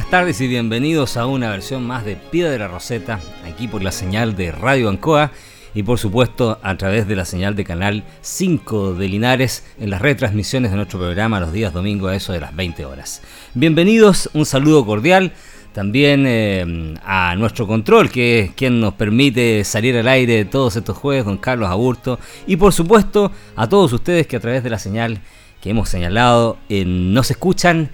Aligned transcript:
Buenas 0.00 0.12
tardes 0.12 0.40
y 0.40 0.48
bienvenidos 0.48 1.18
a 1.18 1.26
una 1.26 1.50
versión 1.50 1.86
más 1.86 2.06
de 2.06 2.16
Piedra 2.16 2.68
Roseta, 2.68 3.20
aquí 3.46 3.68
por 3.68 3.82
la 3.82 3.92
señal 3.92 4.34
de 4.34 4.50
Radio 4.50 4.88
Ancoa 4.88 5.30
y 5.74 5.82
por 5.82 5.98
supuesto 5.98 6.58
a 6.62 6.74
través 6.78 7.06
de 7.06 7.16
la 7.16 7.26
señal 7.26 7.54
de 7.54 7.64
Canal 7.64 8.04
5 8.22 8.94
de 8.94 9.08
Linares 9.08 9.62
en 9.78 9.90
las 9.90 10.00
retransmisiones 10.00 10.70
de 10.70 10.78
nuestro 10.78 10.98
programa 10.98 11.38
los 11.38 11.52
días 11.52 11.74
domingos 11.74 12.10
a 12.10 12.16
eso 12.16 12.32
de 12.32 12.40
las 12.40 12.56
20 12.56 12.86
horas. 12.86 13.20
Bienvenidos, 13.52 14.30
un 14.32 14.46
saludo 14.46 14.86
cordial 14.86 15.34
también 15.74 16.24
eh, 16.26 16.94
a 17.04 17.36
nuestro 17.36 17.66
control, 17.66 18.08
que 18.08 18.40
es 18.40 18.50
quien 18.52 18.80
nos 18.80 18.94
permite 18.94 19.62
salir 19.64 19.98
al 19.98 20.08
aire 20.08 20.46
todos 20.46 20.76
estos 20.76 20.96
jueves, 20.96 21.26
don 21.26 21.36
Carlos 21.36 21.68
Aburto, 21.68 22.18
y 22.46 22.56
por 22.56 22.72
supuesto 22.72 23.32
a 23.54 23.68
todos 23.68 23.92
ustedes 23.92 24.26
que 24.26 24.36
a 24.36 24.40
través 24.40 24.64
de 24.64 24.70
la 24.70 24.78
señal 24.78 25.20
que 25.60 25.68
hemos 25.68 25.90
señalado 25.90 26.56
eh, 26.70 26.86
nos 26.86 27.30
escuchan 27.30 27.90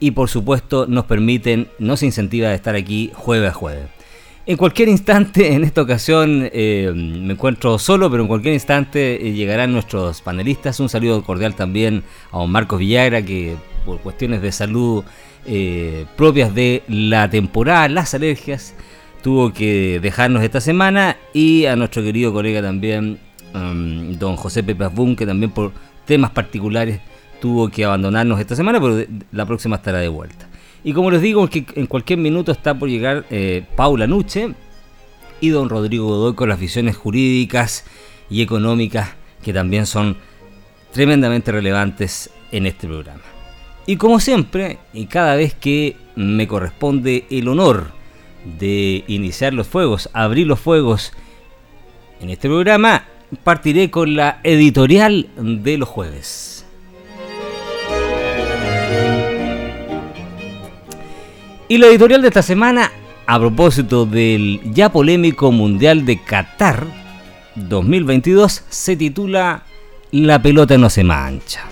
y 0.00 0.12
por 0.12 0.28
supuesto 0.28 0.86
nos 0.86 1.04
permiten, 1.04 1.68
nos 1.78 2.02
incentiva 2.02 2.48
a 2.48 2.54
estar 2.54 2.74
aquí 2.74 3.10
jueves 3.14 3.50
a 3.50 3.54
jueves. 3.54 3.88
En 4.48 4.56
cualquier 4.56 4.88
instante, 4.88 5.52
en 5.54 5.62
esta 5.62 5.82
ocasión 5.82 6.48
eh, 6.52 6.90
me 6.94 7.34
encuentro 7.34 7.78
solo, 7.78 8.10
pero 8.10 8.22
en 8.22 8.28
cualquier 8.28 8.54
instante 8.54 9.28
eh, 9.28 9.32
llegarán 9.34 9.72
nuestros 9.72 10.22
panelistas. 10.22 10.80
Un 10.80 10.88
saludo 10.88 11.22
cordial 11.22 11.54
también 11.54 12.02
a 12.32 12.38
don 12.38 12.50
Marcos 12.50 12.78
Villagra, 12.78 13.20
que 13.20 13.56
por 13.84 14.00
cuestiones 14.00 14.40
de 14.40 14.50
salud 14.50 15.04
eh, 15.44 16.06
propias 16.16 16.54
de 16.54 16.82
la 16.88 17.28
temporada, 17.28 17.88
las 17.88 18.14
alergias, 18.14 18.74
tuvo 19.22 19.52
que 19.52 20.00
dejarnos 20.00 20.42
esta 20.42 20.62
semana. 20.62 21.18
Y 21.34 21.66
a 21.66 21.76
nuestro 21.76 22.02
querido 22.02 22.32
colega 22.32 22.62
también, 22.62 23.18
um, 23.54 24.14
don 24.14 24.36
José 24.36 24.62
Pepe 24.62 24.84
Abun, 24.84 25.14
que 25.14 25.26
también 25.26 25.50
por 25.50 25.72
temas 26.06 26.30
particulares 26.30 27.00
tuvo 27.40 27.68
que 27.68 27.84
abandonarnos 27.84 28.40
esta 28.40 28.56
semana, 28.56 28.80
pero 28.80 29.04
la 29.32 29.46
próxima 29.46 29.76
estará 29.76 29.98
de 29.98 30.08
vuelta. 30.08 30.48
Y 30.84 30.92
como 30.92 31.10
les 31.10 31.22
digo, 31.22 31.48
que 31.48 31.64
en 31.74 31.86
cualquier 31.86 32.18
minuto 32.18 32.52
está 32.52 32.78
por 32.78 32.88
llegar 32.88 33.24
eh, 33.30 33.64
Paula 33.76 34.06
Nuche 34.06 34.54
y 35.40 35.48
don 35.50 35.68
Rodrigo 35.68 36.06
Godoy 36.06 36.34
con 36.34 36.48
las 36.48 36.58
visiones 36.60 36.96
jurídicas 36.96 37.84
y 38.30 38.42
económicas 38.42 39.10
que 39.42 39.52
también 39.52 39.86
son 39.86 40.16
tremendamente 40.92 41.52
relevantes 41.52 42.30
en 42.52 42.66
este 42.66 42.86
programa. 42.86 43.22
Y 43.86 43.96
como 43.96 44.20
siempre, 44.20 44.78
y 44.92 45.06
cada 45.06 45.34
vez 45.34 45.54
que 45.54 45.96
me 46.14 46.46
corresponde 46.46 47.26
el 47.30 47.48
honor 47.48 47.92
de 48.58 49.04
iniciar 49.08 49.54
los 49.54 49.66
fuegos, 49.66 50.10
abrir 50.12 50.46
los 50.46 50.60
fuegos 50.60 51.12
en 52.20 52.30
este 52.30 52.48
programa, 52.48 53.04
partiré 53.44 53.90
con 53.90 54.14
la 54.16 54.40
editorial 54.42 55.28
de 55.36 55.78
los 55.78 55.88
jueves. 55.88 56.57
Y 61.70 61.76
la 61.76 61.88
editorial 61.88 62.22
de 62.22 62.28
esta 62.28 62.40
semana, 62.40 62.90
a 63.26 63.38
propósito 63.38 64.06
del 64.06 64.58
ya 64.72 64.90
polémico 64.90 65.52
Mundial 65.52 66.06
de 66.06 66.16
Qatar 66.16 66.86
2022, 67.56 68.64
se 68.70 68.96
titula 68.96 69.64
La 70.10 70.40
pelota 70.40 70.78
no 70.78 70.88
se 70.88 71.04
mancha. 71.04 71.64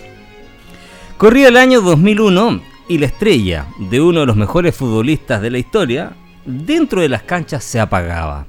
Corría 1.16 1.48
el 1.48 1.56
año 1.56 1.80
2001 1.80 2.60
y 2.90 2.98
la 2.98 3.06
estrella 3.06 3.68
de 3.78 4.02
uno 4.02 4.20
de 4.20 4.26
los 4.26 4.36
mejores 4.36 4.76
futbolistas 4.76 5.40
de 5.40 5.50
la 5.50 5.56
historia 5.56 6.12
dentro 6.44 7.00
de 7.00 7.08
las 7.08 7.22
canchas 7.22 7.64
se 7.64 7.80
apagaba. 7.80 8.44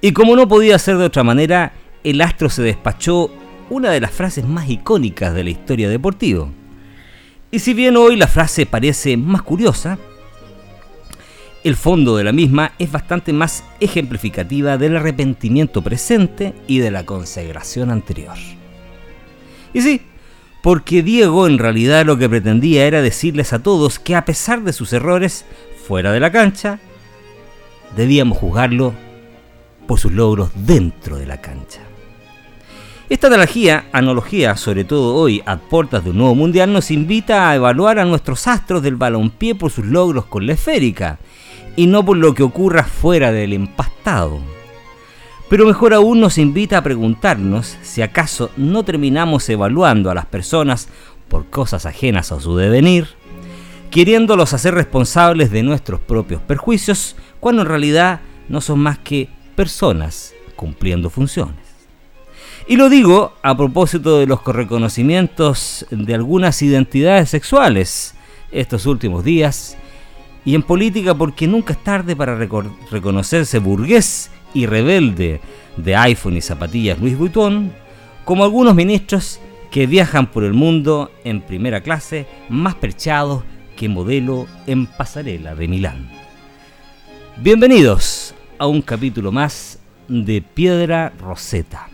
Y 0.00 0.10
como 0.10 0.34
no 0.34 0.48
podía 0.48 0.76
ser 0.80 0.98
de 0.98 1.04
otra 1.04 1.22
manera, 1.22 1.72
el 2.02 2.20
astro 2.20 2.50
se 2.50 2.62
despachó 2.62 3.30
una 3.70 3.90
de 3.90 4.00
las 4.00 4.10
frases 4.10 4.44
más 4.44 4.68
icónicas 4.68 5.34
de 5.34 5.44
la 5.44 5.50
historia 5.50 5.88
deportiva. 5.88 6.48
Y 7.52 7.60
si 7.60 7.74
bien 7.74 7.96
hoy 7.96 8.16
la 8.16 8.26
frase 8.26 8.66
parece 8.66 9.16
más 9.16 9.42
curiosa, 9.42 9.98
el 11.64 11.76
fondo 11.76 12.14
de 12.16 12.24
la 12.24 12.32
misma 12.32 12.72
es 12.78 12.92
bastante 12.92 13.32
más 13.32 13.64
ejemplificativa 13.80 14.76
del 14.76 14.98
arrepentimiento 14.98 15.80
presente 15.80 16.52
y 16.66 16.78
de 16.78 16.90
la 16.90 17.06
consagración 17.06 17.90
anterior. 17.90 18.36
Y 19.72 19.80
sí, 19.80 20.02
porque 20.62 21.02
Diego 21.02 21.46
en 21.46 21.58
realidad 21.58 22.04
lo 22.04 22.18
que 22.18 22.28
pretendía 22.28 22.86
era 22.86 23.00
decirles 23.00 23.54
a 23.54 23.62
todos 23.62 23.98
que 23.98 24.14
a 24.14 24.26
pesar 24.26 24.62
de 24.62 24.74
sus 24.74 24.92
errores 24.92 25.46
fuera 25.88 26.12
de 26.12 26.20
la 26.20 26.30
cancha, 26.30 26.80
debíamos 27.96 28.36
juzgarlo 28.36 28.92
por 29.86 29.98
sus 29.98 30.12
logros 30.12 30.50
dentro 30.54 31.16
de 31.16 31.26
la 31.26 31.40
cancha. 31.40 31.80
Esta 33.08 33.28
analogía, 33.28 33.86
analogía, 33.92 34.56
sobre 34.56 34.84
todo 34.84 35.14
hoy 35.14 35.42
a 35.46 35.56
puertas 35.56 36.04
de 36.04 36.10
un 36.10 36.18
nuevo 36.18 36.34
mundial, 36.34 36.72
nos 36.72 36.90
invita 36.90 37.48
a 37.48 37.54
evaluar 37.54 37.98
a 37.98 38.04
nuestros 38.04 38.46
astros 38.46 38.82
del 38.82 38.96
balompié 38.96 39.54
por 39.54 39.70
sus 39.70 39.86
logros 39.86 40.26
con 40.26 40.46
la 40.46 40.54
esférica 40.54 41.18
y 41.76 41.86
no 41.86 42.04
por 42.04 42.16
lo 42.16 42.34
que 42.34 42.42
ocurra 42.42 42.84
fuera 42.84 43.32
del 43.32 43.52
empastado. 43.52 44.40
Pero 45.48 45.66
mejor 45.66 45.94
aún 45.94 46.20
nos 46.20 46.38
invita 46.38 46.78
a 46.78 46.82
preguntarnos 46.82 47.76
si 47.82 48.02
acaso 48.02 48.50
no 48.56 48.84
terminamos 48.84 49.48
evaluando 49.48 50.10
a 50.10 50.14
las 50.14 50.26
personas 50.26 50.88
por 51.28 51.46
cosas 51.46 51.86
ajenas 51.86 52.32
a 52.32 52.40
su 52.40 52.56
devenir, 52.56 53.08
queriéndolos 53.90 54.52
hacer 54.52 54.74
responsables 54.74 55.50
de 55.50 55.62
nuestros 55.62 56.00
propios 56.00 56.40
perjuicios, 56.40 57.16
cuando 57.40 57.62
en 57.62 57.68
realidad 57.68 58.20
no 58.48 58.60
son 58.60 58.80
más 58.80 58.98
que 58.98 59.28
personas 59.54 60.34
cumpliendo 60.56 61.10
funciones. 61.10 61.64
Y 62.66 62.76
lo 62.76 62.88
digo 62.88 63.34
a 63.42 63.56
propósito 63.56 64.18
de 64.18 64.26
los 64.26 64.42
reconocimientos 64.44 65.86
de 65.90 66.14
algunas 66.14 66.62
identidades 66.62 67.28
sexuales 67.28 68.14
estos 68.50 68.86
últimos 68.86 69.22
días 69.22 69.76
y 70.44 70.54
en 70.54 70.62
política 70.62 71.14
porque 71.14 71.46
nunca 71.46 71.72
es 71.72 71.82
tarde 71.82 72.14
para 72.14 72.36
reconocerse 72.36 73.58
burgués 73.58 74.30
y 74.52 74.66
rebelde 74.66 75.40
de 75.76 75.96
iPhone 75.96 76.36
y 76.36 76.40
zapatillas 76.40 76.98
Luis 77.00 77.16
Vuitton, 77.16 77.72
como 78.24 78.44
algunos 78.44 78.74
ministros 78.74 79.40
que 79.70 79.86
viajan 79.86 80.30
por 80.30 80.44
el 80.44 80.52
mundo 80.52 81.10
en 81.24 81.40
primera 81.40 81.80
clase 81.80 82.26
más 82.48 82.74
perchados 82.74 83.42
que 83.76 83.88
modelo 83.88 84.46
en 84.66 84.86
pasarela 84.86 85.54
de 85.54 85.66
Milán. 85.66 86.10
Bienvenidos 87.38 88.34
a 88.58 88.66
un 88.66 88.82
capítulo 88.82 89.32
más 89.32 89.80
de 90.06 90.42
Piedra 90.42 91.12
Roseta. 91.18 91.88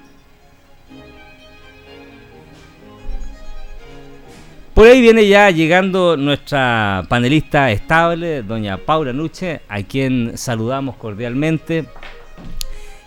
Por 4.80 4.88
ahí 4.88 5.02
viene 5.02 5.28
ya 5.28 5.50
llegando 5.50 6.16
nuestra 6.16 7.04
panelista 7.06 7.70
estable, 7.70 8.42
doña 8.42 8.78
Paula 8.78 9.12
Nuche, 9.12 9.60
a 9.68 9.82
quien 9.82 10.38
saludamos 10.38 10.96
cordialmente 10.96 11.84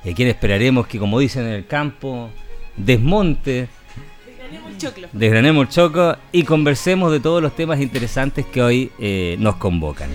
y 0.03 0.11
a 0.11 0.13
quien 0.13 0.27
esperaremos 0.27 0.85
que, 0.85 0.99
como 0.99 1.17
dicen 1.17 1.47
en 1.47 1.53
el 1.53 1.65
campo, 1.65 2.29
desmonte, 2.77 3.69
desgranemos 5.13 5.65
el 5.65 5.73
choco 5.73 6.15
y 6.31 6.43
conversemos 6.43 7.11
de 7.11 7.19
todos 7.19 7.41
los 7.41 7.55
temas 7.55 7.81
interesantes 7.81 8.45
que 8.45 8.61
hoy 8.61 8.91
eh, 8.99 9.35
nos 9.39 9.55
convocan. 9.55 10.11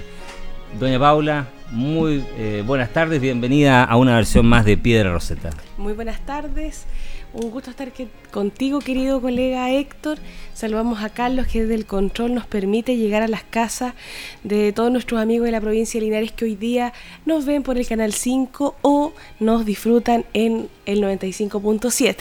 Doña 0.79 1.01
Paula, 1.01 1.49
muy 1.73 2.25
eh, 2.37 2.63
buenas 2.65 2.93
tardes, 2.93 3.21
bienvenida 3.21 3.83
a 3.83 3.97
una 3.97 4.15
versión 4.15 4.47
más 4.47 4.65
de 4.65 4.77
Piedra 4.77 5.11
Roseta. 5.11 5.51
Muy 5.77 5.95
buenas 5.95 6.25
tardes. 6.25 6.87
Un 7.35 7.51
gusto 7.51 7.71
estar 7.71 7.93
contigo, 8.31 8.79
querido 8.79 9.21
colega 9.21 9.71
Héctor. 9.71 10.19
Saludamos 10.55 11.03
a 11.03 11.11
Carlos, 11.11 11.47
que 11.47 11.61
desde 11.61 11.75
el 11.75 11.85
control 11.85 12.35
nos 12.35 12.47
permite 12.47 12.97
llegar 12.97 13.23
a 13.23 13.29
las 13.29 13.43
casas 13.43 13.93
de 14.45 14.73
todos 14.73 14.91
nuestros 14.91 15.21
amigos 15.21 15.45
de 15.45 15.53
la 15.53 15.61
provincia 15.61 16.01
de 16.01 16.07
Linares 16.07 16.33
que 16.33 16.47
hoy 16.47 16.57
día 16.57 16.95
nos 17.27 17.45
ven 17.45 17.63
por 17.63 17.77
el 17.77 17.87
canal 17.87 18.15
5 18.15 18.77
o 18.81 19.13
nos 19.41 19.67
disfrutan 19.67 20.25
en 20.33 20.71
el 20.87 21.03
95.7. 21.03 22.17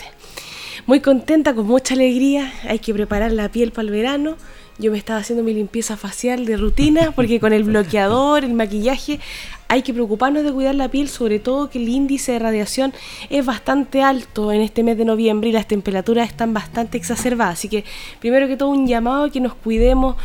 Muy 0.88 1.00
contenta, 1.00 1.54
con 1.54 1.68
mucha 1.68 1.94
alegría. 1.94 2.52
Hay 2.68 2.80
que 2.80 2.94
preparar 2.94 3.32
la 3.32 3.50
piel 3.50 3.72
para 3.72 3.86
el 3.86 3.92
verano 3.92 4.36
yo 4.78 4.92
me 4.92 4.98
estaba 4.98 5.20
haciendo 5.20 5.44
mi 5.44 5.54
limpieza 5.54 5.98
facial 5.98 6.46
de 6.46 6.58
rutina, 6.58 7.12
porque 7.12 7.40
con 7.40 7.54
el 7.54 7.64
bloqueador, 7.64 8.44
el 8.44 8.54
maquillaje, 8.54 9.20
hay 9.68 9.82
que 9.82 9.94
preocuparnos 9.94 10.44
de 10.44 10.52
cuidar 10.52 10.76
la 10.76 10.90
piel, 10.90 11.10
sobre 11.10 11.40
todo 11.40 11.70
que 11.70 11.80
el 11.80 11.90
índice 11.90 12.34
de 12.34 12.40
radiación 12.40 12.94
es 13.30 13.46
bastante 13.46 14.04
alto 14.04 14.52
en 14.52 14.62
este 14.62 14.84
mes 14.84 14.98
de 14.98 15.06
noviembre 15.06 15.50
y 15.50 15.52
las 15.52 15.68
temperaturas 15.68 16.30
están 16.30 16.54
bastante 16.54 16.98
exacerbadas. 16.98 17.60
Así 17.60 17.70
que 17.70 17.84
primero 18.20 18.48
que 18.48 18.56
todo 18.56 18.70
un 18.70 18.88
llamado 18.88 19.26
a 19.26 19.32
que 19.32 19.40
nos 19.40 19.56
cuidemos 19.56 20.16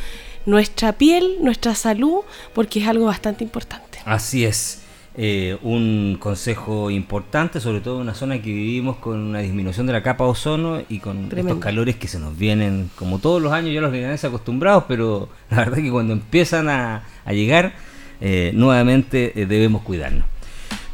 nuestra 0.46 0.92
piel, 0.92 1.38
nuestra 1.40 1.74
salud, 1.74 2.20
porque 2.52 2.80
es 2.80 2.88
algo 2.88 3.06
bastante 3.06 3.44
importante. 3.44 3.98
Así 4.04 4.44
es. 4.44 4.81
Eh, 5.14 5.58
un 5.60 6.16
consejo 6.18 6.90
importante, 6.90 7.60
sobre 7.60 7.82
todo 7.82 7.96
en 7.96 8.02
una 8.02 8.14
zona 8.14 8.40
que 8.40 8.50
vivimos 8.50 8.96
con 8.96 9.18
una 9.18 9.40
disminución 9.40 9.86
de 9.86 9.92
la 9.92 10.02
capa 10.02 10.24
de 10.24 10.30
ozono 10.30 10.80
y 10.88 11.00
con 11.00 11.28
estos 11.36 11.58
calores 11.58 11.96
que 11.96 12.08
se 12.08 12.18
nos 12.18 12.38
vienen, 12.38 12.90
como 12.96 13.18
todos 13.18 13.42
los 13.42 13.52
años 13.52 13.74
ya 13.74 13.82
los 13.82 13.92
vienen 13.92 14.16
acostumbrados, 14.22 14.84
pero 14.88 15.28
la 15.50 15.58
verdad 15.58 15.78
es 15.78 15.84
que 15.84 15.90
cuando 15.90 16.14
empiezan 16.14 16.70
a, 16.70 17.02
llegar, 17.26 17.74
eh, 18.22 18.52
nuevamente 18.54 19.38
eh, 19.38 19.44
debemos 19.44 19.82
cuidarnos. 19.82 20.24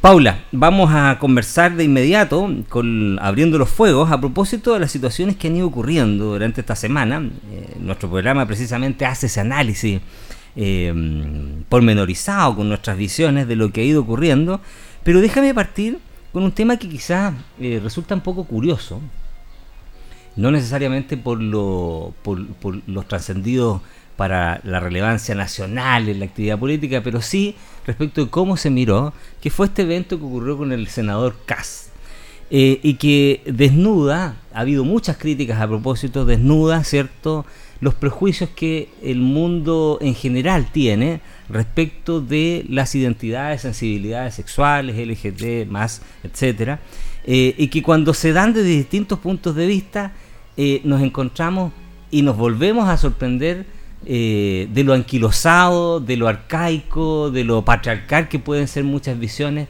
Paula, 0.01 0.41
vamos 0.51 0.91
a 0.93 1.19
conversar 1.21 1.77
de 1.77 1.85
inmediato, 1.85 2.53
con, 2.69 3.21
abriendo 3.21 3.57
los 3.57 3.69
fuegos, 3.69 4.11
a 4.11 4.19
propósito 4.19 4.75
de 4.75 4.81
las 4.81 4.91
situaciones 4.91 5.37
que 5.37 5.47
han 5.47 5.57
ido 5.57 5.69
ocurriendo 5.69 6.27
durante 6.27 6.61
esta 6.61 6.75
semana. 6.75 7.23
nuestro 7.79 8.09
programa 8.09 8.47
precisamente 8.47 9.07
hace 9.07 9.27
ese 9.27 9.41
análisis 9.41 10.01
eh, 10.61 10.93
pormenorizado 11.69 12.57
con 12.57 12.69
nuestras 12.69 12.99
visiones 12.99 13.47
de 13.47 13.55
lo 13.55 13.71
que 13.71 13.83
ha 13.83 13.85
ido 13.85 14.01
ocurriendo, 14.01 14.61
pero 15.05 15.21
déjame 15.21 15.55
partir 15.55 16.01
con 16.33 16.43
un 16.43 16.51
tema 16.51 16.77
que 16.79 16.89
quizás 16.89 17.33
eh, 17.61 17.79
resulta 17.81 18.17
un 18.17 18.23
poco 18.23 18.43
curioso, 18.43 19.01
no 20.35 20.51
necesariamente 20.51 21.17
por, 21.17 21.41
lo, 21.41 22.13
por, 22.25 22.41
los 22.89 23.07
trascendidos 23.07 23.83
para 24.17 24.61
la 24.65 24.81
relevancia 24.81 25.37
nacional 25.37 26.09
en 26.09 26.19
la 26.19 26.25
actividad 26.25 26.59
política, 26.59 27.03
pero 27.05 27.23
sí 27.23 27.55
respecto 27.87 28.25
de 28.25 28.29
cómo 28.29 28.57
se 28.57 28.69
miró, 28.69 29.13
que 29.41 29.51
fue 29.51 29.67
este 29.67 29.83
evento 29.83 30.19
que 30.19 30.25
ocurrió 30.25 30.59
con 30.59 30.73
el 30.73 30.89
senador 30.89 31.37
Kass. 31.47 31.85
Eh, 32.51 32.81
y 32.83 32.95
que 32.95 33.43
desnuda, 33.47 34.37
ha 34.55 34.61
habido 34.61 34.83
muchas 34.83 35.19
críticas 35.19 35.61
a 35.61 35.69
propósito, 35.69 36.25
desnuda, 36.25 36.83
¿cierto?, 36.83 37.45
los 37.81 37.95
prejuicios 37.95 38.51
que 38.51 38.89
el 39.03 39.19
mundo 39.19 39.99
en 40.01 40.15
general 40.15 40.71
tiene 40.73 41.21
respecto 41.49 42.21
de 42.21 42.65
las 42.69 42.95
identidades, 42.95 43.63
sensibilidades 43.63 44.35
sexuales, 44.35 44.97
LGT, 44.97 45.71
más, 45.71 46.03
etcétera, 46.25 46.81
eh, 47.25 47.55
y 47.57 47.69
que 47.69 47.83
cuando 47.83 48.15
se 48.15 48.33
dan 48.33 48.53
desde 48.53 48.69
distintos 48.69 49.19
puntos 49.19 49.55
de 49.55 49.67
vista 49.67 50.13
eh, 50.57 50.81
nos 50.85 51.03
encontramos 51.03 51.73
y 52.11 52.23
nos 52.23 52.37
volvemos 52.37 52.89
a 52.89 52.97
sorprender 52.97 53.67
eh, 54.07 54.69
de 54.73 54.85
lo 54.85 54.93
anquilosado, 54.95 56.01
de 56.01 56.17
lo 56.17 56.29
arcaico, 56.29 57.31
de 57.31 57.45
lo 57.45 57.65
patriarcal 57.65 58.29
que 58.29 58.39
pueden 58.39 58.67
ser 58.67 58.85
muchas 58.85 59.19
visiones 59.19 59.69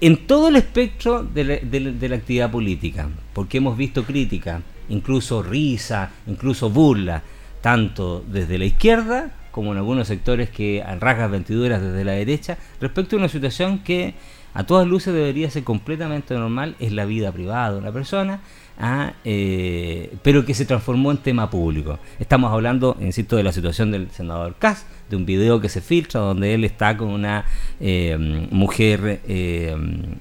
en 0.00 0.26
todo 0.26 0.48
el 0.48 0.56
espectro 0.56 1.22
de 1.22 1.44
la, 1.44 1.56
de 1.56 2.08
la 2.08 2.16
actividad 2.16 2.50
política, 2.50 3.08
porque 3.32 3.58
hemos 3.58 3.76
visto 3.76 4.04
crítica, 4.04 4.60
incluso 4.88 5.42
risa, 5.42 6.10
incluso 6.26 6.68
burla, 6.68 7.22
tanto 7.64 8.22
desde 8.28 8.58
la 8.58 8.66
izquierda 8.66 9.30
como 9.50 9.72
en 9.72 9.78
algunos 9.78 10.06
sectores 10.06 10.50
que 10.50 10.84
rasgas 11.00 11.30
ventiduras 11.30 11.80
desde 11.80 12.04
la 12.04 12.12
derecha, 12.12 12.58
respecto 12.78 13.16
a 13.16 13.20
una 13.20 13.30
situación 13.30 13.78
que 13.78 14.12
a 14.52 14.64
todas 14.64 14.86
luces 14.86 15.14
debería 15.14 15.48
ser 15.48 15.64
completamente 15.64 16.34
normal, 16.34 16.76
es 16.78 16.92
la 16.92 17.06
vida 17.06 17.32
privada 17.32 17.72
de 17.72 17.78
una 17.78 17.90
persona, 17.90 18.40
ah, 18.78 19.14
eh, 19.24 20.14
pero 20.22 20.44
que 20.44 20.52
se 20.52 20.66
transformó 20.66 21.10
en 21.10 21.16
tema 21.16 21.48
público. 21.48 21.98
Estamos 22.18 22.52
hablando, 22.52 22.98
insisto, 23.00 23.34
de 23.36 23.44
la 23.44 23.52
situación 23.52 23.92
del 23.92 24.10
senador 24.10 24.56
Kass, 24.58 24.84
de 25.08 25.16
un 25.16 25.24
video 25.24 25.58
que 25.58 25.70
se 25.70 25.80
filtra 25.80 26.20
donde 26.20 26.52
él 26.52 26.64
está 26.64 26.98
con 26.98 27.08
una 27.08 27.46
eh, 27.80 28.46
mujer 28.50 29.22
eh, 29.26 29.74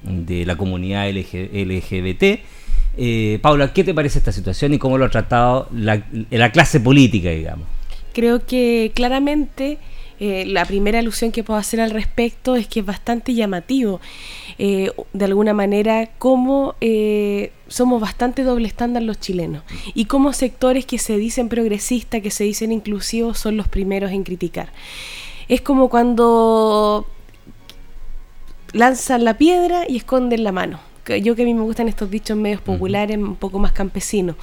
de 0.03 0.45
la 0.45 0.55
comunidad 0.55 1.09
LGBT, 1.09 2.23
eh, 2.95 3.39
Paula, 3.41 3.73
¿qué 3.73 3.83
te 3.83 3.93
parece 3.93 4.19
esta 4.19 4.31
situación 4.31 4.73
y 4.73 4.79
cómo 4.79 4.97
lo 4.97 5.05
ha 5.05 5.09
tratado 5.09 5.67
la, 5.71 6.01
clase 6.51 6.79
política, 6.79 7.29
digamos? 7.29 7.67
Creo 8.13 8.45
que 8.45 8.91
claramente 8.93 9.79
eh, 10.19 10.45
la 10.45 10.65
primera 10.65 10.99
alusión 10.99 11.31
que 11.31 11.43
puedo 11.43 11.59
hacer 11.59 11.81
al 11.81 11.89
respecto 11.89 12.55
es 12.55 12.67
que 12.67 12.81
es 12.81 12.85
bastante 12.85 13.33
llamativo, 13.33 13.99
eh, 14.59 14.91
de 15.13 15.25
alguna 15.25 15.53
manera, 15.53 16.11
cómo 16.19 16.75
somos 17.67 17.99
bastante 17.99 18.43
doble 18.43 18.67
estándar 18.67 19.01
los 19.01 19.19
chilenos 19.19 19.63
y 19.95 20.05
cómo 20.05 20.31
sectores 20.31 20.85
que 20.85 20.99
se 20.99 21.17
dicen 21.17 21.49
progresistas, 21.49 22.21
que 22.21 22.29
se 22.29 22.43
dicen 22.43 22.71
inclusivos, 22.71 23.39
son 23.39 23.57
los 23.57 23.67
primeros 23.67 24.11
en 24.11 24.23
criticar. 24.23 24.69
Es 25.49 25.61
como 25.61 25.89
cuando 25.89 27.07
lanzan 28.71 29.23
la 29.23 29.37
piedra 29.37 29.85
y 29.87 29.97
esconden 29.97 30.43
la 30.43 30.51
mano 30.51 30.92
yo 31.21 31.35
que 31.35 31.41
a 31.41 31.45
mí 31.45 31.53
me 31.53 31.61
gustan 31.61 31.87
estos 31.87 32.09
dichos 32.09 32.37
medios 32.37 32.61
populares, 32.61 33.17
un 33.17 33.35
poco 33.35 33.59
más 33.59 33.71
campesinos. 33.71 34.35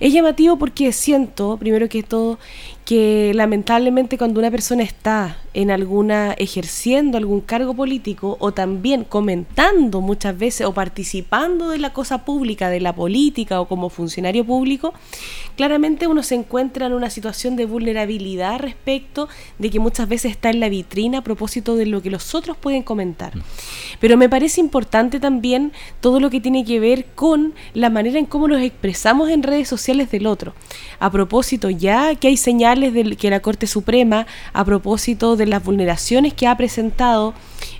Es 0.00 0.12
llamativo 0.12 0.56
porque 0.56 0.92
siento, 0.92 1.56
primero 1.56 1.88
que 1.88 2.02
todo, 2.02 2.38
que 2.86 3.32
lamentablemente 3.34 4.16
cuando 4.16 4.38
una 4.38 4.50
persona 4.50 4.84
está 4.84 5.38
en 5.54 5.72
alguna 5.72 6.34
ejerciendo 6.38 7.18
algún 7.18 7.40
cargo 7.40 7.74
político 7.74 8.36
o 8.38 8.52
también 8.52 9.02
comentando 9.02 10.00
muchas 10.00 10.38
veces 10.38 10.68
o 10.68 10.72
participando 10.72 11.70
de 11.70 11.78
la 11.78 11.92
cosa 11.92 12.24
pública, 12.24 12.70
de 12.70 12.78
la 12.78 12.94
política 12.94 13.60
o 13.60 13.66
como 13.66 13.90
funcionario 13.90 14.44
público, 14.44 14.94
claramente 15.56 16.06
uno 16.06 16.22
se 16.22 16.36
encuentra 16.36 16.86
en 16.86 16.92
una 16.92 17.10
situación 17.10 17.56
de 17.56 17.64
vulnerabilidad 17.64 18.60
respecto 18.60 19.28
de 19.58 19.70
que 19.70 19.80
muchas 19.80 20.08
veces 20.08 20.30
está 20.30 20.50
en 20.50 20.60
la 20.60 20.68
vitrina 20.68 21.18
a 21.18 21.22
propósito 21.24 21.74
de 21.74 21.86
lo 21.86 22.02
que 22.02 22.10
los 22.10 22.36
otros 22.36 22.56
pueden 22.56 22.84
comentar. 22.84 23.36
Mm. 23.36 23.42
Pero 23.98 24.16
me 24.16 24.28
parece 24.28 24.60
importante 24.60 25.18
también 25.18 25.72
todo 26.00 26.20
lo 26.20 26.30
que 26.30 26.40
tiene 26.40 26.64
que 26.64 26.78
ver 26.78 27.06
con 27.16 27.52
la 27.74 27.90
manera 27.90 28.20
en 28.20 28.26
cómo 28.26 28.46
nos 28.46 28.62
expresamos 28.62 29.28
en 29.28 29.42
redes 29.42 29.66
sociales 29.66 30.08
del 30.12 30.28
otro. 30.28 30.54
A 31.00 31.10
propósito, 31.10 31.68
ya 31.68 32.14
que 32.14 32.28
hay 32.28 32.36
señales 32.36 32.75
que 33.16 33.30
la 33.30 33.40
Corte 33.40 33.66
Suprema, 33.66 34.26
a 34.52 34.64
propósito 34.64 35.36
de 35.36 35.46
las 35.46 35.64
vulneraciones 35.64 36.34
que 36.34 36.46
ha 36.46 36.56
presentado 36.56 37.34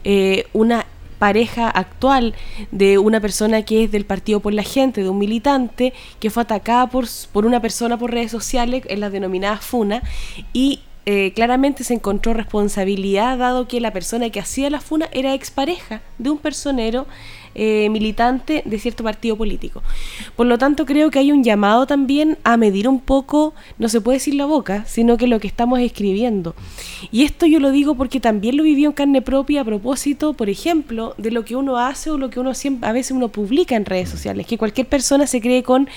eh, 0.05 0.47
una 0.53 0.87
pareja 1.19 1.69
actual 1.69 2.35
de 2.71 2.99
una 2.99 3.21
persona 3.21 3.63
que 3.63 3.85
es 3.85 3.93
del 3.93 4.05
Partido 4.05 4.41
por 4.41 4.53
la 4.53 4.63
Gente, 4.63 5.03
de 5.03 5.09
un 5.09 5.19
militante, 5.19 5.93
que 6.21 6.31
fue 6.31 6.43
atacada 6.43 6.89
por, 6.89 7.07
por 7.33 7.47
una 7.47 7.61
persona 7.61 7.99
por 7.99 8.13
redes 8.13 8.31
sociales 8.31 8.83
en 8.89 9.01
las 9.01 9.13
denominadas 9.13 9.65
FUNA 9.65 10.03
y 10.53 10.81
eh, 11.09 11.33
claramente 11.35 11.85
se 11.85 11.95
encontró 11.95 12.35
responsabilidad 12.35 13.39
dado 13.39 13.69
que 13.69 13.81
la 13.81 13.93
persona 13.93 14.29
que 14.31 14.41
hacía 14.41 14.71
la 14.71 14.81
FUNA 14.81 15.09
era 15.13 15.35
expareja 15.35 16.01
de 16.19 16.31
un 16.31 16.39
personero 16.39 17.07
eh, 17.59 17.89
militante 17.89 18.63
de 18.67 18.79
cierto 18.79 19.03
partido 19.03 19.35
político. 19.35 19.83
Por 20.37 20.47
lo 20.47 20.59
tanto, 20.59 20.85
creo 20.85 21.11
que 21.11 21.19
hay 21.19 21.33
un 21.33 21.43
llamado 21.43 21.87
también 21.87 22.37
a 22.45 22.59
medir 22.59 22.87
un 22.87 23.01
poco, 23.01 23.55
no 23.79 23.89
se 23.89 24.03
puede 24.03 24.17
decir 24.19 24.35
la 24.35 24.45
boca, 24.45 24.85
sino 24.87 25.17
que 25.17 25.27
lo 25.27 25.41
que 25.41 25.47
estamos 25.47 25.81
escribiendo. 25.81 26.55
Y 27.11 27.25
esto 27.25 27.47
yo 27.47 27.59
lo 27.59 27.71
digo 27.71 27.95
porque 27.95 28.21
también 28.21 28.59
lo 28.59 28.63
viví 28.63 28.85
en 28.85 28.93
carne 28.93 29.23
propia 29.23 29.63
a 29.63 29.65
propósito, 29.65 30.35
por 30.35 30.51
ejemplo, 30.51 31.15
de 31.17 31.31
lo 31.31 31.47
que 31.47 31.57
uno 31.57 31.79
hace 31.79 32.11
o 32.11 32.19
lo 32.19 32.29
que 32.29 32.41
uno 32.41 32.53
siempre, 32.53 32.91
a 32.91 32.93
veces 32.93 33.13
uno 33.13 33.29
publica 33.29 33.75
en 33.75 33.87
redes 33.87 34.11
sociales, 34.11 34.47
que 34.47 34.59
cualquier 34.59 34.87
persona 34.87 35.27
se 35.27 35.41
cree 35.41 35.63
con 35.63 35.89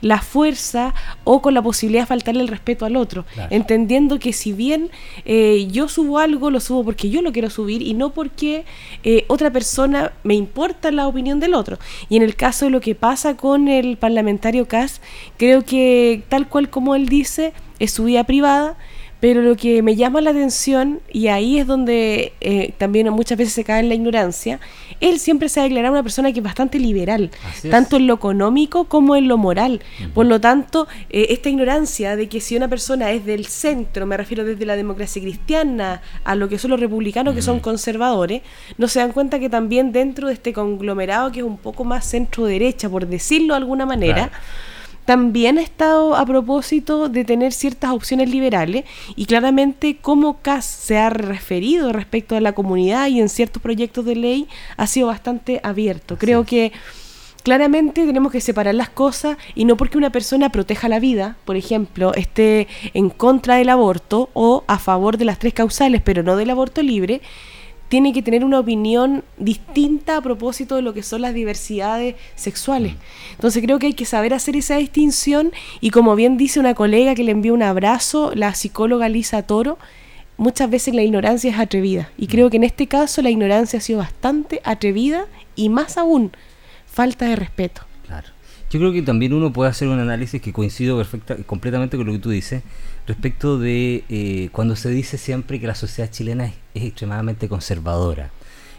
la 0.00 0.22
fuerza 0.22 0.94
o 1.24 1.42
con 1.42 1.52
la 1.52 1.60
posibilidad 1.60 2.04
de 2.04 2.06
faltarle 2.06 2.40
el 2.40 2.48
respeto 2.48 2.86
al 2.86 2.96
otro, 2.96 3.26
entendiendo 3.50 4.18
que 4.18 4.32
si 4.32 4.54
bien 4.54 4.90
eh, 5.26 5.68
yo 5.70 5.88
subo 5.88 6.18
algo, 6.18 6.50
lo 6.50 6.58
subo 6.60 6.84
porque 6.84 7.10
yo 7.10 7.20
lo 7.20 7.32
quiero 7.32 7.50
subir 7.50 7.82
y 7.82 7.92
no 7.92 8.14
porque 8.14 8.64
eh, 9.04 9.24
otra 9.28 9.50
persona 9.50 10.12
me 10.24 10.34
importa 10.34 10.90
la 10.90 11.01
opinión 11.06 11.40
del 11.40 11.54
otro. 11.54 11.78
Y 12.08 12.16
en 12.16 12.22
el 12.22 12.36
caso 12.36 12.66
de 12.66 12.70
lo 12.70 12.80
que 12.80 12.94
pasa 12.94 13.36
con 13.36 13.68
el 13.68 13.96
parlamentario 13.96 14.66
Kass, 14.68 15.00
creo 15.36 15.64
que 15.64 16.22
tal 16.28 16.48
cual 16.48 16.70
como 16.70 16.94
él 16.94 17.08
dice, 17.08 17.52
es 17.78 17.92
su 17.92 18.04
vida 18.04 18.24
privada, 18.24 18.76
pero 19.22 19.40
lo 19.40 19.54
que 19.54 19.82
me 19.82 19.94
llama 19.94 20.20
la 20.20 20.30
atención, 20.30 21.00
y 21.12 21.28
ahí 21.28 21.56
es 21.56 21.68
donde 21.68 22.32
eh, 22.40 22.74
también 22.76 23.08
muchas 23.10 23.38
veces 23.38 23.54
se 23.54 23.62
cae 23.62 23.78
en 23.78 23.88
la 23.88 23.94
ignorancia, 23.94 24.58
él 24.98 25.20
siempre 25.20 25.48
se 25.48 25.60
ha 25.60 25.62
declarado 25.62 25.92
una 25.94 26.02
persona 26.02 26.32
que 26.32 26.40
es 26.40 26.44
bastante 26.44 26.80
liberal, 26.80 27.30
tanto 27.70 27.98
en 27.98 28.08
lo 28.08 28.14
económico 28.14 28.86
como 28.86 29.14
en 29.14 29.28
lo 29.28 29.38
moral. 29.38 29.80
Por 30.12 30.26
lo 30.26 30.40
tanto, 30.40 30.88
eh, 31.08 31.28
esta 31.30 31.50
ignorancia 31.50 32.16
de 32.16 32.28
que 32.28 32.40
si 32.40 32.56
una 32.56 32.66
persona 32.66 33.12
es 33.12 33.24
del 33.24 33.46
centro, 33.46 34.06
me 34.06 34.16
refiero 34.16 34.44
desde 34.44 34.66
la 34.66 34.74
democracia 34.74 35.22
cristiana 35.22 36.02
a 36.24 36.34
lo 36.34 36.48
que 36.48 36.58
son 36.58 36.72
los 36.72 36.80
republicanos, 36.80 37.36
que 37.36 37.42
son 37.42 37.60
conservadores, 37.60 38.42
no 38.76 38.88
se 38.88 38.98
dan 38.98 39.12
cuenta 39.12 39.38
que 39.38 39.48
también 39.48 39.92
dentro 39.92 40.26
de 40.26 40.34
este 40.34 40.52
conglomerado, 40.52 41.30
que 41.30 41.38
es 41.38 41.46
un 41.46 41.58
poco 41.58 41.84
más 41.84 42.06
centro-derecha, 42.06 42.90
por 42.90 43.06
decirlo 43.06 43.54
de 43.54 43.58
alguna 43.58 43.86
manera, 43.86 44.32
también 45.04 45.58
ha 45.58 45.62
estado 45.62 46.14
a 46.14 46.24
propósito 46.24 47.08
de 47.08 47.24
tener 47.24 47.52
ciertas 47.52 47.90
opciones 47.90 48.30
liberales 48.30 48.84
y 49.16 49.26
claramente 49.26 49.98
cómo 50.00 50.38
CAS 50.40 50.64
se 50.64 50.98
ha 50.98 51.10
referido 51.10 51.92
respecto 51.92 52.36
a 52.36 52.40
la 52.40 52.52
comunidad 52.52 53.08
y 53.08 53.20
en 53.20 53.28
ciertos 53.28 53.62
proyectos 53.62 54.04
de 54.04 54.16
ley 54.16 54.48
ha 54.76 54.86
sido 54.86 55.08
bastante 55.08 55.60
abierto. 55.62 56.16
Creo 56.18 56.44
que 56.44 56.72
claramente 57.42 58.06
tenemos 58.06 58.32
que 58.32 58.40
separar 58.40 58.74
las 58.74 58.88
cosas 58.88 59.36
y 59.54 59.64
no 59.64 59.76
porque 59.76 59.98
una 59.98 60.10
persona 60.10 60.50
proteja 60.50 60.88
la 60.88 61.00
vida, 61.00 61.36
por 61.44 61.56
ejemplo, 61.56 62.14
esté 62.14 62.68
en 62.94 63.10
contra 63.10 63.56
del 63.56 63.68
aborto 63.68 64.30
o 64.32 64.64
a 64.66 64.78
favor 64.78 65.16
de 65.18 65.24
las 65.24 65.38
tres 65.38 65.54
causales, 65.54 66.02
pero 66.02 66.22
no 66.22 66.36
del 66.36 66.50
aborto 66.50 66.82
libre, 66.82 67.20
tiene 67.92 68.14
que 68.14 68.22
tener 68.22 68.42
una 68.42 68.58
opinión 68.58 69.22
distinta 69.36 70.16
a 70.16 70.22
propósito 70.22 70.76
de 70.76 70.80
lo 70.80 70.94
que 70.94 71.02
son 71.02 71.20
las 71.20 71.34
diversidades 71.34 72.14
sexuales. 72.36 72.94
Entonces 73.32 73.62
creo 73.62 73.78
que 73.78 73.88
hay 73.88 73.92
que 73.92 74.06
saber 74.06 74.32
hacer 74.32 74.56
esa 74.56 74.78
distinción 74.78 75.52
y 75.82 75.90
como 75.90 76.16
bien 76.16 76.38
dice 76.38 76.58
una 76.58 76.72
colega 76.72 77.14
que 77.14 77.22
le 77.22 77.32
envió 77.32 77.52
un 77.52 77.62
abrazo, 77.62 78.32
la 78.34 78.54
psicóloga 78.54 79.10
Lisa 79.10 79.42
Toro, 79.42 79.76
muchas 80.38 80.70
veces 80.70 80.94
la 80.94 81.02
ignorancia 81.02 81.50
es 81.50 81.58
atrevida 81.58 82.10
y 82.16 82.28
creo 82.28 82.48
que 82.48 82.56
en 82.56 82.64
este 82.64 82.86
caso 82.86 83.20
la 83.20 83.28
ignorancia 83.28 83.78
ha 83.78 83.82
sido 83.82 83.98
bastante 83.98 84.62
atrevida 84.64 85.26
y 85.54 85.68
más 85.68 85.98
aún 85.98 86.32
falta 86.86 87.26
de 87.26 87.36
respeto. 87.36 87.82
Yo 88.72 88.78
creo 88.78 88.90
que 88.90 89.02
también 89.02 89.34
uno 89.34 89.52
puede 89.52 89.68
hacer 89.68 89.88
un 89.88 89.98
análisis 89.98 90.40
que 90.40 90.50
coincido 90.50 90.96
perfecta, 90.96 91.36
completamente 91.44 91.98
con 91.98 92.06
lo 92.06 92.12
que 92.14 92.18
tú 92.18 92.30
dices 92.30 92.62
respecto 93.06 93.58
de 93.58 94.02
eh, 94.08 94.48
cuando 94.50 94.76
se 94.76 94.88
dice 94.88 95.18
siempre 95.18 95.60
que 95.60 95.66
la 95.66 95.74
sociedad 95.74 96.10
chilena 96.10 96.46
es, 96.46 96.54
extremadamente 96.82 97.50
conservadora, 97.50 98.30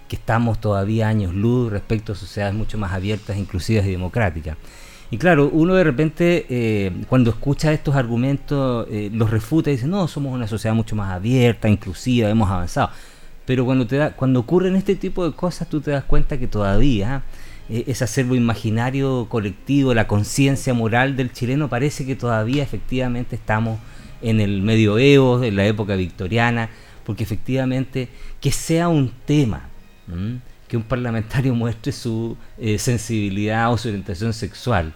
que 0.07 0.15
estamos 0.15 0.59
todavía 0.59 1.07
años 1.07 1.35
luz 1.35 1.71
respecto 1.71 2.13
a 2.13 2.15
sociedades 2.15 2.55
mucho 2.55 2.79
más 2.79 2.91
abiertas, 2.91 3.37
inclusivas 3.37 3.85
y 3.85 3.91
democráticas. 3.91 4.57
Y 5.11 5.19
claro, 5.19 5.51
uno 5.53 5.75
de 5.75 5.83
repente 5.83 6.47
eh, 6.49 6.91
cuando 7.07 7.29
escucha 7.29 7.71
estos 7.71 7.95
argumentos 7.95 8.87
eh, 8.89 9.11
los 9.13 9.29
refuta 9.29 9.69
y 9.69 9.73
dice, 9.73 9.85
no, 9.85 10.07
somos 10.07 10.33
una 10.33 10.47
sociedad 10.47 10.73
mucho 10.73 10.95
más 10.95 11.11
abierta, 11.11 11.69
inclusiva, 11.69 12.31
hemos 12.31 12.49
avanzado. 12.49 12.89
Pero 13.45 13.63
cuando, 13.63 13.85
te 13.85 13.97
da, 13.97 14.15
cuando 14.15 14.39
ocurren 14.39 14.75
este 14.75 14.95
tipo 14.95 15.23
de 15.23 15.35
cosas 15.35 15.69
tú 15.69 15.81
te 15.81 15.91
das 15.91 16.03
cuenta 16.03 16.39
que 16.39 16.47
todavía 16.47 17.21
ese 17.73 18.03
acervo 18.03 18.35
imaginario 18.35 19.27
colectivo, 19.29 19.93
la 19.93 20.07
conciencia 20.07 20.73
moral 20.73 21.15
del 21.15 21.31
chileno 21.31 21.69
parece 21.69 22.05
que 22.05 22.15
todavía 22.15 22.61
efectivamente 22.61 23.35
estamos 23.35 23.79
en 24.21 24.39
el 24.39 24.61
medioevo, 24.61 25.43
en 25.43 25.55
la 25.55 25.65
época 25.65 25.95
victoriana, 25.95 26.69
porque 27.03 27.23
efectivamente 27.23 28.09
que 28.39 28.51
sea 28.51 28.87
un 28.89 29.11
tema, 29.25 29.69
que 30.67 30.77
un 30.77 30.83
parlamentario 30.83 31.55
muestre 31.55 31.91
su 31.91 32.37
eh, 32.57 32.77
sensibilidad 32.77 33.71
o 33.71 33.77
su 33.77 33.87
orientación 33.89 34.33
sexual, 34.33 34.93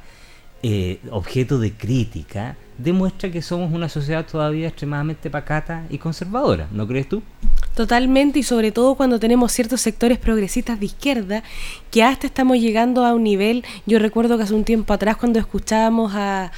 eh, 0.63 0.99
objeto 1.11 1.59
de 1.59 1.73
crítica, 1.73 2.57
demuestra 2.77 3.31
que 3.31 3.41
somos 3.41 3.71
una 3.73 3.89
sociedad 3.89 4.25
todavía 4.25 4.67
extremadamente 4.67 5.29
pacata 5.29 5.85
y 5.89 5.97
conservadora, 5.97 6.67
¿no 6.71 6.87
crees 6.87 7.09
tú? 7.09 7.21
Totalmente 7.75 8.39
y 8.39 8.43
sobre 8.43 8.71
todo 8.71 8.95
cuando 8.95 9.19
tenemos 9.19 9.51
ciertos 9.51 9.81
sectores 9.81 10.17
progresistas 10.17 10.79
de 10.79 10.87
izquierda 10.87 11.43
que 11.91 12.03
hasta 12.03 12.27
estamos 12.27 12.57
llegando 12.57 13.05
a 13.05 13.13
un 13.13 13.23
nivel, 13.23 13.63
yo 13.85 13.99
recuerdo 13.99 14.37
que 14.37 14.43
hace 14.43 14.53
un 14.53 14.63
tiempo 14.63 14.93
atrás 14.93 15.17
cuando 15.17 15.39
escuchábamos 15.39 16.13
a 16.15 16.51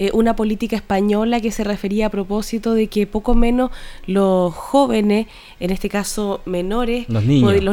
eh, 0.00 0.10
una 0.14 0.34
política 0.34 0.76
española 0.76 1.40
que 1.42 1.50
se 1.50 1.62
refería 1.62 2.06
a 2.06 2.08
propósito 2.08 2.72
de 2.72 2.86
que 2.86 3.06
poco 3.06 3.34
menos 3.34 3.70
los 4.06 4.54
jóvenes, 4.54 5.26
en 5.60 5.68
este 5.68 5.90
caso 5.90 6.40
menores, 6.46 7.06
los 7.06 7.22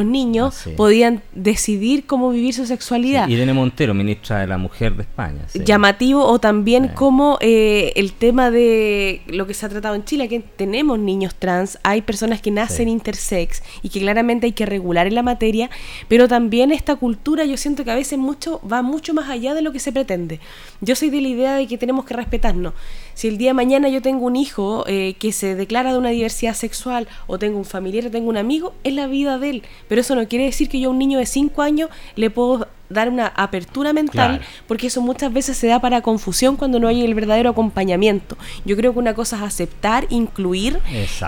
niños, 0.04 0.66
ah, 0.66 0.70
podían 0.76 1.22
decidir 1.34 2.04
cómo 2.04 2.28
vivir 2.28 2.52
su 2.52 2.66
sexualidad. 2.66 3.24
Sí, 3.28 3.32
Irene 3.32 3.54
Montero, 3.54 3.94
ministra 3.94 4.40
de 4.40 4.46
la 4.46 4.58
Mujer 4.58 4.94
de 4.94 5.04
España. 5.04 5.46
Llamativo, 5.54 6.22
o 6.22 6.38
también 6.38 6.88
como 6.88 7.38
eh, 7.40 7.94
el 7.96 8.12
tema 8.12 8.50
de 8.50 9.22
lo 9.28 9.46
que 9.46 9.54
se 9.54 9.64
ha 9.64 9.70
tratado 9.70 9.94
en 9.94 10.04
Chile, 10.04 10.28
que 10.28 10.40
tenemos 10.40 10.98
niños 10.98 11.34
trans, 11.34 11.78
hay 11.82 12.02
personas 12.02 12.42
que 12.42 12.50
nacen 12.50 12.90
intersex 12.90 13.62
y 13.80 13.88
que 13.88 14.00
claramente 14.00 14.44
hay 14.44 14.52
que 14.52 14.66
regular 14.66 15.06
en 15.06 15.14
la 15.14 15.22
materia, 15.22 15.70
pero 16.08 16.28
también 16.28 16.72
esta 16.72 16.94
cultura 16.96 17.46
yo 17.46 17.56
siento 17.56 17.84
que 17.84 17.90
a 17.90 17.94
veces 17.94 18.18
mucho 18.18 18.60
va 18.70 18.82
mucho 18.82 19.14
más 19.14 19.30
allá 19.30 19.54
de 19.54 19.62
lo 19.62 19.72
que 19.72 19.78
se 19.78 19.92
pretende. 19.92 20.40
Yo 20.82 20.94
soy 20.94 21.08
de 21.08 21.22
la 21.22 21.28
idea 21.28 21.54
de 21.54 21.66
que 21.66 21.78
tenemos 21.78 22.04
que 22.04 22.17
respetarnos. 22.18 22.74
Si 23.14 23.26
el 23.26 23.36
día 23.36 23.50
de 23.50 23.54
mañana 23.54 23.88
yo 23.88 24.00
tengo 24.00 24.26
un 24.26 24.36
hijo 24.36 24.84
eh, 24.86 25.16
que 25.18 25.32
se 25.32 25.56
declara 25.56 25.92
de 25.92 25.98
una 25.98 26.10
diversidad 26.10 26.54
sexual 26.54 27.08
o 27.26 27.38
tengo 27.38 27.58
un 27.58 27.64
familiar 27.64 28.06
o 28.06 28.10
tengo 28.10 28.28
un 28.28 28.36
amigo, 28.36 28.74
es 28.84 28.92
la 28.92 29.06
vida 29.06 29.38
de 29.38 29.50
él. 29.50 29.62
Pero 29.88 30.00
eso 30.00 30.14
no 30.14 30.28
quiere 30.28 30.44
decir 30.44 30.68
que 30.68 30.78
yo 30.78 30.88
a 30.88 30.92
un 30.92 30.98
niño 30.98 31.18
de 31.18 31.26
5 31.26 31.62
años 31.62 31.90
le 32.14 32.30
puedo 32.30 32.68
dar 32.88 33.08
una 33.08 33.26
apertura 33.26 33.92
mental, 33.92 34.40
porque 34.66 34.86
eso 34.86 35.02
muchas 35.02 35.32
veces 35.32 35.56
se 35.56 35.66
da 35.66 35.80
para 35.80 36.00
confusión 36.00 36.56
cuando 36.56 36.78
no 36.78 36.88
hay 36.88 37.04
el 37.04 37.14
verdadero 37.14 37.50
acompañamiento. 37.50 38.36
Yo 38.64 38.76
creo 38.76 38.92
que 38.92 38.98
una 38.98 39.14
cosa 39.14 39.36
es 39.36 39.42
aceptar, 39.42 40.06
incluir 40.10 40.78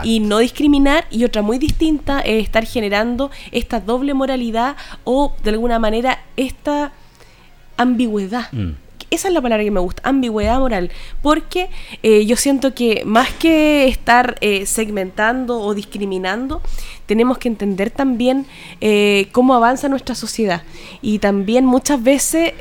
y 0.04 0.20
no 0.20 0.38
discriminar, 0.38 1.06
y 1.10 1.24
otra 1.24 1.42
muy 1.42 1.58
distinta 1.58 2.20
es 2.20 2.44
estar 2.44 2.64
generando 2.64 3.30
esta 3.52 3.80
doble 3.80 4.14
moralidad 4.14 4.76
o 5.04 5.34
de 5.42 5.50
alguna 5.50 5.78
manera 5.78 6.20
esta 6.36 6.92
ambigüedad. 7.76 8.50
Mm 8.52 8.89
esa 9.10 9.28
es 9.28 9.34
la 9.34 9.42
palabra 9.42 9.64
que 9.64 9.70
me 9.70 9.80
gusta, 9.80 10.02
ambigüedad 10.04 10.58
moral, 10.58 10.90
porque 11.22 11.68
eh, 12.02 12.24
yo 12.26 12.36
siento 12.36 12.74
que 12.74 13.02
más 13.04 13.30
que 13.32 13.88
estar 13.88 14.36
eh, 14.40 14.66
segmentando 14.66 15.60
o 15.60 15.74
discriminando, 15.74 16.62
tenemos 17.10 17.38
que 17.38 17.48
entender 17.48 17.90
también 17.90 18.46
eh, 18.80 19.26
cómo 19.32 19.54
avanza 19.54 19.88
nuestra 19.88 20.14
sociedad. 20.14 20.62
Y 21.02 21.18
también 21.18 21.64
muchas 21.64 22.00
veces, 22.00 22.52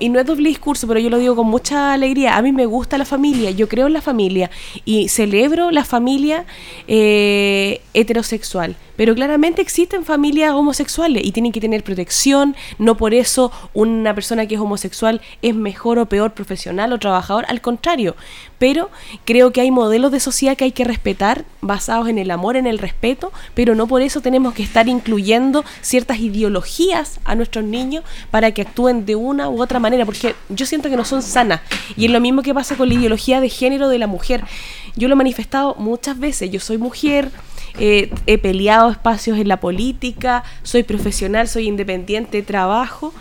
y 0.00 0.08
no 0.08 0.18
es 0.18 0.24
doble 0.24 0.48
discurso, 0.48 0.88
pero 0.88 0.98
yo 0.98 1.10
lo 1.10 1.18
digo 1.18 1.36
con 1.36 1.46
mucha 1.46 1.92
alegría, 1.92 2.38
a 2.38 2.40
mí 2.40 2.52
me 2.52 2.64
gusta 2.64 2.96
la 2.96 3.04
familia, 3.04 3.50
yo 3.50 3.68
creo 3.68 3.88
en 3.88 3.92
la 3.92 4.00
familia 4.00 4.50
y 4.86 5.10
celebro 5.10 5.70
la 5.70 5.84
familia 5.84 6.46
heterosexual. 6.86 8.76
Pero 8.96 9.14
claramente 9.14 9.60
existen 9.60 10.04
familias 10.04 10.52
homosexuales 10.52 11.22
y 11.24 11.32
tienen 11.32 11.52
que 11.52 11.60
tener 11.60 11.82
protección, 11.82 12.56
no 12.78 12.96
por 12.96 13.14
eso 13.14 13.52
una 13.74 14.14
persona 14.14 14.46
que 14.46 14.54
es 14.54 14.60
homosexual 14.60 15.20
es 15.42 15.54
mejor 15.54 15.98
o 15.98 16.06
peor 16.06 16.32
profesional 16.32 16.92
o 16.92 16.98
trabajador, 16.98 17.44
al 17.48 17.60
contrario, 17.60 18.16
pero 18.62 18.90
creo 19.24 19.52
que 19.52 19.60
hay 19.60 19.72
modelos 19.72 20.12
de 20.12 20.20
sociedad 20.20 20.56
que 20.56 20.62
hay 20.62 20.70
que 20.70 20.84
respetar 20.84 21.44
basados 21.62 22.08
en 22.08 22.16
el 22.16 22.30
amor, 22.30 22.56
en 22.56 22.68
el 22.68 22.78
respeto, 22.78 23.32
pero 23.54 23.74
no 23.74 23.88
por 23.88 24.02
eso 24.02 24.20
tenemos 24.20 24.54
que 24.54 24.62
estar 24.62 24.86
incluyendo 24.86 25.64
ciertas 25.80 26.20
ideologías 26.20 27.18
a 27.24 27.34
nuestros 27.34 27.64
niños 27.64 28.04
para 28.30 28.52
que 28.52 28.62
actúen 28.62 29.04
de 29.04 29.16
una 29.16 29.48
u 29.48 29.60
otra 29.60 29.80
manera, 29.80 30.06
porque 30.06 30.36
yo 30.48 30.64
siento 30.64 30.88
que 30.88 30.96
no 30.96 31.04
son 31.04 31.24
sanas 31.24 31.60
y 31.96 32.04
es 32.04 32.12
lo 32.12 32.20
mismo 32.20 32.42
que 32.42 32.54
pasa 32.54 32.76
con 32.76 32.88
la 32.88 32.94
ideología 32.94 33.40
de 33.40 33.48
género 33.48 33.88
de 33.88 33.98
la 33.98 34.06
mujer. 34.06 34.44
Yo 34.94 35.08
lo 35.08 35.14
he 35.14 35.16
manifestado 35.16 35.74
muchas 35.80 36.20
veces, 36.20 36.48
yo 36.52 36.60
soy 36.60 36.78
mujer, 36.78 37.32
eh, 37.80 38.14
he 38.28 38.38
peleado 38.38 38.92
espacios 38.92 39.38
en 39.38 39.48
la 39.48 39.58
política, 39.58 40.44
soy 40.62 40.84
profesional, 40.84 41.48
soy 41.48 41.66
independiente, 41.66 42.42
trabajo, 42.42 43.12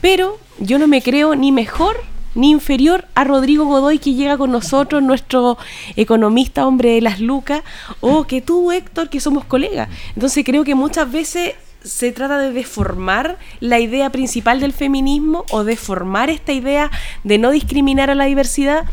pero 0.00 0.40
yo 0.58 0.76
no 0.80 0.88
me 0.88 1.02
creo 1.02 1.36
ni 1.36 1.52
mejor 1.52 1.98
ni 2.38 2.50
inferior 2.50 3.04
a 3.16 3.24
Rodrigo 3.24 3.64
Godoy 3.64 3.98
que 3.98 4.14
llega 4.14 4.38
con 4.38 4.52
nosotros, 4.52 5.02
nuestro 5.02 5.58
economista, 5.96 6.66
hombre 6.66 6.90
de 6.90 7.00
las 7.00 7.18
lucas, 7.18 7.62
o 8.00 8.24
que 8.24 8.40
tú, 8.40 8.70
Héctor, 8.70 9.10
que 9.10 9.18
somos 9.18 9.44
colegas. 9.44 9.88
Entonces 10.14 10.44
creo 10.44 10.62
que 10.62 10.76
muchas 10.76 11.10
veces 11.10 11.54
se 11.82 12.12
trata 12.12 12.38
de 12.38 12.52
deformar 12.52 13.38
la 13.60 13.80
idea 13.80 14.10
principal 14.10 14.60
del 14.60 14.72
feminismo 14.72 15.44
o 15.50 15.64
deformar 15.64 16.30
esta 16.30 16.52
idea 16.52 16.90
de 17.24 17.38
no 17.38 17.50
discriminar 17.50 18.10
a 18.10 18.14
la 18.14 18.26
diversidad 18.26 18.84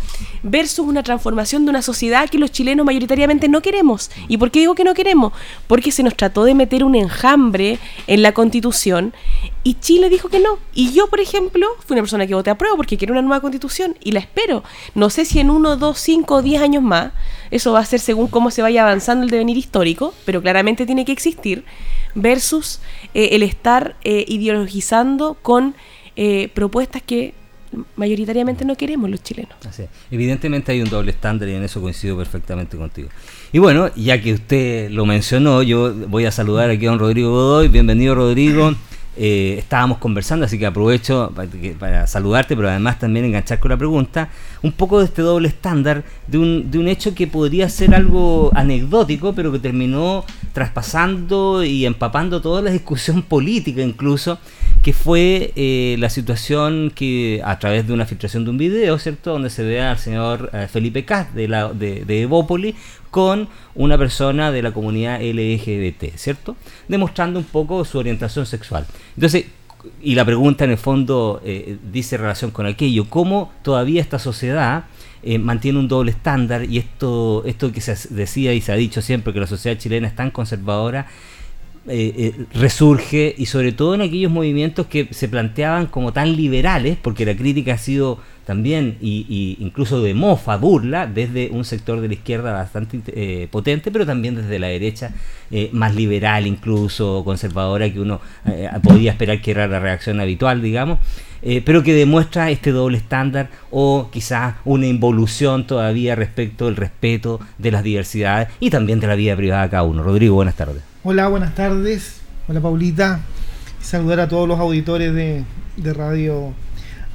versus 0.45 0.85
una 0.85 1.01
transformación 1.01 1.65
de 1.65 1.71
una 1.71 1.81
sociedad 1.81 2.29
que 2.29 2.37
los 2.37 2.51
chilenos 2.51 2.85
mayoritariamente 2.85 3.49
no 3.49 3.61
queremos. 3.61 4.11
¿Y 4.27 4.37
por 4.37 4.51
qué 4.51 4.59
digo 4.59 4.75
que 4.75 4.83
no 4.83 4.93
queremos? 4.93 5.33
Porque 5.67 5.91
se 5.91 6.03
nos 6.03 6.15
trató 6.15 6.43
de 6.43 6.53
meter 6.53 6.83
un 6.83 6.95
enjambre 6.95 7.79
en 8.05 8.21
la 8.21 8.31
constitución 8.31 9.13
y 9.63 9.73
Chile 9.79 10.07
dijo 10.09 10.29
que 10.29 10.39
no. 10.39 10.59
Y 10.73 10.93
yo, 10.93 11.07
por 11.07 11.19
ejemplo, 11.19 11.67
fui 11.79 11.95
una 11.95 12.03
persona 12.03 12.27
que 12.27 12.35
voté 12.35 12.51
a 12.51 12.57
prueba 12.57 12.77
porque 12.77 12.95
quiero 12.95 13.13
una 13.13 13.23
nueva 13.23 13.41
constitución 13.41 13.97
y 14.01 14.11
la 14.11 14.19
espero. 14.19 14.63
No 14.93 15.09
sé 15.09 15.25
si 15.25 15.39
en 15.39 15.49
uno, 15.49 15.77
dos, 15.77 15.97
cinco 15.97 16.35
o 16.35 16.41
diez 16.43 16.61
años 16.61 16.83
más, 16.83 17.11
eso 17.49 17.73
va 17.73 17.79
a 17.79 17.85
ser 17.85 17.99
según 17.99 18.27
cómo 18.27 18.51
se 18.51 18.61
vaya 18.61 18.83
avanzando 18.83 19.23
el 19.25 19.31
devenir 19.31 19.57
histórico, 19.57 20.13
pero 20.25 20.43
claramente 20.43 20.85
tiene 20.85 21.05
que 21.05 21.11
existir 21.11 21.65
versus 22.13 22.81
eh, 23.15 23.29
el 23.31 23.41
estar 23.41 23.95
eh, 24.03 24.25
ideologizando 24.27 25.37
con 25.41 25.75
eh, 26.15 26.49
propuestas 26.53 27.01
que 27.01 27.33
mayoritariamente 27.95 28.65
no 28.65 28.75
queremos 28.75 29.09
los 29.09 29.21
chilenos. 29.23 29.55
Evidentemente 30.11 30.71
hay 30.71 30.81
un 30.81 30.89
doble 30.89 31.11
estándar 31.11 31.49
y 31.49 31.53
en 31.53 31.63
eso 31.63 31.81
coincido 31.81 32.17
perfectamente 32.17 32.77
contigo. 32.77 33.09
Y 33.51 33.59
bueno, 33.59 33.89
ya 33.95 34.21
que 34.21 34.33
usted 34.33 34.89
lo 34.91 35.05
mencionó, 35.05 35.63
yo 35.63 35.93
voy 35.93 36.25
a 36.25 36.31
saludar 36.31 36.69
aquí 36.69 36.85
a 36.85 36.89
don 36.89 36.99
Rodrigo 36.99 37.31
Godoy. 37.31 37.67
Bienvenido 37.67 38.15
Rodrigo. 38.15 38.73
Eh, 39.17 39.55
estábamos 39.57 39.99
conversando, 39.99 40.45
así 40.45 40.59
que 40.59 40.65
aprovecho 40.65 41.33
para, 41.79 42.05
saludarte, 42.05 42.55
pero 42.55 42.69
además 42.69 42.99
también 42.99 43.25
enganchar 43.25 43.59
con 43.59 43.71
la 43.71 43.77
pregunta, 43.77 44.29
un 44.61 44.73
poco 44.73 44.99
de 44.99 45.05
este 45.05 45.21
doble 45.21 45.47
estándar, 45.47 46.03
de 46.27 46.37
un, 46.37 46.69
de 46.69 46.79
un 46.79 46.89
hecho 46.89 47.15
que 47.15 47.25
podría 47.25 47.69
ser 47.69 47.95
algo 47.95 48.51
anecdótico, 48.55 49.33
pero 49.33 49.53
que 49.53 49.59
terminó 49.59 50.25
traspasando 50.51 51.63
y 51.63 51.85
empapando 51.85 52.41
toda 52.41 52.61
la 52.61 52.71
discusión 52.71 53.21
política 53.27 53.81
incluso, 53.81 54.37
que 54.83 54.91
fue 54.91 55.53
eh, 55.55 55.95
la 55.97 56.09
situación 56.09 56.91
que 56.93 57.41
a 57.43 57.57
través 57.57 57.87
de 57.87 57.93
una 57.93 58.05
filtración 58.05 58.43
de 58.43 58.51
un 58.51 58.57
video, 58.57 58.99
¿cierto?, 58.99 59.31
donde 59.31 59.49
se 59.49 59.63
ve 59.63 59.81
al 59.81 59.97
señor 59.97 60.49
eh, 60.53 60.67
Felipe 60.69 61.05
Caz 61.05 61.33
de, 61.33 61.47
la, 61.47 61.71
de, 61.71 62.03
de 62.03 62.23
Evópoli 62.23 62.75
con 63.15 63.47
una 63.75 63.97
persona 63.97 64.51
de 64.51 64.61
la 64.61 64.73
comunidad 64.73 65.21
LGBT, 65.21 66.17
¿cierto? 66.17 66.57
Demostrando 66.89 67.39
un 67.39 67.45
poco 67.45 67.85
su 67.85 67.97
orientación 67.97 68.45
sexual. 68.45 68.85
Entonces, 69.15 69.45
y 70.01 70.15
la 70.15 70.25
pregunta 70.25 70.65
en 70.65 70.71
el 70.71 70.77
fondo 70.77 71.41
eh, 71.45 71.77
dice 71.93 72.17
relación 72.17 72.51
con 72.51 72.65
aquello, 72.65 73.09
cómo 73.09 73.53
todavía 73.61 74.01
esta 74.01 74.19
sociedad 74.19 74.87
eh, 75.23 75.39
mantiene 75.39 75.79
un 75.79 75.87
doble 75.87 76.11
estándar 76.11 76.65
y 76.65 76.77
esto, 76.77 77.43
esto 77.45 77.71
que 77.71 77.79
se 77.79 77.95
decía 78.13 78.53
y 78.53 78.59
se 78.59 78.73
ha 78.73 78.75
dicho 78.75 79.01
siempre 79.01 79.31
que 79.31 79.39
la 79.39 79.47
sociedad 79.47 79.77
chilena 79.77 80.09
es 80.09 80.15
tan 80.17 80.29
conservadora, 80.29 81.07
eh, 81.87 82.13
eh, 82.17 82.45
resurge 82.55 83.35
y 83.37 83.45
sobre 83.45 83.71
todo 83.71 83.93
en 83.93 84.01
aquellos 84.01 84.31
movimientos 84.31 84.87
que 84.87 85.07
se 85.11 85.29
planteaban 85.29 85.85
como 85.85 86.13
tan 86.13 86.35
liberales, 86.35 86.97
porque 86.99 87.27
la 87.27 87.35
crítica 87.35 87.73
ha 87.73 87.77
sido 87.77 88.17
también 88.43 88.97
y, 89.01 89.55
incluso 89.59 90.01
de 90.01 90.15
mofa, 90.15 90.57
burla, 90.57 91.05
desde 91.05 91.51
un 91.51 91.63
sector 91.63 92.01
de 92.01 92.07
la 92.07 92.15
izquierda 92.15 92.53
bastante 92.53 93.01
eh, 93.07 93.47
potente, 93.51 93.91
pero 93.91 94.03
también 94.03 94.33
desde 94.33 94.57
la 94.57 94.67
derecha 94.67 95.11
más 95.71 95.93
liberal, 95.93 96.47
incluso 96.47 97.23
conservadora, 97.23 97.91
que 97.91 97.99
uno 97.99 98.19
podía 98.83 99.11
esperar 99.11 99.41
que 99.41 99.51
era 99.51 99.67
la 99.67 99.79
reacción 99.79 100.19
habitual, 100.19 100.61
digamos. 100.61 100.99
pero 101.65 101.83
que 101.83 101.93
demuestra 101.93 102.49
este 102.49 102.71
doble 102.71 102.97
estándar 102.97 103.49
o 103.69 104.09
quizás 104.11 104.55
una 104.65 104.87
involución 104.87 105.67
todavía 105.67 106.15
respecto 106.15 106.65
del 106.65 106.75
respeto 106.75 107.39
de 107.59 107.71
las 107.71 107.83
diversidades 107.83 108.49
y 108.59 108.71
también 108.71 108.99
de 108.99 109.07
la 109.07 109.15
vida 109.15 109.35
privada 109.35 109.63
de 109.63 109.69
cada 109.69 109.83
uno. 109.83 110.03
Rodrigo, 110.03 110.35
buenas 110.35 110.55
tardes. 110.55 110.94
Hola, 111.07 111.27
buenas 111.27 111.53
tardes. 111.53 112.15
Hola, 112.47 112.61
Paulita. 112.61 113.19
Saludar 113.79 114.21
a 114.21 114.27
todos 114.27 114.47
los 114.47 114.59
auditores 114.59 115.13
de, 115.13 115.45
Radio 115.93 116.51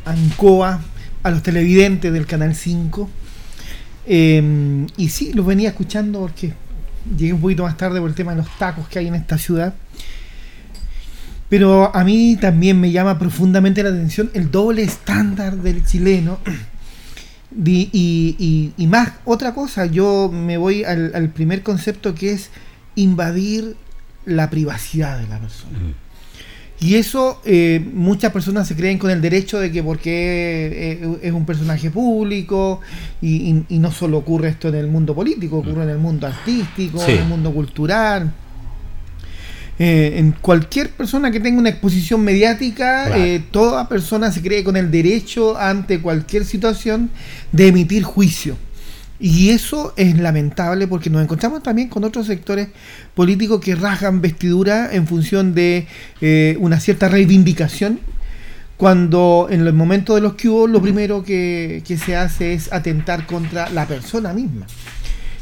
Ancoa, 0.04 0.80
a 1.24 1.30
los 1.32 1.42
televidentes 1.42 2.12
del 2.12 2.24
Canal 2.24 2.54
5. 2.54 3.10
Em, 4.06 4.86
y 4.96 5.08
sí, 5.08 5.32
los 5.32 5.44
venía 5.44 5.70
escuchando 5.70 6.20
porque 6.20 6.52
llegué 7.18 7.32
un 7.32 7.40
poquito 7.40 7.64
más 7.64 7.76
tarde 7.76 7.98
por 7.98 8.08
el 8.08 8.14
tema 8.14 8.30
de 8.30 8.36
los 8.36 8.58
tacos 8.58 8.86
que 8.86 9.00
hay 9.00 9.08
en 9.08 9.16
esta 9.16 9.38
ciudad. 9.38 9.74
Pero 11.48 11.90
a 11.92 12.04
mí 12.04 12.38
también 12.40 12.80
me 12.80 12.92
llama 12.92 13.18
profundamente 13.18 13.82
la 13.82 13.88
atención 13.88 14.30
el 14.34 14.52
doble 14.52 14.84
estándar 14.84 15.56
del 15.56 15.84
chileno. 15.84 16.38
Y, 17.52 18.86
más, 18.88 19.14
otra 19.24 19.52
cosa, 19.52 19.84
yo 19.86 20.30
me 20.32 20.56
voy 20.56 20.84
al 20.84 21.30
primer 21.30 21.64
concepto 21.64 22.14
que 22.14 22.30
es 22.30 22.50
invadir 22.94 23.76
la 24.24 24.50
privacidad 24.50 25.18
de 25.18 25.28
la 25.28 25.38
persona. 25.38 25.78
Y 26.82 26.94
eso 26.94 27.42
eh, 27.44 27.84
muchas 27.92 28.32
personas 28.32 28.66
se 28.66 28.74
creen 28.74 28.96
con 28.96 29.10
el 29.10 29.20
derecho 29.20 29.60
de 29.60 29.70
que 29.70 29.82
porque 29.82 30.98
eh, 31.02 31.18
es 31.22 31.32
un 31.32 31.44
personaje 31.44 31.90
público 31.90 32.80
y, 33.20 33.64
no 33.68 33.92
solo 33.92 34.16
ocurre 34.18 34.48
esto 34.48 34.68
en 34.68 34.76
el 34.76 34.86
mundo 34.86 35.14
político, 35.14 35.58
ocurre 35.58 35.82
en 35.82 35.90
el 35.90 35.98
mundo 35.98 36.26
artístico, 36.26 37.02
en 37.04 37.18
el 37.18 37.24
mundo 37.26 37.52
cultural. 37.52 38.32
Eh, 39.78 40.14
en 40.16 40.32
cualquier 40.32 40.90
persona 40.90 41.30
que 41.30 41.40
tenga 41.40 41.58
una 41.58 41.68
exposición 41.68 42.22
mediática, 42.22 43.14
toda 43.50 43.86
persona 43.86 44.32
se 44.32 44.40
cree 44.40 44.64
con 44.64 44.76
el 44.76 44.90
derecho 44.90 45.58
ante 45.58 46.00
cualquier 46.00 46.46
situación 46.46 47.10
de 47.52 47.68
emitir 47.68 48.04
juicio. 48.04 48.56
Y 49.20 49.50
eso 49.50 49.92
es 49.98 50.18
lamentable 50.18 50.88
porque 50.88 51.10
nos 51.10 51.22
encontramos 51.22 51.62
también 51.62 51.88
con 51.88 52.04
otros 52.04 52.26
sectores 52.26 52.68
políticos 53.14 53.60
que 53.60 53.74
rasgan 53.74 54.22
vestidura 54.22 54.94
en 54.94 55.06
función 55.06 55.54
de 55.54 55.86
eh, 56.22 56.56
una 56.58 56.80
cierta 56.80 57.10
reivindicación, 57.10 58.00
cuando 58.78 59.48
en 59.50 59.60
el 59.60 59.74
momento 59.74 60.14
de 60.14 60.22
los 60.22 60.34
que 60.34 60.48
lo 60.48 60.80
primero 60.80 61.22
que, 61.22 61.82
se 62.02 62.16
hace 62.16 62.54
es 62.54 62.72
atentar 62.72 63.26
contra 63.26 63.68
la 63.68 63.86
persona 63.86 64.32
misma. 64.32 64.66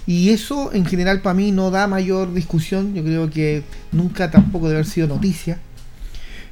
Y 0.08 0.30
eso 0.30 0.72
en 0.72 0.84
general 0.84 1.20
para 1.20 1.34
mí 1.34 1.52
no 1.52 1.70
da 1.70 1.86
mayor 1.86 2.34
discusión, 2.34 2.94
yo 2.94 3.04
creo 3.04 3.30
que 3.30 3.62
nunca 3.92 4.28
tampoco 4.28 4.66
debe 4.66 4.80
haber 4.80 4.90
sido 4.90 5.06
noticia. 5.06 5.60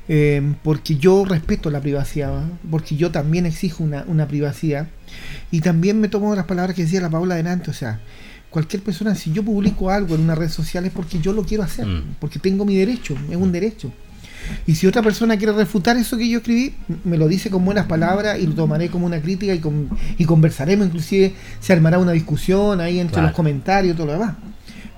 Eh, 0.08 0.54
porque 0.62 0.96
yo 0.96 1.24
respeto 1.24 1.70
la 1.70 1.80
privacidad, 1.80 2.44
porque 2.70 2.94
yo 2.96 3.10
también 3.10 3.44
exijo 3.44 3.82
una, 3.82 4.04
una 4.06 4.28
privacidad 4.28 4.86
y 5.50 5.60
también 5.60 6.00
me 6.00 6.06
tomo 6.06 6.34
las 6.36 6.44
palabras 6.44 6.76
que 6.76 6.82
decía 6.82 7.00
la 7.00 7.10
Paula 7.10 7.34
delante, 7.34 7.72
o 7.72 7.74
sea, 7.74 8.00
cualquier 8.50 8.82
persona, 8.82 9.16
si 9.16 9.32
yo 9.32 9.42
publico 9.42 9.90
algo 9.90 10.14
en 10.14 10.20
una 10.20 10.36
red 10.36 10.48
social 10.48 10.84
es 10.84 10.92
porque 10.92 11.18
yo 11.18 11.32
lo 11.32 11.44
quiero 11.44 11.64
hacer, 11.64 11.86
mm. 11.86 12.16
porque 12.20 12.38
tengo 12.38 12.64
mi 12.64 12.76
derecho, 12.76 13.16
es 13.30 13.36
un 13.36 13.50
derecho. 13.50 13.92
Y 14.66 14.76
si 14.76 14.86
otra 14.86 15.02
persona 15.02 15.36
quiere 15.36 15.52
refutar 15.52 15.96
eso 15.96 16.16
que 16.16 16.28
yo 16.28 16.38
escribí, 16.38 16.74
me 17.04 17.16
lo 17.16 17.26
dice 17.26 17.50
con 17.50 17.64
buenas 17.64 17.86
palabras 17.86 18.38
y 18.38 18.46
lo 18.46 18.54
tomaré 18.54 18.88
como 18.88 19.06
una 19.06 19.20
crítica 19.20 19.52
y, 19.54 19.60
y 20.18 20.24
conversaremos, 20.24 20.86
inclusive 20.86 21.34
se 21.58 21.72
armará 21.72 21.98
una 21.98 22.12
discusión 22.12 22.80
ahí 22.80 23.00
entre 23.00 23.22
los 23.22 23.32
comentarios 23.32 23.94
y 23.94 23.96
todo 23.96 24.06
lo 24.06 24.12
demás. 24.12 24.36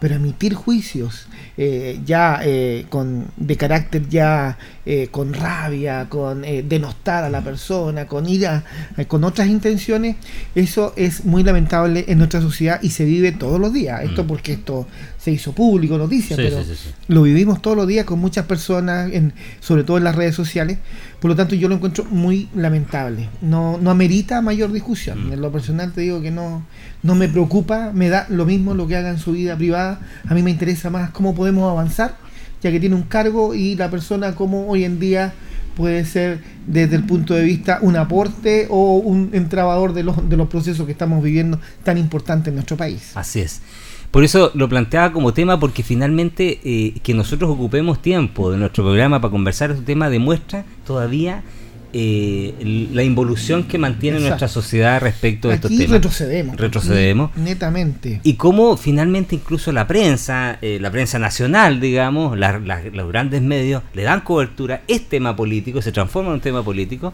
Pero 0.00 0.14
emitir 0.14 0.54
juicios 0.54 1.26
eh, 1.60 1.98
ya 2.06 2.40
eh, 2.44 2.86
con, 2.88 3.26
de 3.36 3.56
carácter 3.56 4.08
ya 4.08 4.56
eh, 4.86 5.08
con 5.10 5.34
rabia, 5.34 6.06
con 6.08 6.42
denostar 6.42 7.24
a 7.24 7.30
la 7.30 7.40
persona, 7.42 8.06
con 8.06 8.28
ira, 8.28 8.62
con 9.08 9.24
otras 9.24 9.48
intenciones, 9.48 10.14
eso 10.54 10.94
es 10.96 11.24
muy 11.24 11.42
lamentable 11.42 12.04
en 12.06 12.18
nuestra 12.18 12.40
sociedad 12.40 12.78
y 12.80 12.90
se 12.90 13.04
vive 13.04 13.32
todos 13.32 13.58
los 13.58 13.72
días. 13.72 14.04
Esto 14.04 14.22
mm. 14.22 14.26
porque 14.28 14.52
esto 14.52 14.86
se 15.18 15.32
hizo 15.32 15.52
público, 15.52 15.98
noticia, 15.98 16.36
pero 16.36 16.62
lo 17.08 17.22
vivimos 17.22 17.60
todos 17.60 17.76
los 17.76 17.88
días 17.88 18.06
con 18.06 18.20
muchas 18.20 18.46
personas, 18.46 19.10
en, 19.12 19.32
sobre 19.58 19.82
todo 19.82 19.98
en 19.98 20.04
las 20.04 20.14
redes 20.14 20.36
sociales. 20.36 20.78
Por 21.20 21.30
lo 21.30 21.36
tanto, 21.36 21.56
yo 21.56 21.68
lo 21.68 21.74
encuentro 21.74 22.04
muy 22.04 22.48
lamentable. 22.54 23.28
No, 23.42 23.78
no 23.78 23.90
amerita 23.90 24.40
mayor 24.40 24.70
discusión. 24.70 25.28
Mm. 25.28 25.32
En 25.32 25.40
lo 25.40 25.50
personal 25.50 25.92
te 25.92 26.02
digo 26.02 26.22
que 26.22 26.30
no, 26.30 26.64
no 27.02 27.16
me 27.16 27.28
preocupa, 27.28 27.90
me 27.92 28.08
da 28.08 28.26
lo 28.28 28.46
mismo 28.46 28.74
lo 28.74 28.86
que 28.86 28.96
haga 28.96 29.10
en 29.10 29.18
su 29.18 29.32
vida 29.32 29.56
privada. 29.56 30.00
A 30.28 30.34
mí 30.34 30.42
me 30.42 30.52
interesa 30.52 30.88
más 30.90 31.10
cómo 31.10 31.34
avanzar, 31.56 32.16
ya 32.62 32.70
que 32.70 32.80
tiene 32.80 32.94
un 32.94 33.02
cargo 33.02 33.54
y 33.54 33.74
la 33.76 33.90
persona 33.90 34.34
como 34.34 34.68
hoy 34.68 34.84
en 34.84 34.98
día 34.98 35.32
puede 35.76 36.04
ser 36.04 36.40
desde 36.66 36.96
el 36.96 37.04
punto 37.04 37.34
de 37.34 37.44
vista 37.44 37.78
un 37.82 37.96
aporte 37.96 38.66
o 38.68 38.96
un 38.96 39.30
entrabador 39.32 39.92
de 39.92 40.02
los, 40.02 40.28
de 40.28 40.36
los 40.36 40.48
procesos 40.48 40.86
que 40.86 40.92
estamos 40.92 41.22
viviendo 41.22 41.60
tan 41.84 41.98
importantes 41.98 42.48
en 42.48 42.54
nuestro 42.54 42.76
país. 42.76 43.12
Así 43.14 43.40
es. 43.40 43.62
Por 44.10 44.24
eso 44.24 44.50
lo 44.54 44.68
planteaba 44.68 45.12
como 45.12 45.34
tema, 45.34 45.60
porque 45.60 45.82
finalmente 45.82 46.60
eh, 46.64 46.94
que 47.02 47.14
nosotros 47.14 47.50
ocupemos 47.50 48.00
tiempo 48.00 48.50
de 48.50 48.56
nuestro 48.56 48.84
programa 48.84 49.20
para 49.20 49.30
conversar 49.30 49.70
este 49.70 49.84
tema 49.84 50.08
demuestra 50.08 50.64
todavía 50.86 51.42
eh, 51.92 52.88
la 52.92 53.02
involución 53.02 53.64
que 53.64 53.78
mantiene 53.78 54.20
nuestra 54.20 54.48
sociedad 54.48 55.00
respecto 55.00 55.48
de 55.48 55.54
estos 55.54 55.70
temas. 55.70 55.90
retrocedemos. 55.90 56.56
Retrocedemos. 56.56 57.36
Netamente. 57.36 58.20
Y 58.22 58.34
cómo 58.34 58.76
finalmente 58.76 59.34
incluso 59.34 59.72
la 59.72 59.86
prensa, 59.86 60.58
eh, 60.60 60.78
la 60.80 60.90
prensa 60.90 61.18
nacional, 61.18 61.80
digamos, 61.80 62.38
los 62.38 63.08
grandes 63.08 63.42
medios, 63.42 63.82
le 63.94 64.02
dan 64.02 64.20
cobertura, 64.20 64.82
es 64.86 65.08
tema 65.08 65.34
político, 65.34 65.80
se 65.80 65.92
transforma 65.92 66.28
en 66.28 66.34
un 66.34 66.40
tema 66.40 66.62
político, 66.62 67.12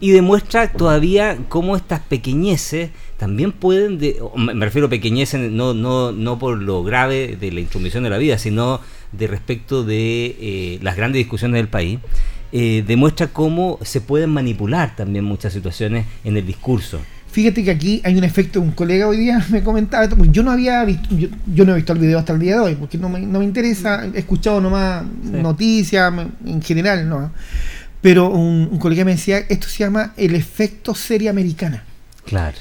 y 0.00 0.10
demuestra 0.12 0.72
todavía 0.72 1.38
cómo 1.48 1.76
estas 1.76 2.00
pequeñeces 2.00 2.90
también 3.18 3.52
pueden, 3.52 3.98
me 4.34 4.64
refiero 4.64 4.86
a 4.86 4.90
pequeñeces 4.90 5.50
no, 5.50 5.74
no, 5.74 6.10
no 6.10 6.38
por 6.38 6.60
lo 6.60 6.82
grave 6.82 7.36
de 7.38 7.52
la 7.52 7.60
intromisión 7.60 8.02
de 8.02 8.10
la 8.10 8.16
vida, 8.16 8.38
sino 8.38 8.80
de 9.12 9.26
respecto 9.26 9.84
de 9.84 10.36
eh, 10.40 10.78
las 10.82 10.96
grandes 10.96 11.18
discusiones 11.18 11.58
del 11.58 11.68
país, 11.68 11.98
eh, 12.52 12.84
demuestra 12.86 13.28
cómo 13.28 13.78
se 13.82 14.00
pueden 14.00 14.30
manipular 14.30 14.96
también 14.96 15.24
muchas 15.24 15.52
situaciones 15.52 16.06
en 16.24 16.36
el 16.36 16.46
discurso. 16.46 17.00
Fíjate 17.30 17.62
que 17.62 17.70
aquí 17.70 18.00
hay 18.04 18.16
un 18.16 18.24
efecto, 18.24 18.60
un 18.60 18.72
colega 18.72 19.06
hoy 19.06 19.18
día 19.18 19.44
me 19.50 19.62
comentaba, 19.62 20.08
yo 20.30 20.42
no 20.42 20.50
había 20.50 20.84
visto, 20.84 21.08
yo, 21.46 21.64
no 21.64 21.72
he 21.72 21.76
visto 21.76 21.92
el 21.92 22.00
video 22.00 22.18
hasta 22.18 22.32
el 22.32 22.40
día 22.40 22.54
de 22.54 22.60
hoy, 22.60 22.74
porque 22.74 22.98
no 22.98 23.08
me, 23.08 23.20
no 23.20 23.38
me 23.38 23.44
interesa, 23.44 24.04
he 24.12 24.18
escuchado 24.18 24.60
nomás 24.60 25.04
noticias 25.24 26.12
en 26.44 26.60
general, 26.60 27.08
no. 27.08 27.30
Pero 28.00 28.30
un, 28.30 28.68
un 28.72 28.78
colega 28.78 29.04
me 29.04 29.12
decía, 29.12 29.38
esto 29.38 29.68
se 29.68 29.84
llama 29.84 30.12
el 30.16 30.34
efecto 30.34 30.94
serie 30.94 31.28
americana. 31.28 31.84
Claro 32.24 32.56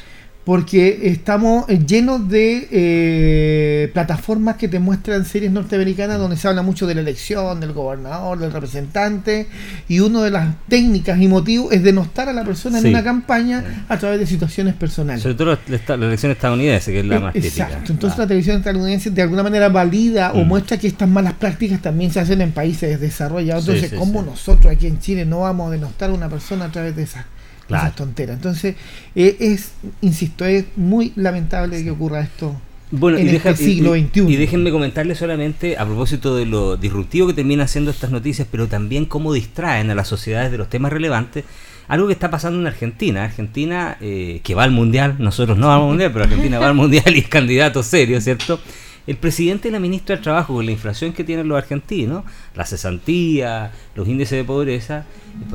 porque 0.50 1.02
estamos 1.04 1.68
llenos 1.68 2.28
de 2.28 2.68
eh, 2.72 3.92
plataformas 3.94 4.56
que 4.56 4.68
te 4.68 4.80
muestran 4.80 5.24
series 5.24 5.52
norteamericanas 5.52 6.18
donde 6.18 6.38
se 6.38 6.48
habla 6.48 6.64
mucho 6.64 6.88
de 6.88 6.96
la 6.96 7.02
elección, 7.02 7.60
del 7.60 7.72
gobernador, 7.72 8.40
del 8.40 8.52
representante, 8.52 9.46
y 9.88 10.00
una 10.00 10.24
de 10.24 10.32
las 10.32 10.56
técnicas 10.68 11.22
y 11.22 11.28
motivos 11.28 11.72
es 11.72 11.84
denostar 11.84 12.30
a 12.30 12.34
la 12.34 12.44
persona 12.44 12.80
en 12.80 12.88
una 12.88 13.04
campaña 13.04 13.86
a 13.88 14.00
través 14.00 14.20
de 14.20 14.26
situaciones 14.26 14.74
personales. 14.74 15.22
Sobre 15.22 15.36
todo 15.36 15.56
la, 15.68 16.08
elección 16.08 16.32
estadounidense, 16.32 16.94
que 16.94 17.02
es 17.02 17.06
la 17.06 17.18
eh, 17.18 17.20
más 17.20 17.34
típica. 17.34 17.66
Exacto, 17.66 17.92
entonces 17.92 18.18
la 18.18 18.26
televisión 18.26 18.58
estadounidense 18.58 19.12
de 19.12 19.22
alguna 19.22 19.44
manera 19.44 19.70
valida 19.70 20.32
o 20.32 20.44
mm. 20.44 20.48
muestra 20.48 20.78
que 20.78 20.88
estas 20.88 21.08
malas 21.08 21.34
prácticas 21.34 21.80
también 21.80 22.10
se 22.10 22.22
hacen 22.22 22.42
en 22.42 22.54
países 22.54 23.00
desarrollados. 23.00 23.68
Entonces, 23.68 23.94
¿cómo 23.94 24.24
nosotros 24.24 24.74
aquí 24.74 24.88
en 24.88 25.00
Chile 25.00 25.28
no 25.28 25.42
vamos 25.42 25.68
a 25.68 25.72
denostar 25.74 26.10
a 26.10 26.14
una 26.14 26.28
persona 26.28 26.66
a 26.66 26.72
través 26.72 26.96
de 26.96 27.04
esas 27.04 27.24
Claro. 27.70 27.94
tonteras. 27.96 28.36
Entonces, 28.36 28.76
eh, 29.16 29.38
es, 29.40 29.72
insisto, 30.02 30.46
es 30.46 30.66
muy 30.76 31.14
lamentable 31.16 31.84
que 31.84 31.92
ocurra 31.92 32.22
esto. 32.22 32.60
Bueno, 32.92 33.20
en 33.20 33.28
y 33.28 33.36
este 33.36 33.56
siglo 33.56 33.94
XXI. 33.94 34.22
Y, 34.22 34.36
déjenme 34.36 34.72
comentarle 34.72 35.14
solamente 35.14 35.78
a 35.78 35.86
propósito 35.86 36.36
de 36.36 36.46
lo 36.46 36.76
disruptivo 36.76 37.28
que 37.28 37.34
termina 37.34 37.66
haciendo 37.66 37.92
estas 37.92 38.10
noticias, 38.10 38.48
pero 38.50 38.68
también 38.68 39.06
cómo 39.06 39.32
distraen 39.32 39.92
a 39.92 39.96
las 39.96 40.08
sociedades 40.08 40.52
de 40.52 40.58
los 40.58 40.70
temas 40.70 40.92
relevantes. 40.92 41.46
Algo 41.88 42.08
que 42.08 42.14
está 42.14 42.32
pasando 42.32 42.60
en 42.60 42.68
Argentina. 42.68 43.24
Argentina, 43.24 43.98
eh, 44.02 44.42
que 44.44 44.56
va 44.56 44.64
al 44.64 44.72
mundial, 44.72 45.16
nosotros 45.20 45.58
no 45.58 45.68
vamos 45.68 45.84
al 45.84 45.90
mundial, 45.90 46.12
pero 46.12 46.26
Argentina 46.26 46.60
va 46.60 46.68
al 46.68 46.76
mundial 46.76 47.16
y 47.16 47.20
es 47.20 47.28
candidato 47.28 47.84
serio, 47.84 48.20
¿cierto? 48.22 48.60
El 49.10 49.17
presidente 49.17 49.69
y 49.69 49.72
la 49.72 49.80
ministra 49.80 50.15
del 50.15 50.24
Trabajo, 50.24 50.54
con 50.54 50.63
la 50.67 50.72
inflación 50.72 51.13
que 51.13 51.24
tienen 51.24 51.48
los 51.48 51.58
argentinos, 51.58 52.24
la 52.54 52.63
cesantía, 52.63 53.72
los 53.95 54.08
índices 54.08 54.38
de 54.38 54.43
pobreza, 54.43 55.06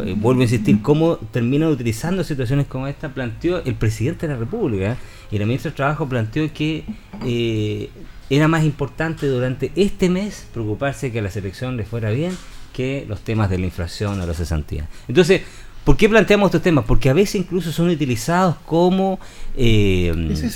eh, 0.05 0.17
vuelvo 0.19 0.41
a 0.41 0.43
insistir, 0.43 0.83
cómo 0.83 1.19
terminan 1.19 1.69
utilizando 1.69 2.25
situaciones 2.25 2.67
como 2.67 2.89
esta, 2.89 3.11
planteó 3.11 3.63
el 3.65 3.77
presidente 3.77 4.27
de 4.27 4.33
la 4.33 4.41
República 4.41 4.97
y 5.31 5.39
la 5.39 5.47
ministra 5.47 5.71
del 5.71 5.77
Trabajo 5.77 6.09
planteó 6.09 6.53
que 6.53 6.83
eh, 7.25 7.91
era 8.29 8.49
más 8.49 8.65
importante 8.65 9.29
durante 9.29 9.71
este 9.77 10.11
mes 10.11 10.49
preocuparse 10.53 11.13
que 11.13 11.21
a 11.21 11.23
la 11.23 11.31
selección 11.31 11.77
le 11.77 11.85
fuera 11.85 12.11
bien 12.11 12.37
que 12.73 13.07
los 13.09 13.21
temas 13.21 13.51
de 13.51 13.59
la 13.59 13.67
inflación 13.67 14.21
o 14.21 14.27
la 14.27 14.35
cesantía. 14.35 14.89
Entonces, 15.07 15.43
¿Por 15.85 15.99
qué 15.99 16.09
planteamos 16.09 16.49
estos 16.49 16.63
temas? 16.63 16.87
Porque 16.87 17.11
a 17.11 17.13
veces 17.13 17.35
incluso 17.35 17.71
son 17.71 17.91
utilizados 17.91 18.57
como 18.65 19.21
eh, 19.55 20.13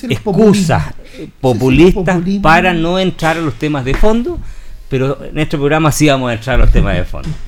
excusas 0.08 0.94
populistas 1.40 2.22
para 2.40 2.72
no 2.72 2.98
entrar 2.98 3.36
a 3.36 3.40
los 3.40 3.54
temas 3.54 3.84
de 3.84 3.92
fondo, 3.92 4.38
pero 4.88 5.22
en 5.22 5.38
este 5.38 5.58
programa 5.58 5.92
sí 5.92 6.08
vamos 6.08 6.30
a 6.30 6.34
entrar 6.34 6.56
a 6.56 6.64
los 6.64 6.72
temas 6.72 6.96
de 6.96 7.04
fondo. 7.04 7.28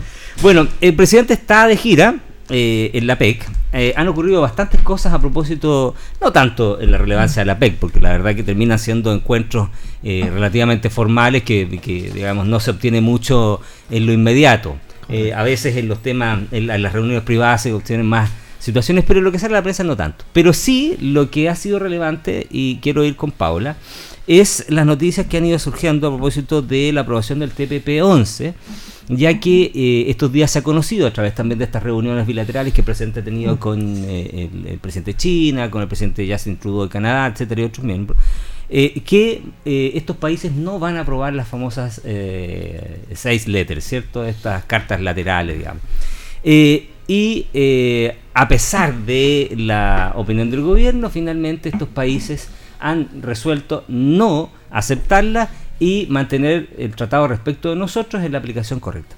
Bueno, 0.43 0.67
el 0.81 0.95
presidente 0.95 1.35
está 1.35 1.67
de 1.67 1.77
gira 1.77 2.15
eh, 2.49 2.93
en 2.95 3.07
la 3.07 3.19
PEC. 3.19 3.47
Eh, 3.75 3.93
han 3.95 4.09
ocurrido 4.09 4.41
bastantes 4.41 4.81
cosas 4.81 5.13
a 5.13 5.19
propósito, 5.19 5.95
no 6.19 6.33
tanto 6.33 6.81
en 6.81 6.91
la 6.93 6.97
relevancia 6.97 7.43
de 7.43 7.47
la 7.47 7.59
PEC, 7.59 7.77
porque 7.77 8.01
la 8.01 8.09
verdad 8.13 8.35
que 8.35 8.43
terminan 8.43 8.79
siendo 8.79 9.13
encuentros 9.13 9.69
relativamente 10.03 10.89
formales 10.89 11.43
que, 11.43 11.67
digamos, 11.67 12.47
no 12.47 12.59
se 12.59 12.71
obtiene 12.71 13.03
mucho 13.03 13.61
en 13.91 14.07
lo 14.07 14.15
inmediato. 14.15 14.77
Eh, 15.11 15.33
a 15.35 15.43
veces 15.43 15.77
en 15.77 15.89
los 15.89 16.03
temas, 16.03 16.41
en, 16.53 16.67
las 16.67 16.93
reuniones 16.93 17.23
privadas 17.23 17.63
se 17.63 17.73
obtienen 17.73 18.07
más 18.07 18.31
situaciones, 18.59 19.05
pero 19.07 19.21
lo 19.21 19.33
que 19.33 19.39
sale 19.39 19.55
a 19.55 19.59
la 19.59 19.63
prensa 19.63 19.85
no 19.85 19.97
tanto. 19.97 20.25
Pero 20.33 20.53
sí 20.53 20.97
lo 21.01 21.31
que 21.31 21.49
ha 21.49 21.57
sido 21.57 21.79
relevante, 21.79 22.47
y 22.51 22.77
quiero 22.77 23.05
ir 23.05 23.17
con 23.17 23.33
Paula, 23.33 23.77
es 24.27 24.67
las 24.69 24.87
noticias 24.87 25.27
que 25.27 25.39
han 25.39 25.47
ido 25.47 25.59
surgiendo 25.59 26.09
a 26.09 26.11
propósito 26.11 26.63
de 26.63 26.93
la 26.93 27.03
aprobación 27.03 27.41
del 27.41 27.53
TPP-11, 27.55 28.55
ya 29.09 29.41
que 29.41 29.73
eh, 29.75 30.05
estos 30.09 30.31
días 30.33 30.51
se 30.51 30.61
ha 30.61 30.63
conocido 30.63 31.07
a 31.07 31.13
través 31.13 31.35
también 31.35 31.59
de 31.59 31.65
estas 31.65 31.83
reuniones 31.83 32.27
bilaterales 32.27 32.73
que 32.73 32.83
el 32.83 32.85
presidente 32.85 33.21
ha 33.21 33.25
tenido 33.25 33.59
con 33.59 33.81
eh, 34.07 34.49
el, 34.67 34.79
presidente 34.79 35.13
de 35.13 35.17
China, 35.17 35.71
con 35.71 35.83
el 35.83 35.89
presidente 35.89 36.27
Justin 36.31 36.59
Trudeau 36.59 36.85
de 36.85 36.91
Canadá, 36.91 37.27
etcétera, 37.27 37.63
y 37.63 37.65
otros 37.65 37.85
miembros, 37.85 38.19
eh, 38.69 39.03
que 39.05 39.43
estos 39.65 40.17
países 40.17 40.53
no 40.53 40.79
van 40.79 40.97
a 40.97 41.01
aprobar 41.01 41.33
las 41.33 41.49
famosas 41.49 42.01
seis 43.15 43.49
letters, 43.49 43.85
¿cierto? 43.85 44.25
Estas 44.25 44.65
cartas 44.65 45.01
laterales, 45.01 45.59
digamos. 45.59 45.83
y 46.45 47.47
a 48.33 48.47
pesar 48.47 48.95
de 48.95 49.53
la 49.57 50.13
opinión 50.15 50.53
del 50.53 50.61
gobierno, 50.61 51.11
finalmente 51.11 51.69
estos 51.69 51.89
países 51.89 52.49
han 52.81 53.23
resuelto 53.23 53.85
no 53.89 54.51
aceptarlas 54.71 55.49
y 55.79 56.07
mantener 56.11 56.69
el 56.79 56.95
tratado 56.95 57.29
respecto 57.29 57.71
de 57.71 57.77
nosotros 57.77 58.23
en 58.23 58.33
la 58.33 58.39
aplicación 58.39 58.81
correcta. 58.81 59.17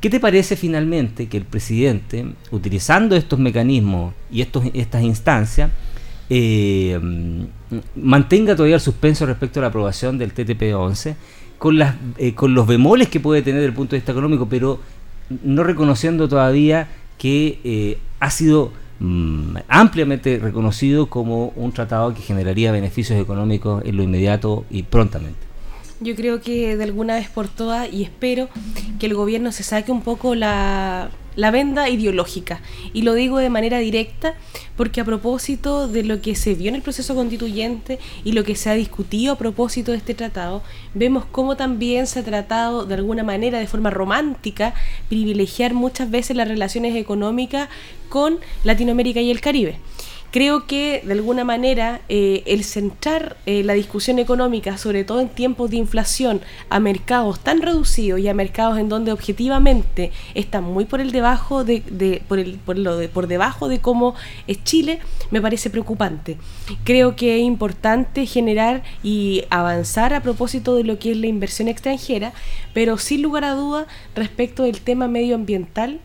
¿Qué 0.00 0.10
te 0.10 0.18
parece 0.18 0.56
finalmente 0.56 1.28
que 1.28 1.36
el 1.36 1.44
presidente, 1.44 2.26
utilizando 2.50 3.14
estos 3.14 3.38
mecanismos 3.38 4.14
y 4.30 4.42
estos, 4.42 4.64
estas 4.74 5.02
instancias, 5.02 5.70
eh, 6.28 6.98
mantenga 7.94 8.56
todavía 8.56 8.76
el 8.76 8.80
suspenso 8.80 9.26
respecto 9.26 9.60
a 9.60 9.62
la 9.62 9.68
aprobación 9.68 10.18
del 10.18 10.34
TTP-11, 10.34 11.14
con, 11.58 11.78
eh, 12.18 12.34
con 12.34 12.54
los 12.54 12.66
bemoles 12.66 13.08
que 13.08 13.20
puede 13.20 13.42
tener 13.42 13.60
desde 13.60 13.68
el 13.68 13.74
punto 13.74 13.92
de 13.92 13.98
vista 13.98 14.12
económico, 14.12 14.48
pero 14.48 14.80
no 15.44 15.62
reconociendo 15.62 16.28
todavía 16.28 16.88
que 17.18 17.60
eh, 17.62 17.98
ha 18.18 18.30
sido 18.30 18.72
mm, 19.02 19.56
ampliamente 19.68 20.38
reconocido 20.38 21.06
como 21.06 21.52
un 21.56 21.72
tratado 21.72 22.14
que 22.14 22.22
generaría 22.22 22.72
beneficios 22.72 23.20
económicos 23.20 23.82
en 23.84 23.96
lo 23.96 24.02
inmediato 24.02 24.64
y 24.70 24.84
prontamente. 24.84 25.51
Yo 26.02 26.16
creo 26.16 26.40
que 26.40 26.76
de 26.76 26.84
alguna 26.84 27.14
vez 27.14 27.28
por 27.28 27.48
todas 27.48 27.92
y 27.92 28.02
espero 28.02 28.48
que 28.98 29.06
el 29.06 29.14
gobierno 29.14 29.52
se 29.52 29.62
saque 29.62 29.92
un 29.92 30.02
poco 30.02 30.34
la, 30.34 31.10
la 31.36 31.50
venda 31.50 31.88
ideológica. 31.88 32.60
Y 32.92 33.02
lo 33.02 33.14
digo 33.14 33.38
de 33.38 33.50
manera 33.50 33.78
directa 33.78 34.34
porque 34.76 35.00
a 35.00 35.04
propósito 35.04 35.86
de 35.86 36.02
lo 36.02 36.20
que 36.20 36.34
se 36.34 36.54
vio 36.54 36.68
en 36.68 36.74
el 36.74 36.82
proceso 36.82 37.14
constituyente 37.14 38.00
y 38.24 38.32
lo 38.32 38.42
que 38.44 38.56
se 38.56 38.70
ha 38.70 38.74
discutido 38.74 39.34
a 39.34 39.38
propósito 39.38 39.92
de 39.92 39.98
este 39.98 40.14
tratado, 40.14 40.62
vemos 40.94 41.24
cómo 41.24 41.56
también 41.56 42.06
se 42.06 42.20
ha 42.20 42.24
tratado 42.24 42.84
de 42.84 42.94
alguna 42.94 43.22
manera, 43.22 43.60
de 43.60 43.66
forma 43.66 43.90
romántica, 43.90 44.74
privilegiar 45.08 45.74
muchas 45.74 46.10
veces 46.10 46.36
las 46.36 46.48
relaciones 46.48 46.96
económicas 46.96 47.68
con 48.08 48.40
Latinoamérica 48.64 49.20
y 49.20 49.30
el 49.30 49.40
Caribe. 49.40 49.78
Creo 50.32 50.66
que 50.66 51.02
de 51.04 51.12
alguna 51.12 51.44
manera 51.44 52.00
eh, 52.08 52.42
el 52.46 52.64
centrar 52.64 53.36
eh, 53.44 53.62
la 53.64 53.74
discusión 53.74 54.18
económica, 54.18 54.78
sobre 54.78 55.04
todo 55.04 55.20
en 55.20 55.28
tiempos 55.28 55.70
de 55.70 55.76
inflación, 55.76 56.40
a 56.70 56.80
mercados 56.80 57.40
tan 57.40 57.60
reducidos 57.60 58.18
y 58.18 58.28
a 58.28 58.34
mercados 58.34 58.78
en 58.78 58.88
donde 58.88 59.12
objetivamente 59.12 60.10
están 60.34 60.64
muy 60.64 60.86
por 60.86 61.02
el 61.02 61.12
debajo 61.12 61.64
de, 61.64 62.22
por, 62.28 62.38
el, 62.38 62.58
por, 62.64 62.78
lo 62.78 62.96
de, 62.96 63.10
por 63.10 63.26
debajo 63.26 63.68
de 63.68 63.80
cómo 63.80 64.14
es 64.46 64.64
Chile, 64.64 65.00
me 65.30 65.42
parece 65.42 65.68
preocupante. 65.68 66.38
Creo 66.82 67.14
que 67.14 67.36
es 67.36 67.42
importante 67.42 68.24
generar 68.24 68.84
y 69.02 69.44
avanzar 69.50 70.14
a 70.14 70.22
propósito 70.22 70.76
de 70.76 70.84
lo 70.84 70.98
que 70.98 71.10
es 71.12 71.18
la 71.18 71.26
inversión 71.26 71.68
extranjera, 71.68 72.32
pero 72.72 72.96
sin 72.96 73.20
lugar 73.20 73.44
a 73.44 73.52
duda 73.52 73.86
respecto 74.14 74.62
del 74.62 74.80
tema 74.80 75.08
medioambiental 75.08 76.00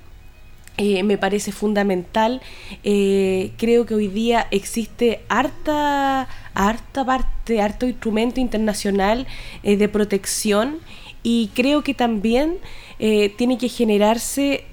eh, 0.77 1.01
me 1.01 1.17
parece 1.17 1.51
fundamental. 1.51 2.39
Eh, 2.83 3.51
creo 3.57 3.87
que 3.87 3.95
hoy 3.95 4.07
día 4.07 4.47
existe 4.51 5.21
harta, 5.27 6.27
harta 6.53 7.03
parte, 7.03 7.61
harto 7.61 7.87
instrumento 7.87 8.39
internacional 8.39 9.25
eh, 9.63 9.75
de 9.75 9.89
protección 9.89 10.77
y 11.23 11.49
creo 11.55 11.83
que 11.83 11.93
también 11.93 12.59
tiene 12.99 13.59
que 13.59 13.69
generarse 13.69 14.63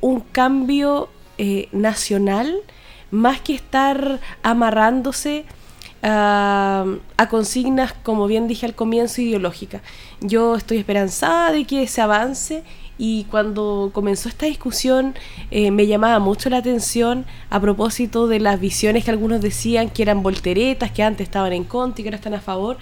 un 0.00 0.20
cambio 0.20 1.10
nacional 1.70 2.60
más 3.12 3.40
que 3.40 3.54
estar 3.54 4.18
amarrándose 4.42 5.44
a, 6.02 6.86
a, 7.16 7.28
consignas, 7.28 7.92
como 8.02 8.26
bien 8.26 8.48
dije 8.48 8.66
al 8.66 8.74
comienzo, 8.74 9.20
ideológicas. 9.20 9.82
Yo 10.20 10.56
estoy 10.56 10.78
esperanzada 10.78 11.52
de 11.52 11.64
que 11.66 11.86
se 11.86 12.00
avance 12.00 12.64
y 12.98 13.24
cuando 13.30 13.90
comenzó 13.94 14.28
esta 14.28 14.46
discusión 14.46 15.14
eh, 15.52 15.70
me 15.70 15.86
llamaba 15.86 16.18
mucho 16.18 16.50
la 16.50 16.58
atención 16.58 17.24
a 17.48 17.60
propósito 17.60 18.26
de 18.26 18.40
las 18.40 18.60
visiones 18.60 19.04
que 19.04 19.12
algunos 19.12 19.40
decían 19.40 19.88
que 19.88 20.02
eran 20.02 20.22
volteretas, 20.22 20.90
que 20.90 21.04
antes 21.04 21.26
estaban 21.26 21.52
en 21.52 21.64
contra 21.64 22.00
y 22.00 22.02
que 22.02 22.08
ahora 22.08 22.16
están 22.16 22.34
a 22.34 22.40
favor. 22.40 22.76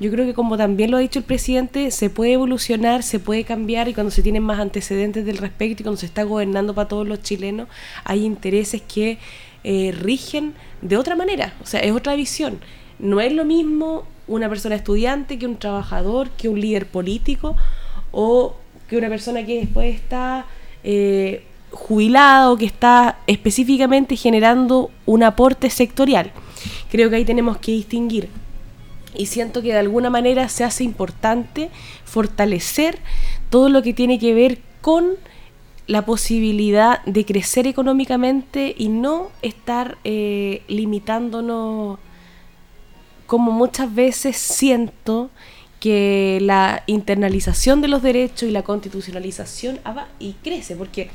Yo 0.00 0.10
creo 0.10 0.24
que 0.24 0.34
como 0.34 0.56
también 0.56 0.90
lo 0.90 0.96
ha 0.96 1.00
dicho 1.00 1.18
el 1.18 1.24
presidente, 1.24 1.90
se 1.90 2.10
puede 2.10 2.32
evolucionar, 2.32 3.02
se 3.02 3.20
puede 3.20 3.44
cambiar 3.44 3.86
y 3.88 3.94
cuando 3.94 4.10
se 4.10 4.22
tienen 4.22 4.42
más 4.42 4.58
antecedentes 4.58 5.24
del 5.24 5.36
respecto 5.36 5.82
y 5.82 5.84
cuando 5.84 6.00
se 6.00 6.06
está 6.06 6.24
gobernando 6.24 6.74
para 6.74 6.88
todos 6.88 7.06
los 7.06 7.22
chilenos, 7.22 7.68
hay 8.04 8.24
intereses 8.24 8.82
que 8.82 9.18
eh, 9.62 9.92
rigen 9.92 10.54
de 10.80 10.96
otra 10.96 11.16
manera, 11.16 11.54
o 11.62 11.66
sea, 11.66 11.80
es 11.80 11.92
otra 11.92 12.16
visión. 12.16 12.58
No 12.98 13.20
es 13.20 13.32
lo 13.32 13.44
mismo 13.44 14.04
una 14.26 14.48
persona 14.48 14.74
estudiante 14.74 15.38
que 15.38 15.46
un 15.46 15.58
trabajador, 15.58 16.30
que 16.30 16.48
un 16.48 16.60
líder 16.60 16.86
político 16.86 17.56
o 18.10 18.56
que 18.90 18.96
una 18.96 19.08
persona 19.08 19.46
que 19.46 19.60
después 19.60 19.94
está 19.94 20.46
eh, 20.82 21.44
jubilado, 21.70 22.56
que 22.56 22.66
está 22.66 23.20
específicamente 23.28 24.16
generando 24.16 24.90
un 25.06 25.22
aporte 25.22 25.70
sectorial. 25.70 26.32
Creo 26.90 27.08
que 27.08 27.14
ahí 27.14 27.24
tenemos 27.24 27.58
que 27.58 27.70
distinguir. 27.70 28.28
Y 29.14 29.26
siento 29.26 29.62
que 29.62 29.68
de 29.68 29.78
alguna 29.78 30.10
manera 30.10 30.48
se 30.48 30.64
hace 30.64 30.82
importante 30.82 31.70
fortalecer 32.04 32.98
todo 33.48 33.68
lo 33.68 33.80
que 33.80 33.94
tiene 33.94 34.18
que 34.18 34.34
ver 34.34 34.58
con 34.80 35.10
la 35.86 36.04
posibilidad 36.04 37.00
de 37.04 37.24
crecer 37.24 37.68
económicamente 37.68 38.74
y 38.76 38.88
no 38.88 39.30
estar 39.42 39.98
eh, 40.02 40.62
limitándonos 40.66 42.00
como 43.28 43.52
muchas 43.52 43.94
veces 43.94 44.36
siento 44.36 45.30
que 45.80 46.38
la 46.42 46.84
internalización 46.86 47.80
de 47.80 47.88
los 47.88 48.02
derechos 48.02 48.48
y 48.48 48.52
la 48.52 48.62
constitucionalización 48.62 49.80
y 50.18 50.34
crece, 50.34 50.76
porque 50.76 51.10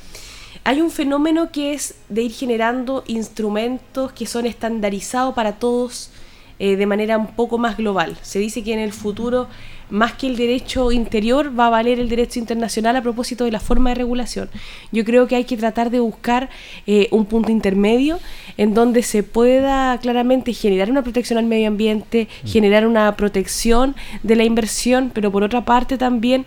hay 0.63 0.81
un 0.81 0.89
fenómeno 0.89 1.51
que 1.51 1.73
es 1.73 1.95
de 2.09 2.23
ir 2.23 2.31
generando 2.31 3.03
instrumentos 3.05 4.11
que 4.11 4.25
son 4.25 4.47
estandarizados 4.47 5.35
para 5.35 5.53
todos 5.59 6.09
eh, 6.57 6.75
de 6.75 6.85
manera 6.87 7.17
un 7.17 7.35
poco 7.35 7.57
más 7.59 7.77
global. 7.77 8.17
Se 8.23 8.39
dice 8.39 8.63
que 8.63 8.73
en 8.73 8.79
el 8.79 8.91
futuro 8.91 9.47
más 9.89 10.13
que 10.13 10.27
el 10.27 10.35
derecho 10.35 10.91
interior, 10.91 11.57
va 11.57 11.67
a 11.67 11.69
valer 11.69 11.99
el 11.99 12.09
derecho 12.09 12.39
internacional 12.39 12.95
a 12.95 13.01
propósito 13.01 13.45
de 13.45 13.51
la 13.51 13.59
forma 13.59 13.89
de 13.89 13.95
regulación. 13.95 14.49
Yo 14.91 15.03
creo 15.05 15.27
que 15.27 15.35
hay 15.35 15.45
que 15.45 15.57
tratar 15.57 15.89
de 15.89 15.99
buscar 15.99 16.49
eh, 16.87 17.07
un 17.11 17.25
punto 17.25 17.51
intermedio 17.51 18.19
en 18.57 18.73
donde 18.73 19.03
se 19.03 19.23
pueda 19.23 19.97
claramente 19.99 20.53
generar 20.53 20.89
una 20.89 21.03
protección 21.03 21.37
al 21.37 21.45
medio 21.45 21.67
ambiente, 21.67 22.27
mm. 22.43 22.47
generar 22.47 22.87
una 22.87 23.15
protección 23.15 23.95
de 24.23 24.35
la 24.35 24.43
inversión, 24.43 25.11
pero 25.13 25.31
por 25.31 25.43
otra 25.43 25.65
parte 25.65 25.97
también 25.97 26.45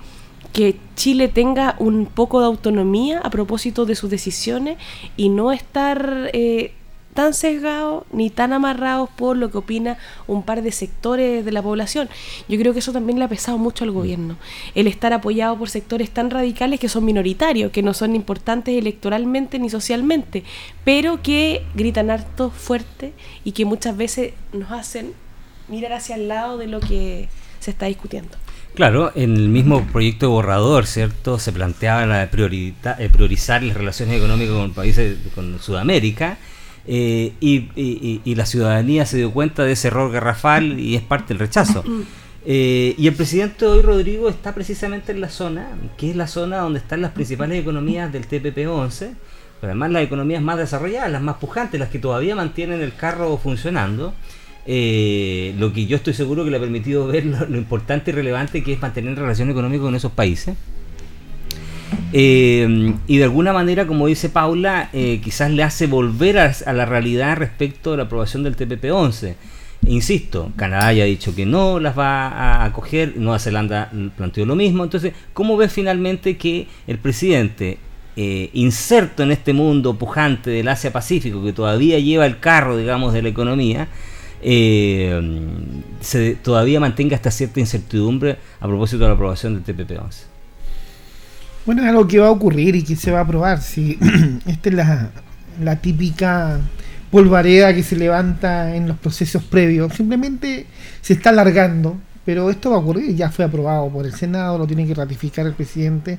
que 0.52 0.76
Chile 0.96 1.28
tenga 1.28 1.76
un 1.78 2.06
poco 2.06 2.40
de 2.40 2.46
autonomía 2.46 3.20
a 3.22 3.30
propósito 3.30 3.86
de 3.86 3.94
sus 3.94 4.10
decisiones 4.10 4.78
y 5.16 5.28
no 5.28 5.52
estar... 5.52 6.30
Eh, 6.32 6.72
tan 7.18 7.34
sesgados 7.34 8.04
ni 8.12 8.30
tan 8.30 8.52
amarrados 8.52 9.10
por 9.10 9.36
lo 9.36 9.50
que 9.50 9.58
opina 9.58 9.98
un 10.28 10.44
par 10.44 10.62
de 10.62 10.70
sectores 10.70 11.44
de 11.44 11.50
la 11.50 11.60
población. 11.60 12.08
Yo 12.48 12.56
creo 12.60 12.72
que 12.72 12.78
eso 12.78 12.92
también 12.92 13.18
le 13.18 13.24
ha 13.24 13.28
pesado 13.28 13.58
mucho 13.58 13.82
al 13.82 13.90
gobierno, 13.90 14.36
el 14.76 14.86
estar 14.86 15.12
apoyado 15.12 15.58
por 15.58 15.68
sectores 15.68 16.10
tan 16.10 16.30
radicales 16.30 16.78
que 16.78 16.88
son 16.88 17.04
minoritarios, 17.04 17.72
que 17.72 17.82
no 17.82 17.92
son 17.92 18.14
importantes 18.14 18.78
electoralmente 18.78 19.58
ni 19.58 19.68
socialmente, 19.68 20.44
pero 20.84 21.20
que 21.20 21.64
gritan 21.74 22.08
harto 22.10 22.52
fuerte 22.52 23.12
y 23.42 23.50
que 23.50 23.64
muchas 23.64 23.96
veces 23.96 24.34
nos 24.52 24.70
hacen 24.70 25.12
mirar 25.66 25.94
hacia 25.94 26.14
el 26.14 26.28
lado 26.28 26.56
de 26.56 26.68
lo 26.68 26.78
que 26.78 27.28
se 27.58 27.72
está 27.72 27.86
discutiendo. 27.86 28.38
Claro, 28.76 29.10
en 29.16 29.34
el 29.34 29.48
mismo 29.48 29.84
proyecto 29.88 30.26
de 30.26 30.32
borrador, 30.34 30.86
¿cierto? 30.86 31.40
Se 31.40 31.50
planteaba 31.50 32.06
la 32.06 32.22
eh, 32.22 33.08
priorizar 33.10 33.64
las 33.64 33.76
relaciones 33.76 34.18
económicas 34.18 34.54
con 34.54 34.72
países, 34.72 35.18
con 35.34 35.58
Sudamérica, 35.58 36.38
eh, 36.86 37.32
y, 37.40 38.34
la 38.34 38.46
ciudadanía 38.46 39.06
se 39.06 39.18
dio 39.18 39.32
cuenta 39.32 39.64
de 39.64 39.72
ese 39.72 39.88
error 39.88 40.10
garrafal 40.12 40.78
y 40.78 40.94
es 40.96 41.02
parte 41.02 41.28
del 41.28 41.38
rechazo. 41.38 41.84
Eh, 42.46 42.94
y 42.96 43.06
el 43.06 43.14
presidente 43.14 43.66
hoy, 43.66 43.82
Rodrigo, 43.82 44.28
está 44.28 44.54
precisamente 44.54 45.12
en 45.12 45.20
la 45.20 45.28
zona, 45.28 45.68
que 45.98 46.10
es 46.10 46.16
la 46.16 46.26
zona 46.26 46.58
donde 46.58 46.78
están 46.78 47.02
las 47.02 47.12
principales 47.12 47.60
economías 47.60 48.10
del 48.12 48.26
TPP-11, 48.26 49.10
pero 49.60 49.72
además 49.72 49.90
las 49.90 50.04
economías 50.04 50.42
más 50.42 50.56
desarrolladas, 50.56 51.10
las 51.10 51.20
más 51.20 51.36
pujantes, 51.36 51.78
las 51.78 51.90
que 51.90 51.98
todavía 51.98 52.34
mantienen 52.34 52.80
el 52.80 52.94
carro 52.94 53.36
funcionando. 53.36 54.14
Eh, 54.70 55.54
lo 55.58 55.72
que 55.72 55.86
yo 55.86 55.96
estoy 55.96 56.12
seguro 56.12 56.44
que 56.44 56.50
le 56.50 56.58
ha 56.58 56.60
permitido 56.60 57.06
ver 57.06 57.24
lo, 57.24 57.56
importante 57.56 58.10
y 58.10 58.14
relevante 58.14 58.62
que 58.62 58.74
es 58.74 58.80
mantener 58.80 59.18
relación 59.18 59.50
económica 59.50 59.82
con 59.82 59.94
esos 59.94 60.12
países. 60.12 60.56
Eh, 62.12 62.94
y 63.06 63.18
de 63.18 63.24
alguna 63.24 63.52
manera, 63.52 63.86
como 63.86 64.06
dice 64.06 64.28
Paula, 64.28 64.90
eh, 64.92 65.20
quizás 65.22 65.50
le 65.50 65.62
hace 65.62 65.86
volver 65.86 66.38
a, 66.38 66.72
la 66.72 66.86
realidad 66.86 67.36
respecto 67.36 67.92
a 67.92 67.96
la 67.96 68.04
aprobación 68.04 68.42
del 68.42 68.56
TPP-11. 68.56 69.34
Insisto, 69.86 70.52
Canadá 70.56 70.92
ya 70.92 71.04
ha 71.04 71.06
dicho 71.06 71.34
que 71.34 71.46
no 71.46 71.78
las 71.78 71.96
va 71.96 72.28
a 72.28 72.64
acoger, 72.64 73.14
Nueva 73.16 73.38
Zelanda 73.38 73.90
planteó 74.16 74.44
lo 74.44 74.56
mismo. 74.56 74.84
Entonces, 74.84 75.12
¿cómo 75.32 75.56
ves 75.56 75.72
finalmente 75.72 76.36
que 76.36 76.66
el 76.86 76.98
presidente, 76.98 77.78
inserto 78.16 79.22
en 79.22 79.30
este 79.30 79.52
mundo 79.52 79.96
pujante 79.96 80.50
del 80.50 80.66
Asia-Pacífico, 80.66 81.44
que 81.44 81.52
todavía 81.52 82.00
lleva 82.00 82.26
el 82.26 82.40
carro, 82.40 82.76
digamos, 82.76 83.12
de 83.12 83.22
la 83.22 83.28
economía, 83.28 83.86
eh, 84.40 85.20
se 86.00 86.36
todavía 86.36 86.78
mantenga 86.78 87.16
esta 87.16 87.30
cierta 87.30 87.58
incertidumbre 87.60 88.36
a 88.60 88.66
propósito 88.66 89.02
de 89.02 89.08
la 89.08 89.14
aprobación 89.14 89.54
del 89.54 89.76
TPP-11? 89.76 90.37
Bueno, 91.68 91.82
es 91.82 91.88
algo 91.90 92.08
que 92.08 92.18
va 92.18 92.28
a 92.28 92.30
ocurrir 92.30 92.76
y 92.76 92.82
que 92.82 92.96
se 92.96 93.10
va 93.10 93.18
a 93.18 93.22
aprobar. 93.24 93.60
Si 93.60 93.98
esta 94.46 94.70
es 94.70 94.74
la, 94.74 95.10
la 95.62 95.76
típica 95.76 96.58
polvareda 97.10 97.74
que 97.74 97.82
se 97.82 97.94
levanta 97.94 98.74
en 98.74 98.88
los 98.88 98.96
procesos 98.96 99.42
previos. 99.42 99.92
Simplemente 99.92 100.64
se 101.02 101.12
está 101.12 101.28
alargando, 101.28 101.98
pero 102.24 102.48
esto 102.48 102.70
va 102.70 102.76
a 102.76 102.78
ocurrir. 102.78 103.14
Ya 103.14 103.28
fue 103.28 103.44
aprobado 103.44 103.90
por 103.90 104.06
el 104.06 104.14
Senado, 104.14 104.56
lo 104.56 104.66
tiene 104.66 104.86
que 104.86 104.94
ratificar 104.94 105.46
el 105.46 105.52
presidente. 105.52 106.18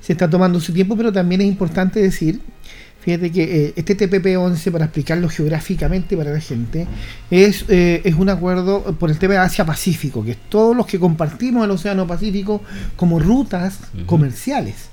Se 0.00 0.14
está 0.14 0.30
tomando 0.30 0.58
su 0.60 0.72
tiempo, 0.72 0.96
pero 0.96 1.12
también 1.12 1.42
es 1.42 1.48
importante 1.48 2.00
decir 2.00 2.40
Fíjate 3.06 3.30
que 3.30 3.66
eh, 3.66 3.72
este 3.76 3.96
TPP-11, 3.96 4.72
para 4.72 4.86
explicarlo 4.86 5.28
geográficamente 5.28 6.16
para 6.16 6.32
la 6.32 6.40
gente, 6.40 6.88
es, 7.30 7.64
eh, 7.68 8.02
es 8.02 8.16
un 8.16 8.28
acuerdo 8.28 8.82
por 8.98 9.12
el 9.12 9.18
tema 9.20 9.34
de 9.34 9.38
Asia-Pacífico, 9.38 10.24
que 10.24 10.32
es 10.32 10.38
todos 10.48 10.76
los 10.76 10.86
que 10.86 10.98
compartimos 10.98 11.64
el 11.64 11.70
Océano 11.70 12.04
Pacífico 12.08 12.62
como 12.96 13.20
rutas 13.20 13.78
comerciales. 14.06 14.88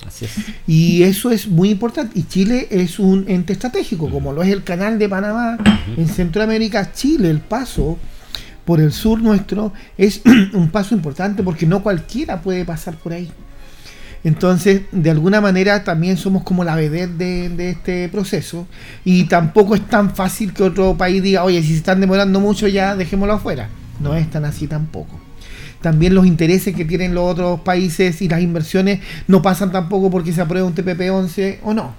Y 0.67 1.02
eso 1.02 1.32
es 1.32 1.47
muy 1.47 1.71
importante. 1.71 2.12
Y 2.19 2.26
Chile 2.26 2.67
es 2.69 2.99
un 2.99 3.26
ente 3.28 3.54
estratégico, 3.54 4.08
como 4.12 4.32
lo 4.32 4.43
es 4.43 4.49
el 4.49 4.63
canal 4.63 4.99
de 4.99 5.10
Panamá 5.10 5.58
en 5.97 6.08
Centroamérica, 6.08 6.91
Chile, 6.93 7.32
el 7.32 7.39
paso 7.39 7.97
por 8.63 8.80
el 8.80 8.91
sur 8.91 9.23
nuestro, 9.23 9.73
es 9.97 10.21
un 10.54 10.69
paso 10.69 10.93
importante 10.93 11.41
porque 11.41 11.65
no 11.65 11.82
cualquiera 11.82 12.43
puede 12.43 12.63
pasar 12.63 12.93
por 12.93 13.13
ahí. 13.13 13.32
Entonces, 14.24 14.84
de 14.92 15.12
alguna 15.12 15.42
manera 15.42 15.84
también 15.84 16.16
somos 16.16 16.44
como 16.44 16.64
la 16.64 16.76
vedette 16.76 17.18
de, 17.18 17.70
este 17.70 18.08
proceso 18.08 18.68
y 19.04 19.26
tampoco 19.26 19.76
es 19.76 19.86
tan 19.88 20.16
fácil 20.16 20.54
que 20.54 20.64
otro 20.64 20.96
país 20.98 21.22
diga, 21.22 21.44
oye, 21.44 21.62
si 21.62 21.70
se 21.70 21.78
están 21.78 22.00
demorando 22.00 22.40
mucho 22.40 22.68
ya, 22.68 22.96
dejémoslo 22.96 23.34
afuera. 23.34 23.68
No 24.00 24.16
es 24.16 24.30
tan 24.32 24.46
así 24.46 24.68
tampoco. 24.68 25.20
También 25.82 26.16
los 26.16 26.26
intereses 26.26 26.74
que 26.74 26.86
tienen 26.86 27.14
los 27.14 27.30
otros 27.30 27.60
países 27.60 28.22
y 28.22 28.30
las 28.30 28.42
inversiones 28.42 29.02
no 29.28 29.42
pasan 29.42 29.72
tampoco 29.72 30.10
porque 30.10 30.32
se 30.32 30.40
aprueba 30.40 30.66
un 30.66 30.74
TPP-11 30.74 31.58
o 31.64 31.74
no. 31.74 31.94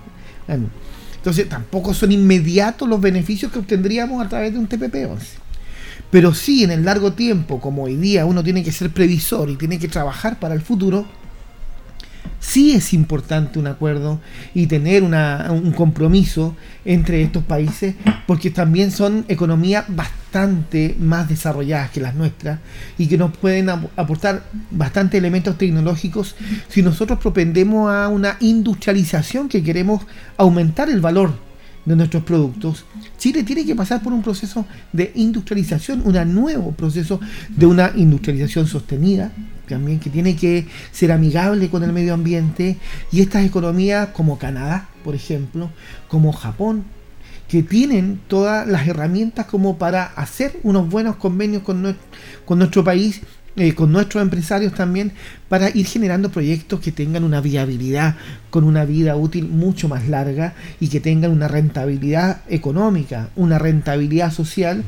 Entonces, 1.16 1.46
tampoco 1.48 1.92
son 1.92 2.10
inmediatos 2.10 2.88
los 2.88 3.00
beneficios 3.00 3.52
que 3.52 3.58
obtendríamos 3.58 4.24
a 4.24 4.28
través 4.30 4.54
de 4.54 4.58
un 4.58 4.68
TPP-11. 4.68 5.18
Pero 6.10 6.32
sí, 6.32 6.64
en 6.64 6.70
el 6.70 6.84
largo 6.84 7.12
tiempo, 7.12 7.60
como 7.60 7.84
hoy 7.84 7.96
día 7.96 8.24
uno 8.24 8.42
tiene 8.42 8.62
que 8.62 8.72
ser 8.72 8.90
previsor 8.90 9.50
y 9.50 9.56
tiene 9.56 9.78
que 9.78 9.88
trabajar 9.88 10.38
para 10.38 10.54
el 10.54 10.62
futuro, 10.62 11.06
sí 12.40 12.72
es 12.72 12.92
importante 12.92 13.58
un 13.58 13.66
acuerdo 13.66 14.20
y 14.54 14.66
tener 14.66 15.02
un 15.02 15.72
compromiso 15.72 16.54
entre 16.84 17.22
estos 17.22 17.42
países 17.44 17.94
porque 18.26 18.50
también 18.50 18.90
son 18.90 19.24
economías 19.28 19.84
bastante 19.88 20.96
más 20.98 21.28
desarrolladas 21.28 21.90
que 21.90 22.00
las 22.00 22.14
nuestras 22.14 22.58
y 22.98 23.06
que 23.06 23.16
nos 23.16 23.36
pueden 23.36 23.70
aportar 23.70 24.44
bastantes 24.70 25.18
elementos 25.18 25.56
tecnológicos 25.56 26.34
si 26.68 26.82
nosotros 26.82 27.18
propendemos 27.18 27.90
a 27.90 28.08
una 28.08 28.36
industrialización 28.40 29.48
que 29.48 29.62
queremos 29.62 30.02
aumentar 30.36 30.90
el 30.90 31.00
valor 31.00 31.32
de 31.84 31.96
nuestros 31.96 32.22
productos, 32.24 32.86
Chile 33.18 33.42
tiene 33.42 33.64
que 33.64 33.74
pasar 33.74 34.02
por 34.02 34.12
un 34.12 34.22
proceso 34.22 34.66
de 34.92 35.12
industrialización, 35.14 36.02
un 36.04 36.34
nuevo 36.34 36.72
proceso 36.72 37.20
de 37.48 37.66
una 37.66 37.92
industrialización 37.94 38.66
sostenida, 38.66 39.32
también 39.68 40.00
que 40.00 40.10
tiene 40.10 40.36
que 40.36 40.66
ser 40.92 41.12
amigable 41.12 41.70
con 41.70 41.82
el 41.82 41.92
medio 41.92 42.14
ambiente. 42.14 42.76
Y 43.12 43.20
estas 43.20 43.44
economías 43.44 44.08
como 44.08 44.38
Canadá, 44.38 44.88
por 45.02 45.14
ejemplo, 45.14 45.70
como 46.08 46.32
Japón, 46.32 46.84
que 47.48 47.62
tienen 47.62 48.20
todas 48.26 48.66
las 48.66 48.86
herramientas 48.88 49.46
como 49.46 49.78
para 49.78 50.04
hacer 50.04 50.58
unos 50.62 50.88
buenos 50.88 51.16
convenios 51.16 51.62
con, 51.62 51.96
con 52.44 52.58
nuestro 52.58 52.82
país 52.84 53.20
eh, 53.56 53.72
con 53.72 53.92
nuestros 53.92 54.20
empresarios 54.20 54.74
también 54.74 55.12
para 55.48 55.70
ir 55.70 55.86
generando 55.86 56.30
proyectos 56.30 56.80
que 56.80 56.92
tengan 56.92 57.24
una 57.24 57.40
viabilidad 57.40 58.16
con 58.50 58.64
una 58.64 58.84
vida 58.84 59.16
útil 59.16 59.48
mucho 59.48 59.88
más 59.88 60.08
larga 60.08 60.54
y 60.80 60.88
que 60.88 61.00
tengan 61.00 61.32
una 61.32 61.48
rentabilidad 61.48 62.42
económica, 62.48 63.28
una 63.36 63.58
rentabilidad 63.58 64.32
social 64.32 64.84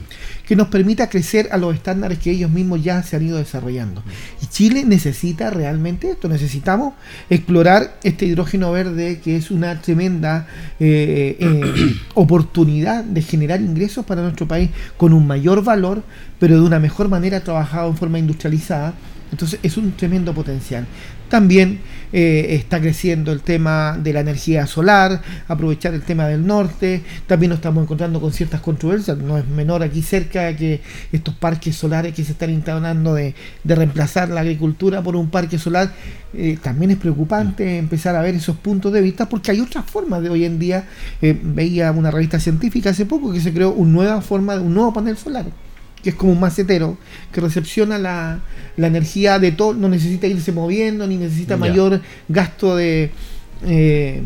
que 0.46 0.56
nos 0.56 0.68
permita 0.68 1.08
crecer 1.10 1.48
a 1.50 1.58
los 1.58 1.74
estándares 1.74 2.18
que 2.18 2.30
ellos 2.30 2.50
mismos 2.50 2.82
ya 2.82 3.02
se 3.02 3.16
han 3.16 3.26
ido 3.26 3.38
desarrollando. 3.38 4.02
Y 4.42 4.46
Chile 4.46 4.84
necesita 4.84 5.50
realmente 5.50 6.10
esto, 6.10 6.28
necesitamos 6.28 6.94
explorar 7.28 7.98
este 8.02 8.26
hidrógeno 8.26 8.72
verde 8.72 9.20
que 9.22 9.36
es 9.36 9.50
una 9.50 9.80
tremenda 9.80 10.46
eh, 10.80 11.36
eh, 11.40 11.94
oportunidad 12.14 13.04
de 13.04 13.22
generar 13.22 13.60
ingresos 13.60 14.06
para 14.06 14.22
nuestro 14.22 14.46
país 14.46 14.70
con 14.96 15.12
un 15.12 15.26
mayor 15.26 15.62
valor, 15.62 16.02
pero 16.38 16.54
de 16.54 16.66
una 16.66 16.78
mejor 16.78 17.08
manera 17.08 17.40
trabajado 17.40 17.90
en 17.90 17.96
forma 17.96 18.18
industrializada 18.18 18.94
entonces 19.30 19.60
es 19.62 19.76
un 19.76 19.92
tremendo 19.92 20.32
potencial. 20.32 20.86
También 21.28 21.80
eh, 22.12 22.46
está 22.50 22.80
creciendo 22.80 23.32
el 23.32 23.40
tema 23.40 23.98
de 24.00 24.12
la 24.12 24.20
energía 24.20 24.66
solar, 24.66 25.20
aprovechar 25.48 25.92
el 25.92 26.02
tema 26.02 26.28
del 26.28 26.46
norte. 26.46 27.02
También 27.26 27.50
nos 27.50 27.58
estamos 27.58 27.82
encontrando 27.82 28.20
con 28.20 28.32
ciertas 28.32 28.60
controversias. 28.60 29.18
No 29.18 29.36
es 29.36 29.46
menor 29.48 29.82
aquí 29.82 30.02
cerca 30.02 30.54
que 30.54 30.80
estos 31.10 31.34
parques 31.34 31.74
solares 31.74 32.14
que 32.14 32.24
se 32.24 32.32
están 32.32 32.50
instalando 32.50 33.14
de, 33.14 33.34
reemplazar 33.64 34.28
la 34.28 34.42
agricultura 34.42 35.02
por 35.02 35.16
un 35.16 35.28
parque 35.28 35.58
solar. 35.58 35.92
Eh, 36.32 36.58
también 36.62 36.92
es 36.92 36.98
preocupante 36.98 37.78
empezar 37.78 38.14
a 38.14 38.22
ver 38.22 38.36
esos 38.36 38.56
puntos 38.56 38.92
de 38.92 39.00
vista 39.00 39.28
porque 39.28 39.50
hay 39.50 39.60
otras 39.60 39.84
formas 39.84 40.22
de 40.22 40.30
hoy 40.30 40.44
en 40.44 40.60
día. 40.60 40.86
Eh, 41.20 41.36
veía 41.42 41.90
una 41.90 42.12
revista 42.12 42.38
científica 42.38 42.90
hace 42.90 43.04
poco 43.04 43.32
que 43.32 43.40
se 43.40 43.52
creó 43.52 43.72
una 43.72 43.92
nueva 43.92 44.20
forma 44.20 44.54
de 44.54 44.60
un 44.60 44.74
nuevo 44.74 44.92
panel 44.92 45.16
solar 45.16 45.46
que 46.06 46.10
es 46.10 46.16
como 46.16 46.30
un 46.30 46.38
macetero, 46.38 46.96
que 47.32 47.40
recepciona 47.40 47.98
la, 47.98 48.38
energía 48.76 49.40
de 49.40 49.50
todo, 49.50 49.74
no 49.74 49.88
necesita 49.88 50.28
irse 50.28 50.52
moviendo, 50.52 51.04
ni 51.04 51.16
necesita 51.16 51.56
mayor 51.56 52.00
gasto 52.28 52.76
de 52.76 53.10
eh, 53.66 54.22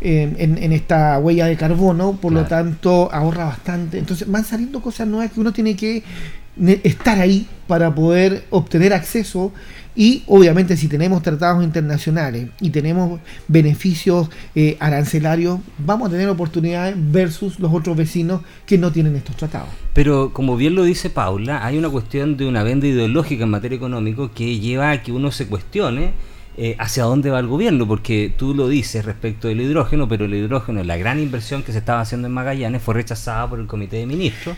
en, 0.00 0.72
esta 0.72 1.18
huella 1.18 1.46
de 1.46 1.56
carbono, 1.56 2.12
por 2.20 2.30
lo 2.30 2.44
tanto 2.46 3.12
ahorra 3.12 3.46
bastante. 3.46 3.98
Entonces 3.98 4.30
van 4.30 4.44
saliendo 4.44 4.80
cosas 4.80 5.08
nuevas 5.08 5.32
que 5.32 5.40
uno 5.40 5.52
tiene 5.52 5.74
que 5.74 6.04
estar 6.82 7.18
ahí 7.20 7.46
para 7.66 7.94
poder 7.94 8.44
obtener 8.50 8.92
acceso 8.92 9.52
y 9.98 10.22
obviamente 10.28 10.76
si 10.76 10.86
tenemos 10.86 11.22
tratados 11.22 11.64
internacionales 11.64 12.50
y 12.60 12.70
tenemos 12.70 13.20
beneficios 13.48 14.30
eh, 14.54 14.76
arancelarios, 14.78 15.58
vamos 15.78 16.08
a 16.08 16.12
tener 16.12 16.28
oportunidades 16.28 16.94
versus 16.96 17.58
los 17.58 17.74
otros 17.74 17.96
vecinos 17.96 18.42
que 18.64 18.78
no 18.78 18.92
tienen 18.92 19.16
estos 19.16 19.36
tratados. 19.36 19.68
Pero 19.94 20.32
como 20.32 20.56
bien 20.56 20.76
lo 20.76 20.84
dice 20.84 21.10
Paula, 21.10 21.66
hay 21.66 21.78
una 21.78 21.90
cuestión 21.90 22.36
de 22.36 22.46
una 22.46 22.62
venda 22.62 22.86
ideológica 22.86 23.42
en 23.42 23.50
materia 23.50 23.74
económica 23.74 24.30
que 24.32 24.60
lleva 24.60 24.92
a 24.92 25.02
que 25.02 25.10
uno 25.10 25.32
se 25.32 25.48
cuestione 25.48 26.12
eh, 26.56 26.76
hacia 26.78 27.02
dónde 27.04 27.30
va 27.30 27.40
el 27.40 27.48
gobierno, 27.48 27.86
porque 27.86 28.32
tú 28.36 28.54
lo 28.54 28.68
dices 28.68 29.04
respecto 29.04 29.48
del 29.48 29.60
hidrógeno, 29.60 30.06
pero 30.06 30.24
el 30.24 30.34
hidrógeno, 30.34 30.82
la 30.84 30.96
gran 30.96 31.18
inversión 31.18 31.62
que 31.62 31.72
se 31.72 31.78
estaba 31.78 32.00
haciendo 32.00 32.28
en 32.28 32.34
Magallanes 32.34 32.82
fue 32.82 32.94
rechazada 32.94 33.48
por 33.48 33.58
el 33.58 33.66
Comité 33.66 33.96
de 33.96 34.06
Ministros, 34.06 34.56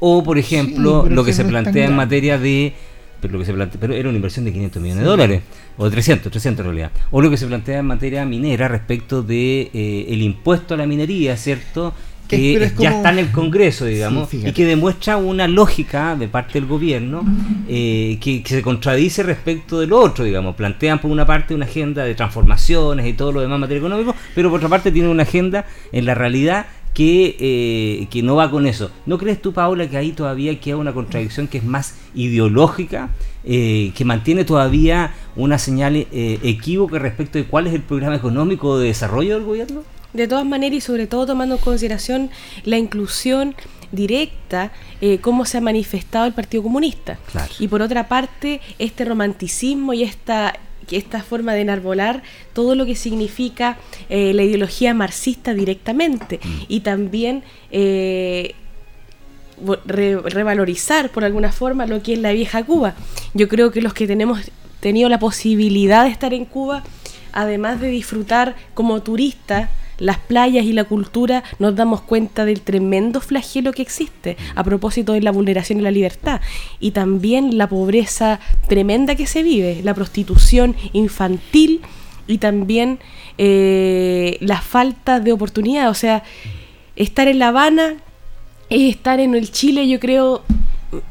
o 0.00 0.22
por 0.24 0.38
ejemplo, 0.38 1.06
lo 1.08 1.24
que 1.24 1.32
se 1.32 1.44
plantea 1.44 1.86
en 1.86 1.94
materia 1.94 2.38
de 2.38 2.74
pero 3.20 3.34
lo 3.34 3.38
que 3.38 3.44
se 3.44 3.52
plantea, 3.52 3.78
pero 3.78 3.94
era 3.94 4.08
una 4.08 4.16
inversión 4.16 4.46
de 4.46 4.52
500 4.52 4.82
millones 4.82 5.04
de 5.04 5.10
dólares, 5.10 5.42
o 5.76 5.84
de 5.84 5.90
300, 5.90 6.32
300 6.32 6.60
en 6.60 6.64
realidad. 6.64 6.90
O 7.10 7.20
lo 7.20 7.28
que 7.28 7.36
se 7.36 7.46
plantea 7.46 7.80
en 7.80 7.86
materia 7.86 8.24
minera 8.24 8.66
respecto 8.66 9.22
de 9.22 9.70
eh, 9.74 10.06
el 10.08 10.22
impuesto 10.22 10.72
a 10.72 10.76
la 10.78 10.86
minería, 10.86 11.36
¿cierto? 11.36 11.92
que 12.30 12.72
ya 12.78 12.90
está 12.90 13.10
en 13.10 13.18
el 13.18 13.32
Congreso, 13.32 13.86
digamos, 13.86 14.32
y 14.32 14.52
que 14.52 14.64
demuestra 14.64 15.16
una 15.16 15.48
lógica 15.48 16.14
de 16.14 16.28
parte 16.28 16.54
del 16.54 16.66
gobierno 16.66 17.24
eh, 17.68 18.18
que, 18.20 18.42
se 18.46 18.62
contradice 18.62 19.22
respecto 19.22 19.80
del 19.80 19.92
otro, 19.92 20.24
digamos. 20.24 20.54
Plantean 20.54 21.00
por 21.00 21.10
una 21.10 21.26
parte 21.26 21.54
una 21.54 21.66
agenda 21.66 22.04
de 22.04 22.14
transformaciones 22.14 23.06
y 23.06 23.14
todo 23.14 23.32
lo 23.32 23.40
demás 23.40 23.56
en 23.56 23.60
materia 23.62 23.80
económica, 23.80 24.14
pero 24.34 24.50
por 24.50 24.58
otra 24.58 24.68
parte 24.68 24.92
tienen 24.92 25.10
una 25.10 25.24
agenda 25.24 25.66
en 25.92 26.06
la 26.06 26.14
realidad 26.14 26.66
que, 26.94 27.36
eh, 27.38 28.06
que 28.10 28.22
no 28.22 28.36
va 28.36 28.50
con 28.50 28.66
eso. 28.66 28.90
¿No 29.06 29.18
crees 29.18 29.40
tú, 29.40 29.52
Paula, 29.52 29.88
que 29.88 29.96
ahí 29.96 30.12
todavía 30.12 30.58
queda 30.60 30.76
una 30.76 30.92
contradicción 30.92 31.48
que 31.48 31.58
es 31.58 31.64
más 31.64 31.96
ideológica, 32.14 33.10
eh, 33.44 33.92
que 33.94 34.04
mantiene 34.04 34.44
todavía 34.44 35.14
una 35.36 35.58
señal 35.58 35.96
equívoca 36.12 36.98
respecto 36.98 37.38
de 37.38 37.44
cuál 37.44 37.66
es 37.66 37.74
el 37.74 37.82
programa 37.82 38.16
económico 38.16 38.78
de 38.78 38.88
desarrollo 38.88 39.34
del 39.34 39.44
gobierno? 39.44 39.82
De 40.12 40.26
todas 40.26 40.44
maneras 40.44 40.78
y 40.78 40.80
sobre 40.80 41.06
todo 41.06 41.26
tomando 41.26 41.54
en 41.54 41.60
consideración 41.60 42.30
la 42.64 42.78
inclusión 42.78 43.54
directa, 43.92 44.72
eh, 45.00 45.18
cómo 45.18 45.44
se 45.44 45.58
ha 45.58 45.60
manifestado 45.60 46.26
el 46.26 46.32
Partido 46.32 46.62
Comunista. 46.62 47.18
Y 47.58 47.68
por 47.68 47.82
otra 47.82 48.08
parte, 48.08 48.60
este 48.78 49.04
romanticismo 49.04 49.92
y 49.92 50.02
esta 50.02 50.58
esta 50.90 51.22
forma 51.22 51.54
de 51.54 51.60
enarbolar 51.60 52.22
todo 52.52 52.74
lo 52.74 52.86
que 52.86 52.96
significa 52.96 53.78
eh, 54.08 54.32
la 54.34 54.42
ideología 54.42 54.94
marxista 54.94 55.54
directamente 55.54 56.40
mm. 56.42 56.62
y 56.68 56.80
también 56.80 57.44
eh, 57.70 58.54
revalorizar 59.84 61.10
por 61.10 61.24
alguna 61.24 61.52
forma 61.52 61.86
lo 61.86 62.02
que 62.02 62.14
es 62.14 62.18
la 62.18 62.32
vieja 62.32 62.64
Cuba. 62.64 62.94
Yo 63.34 63.48
creo 63.48 63.70
que 63.70 63.82
los 63.82 63.94
que 63.94 64.06
tenemos 64.06 64.50
tenido 64.80 65.08
la 65.08 65.18
posibilidad 65.18 66.04
de 66.04 66.10
estar 66.10 66.32
en 66.32 66.44
Cuba, 66.44 66.82
además 67.32 67.80
de 67.80 67.88
disfrutar 67.88 68.56
como 68.74 69.02
turistas 69.02 69.70
las 70.00 70.18
playas 70.18 70.64
y 70.64 70.72
la 70.72 70.84
cultura, 70.84 71.44
nos 71.58 71.76
damos 71.76 72.00
cuenta 72.00 72.44
del 72.44 72.62
tremendo 72.62 73.20
flagelo 73.20 73.72
que 73.72 73.82
existe 73.82 74.36
a 74.54 74.64
propósito 74.64 75.12
de 75.12 75.22
la 75.22 75.30
vulneración 75.30 75.78
de 75.78 75.84
la 75.84 75.90
libertad 75.90 76.40
y 76.80 76.90
también 76.90 77.56
la 77.56 77.68
pobreza 77.68 78.40
tremenda 78.66 79.14
que 79.14 79.26
se 79.26 79.42
vive, 79.42 79.80
la 79.84 79.94
prostitución 79.94 80.74
infantil 80.92 81.82
y 82.26 82.38
también 82.38 82.98
eh, 83.38 84.38
la 84.40 84.60
falta 84.60 85.20
de 85.20 85.32
oportunidad. 85.32 85.90
O 85.90 85.94
sea, 85.94 86.22
estar 86.96 87.28
en 87.28 87.38
La 87.38 87.48
Habana 87.48 87.94
es 88.68 88.94
estar 88.94 89.20
en 89.20 89.34
el 89.34 89.50
Chile, 89.50 89.88
yo 89.88 90.00
creo, 90.00 90.42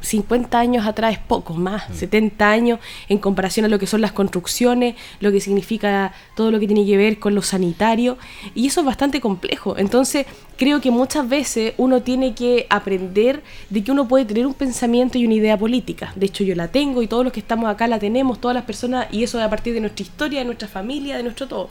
50 0.02 0.60
años 0.60 0.86
atrás 0.86 1.14
es 1.14 1.20
poco 1.20 1.54
más, 1.54 1.84
70 1.94 2.46
mm. 2.46 2.50
años 2.50 2.80
en 3.08 3.18
comparación 3.18 3.66
a 3.66 3.70
lo 3.70 3.80
que 3.80 3.88
son 3.88 4.02
las 4.02 4.12
construcciones, 4.12 4.96
lo 5.20 5.32
que 5.32 5.40
significa 5.40 6.14
todo 6.36 6.52
lo 6.52 6.60
que 6.60 6.68
tiene 6.68 6.86
que 6.86 6.98
ver 6.98 7.20
con 7.20 7.36
lo 7.36 7.42
sanitario, 7.42 8.18
y 8.56 8.68
eso 8.68 8.82
es 8.82 8.86
bastante 8.86 9.22
complejo. 9.22 9.78
Entonces, 9.78 10.26
creo 10.58 10.82
que 10.82 10.92
muchas 10.92 11.28
veces 11.28 11.74
uno 11.78 12.02
tiene 12.02 12.36
que 12.36 12.68
aprender 12.70 13.44
de 13.70 13.84
que 13.84 13.92
uno 13.92 14.08
puede 14.08 14.26
tener 14.26 14.46
un 14.46 14.54
pensamiento 14.54 15.18
y 15.18 15.26
una 15.26 15.36
idea 15.36 15.58
política. 15.58 16.12
De 16.16 16.26
hecho, 16.26 16.44
yo 16.44 16.56
la 16.56 16.68
tengo 16.68 17.02
y 17.02 17.08
todos 17.08 17.24
los 17.24 17.34
que 17.34 17.40
estamos 17.40 17.70
acá 17.70 17.88
la 17.88 18.00
tenemos, 18.00 18.40
todas 18.40 18.56
las 18.56 18.66
personas, 18.66 19.08
y 19.12 19.24
eso 19.24 19.40
es 19.40 19.46
a 19.46 19.50
partir 19.50 19.74
de 19.74 19.82
nuestra 19.82 20.04
historia, 20.04 20.40
de 20.40 20.46
nuestra 20.46 20.68
familia, 20.68 21.18
de 21.18 21.24
nuestro 21.24 21.48
todo. 21.48 21.70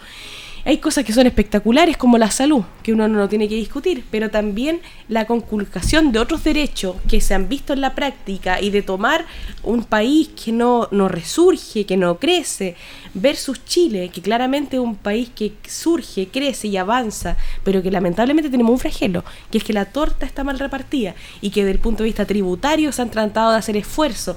Hay 0.64 0.78
cosas 0.78 1.04
que 1.04 1.12
son 1.12 1.26
espectaculares 1.26 1.96
como 1.96 2.18
la 2.18 2.30
salud, 2.30 2.62
que 2.82 2.92
uno 2.92 3.08
no 3.08 3.28
tiene 3.28 3.48
que 3.48 3.54
discutir, 3.54 4.04
pero 4.10 4.30
también 4.30 4.80
la 5.08 5.26
conculcación 5.26 6.12
de 6.12 6.18
otros 6.18 6.44
derechos 6.44 6.96
que 7.08 7.20
se 7.20 7.34
han 7.34 7.48
visto 7.48 7.72
en 7.72 7.80
la 7.80 7.94
práctica 7.94 8.60
y 8.60 8.70
de 8.70 8.82
tomar 8.82 9.24
un 9.62 9.84
país 9.84 10.28
que 10.28 10.52
no, 10.52 10.88
no 10.90 11.08
resurge, 11.08 11.86
que 11.86 11.96
no 11.96 12.18
crece, 12.18 12.76
versus 13.14 13.64
Chile, 13.64 14.10
que 14.12 14.20
claramente 14.20 14.76
es 14.76 14.82
un 14.82 14.96
país 14.96 15.30
que 15.34 15.52
surge, 15.66 16.28
crece 16.28 16.68
y 16.68 16.76
avanza, 16.76 17.36
pero 17.64 17.82
que 17.82 17.90
lamentablemente 17.90 18.50
tenemos 18.50 18.72
un 18.72 18.78
flagelo, 18.78 19.24
que 19.50 19.58
es 19.58 19.64
que 19.64 19.72
la 19.72 19.86
torta 19.86 20.26
está 20.26 20.44
mal 20.44 20.58
repartida 20.58 21.14
y 21.40 21.50
que 21.50 21.64
desde 21.64 21.72
el 21.72 21.80
punto 21.80 22.02
de 22.02 22.08
vista 22.08 22.26
tributario 22.26 22.92
se 22.92 23.02
han 23.02 23.10
tratado 23.10 23.52
de 23.52 23.58
hacer 23.58 23.76
esfuerzos 23.76 24.36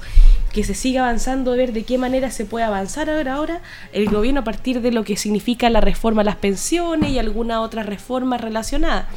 que 0.52 0.64
se 0.64 0.74
siga 0.74 1.02
avanzando, 1.02 1.52
ver 1.52 1.72
de 1.72 1.84
qué 1.84 1.98
manera 1.98 2.30
se 2.30 2.44
puede 2.44 2.64
avanzar 2.64 3.08
ahora, 3.10 3.34
ahora 3.34 3.60
el 3.92 4.08
gobierno 4.08 4.40
a 4.40 4.44
partir 4.44 4.80
de 4.80 4.92
lo 4.92 5.04
que 5.04 5.16
significa 5.16 5.70
la 5.70 5.80
reforma 5.80 6.22
a 6.22 6.24
las 6.24 6.36
pensiones 6.36 7.10
y 7.10 7.18
alguna 7.18 7.60
otra 7.60 7.82
reforma 7.82 8.38
relacionada. 8.38 9.08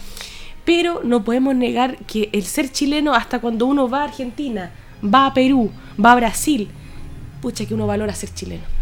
Pero 0.63 1.01
no 1.03 1.23
podemos 1.23 1.55
negar 1.55 1.97
que 2.05 2.29
el 2.31 2.43
ser 2.43 2.71
chileno, 2.71 3.13
hasta 3.13 3.39
cuando 3.39 3.65
uno 3.65 3.89
va 3.89 4.01
a 4.01 4.05
Argentina, 4.05 4.71
va 5.03 5.27
a 5.27 5.33
Perú, 5.33 5.71
va 6.03 6.13
a 6.13 6.15
Brasil, 6.15 6.69
pucha 7.41 7.65
que 7.65 7.73
uno 7.73 7.85
valora 7.85 8.15
ser 8.15 8.33
chileno. 8.33 8.74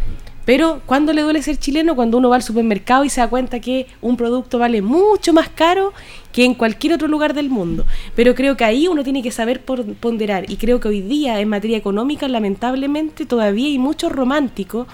Pero 0.45 0.81
cuando 0.85 1.13
le 1.13 1.21
duele 1.21 1.41
ser 1.41 1.57
chileno? 1.57 1.95
Cuando 1.95 2.17
uno 2.17 2.29
va 2.29 2.35
al 2.35 2.43
supermercado 2.43 3.05
y 3.05 3.09
se 3.09 3.21
da 3.21 3.29
cuenta 3.29 3.59
que 3.59 3.87
un 4.01 4.17
producto 4.17 4.59
vale 4.59 4.81
mucho 4.81 5.31
más 5.33 5.49
caro 5.49 5.93
que 6.31 6.43
en 6.43 6.53
cualquier 6.53 6.93
otro 6.93 7.07
lugar 7.07 7.33
del 7.33 7.49
mundo. 7.49 7.85
Pero 8.15 8.35
creo 8.35 8.57
que 8.57 8.65
ahí 8.65 8.87
uno 8.87 9.03
tiene 9.03 9.23
que 9.23 9.31
saber 9.31 9.61
ponderar. 9.63 10.49
Y 10.49 10.57
creo 10.57 10.79
que 10.79 10.89
hoy 10.89 11.01
día 11.01 11.39
en 11.39 11.47
materia 11.47 11.77
económica, 11.77 12.27
lamentablemente, 12.27 13.25
todavía 13.25 13.67
hay 13.67 13.77
muchos 13.77 14.11
románticos 14.11 14.87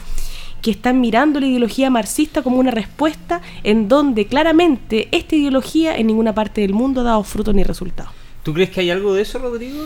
que 0.62 0.71
están 0.71 0.99
mirando 0.99 1.39
la 1.39 1.47
ideología 1.47 1.89
marxista 1.89 2.41
como 2.41 2.57
una 2.57 2.71
respuesta 2.71 3.41
en 3.63 3.88
donde 3.88 4.25
claramente 4.25 5.07
esta 5.12 5.35
ideología 5.35 5.95
en 5.95 6.07
ninguna 6.07 6.35
parte 6.35 6.62
del 6.62 6.73
mundo 6.73 7.01
ha 7.01 7.05
dado 7.05 7.23
fruto 7.23 7.53
ni 7.53 7.63
resultado. 7.63 8.18
¿Tú 8.49 8.55
crees 8.55 8.71
que 8.71 8.81
hay 8.81 8.89
algo 8.89 9.13
de 9.13 9.21
eso, 9.21 9.38
Rodrigo? 9.38 9.77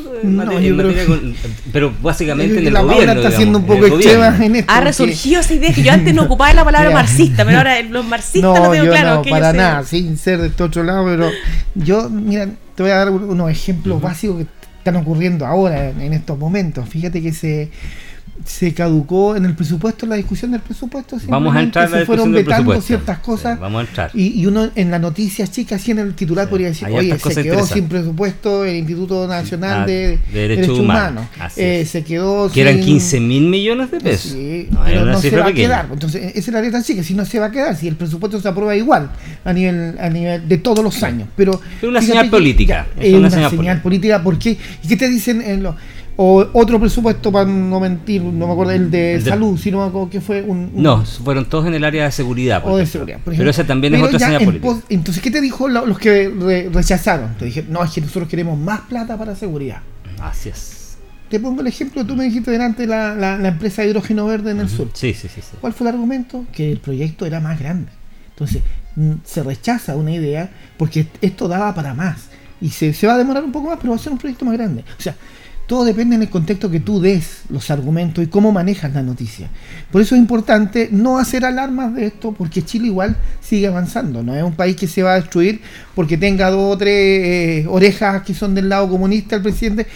pero 1.74 1.94
básicamente 2.02 2.60
en 2.60 2.68
el 2.68 2.74
la 2.74 2.82
gobierno. 2.82 3.12
está 3.12 3.28
haciendo 3.28 3.60
un 3.60 3.66
poco 3.66 3.88
extrema 3.88 4.38
en 4.40 4.56
esto. 4.56 4.72
Ha 4.72 4.80
resurgido 4.80 5.42
esa 5.42 5.54
idea 5.54 5.74
que 5.74 5.84
yo 5.84 5.92
antes 5.92 6.14
no 6.14 6.24
ocupaba 6.28 6.54
la 6.54 6.64
palabra 6.64 6.92
marxista, 6.92 7.44
pero 7.44 7.58
ahora 7.58 7.82
los 7.90 8.06
marxistas 8.06 8.58
no, 8.58 8.68
lo 8.68 8.72
tengo 8.72 8.86
claro. 8.86 9.16
No, 9.16 9.30
para 9.30 9.52
nada, 9.52 9.84
sin 9.84 10.16
ser 10.18 10.40
de 10.40 10.48
este 10.48 10.64
otro 10.64 10.82
lado, 10.82 11.04
pero 11.04 11.30
yo, 11.76 12.10
mira, 12.10 12.48
te 12.74 12.84
voy 12.84 12.94
a 12.94 13.00
dar 13.00 13.10
unos 13.10 13.52
ejemplos 13.52 14.02
básicos 14.02 14.38
que 14.38 14.48
están 14.78 14.96
ocurriendo 14.96 15.46
ahora, 15.46 15.90
en 15.90 16.14
estos 16.14 16.38
momentos. 16.38 16.88
Fíjate 16.88 17.22
que 17.22 17.34
se 17.34 17.70
se 18.46 18.74
caducó 18.74 19.36
en 19.36 19.46
el 19.46 19.56
presupuesto, 19.56 20.06
en 20.06 20.12
la 20.12 20.16
discusión 20.16 20.52
del 20.52 20.62
presupuesto. 20.62 21.18
Vamos 21.28 21.56
a 21.56 21.62
entrar 21.62 21.90
se 21.90 22.06
fueron 22.06 22.32
vetando 22.32 22.80
ciertas 22.82 23.20
cosas. 23.20 23.60
vamos 23.60 23.84
a 23.84 23.88
entrar. 23.88 24.12
Y, 24.14 24.46
uno 24.46 24.70
en 24.76 24.92
las 24.92 25.00
noticias 25.00 25.52
chicas, 25.52 25.82
así 25.82 25.92
en 25.92 26.00
el 26.00 26.14
titular, 26.14 26.50
podría 26.50 26.68
decir: 26.68 26.88
Oye, 26.90 27.18
se 27.18 27.44
quedó 27.44 27.66
sin 27.66 27.88
presupuesto 27.88 28.66
el 28.66 28.76
Instituto 28.76 29.28
Nacional 29.28 29.84
ah, 29.84 29.86
de, 29.86 30.20
Derechos, 30.32 30.80
Humanos. 30.80 31.26
Eh, 31.56 31.86
se 31.90 32.04
quedó. 32.04 32.52
Que 32.52 32.62
eran 32.62 32.80
15 32.80 33.20
mil 33.20 33.48
millones 33.48 33.92
de 33.92 34.00
pesos. 34.00 34.32
Sí, 34.32 34.68
pero 34.86 35.06
no 35.06 35.20
se 35.20 35.36
va 35.38 35.48
a 35.48 35.54
quedar. 35.54 35.88
Entonces, 35.92 36.32
esa 36.36 36.40
es 36.40 36.54
la 36.54 36.62
letra 36.62 36.82
chica. 36.84 37.04
Si 37.04 37.14
no 37.14 37.26
se 37.26 37.40
va 37.40 37.48
a 37.48 37.52
quedar, 37.52 37.76
si 37.76 37.88
el 37.88 37.96
presupuesto 37.96 38.40
se 38.40 38.48
aprueba 38.48 38.76
igual 38.76 39.10
a 39.44 39.54
nivel 39.54 39.96
a 40.00 40.10
nivel 40.10 40.48
de 40.48 40.58
todos 40.58 40.84
los 40.84 41.02
años. 41.04 41.30
Pero. 41.36 41.60
Es 41.82 41.88
una 41.88 42.02
señal 42.02 42.30
política. 42.30 42.88
Es 43.00 43.14
una, 43.14 43.30
señal, 43.30 43.82
política. 43.82 44.22
porque 44.22 44.58
¿Y 44.84 44.88
qué 44.88 44.98
te 44.98 45.08
dicen 45.08 45.42
en 45.42 45.64
los.? 45.64 45.76
O 46.16 46.48
otro 46.54 46.80
presupuesto 46.80 47.32
para 47.32 47.46
no 47.46 47.80
mentir, 47.80 48.22
no 48.22 48.48
me 48.48 48.54
acuerdo 48.54 48.72
el 48.74 48.92
de 48.92 49.20
salud, 49.22 49.58
sino 49.58 50.10
que 50.10 50.22
fue 50.22 50.44
un, 50.44 50.72
No, 50.76 51.04
fueron 51.06 51.46
todos 51.46 51.66
en 51.68 51.74
el 51.74 51.84
área 51.84 52.06
de 52.06 52.12
seguridad. 52.12 52.62
o 52.66 52.78
de 52.78 52.86
seguridad, 52.86 53.20
Pero 53.26 53.50
esa 53.50 53.64
también 53.64 53.96
es 53.96 54.04
otra 54.04 54.20
señal 54.20 54.46
política. 54.46 54.76
entonces, 54.90 55.24
¿qué 55.24 55.32
te 55.32 55.42
dijo 55.42 55.68
los 55.68 55.98
que 55.98 56.70
rechazaron? 56.72 57.36
Te 57.38 57.46
dije, 57.46 57.66
no, 57.68 57.84
es 57.84 57.92
que 57.92 58.02
nosotros 58.02 58.30
queremos 58.30 58.58
más 58.58 58.82
plata 58.82 59.18
para 59.18 59.36
seguridad. 59.36 59.82
Así 60.22 60.50
es. 60.50 60.98
Te 61.30 61.40
pongo 61.40 61.62
el 61.62 61.68
ejemplo, 61.68 62.06
tú 62.06 62.16
me 62.16 62.26
dijiste 62.26 62.52
delante 62.52 62.86
la, 62.86 63.16
la, 63.16 63.48
empresa 63.48 63.82
de 63.82 63.90
hidrógeno 63.90 64.28
verde 64.28 64.52
en 64.52 64.60
el 64.60 64.70
sur. 64.70 64.90
Sí, 64.94 65.16
sí, 65.16 65.28
sí, 65.28 65.42
sí. 65.42 65.58
¿Cuál 65.60 65.74
fue 65.74 65.88
el 65.88 65.96
argumento? 65.96 66.46
Que 66.52 66.72
el 66.72 66.78
proyecto 66.78 67.26
era 67.26 67.40
más 67.40 67.60
grande. 67.60 67.92
Entonces, 68.30 68.62
se 69.24 69.42
rechaza 69.42 69.96
una 69.96 70.12
idea 70.12 70.52
porque 70.78 71.08
esto 71.22 71.48
daba 71.48 71.74
para 71.74 71.96
más. 71.96 72.28
Y 72.62 72.70
se, 72.70 72.94
se 72.94 73.08
va 73.08 73.16
a 73.16 73.18
demorar 73.18 73.44
un 73.44 73.52
poco 73.52 73.70
más, 73.70 73.80
pero 73.80 73.90
va 73.90 73.96
a 73.96 74.00
ser 74.00 74.12
un 74.12 74.20
proyecto 74.20 74.46
más 74.46 74.54
grande. 74.54 74.84
O 74.98 75.02
sea, 75.02 75.16
todo 75.68 75.86
depende 75.86 76.16
en 76.16 76.22
el 76.22 76.30
contexto 76.30 76.70
que 76.70 76.80
tú 76.80 77.00
des 77.00 77.44
los 77.50 77.72
argumentos 77.72 78.24
y 78.24 78.28
cómo 78.28 78.52
manejas 78.52 78.94
la 78.94 79.02
noticia. 79.02 79.50
Por 79.92 80.02
eso 80.02 80.16
es 80.16 80.20
importante 80.20 80.90
no 80.92 81.18
hacer 81.18 81.46
alarmas 81.46 81.96
de 81.96 82.08
esto, 82.08 82.34
porque 82.34 82.64
Chile 82.64 82.88
igual 82.88 83.16
sigue 83.42 83.68
avanzando. 83.68 84.24
No 84.24 84.36
es 84.36 84.44
un 84.44 84.54
país 84.54 84.76
que 84.76 84.88
se 84.88 85.04
va 85.04 85.14
a 85.14 85.16
destruir 85.16 85.62
porque 85.96 86.18
tenga 86.18 86.50
dos 86.50 86.76
o 86.76 86.78
tres 86.78 86.94
eh, 86.94 87.66
orejas 87.70 88.24
que 88.24 88.34
son 88.34 88.54
del 88.54 88.68
lado 88.70 88.90
comunista 88.90 89.38
el 89.38 89.42
presidente. 89.42 89.88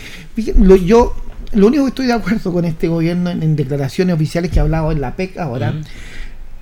Lo, 0.58 0.78
yo 0.78 1.16
lo 1.54 1.68
único 1.68 1.84
que 1.84 1.90
estoy 1.90 2.06
de 2.08 2.14
acuerdo 2.14 2.54
con 2.54 2.66
este 2.66 2.88
gobierno 2.88 3.30
en, 3.30 3.56
declaraciones 3.56 4.16
oficiales 4.16 4.52
que 4.52 4.60
ha 4.60 4.64
hablado 4.64 4.92
en 4.92 5.02
la 5.02 5.16
PEC 5.16 5.38
ahora, 5.38 5.74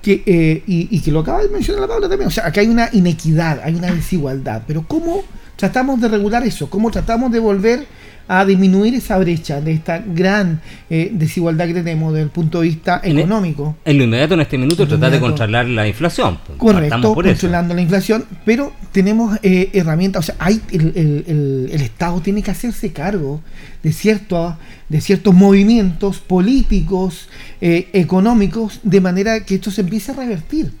que, 0.02 0.22
eh, 0.26 0.62
y, 0.66 0.88
y, 0.96 1.00
que 1.00 1.10
lo 1.10 1.20
acaba 1.20 1.42
de 1.42 1.48
mencionar 1.48 1.82
la 1.82 1.88
Paula 1.88 2.08
también, 2.08 2.28
o 2.28 2.30
sea, 2.30 2.46
acá 2.46 2.60
hay 2.60 2.68
una 2.68 2.88
inequidad, 2.92 3.60
hay 3.64 3.74
una 3.74 3.90
desigualdad, 3.90 4.62
pero 4.66 4.84
¿cómo 4.86 5.24
tratamos 5.56 6.00
de 6.00 6.08
regular 6.08 6.44
eso? 6.44 6.70
¿Cómo 6.70 6.90
tratamos 6.90 7.32
de 7.32 7.40
volver 7.40 7.86
a 8.28 8.44
disminuir 8.44 8.94
esa 8.94 9.18
brecha 9.18 9.60
de 9.60 9.72
esta 9.72 9.98
gran 9.98 10.60
eh, 10.90 11.10
desigualdad 11.12 11.66
que 11.66 11.74
tenemos 11.74 12.12
desde 12.12 12.24
el 12.24 12.30
punto 12.30 12.60
de 12.60 12.68
vista 12.68 13.00
En 13.04 13.16
e- 13.18 13.20
económico. 13.20 13.76
En 13.84 13.98
lo 13.98 14.04
inmediato, 14.04 14.34
en 14.34 14.40
este 14.40 14.58
minuto, 14.58 14.86
tratar 14.88 15.12
de 15.12 15.20
controlar 15.20 15.66
la 15.68 15.86
inflación. 15.86 16.38
pues, 16.46 16.58
Correcto, 16.58 17.14
por 17.14 17.26
eso. 17.26 17.34
controlando 17.42 17.74
la 17.74 17.82
inflación, 17.82 18.24
pero 18.44 18.72
tenemos 18.92 19.38
eh, 19.42 19.70
herramientas, 19.72 20.24
o 20.24 20.26
sea, 20.26 20.34
hay, 20.38 20.60
el, 20.72 20.92
el- 20.96 21.24
el- 21.26 21.68
el 21.72 21.80
Estado 21.82 22.20
tiene 22.20 22.42
que 22.42 22.50
hacerse 22.50 22.92
cargo 22.92 23.40
de, 23.82 23.92
cierto, 23.92 24.56
de 24.88 25.00
ciertos 25.00 25.32
movimientos 25.34 26.18
políticos, 26.18 27.28
eh, 27.60 27.88
económicos, 27.92 28.80
de 28.82 29.00
manera 29.00 29.40
que 29.44 29.56
esto 29.56 29.70
se 29.70 29.82
empiece 29.82 30.12
a 30.12 30.14
revertir, 30.14 30.72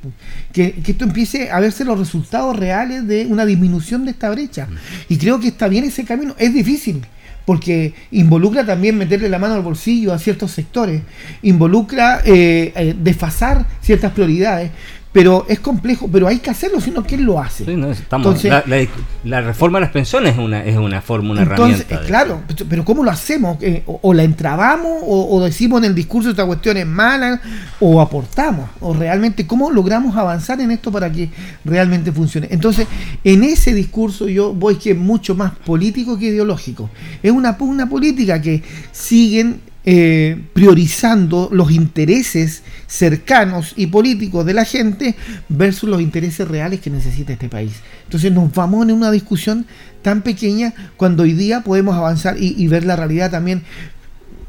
que, 0.52 0.72
que 0.72 0.92
esto 0.92 1.04
empiece 1.04 1.50
a 1.50 1.60
verse 1.60 1.84
los 1.84 1.98
resultados 1.98 2.56
reales 2.56 3.06
de 3.06 3.26
una 3.26 3.46
disminución 3.46 4.04
de 4.04 4.10
esta 4.12 4.30
brecha. 4.30 4.66
Y 5.08 5.16
creo 5.18 5.38
que 5.38 5.48
está 5.48 5.68
bien 5.68 5.84
ese 5.84 6.04
camino, 6.04 6.34
es 6.38 6.52
difícil. 6.52 7.02
Porque 7.46 7.94
involucra 8.10 8.66
también 8.66 8.98
meterle 8.98 9.30
la 9.30 9.38
mano 9.38 9.54
al 9.54 9.62
bolsillo 9.62 10.12
a 10.12 10.18
ciertos 10.18 10.50
sectores, 10.50 11.00
involucra 11.42 12.20
eh, 12.24 12.72
eh, 12.76 12.94
desfasar 12.98 13.64
ciertas 13.80 14.12
prioridades, 14.12 14.70
pero 15.16 15.46
es 15.48 15.60
complejo, 15.60 16.10
pero 16.12 16.28
hay 16.28 16.40
que 16.40 16.50
hacerlo, 16.50 16.78
sino 16.78 17.02
¿quién 17.02 17.24
lo 17.24 17.40
hace? 17.40 17.64
Sí, 17.64 17.74
no, 17.74 17.90
estamos- 17.90 18.26
Entonces- 18.26 18.50
la, 18.50 18.62
la- 18.66 18.86
la 19.24 19.40
reforma 19.40 19.78
de 19.78 19.86
las 19.86 19.90
pensiones 19.92 20.34
es 20.34 20.38
una, 20.38 20.62
es 20.62 20.76
una 20.76 21.00
forma, 21.00 21.30
una 21.30 21.42
Entonces, 21.42 21.86
herramienta. 21.88 22.06
claro, 22.06 22.42
pero 22.68 22.84
¿cómo 22.84 23.02
lo 23.02 23.10
hacemos? 23.10 23.56
Eh, 23.62 23.82
o, 23.86 23.98
o 24.02 24.12
la 24.12 24.24
entrabamos, 24.24 24.92
o, 25.02 25.34
o 25.34 25.42
decimos 25.42 25.78
en 25.78 25.86
el 25.86 25.94
discurso 25.94 26.28
esta 26.28 26.44
cuestión 26.44 26.76
es 26.76 26.86
mala, 26.86 27.40
o 27.80 28.02
aportamos, 28.02 28.68
o 28.80 28.92
realmente 28.92 29.46
cómo 29.46 29.70
logramos 29.70 30.14
avanzar 30.18 30.60
en 30.60 30.70
esto 30.70 30.92
para 30.92 31.10
que 31.10 31.30
realmente 31.64 32.12
funcione. 32.12 32.48
Entonces, 32.50 32.86
en 33.24 33.42
ese 33.42 33.72
discurso 33.72 34.28
yo 34.28 34.52
voy 34.52 34.76
que 34.76 34.90
es 34.90 34.98
mucho 34.98 35.34
más 35.34 35.52
político 35.64 36.18
que 36.18 36.26
ideológico. 36.26 36.90
Es 37.22 37.32
una 37.32 37.56
pugna 37.56 37.88
política 37.88 38.42
que 38.42 38.62
siguen 38.92 39.60
eh, 39.88 40.42
priorizando 40.52 41.48
los 41.52 41.70
intereses 41.70 42.64
cercanos 42.88 43.72
y 43.76 43.86
políticos 43.86 44.44
de 44.44 44.52
la 44.52 44.64
gente 44.64 45.14
versus 45.48 45.88
los 45.88 46.00
intereses 46.00 46.48
reales 46.48 46.80
que 46.80 46.90
necesita 46.90 47.32
este 47.32 47.48
país. 47.48 47.72
Entonces 48.02 48.32
nos 48.32 48.52
vamos 48.52 48.84
en 48.84 48.92
una 48.92 49.12
discusión 49.12 49.64
tan 50.02 50.22
pequeña 50.22 50.74
cuando 50.96 51.22
hoy 51.22 51.34
día 51.34 51.60
podemos 51.60 51.94
avanzar 51.94 52.36
y, 52.36 52.56
y 52.60 52.66
ver 52.66 52.84
la 52.84 52.96
realidad 52.96 53.30
también. 53.30 53.62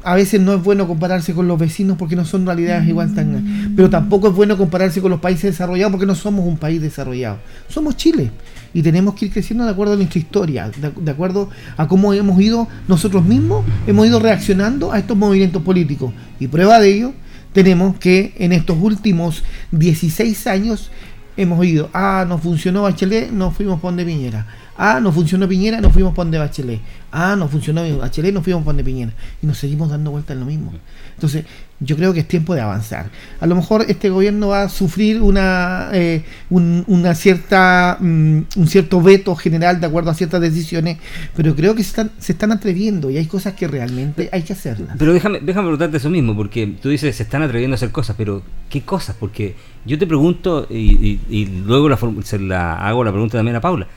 A 0.02 0.16
veces 0.16 0.40
no 0.40 0.54
es 0.54 0.62
bueno 0.62 0.88
compararse 0.88 1.32
con 1.34 1.46
los 1.46 1.56
vecinos 1.56 1.96
porque 1.98 2.16
no 2.16 2.24
son 2.24 2.44
realidades 2.44 2.88
igual 2.88 3.14
tan... 3.14 3.72
Pero 3.76 3.88
tampoco 3.88 4.28
es 4.28 4.34
bueno 4.34 4.58
compararse 4.58 5.00
con 5.00 5.12
los 5.12 5.20
países 5.20 5.52
desarrollados 5.52 5.92
porque 5.92 6.06
no 6.06 6.16
somos 6.16 6.46
un 6.46 6.56
país 6.56 6.82
desarrollado. 6.82 7.38
Somos 7.68 7.96
Chile 7.96 8.32
y 8.78 8.82
tenemos 8.82 9.14
que 9.14 9.24
ir 9.24 9.32
creciendo 9.32 9.64
de 9.64 9.72
acuerdo 9.72 9.94
a 9.94 9.96
nuestra 9.96 10.20
historia, 10.20 10.70
de, 10.70 10.92
de 10.92 11.10
acuerdo 11.10 11.50
a 11.76 11.88
cómo 11.88 12.14
hemos 12.14 12.40
ido 12.40 12.68
nosotros 12.86 13.24
mismos, 13.24 13.64
hemos 13.88 14.06
ido 14.06 14.20
reaccionando 14.20 14.92
a 14.92 15.00
estos 15.00 15.16
movimientos 15.16 15.62
políticos. 15.62 16.12
Y 16.38 16.46
prueba 16.46 16.78
de 16.78 16.94
ello, 16.94 17.12
tenemos 17.52 17.98
que 17.98 18.34
en 18.38 18.52
estos 18.52 18.78
últimos 18.80 19.42
16 19.72 20.46
años 20.46 20.92
hemos 21.36 21.66
ido, 21.66 21.90
ah, 21.92 22.24
no 22.28 22.38
funcionó 22.38 22.82
Bachelet, 22.82 23.32
nos 23.32 23.52
fuimos 23.52 23.80
por 23.80 23.90
donde 23.90 24.04
Piñera. 24.04 24.46
Ah, 24.76 25.00
no 25.02 25.10
funcionó 25.10 25.48
Piñera, 25.48 25.80
nos 25.80 25.92
fuimos 25.92 26.14
por 26.14 26.24
donde 26.24 26.38
Bachelet. 26.38 26.80
Ah, 27.10 27.34
no 27.36 27.48
funcionó 27.48 27.82
Bachelet, 27.98 28.32
nos 28.32 28.44
fuimos 28.44 28.62
por 28.62 28.74
donde 28.74 28.84
Piñera. 28.84 29.12
Y 29.42 29.46
nos 29.48 29.58
seguimos 29.58 29.90
dando 29.90 30.12
vueltas 30.12 30.34
en 30.34 30.40
lo 30.40 30.46
mismo. 30.46 30.72
Entonces, 31.18 31.44
yo 31.80 31.96
creo 31.96 32.12
que 32.14 32.20
es 32.20 32.28
tiempo 32.28 32.54
de 32.54 32.60
avanzar. 32.60 33.10
A 33.40 33.46
lo 33.48 33.56
mejor 33.56 33.84
este 33.88 34.08
gobierno 34.08 34.48
va 34.48 34.62
a 34.62 34.68
sufrir 34.68 35.20
una, 35.20 35.88
eh, 35.92 36.22
un, 36.48 36.84
una 36.86 37.16
cierta, 37.16 37.96
mm, 37.98 38.38
un 38.54 38.66
cierto 38.68 39.02
veto 39.02 39.34
general 39.34 39.80
de 39.80 39.86
acuerdo 39.88 40.10
a 40.10 40.14
ciertas 40.14 40.40
decisiones, 40.40 40.98
pero 41.36 41.56
creo 41.56 41.74
que 41.74 41.82
se 41.82 41.88
están, 41.88 42.12
se 42.20 42.30
están 42.32 42.52
atreviendo 42.52 43.10
y 43.10 43.16
hay 43.16 43.26
cosas 43.26 43.54
que 43.54 43.66
realmente 43.66 44.28
hay 44.32 44.42
que 44.42 44.52
hacerlas. 44.52 44.96
Pero 44.96 45.12
déjame, 45.12 45.40
déjame 45.40 45.64
preguntarte 45.66 45.96
eso 45.96 46.08
mismo, 46.08 46.36
porque 46.36 46.68
tú 46.80 46.88
dices 46.88 47.16
se 47.16 47.24
están 47.24 47.42
atreviendo 47.42 47.74
a 47.74 47.78
hacer 47.78 47.90
cosas, 47.90 48.14
pero 48.16 48.42
¿qué 48.70 48.82
cosas? 48.82 49.16
Porque 49.18 49.56
yo 49.84 49.98
te 49.98 50.06
pregunto, 50.06 50.68
y, 50.70 50.76
y- 50.76 51.20
y 51.28 51.46
luego 51.46 51.88
la, 51.88 51.98
se 52.22 52.38
la 52.38 52.74
hago 52.74 53.02
la 53.02 53.10
pregunta 53.10 53.38
también 53.38 53.56
a 53.56 53.60
Paula, 53.60 53.88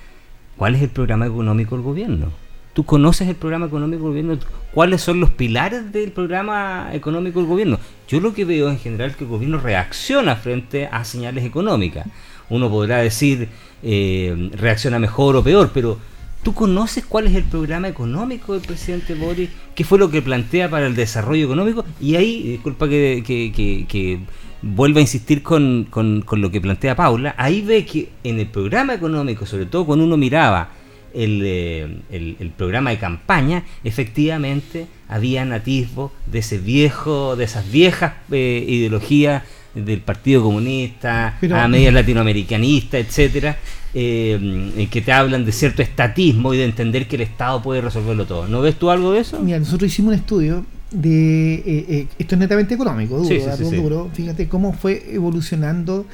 ¿cuál 0.57 0.73
es 0.75 0.81
el 0.81 0.89
programa 0.89 1.27
económico 1.27 1.75
del 1.75 1.83
gobierno? 1.83 2.31
¿Tú 2.73 2.85
conoces 2.85 3.27
el 3.27 3.35
programa 3.35 3.65
económico 3.65 4.03
del 4.03 4.23
gobierno? 4.23 4.37
¿Cuáles 4.73 5.01
son 5.01 5.19
los 5.19 5.29
pilares 5.31 5.91
del 5.91 6.11
programa 6.11 6.89
económico 6.93 7.39
del 7.39 7.47
gobierno? 7.49 7.79
Yo 8.07 8.21
lo 8.21 8.33
que 8.33 8.45
veo 8.45 8.69
en 8.69 8.79
general 8.79 9.09
es 9.11 9.15
que 9.17 9.25
el 9.25 9.29
gobierno 9.29 9.59
reacciona 9.59 10.37
frente 10.37 10.87
a 10.89 11.03
señales 11.03 11.43
económicas. 11.43 12.07
Uno 12.49 12.69
podrá 12.69 12.97
decir 12.99 13.49
eh, 13.83 14.49
reacciona 14.53 14.99
mejor 14.99 15.35
o 15.35 15.43
peor, 15.43 15.71
pero 15.73 15.97
¿tú 16.43 16.53
conoces 16.53 17.05
cuál 17.05 17.27
es 17.27 17.35
el 17.35 17.43
programa 17.43 17.89
económico 17.89 18.53
del 18.53 18.61
presidente 18.61 19.15
Boris? 19.15 19.49
¿Qué 19.75 19.83
fue 19.83 19.99
lo 19.99 20.09
que 20.09 20.21
plantea 20.21 20.69
para 20.69 20.87
el 20.87 20.95
desarrollo 20.95 21.45
económico? 21.45 21.83
Y 21.99 22.15
ahí, 22.15 22.43
disculpa 22.43 22.87
que, 22.87 23.21
que, 23.25 23.51
que- 23.53 23.85
que 23.89 24.19
vuelva 24.61 24.99
a 24.99 25.01
insistir 25.01 25.43
con, 25.43 25.87
con- 25.89 26.21
con 26.21 26.39
lo 26.39 26.51
que 26.51 26.61
plantea 26.61 26.95
Paula, 26.95 27.35
ahí 27.37 27.61
ve 27.61 27.85
que 27.85 28.09
en 28.23 28.39
el 28.39 28.47
programa 28.47 28.93
económico, 28.93 29.45
sobre 29.45 29.65
todo 29.65 29.85
cuando 29.85 30.05
uno 30.05 30.15
miraba 30.17 30.69
el, 31.13 31.41
eh, 31.43 31.97
el- 32.11 32.37
el 32.39 32.49
programa 32.51 32.89
de 32.91 32.97
campaña, 32.99 33.63
efectivamente 33.83 34.87
había 35.07 35.43
atisbos 35.53 36.11
de 36.25 36.39
ese 36.39 36.57
viejo, 36.57 37.35
de 37.35 37.43
esas 37.45 37.69
viejas 37.71 38.13
eh, 38.31 38.65
ideologías 38.67 39.43
del 39.75 40.01
Partido 40.01 40.43
Comunista, 40.43 41.37
Pero- 41.39 41.55
a 41.57 41.67
medias 41.67 41.93
latinoamericanista, 41.93 42.97
etcétera, 42.97 43.57
eh, 43.93 44.87
que 44.91 45.01
te 45.01 45.11
hablan 45.11 45.45
de 45.45 45.51
cierto 45.51 45.81
estatismo 45.81 46.53
y 46.53 46.57
de 46.57 46.65
entender 46.65 47.07
que 47.07 47.15
el 47.17 47.21
Estado 47.23 47.61
puede 47.61 47.81
resolverlo 47.81 48.25
todo. 48.25 48.47
¿No 48.47 48.61
ves 48.61 48.75
tú 48.75 48.89
algo 48.89 49.11
de 49.13 49.19
eso? 49.19 49.39
Mira, 49.41 49.59
nosotros 49.59 49.91
hicimos 49.91 50.13
un 50.13 50.19
estudio 50.19 50.65
de 50.91 51.53
eh, 51.65 52.07
esto 52.19 52.35
es 52.35 52.39
netamente 52.39 52.73
económico, 52.73 53.17
duro, 53.17 53.29
Sí, 53.29 53.39
sí, 53.57 53.75
duros. 53.77 54.07
Fíjate 54.13 54.47
cómo 54.49 54.73
fue 54.73 55.03
evolucionando 55.13 56.05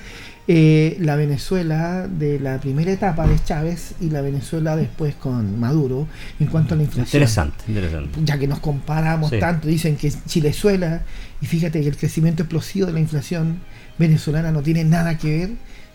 eh, 0.50 0.98
la 1.02 1.16
Venezuela 1.18 2.08
de 2.08 2.40
la 2.40 2.60
primera 2.60 2.92
etapa 2.92 3.28
de 3.28 3.36
Chávez 3.44 3.96
y 4.00 4.10
la 4.10 4.22
Venezuela 4.22 4.76
después 4.78 5.14
con 5.16 5.60
Maduro 5.60 6.08
en 6.40 6.48
cuanto 6.48 6.74
a 6.74 6.78
la 6.78 6.84
inflación. 6.84 7.06
Interesante, 7.06 7.64
interesante. 7.68 8.20
Ya 8.24 8.38
que 8.40 8.48
nos 8.48 8.60
comparamos 8.60 9.30
Sí. 9.32 9.40
tanto, 9.40 9.68
dicen 9.68 9.98
que 9.98 10.12
Chilezuela, 10.26 11.02
y 11.42 11.46
fíjate 11.48 11.82
que 11.82 11.88
el 11.90 11.98
crecimiento 11.98 12.44
explosivo 12.44 12.86
de 12.88 12.94
la 12.94 13.00
inflación 13.02 13.58
venezolana 13.98 14.52
no 14.52 14.62
tiene 14.62 14.84
nada 14.86 15.18
que 15.18 15.38
ver 15.38 15.50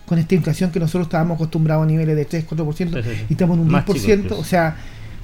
con 0.05 0.19
esta 0.19 0.35
inflación 0.35 0.69
que 0.71 0.79
nosotros 0.79 1.07
estábamos 1.07 1.35
acostumbrados 1.35 1.83
a 1.83 1.87
niveles 1.87 2.15
de 2.15 2.25
3, 2.25 2.45
4%, 2.45 3.01
Sí, 3.03 3.09
y 3.29 3.33
estamos 3.33 3.55
en 3.57 3.63
un 3.63 3.69
Más 3.71 3.85
10%, 3.85 3.93
chico 4.01 4.13
incluso. 4.13 4.39
o 4.39 4.43
sea, 4.43 4.75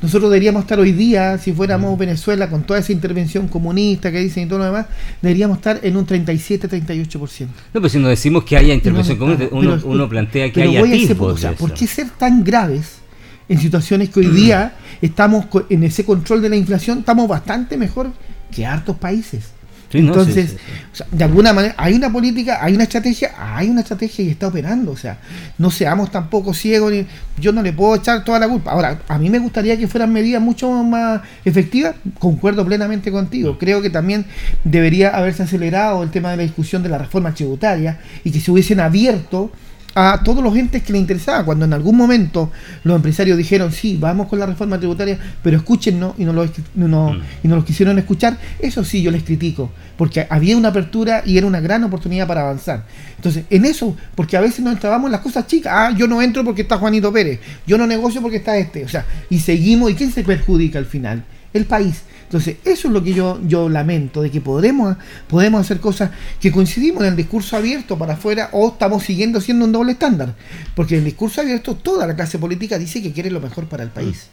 nosotros 0.02 0.32
deberíamos 0.32 0.62
estar 0.64 0.80
hoy 0.80 0.92
día, 0.94 1.38
si 1.38 1.52
fuéramos 1.54 1.96
Mm. 1.96 2.00
Venezuela, 2.00 2.50
con 2.50 2.64
toda 2.64 2.80
esa 2.80 2.92
intervención 2.94 3.48
comunista 3.48 4.12
que 4.12 4.20
dicen 4.20 4.44
y 4.44 4.48
todo 4.48 4.60
lo 4.60 4.66
demás, 4.66 4.86
deberíamos 5.22 5.58
estar 5.58 5.80
en 5.84 5.98
un 5.98 6.06
37-38%. 6.06 7.48
No, 7.74 7.82
pues 7.82 7.92
si 7.94 8.00
nos 8.00 8.10
decimos 8.10 8.44
que 8.44 8.58
haya 8.58 8.74
intervención 8.74 9.18
No, 9.18 9.20
comunitaria, 9.26 9.50
pero- 9.50 9.60
uno, 9.76 9.82
uno 9.86 10.10
plantea 10.10 10.48
que 10.48 10.54
pero 10.62 10.70
haya 10.70 10.82
punto, 10.82 11.26
o 11.26 11.38
sea, 11.38 11.54
¿por 11.54 11.74
qué 11.74 11.88
ser 11.88 12.10
tan 12.12 12.44
graves 12.44 13.00
en 13.48 13.58
situaciones 13.60 14.10
que 14.10 14.20
hoy 14.22 14.28
día 14.28 14.76
estamos 15.02 15.46
en 15.70 15.84
ese 15.84 16.06
control 16.06 16.42
de 16.42 16.50
la 16.50 16.56
inflación? 16.56 17.00
Estamos 17.00 17.28
bastante 17.28 17.78
mejor 17.78 18.12
que 18.52 18.66
hartos 18.66 18.96
países. 18.98 19.52
Sí, 19.92 20.02
no, 20.02 20.10
Entonces, 20.10 20.52
sí, 20.52 20.58
sí, 20.58 20.58
sí. 20.58 20.74
o 20.94 20.96
sea, 20.96 21.08
de 21.12 21.24
alguna 21.24 21.52
manera, 21.52 21.74
hay 21.78 21.96
una 21.96 22.12
política, 22.12 22.60
hay 22.62 22.76
una 22.76 22.84
estrategia, 22.84 23.34
hay 23.38 23.70
una 23.70 23.82
estrategia 23.82 24.24
y 24.24 24.30
está 24.30 24.48
operando. 24.48 24.92
O 24.92 24.98
sea, 24.98 25.18
no 25.58 25.72
seamos 25.72 26.12
tampoco 26.12 26.54
ciegos. 26.54 26.92
Ni, 26.92 27.08
yo 27.40 27.52
no 27.52 27.64
le 27.64 27.74
puedo 27.74 27.96
echar 27.96 28.24
toda 28.24 28.40
la 28.40 28.48
culpa. 28.48 28.72
Ahora, 28.72 29.02
a 29.08 29.18
mí 29.18 29.30
me 29.30 29.40
gustaría 29.40 29.78
que 29.78 29.88
fueran 29.88 30.14
medidas 30.14 30.42
mucho 30.42 30.72
más 30.84 31.22
efectivas. 31.44 31.96
Concuerdo 32.20 32.66
plenamente 32.66 33.12
contigo. 33.12 33.58
Creo 33.58 33.82
que 33.82 33.90
también 33.90 34.26
debería 34.64 35.10
haberse 35.10 35.44
acelerado 35.44 36.04
el 36.04 36.12
tema 36.12 36.32
de 36.32 36.38
la 36.38 36.44
discusión 36.44 36.84
de 36.84 36.90
la 36.90 37.00
reforma 37.00 37.34
tributaria 37.34 38.00
y 38.24 38.32
que 38.32 38.40
se 38.40 38.52
hubiesen 38.52 38.80
abierto 38.80 39.52
a 40.00 40.24
todos 40.24 40.44
los 40.44 40.56
entes 40.56 40.84
que 40.84 40.94
le 40.94 41.00
interesaba. 41.00 41.44
Cuando 41.44 41.66
en 41.66 41.74
algún 41.74 41.98
momento 41.98 42.52
los 42.84 42.96
empresarios 42.96 43.38
dijeron, 43.38 43.72
sí, 43.72 43.98
vamos 44.00 44.28
con 44.28 44.40
la 44.40 44.46
reforma 44.46 44.78
tributaria, 44.78 45.18
pero 45.44 45.58
escúchennos 45.58 46.14
y 46.18 46.26
no 46.26 46.34
lo, 46.34 46.46
no, 46.76 47.14
Mm. 47.14 47.22
y 47.44 47.48
no 47.48 47.56
los 47.56 47.66
quisieron 47.66 47.98
escuchar, 48.00 48.38
eso 48.60 48.84
sí 48.84 49.02
yo 49.02 49.12
les 49.12 49.24
critico, 49.24 49.72
porque 49.98 50.26
había 50.30 50.56
una 50.58 50.70
apertura 50.70 51.24
y 51.26 51.38
era 51.38 51.48
una 51.48 51.60
gran 51.60 51.84
oportunidad 51.84 52.28
para 52.28 52.42
avanzar. 52.42 52.86
Entonces, 53.16 53.46
en 53.50 53.66
eso, 53.66 53.96
porque 54.16 54.38
a 54.38 54.42
veces 54.42 54.60
nos 54.62 54.74
entrábamos 54.74 55.08
en 55.08 55.12
las 55.14 55.22
cosas 55.22 55.48
chicas, 55.48 55.74
ah, 55.76 55.94
yo 55.96 56.08
no 56.08 56.22
entro 56.22 56.44
porque 56.44 56.62
está 56.62 56.78
Juanito 56.78 57.12
Pérez, 57.12 57.40
yo 57.68 57.78
no 57.78 57.86
negocio 57.86 58.22
porque 58.22 58.38
está 58.38 58.58
este, 58.58 58.86
o 58.86 58.88
sea, 58.90 59.06
y 59.30 59.40
seguimos, 59.40 59.92
¿y 59.92 59.96
quién 59.96 60.12
se 60.12 60.24
perjudica 60.24 60.80
al 60.80 60.86
final? 60.86 61.24
El 61.54 61.66
país. 61.66 62.04
Entonces, 62.30 62.58
eso 62.64 62.90
es 62.90 62.94
lo 62.94 63.04
que 63.04 63.12
yo, 63.12 63.40
yo 63.48 63.70
lamento, 63.70 64.22
de 64.22 64.30
que 64.30 64.40
podremos, 64.40 64.96
podemos 65.28 65.62
hacer 65.62 65.80
cosas 65.80 66.12
que 66.40 66.52
coincidimos 66.52 67.02
en 67.02 67.10
el 67.10 67.16
discurso 67.16 67.58
abierto 67.58 67.98
para 67.98 68.14
afuera 68.14 68.50
o 68.52 68.68
estamos 68.70 69.04
siguiendo 69.04 69.42
siendo 69.42 69.66
un 69.66 69.72
doble 69.72 69.94
estándar. 69.94 70.36
Porque 70.76 70.94
en 70.94 71.00
el 71.00 71.06
discurso 71.06 71.42
abierto 71.42 71.76
toda 71.76 72.06
la 72.06 72.16
clase 72.16 72.38
política 72.38 72.78
dice 72.78 73.02
que 73.02 73.12
quiere 73.14 73.32
lo 73.32 73.42
mejor 73.42 73.66
para 73.66 73.82
el 73.82 73.90
país. 73.90 74.28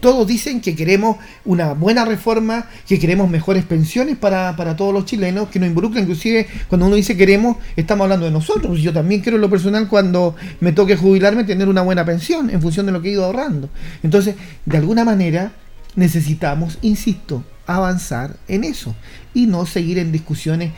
Todos 0.00 0.26
dicen 0.26 0.60
que 0.60 0.76
queremos 0.76 1.16
una 1.46 1.72
buena 1.72 2.04
reforma, 2.04 2.66
que 2.86 2.98
queremos 2.98 3.30
mejores 3.30 3.64
pensiones 3.64 4.18
para, 4.18 4.54
para 4.54 4.76
todos 4.76 4.92
los 4.92 5.06
chilenos, 5.06 5.48
que 5.48 5.58
nos 5.58 5.70
involucra, 5.70 5.98
inclusive 5.98 6.46
cuando 6.68 6.88
uno 6.88 6.96
dice 6.96 7.16
queremos, 7.16 7.56
estamos 7.74 8.04
hablando 8.04 8.26
de 8.26 8.32
nosotros. 8.32 8.80
Yo 8.82 8.92
también 8.92 9.22
quiero 9.22 9.36
en 9.36 9.40
lo 9.40 9.48
personal 9.48 9.88
cuando 9.88 10.36
me 10.60 10.72
toque 10.72 10.94
jubilarme 10.94 11.44
tener 11.44 11.70
una 11.70 11.80
buena 11.80 12.04
pensión 12.04 12.50
en 12.50 12.60
función 12.60 12.84
de 12.84 12.92
lo 12.92 13.00
que 13.00 13.08
he 13.08 13.12
ido 13.12 13.24
ahorrando. 13.24 13.70
Entonces, 14.02 14.34
de 14.66 14.76
alguna 14.76 15.04
manera, 15.06 15.52
necesitamos, 15.96 16.78
insisto, 16.82 17.44
avanzar 17.66 18.36
en 18.48 18.64
eso 18.64 18.94
y 19.34 19.46
no 19.46 19.66
seguir 19.66 19.98
en 19.98 20.12
discusiones 20.12 20.72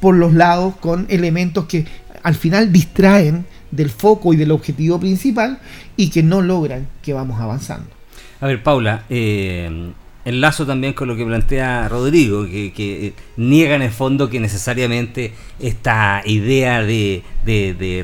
por 0.00 0.14
los 0.14 0.34
lados 0.34 0.76
con 0.76 1.06
elementos 1.08 1.64
que 1.66 1.86
al 2.22 2.34
final 2.34 2.72
distraen 2.72 3.46
del 3.70 3.90
foco 3.90 4.32
y 4.32 4.36
del 4.36 4.50
objetivo 4.50 5.00
principal 5.00 5.58
y 5.96 6.10
que 6.10 6.22
no 6.22 6.42
logran 6.42 6.88
que 7.02 7.12
vamos 7.12 7.40
avanzando. 7.40 7.88
A 8.40 8.46
ver, 8.46 8.62
Paula, 8.62 9.04
eh, 9.08 9.92
enlazo 10.24 10.66
también 10.66 10.92
con 10.92 11.08
lo 11.08 11.16
que 11.16 11.24
plantea 11.24 11.88
Rodrigo, 11.88 12.46
que, 12.46 12.72
que, 12.72 13.14
niega 13.36 13.74
en 13.74 13.82
el 13.82 13.90
fondo 13.90 14.30
que 14.30 14.40
necesariamente 14.40 15.32
esta 15.60 16.22
idea 16.24 16.82
de, 16.82 17.22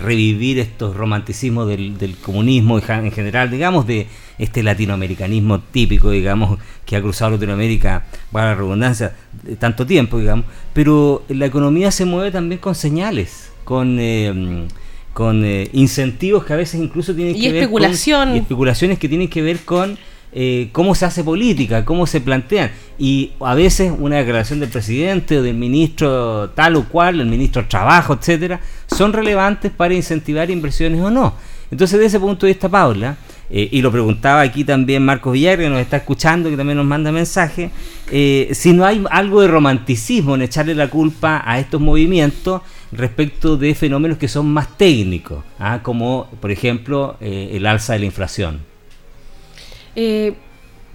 revivir 0.03 0.59
estos 0.59 0.97
romanticismos 0.97 1.69
del, 1.69 2.17
comunismo 2.23 2.79
en 2.79 3.13
general, 3.13 3.51
digamos, 3.51 3.87
de 3.87 4.07
este 4.41 4.63
latinoamericanismo 4.63 5.61
típico, 5.61 6.11
digamos, 6.11 6.59
que 6.85 6.97
ha 6.97 7.01
cruzado 7.01 7.33
Latinoamérica, 7.33 8.07
para 8.33 8.47
la 8.47 8.55
redundancia, 8.55 9.15
tanto 9.59 9.87
tiempo, 9.87 10.19
digamos, 10.19 10.47
pero 10.73 11.25
la 11.29 11.47
economía 11.47 11.91
se 11.91 12.05
mueve 12.05 12.31
también 12.31 12.61
con 12.61 12.75
señales, 12.75 13.51
con... 13.65 13.99
Eh, 14.01 14.67
con 15.13 15.45
eh, 15.45 15.69
incentivos 15.73 16.45
que 16.45 16.53
a 16.53 16.57
veces 16.57 16.81
incluso 16.81 17.13
tienen 17.15 17.35
que 17.35 17.53
ver 17.53 17.69
con 17.69 17.83
y 17.83 18.39
especulaciones 18.39 18.99
que 18.99 19.09
tienen 19.09 19.29
que 19.29 19.43
ver 19.43 19.59
con 19.65 19.99
eh, 20.33 20.69
cómo 20.71 20.95
se 20.95 21.05
hace 21.05 21.25
política, 21.25 21.85
cómo 21.85 22.07
se 22.07 22.21
plantean. 22.21 22.71
Y 22.99 23.33
a 23.41 23.55
veces 23.55 23.93
una 23.99 24.17
declaración 24.17 24.61
del 24.61 24.69
presidente 24.69 25.39
o 25.39 25.43
del 25.43 25.57
ministro 25.57 26.51
tal 26.51 26.77
o 26.77 26.85
cual, 26.89 27.21
el 27.21 27.27
ministro 27.27 27.63
de 27.63 27.69
Trabajo, 27.69 28.15
etcétera, 28.15 28.61
son 28.87 29.13
relevantes 29.13 29.73
para 29.73 29.95
incentivar 29.95 30.51
inversiones 30.51 31.01
o 31.01 31.11
no. 31.11 31.35
Entonces, 31.71 31.99
desde 31.99 32.17
ese 32.17 32.21
punto 32.21 32.47
de 32.47 32.53
vista, 32.53 32.69
Paula, 32.69 33.17
eh, 33.51 33.69
y 33.71 33.83
lo 33.83 33.91
preguntaba 33.91 34.41
aquí 34.43 34.65
también 34.65 35.05
Marcos 35.05 35.33
Villar, 35.33 35.59
que 35.59 35.69
nos 35.69 35.81
está 35.81 35.99
escuchando, 35.99 36.51
que 36.51 36.57
también 36.57 36.77
nos 36.77 36.87
manda 36.87 37.11
mensaje, 37.13 37.71
eh, 38.11 38.49
si 38.53 38.73
no 38.73 38.85
hay 38.85 39.05
algo 39.11 39.41
de 39.41 39.49
romanticismo 39.49 40.35
en 40.35 40.43
echarle 40.43 40.75
la 40.75 40.89
culpa 40.89 41.43
a 41.45 41.59
estos 41.59 41.81
movimientos 41.81 42.63
respecto 42.93 43.57
de 43.57 43.75
fenómenos 43.75 44.19
que 44.19 44.29
son 44.29 44.53
más 44.53 44.77
técnicos, 44.77 45.45
¿ah? 45.59 45.81
como 45.83 46.29
por 46.41 46.51
ejemplo 46.51 47.17
el 47.21 47.67
alza 47.67 47.93
de 47.95 48.01
la 48.01 48.05
inflación. 48.07 48.61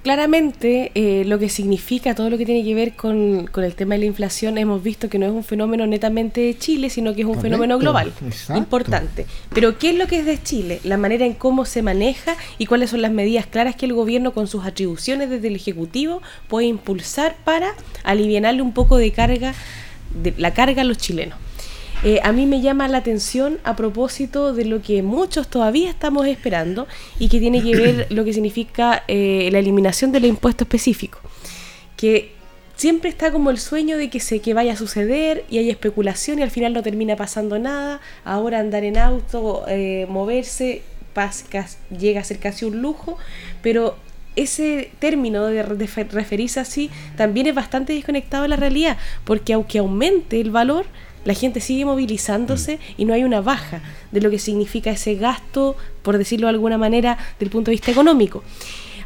Claramente 0.06 0.91
eh, 0.93 1.24
lo 1.26 1.39
que 1.39 1.49
significa 1.49 2.14
todo 2.14 2.30
lo 2.30 2.38
que 2.38 2.45
tiene 2.45 2.64
que 2.64 2.76
ver 2.76 2.93
con, 2.93 3.49
el 3.56 3.74
tema 3.74 3.95
de 3.95 4.01
la 4.01 4.06
inflación, 4.06 4.60
hemos 4.60 4.84
visto 4.84 5.10
que 5.10 5.18
no 5.18 5.26
es 5.26 5.32
un 5.32 5.43
fenómeno 5.43 5.88
netamente 5.88 6.41
de 6.41 6.56
Chile, 6.56 6.91
sino 6.91 7.16
que 7.16 7.22
es 7.22 7.28
un 7.28 7.41
fenómeno 7.41 7.80
global, 7.80 8.14
importante. 8.56 9.26
Pero 9.51 9.80
¿qué 9.80 9.89
es 9.89 9.95
lo 9.95 10.06
que 10.06 10.20
es 10.20 10.28
de 10.28 10.39
Chile? 10.39 10.80
La 10.84 10.97
manera 10.97 11.26
en 11.26 11.34
cómo 11.34 11.66
se 11.66 11.82
maneja 11.82 12.36
y 12.60 12.68
cuáles 12.68 12.91
son 12.91 13.01
las 13.01 13.12
medidas 13.12 13.47
claras 13.47 13.76
que 13.76 13.88
el 13.88 13.93
gobierno 13.93 14.32
con 14.32 14.45
sus 14.45 14.64
atribuciones 14.64 15.32
desde 15.32 15.47
el 15.47 15.56
Ejecutivo 15.56 16.22
puede 16.49 16.68
impulsar 16.68 17.36
para 17.43 17.74
aliviarle 18.03 18.62
un 18.62 18.74
poco 18.74 18.97
de 18.97 19.12
carga, 19.12 19.56
de 20.22 20.36
la 20.38 20.53
carga 20.53 20.84
a 20.84 20.86
los 20.86 20.99
chilenos. 20.99 21.39
Eh, 22.06 22.20
a 22.22 22.32
mí 22.32 22.45
me 22.45 22.62
llama 22.62 22.88
la 22.88 22.99
atención 22.99 23.58
a 23.64 23.76
propósito 23.76 24.53
de 24.53 24.66
lo 24.66 24.80
que 24.80 25.01
muchos 25.01 25.47
todavía 25.47 25.89
estamos 25.89 26.28
esperando 26.28 26.88
y 27.18 27.30
que 27.30 27.39
tiene 27.39 27.64
que 27.64 27.76
ver 27.82 28.06
lo 28.12 28.24
que 28.24 28.32
significa 28.32 29.03
eh, 29.08 29.49
la 29.51 29.58
eliminación 29.58 30.12
del 30.12 30.26
impuesto 30.26 30.66
específico. 30.66 31.20
Que 31.97 32.32
siempre 32.76 33.10
está 33.10 33.32
como 33.32 33.49
el 33.49 33.58
sueño 33.58 33.97
de 33.97 34.12
que 34.12 34.20
se 34.20 34.39
que 34.39 34.53
vaya 34.53 34.74
a 34.74 34.76
suceder 34.76 35.45
y 35.49 35.58
hay 35.58 35.72
especulación 35.72 36.38
y 36.38 36.43
al 36.43 36.51
final 36.51 36.74
no 36.74 36.84
termina 36.84 37.16
pasando 37.16 37.58
nada. 37.58 37.99
Ahora 38.24 38.60
andar 38.60 38.84
en 38.84 38.99
auto, 38.99 39.66
eh, 39.68 40.06
moverse, 40.08 40.84
llega 41.97 42.22
a 42.22 42.24
ser 42.24 42.38
casi 42.38 42.66
un 42.66 42.84
lujo, 42.84 43.18
pero 43.64 43.95
ese 44.36 44.91
término 44.99 45.45
de, 45.45 45.64
de, 45.64 45.88
referirse 46.12 46.60
así 46.60 46.91
también 47.18 47.47
es 47.47 47.56
bastante 47.56 47.93
desconectado 47.93 48.43
de 48.43 48.49
la 48.49 48.58
realidad, 48.58 48.97
porque 49.24 49.53
aunque 49.53 49.80
aumente 49.80 50.39
el 50.39 50.51
valor, 50.51 50.86
la 51.26 51.34
gente 51.34 51.59
sigue 51.59 51.84
movilizándose 51.84 52.78
mm. 52.78 53.01
y 53.01 53.05
no 53.05 53.13
hay 53.13 53.23
una 53.23 53.41
baja 53.41 53.82
de 54.11 54.21
lo 54.21 54.30
que 54.30 54.39
significa 54.39 54.91
ese 54.91 55.15
gasto, 55.15 55.76
por 56.01 56.17
decirlo 56.17 56.47
de 56.47 56.51
alguna 56.51 56.78
manera, 56.78 57.17
del 57.39 57.49
punto 57.49 57.71
de 57.71 57.76
vista 57.76 57.91
económico. 57.91 58.43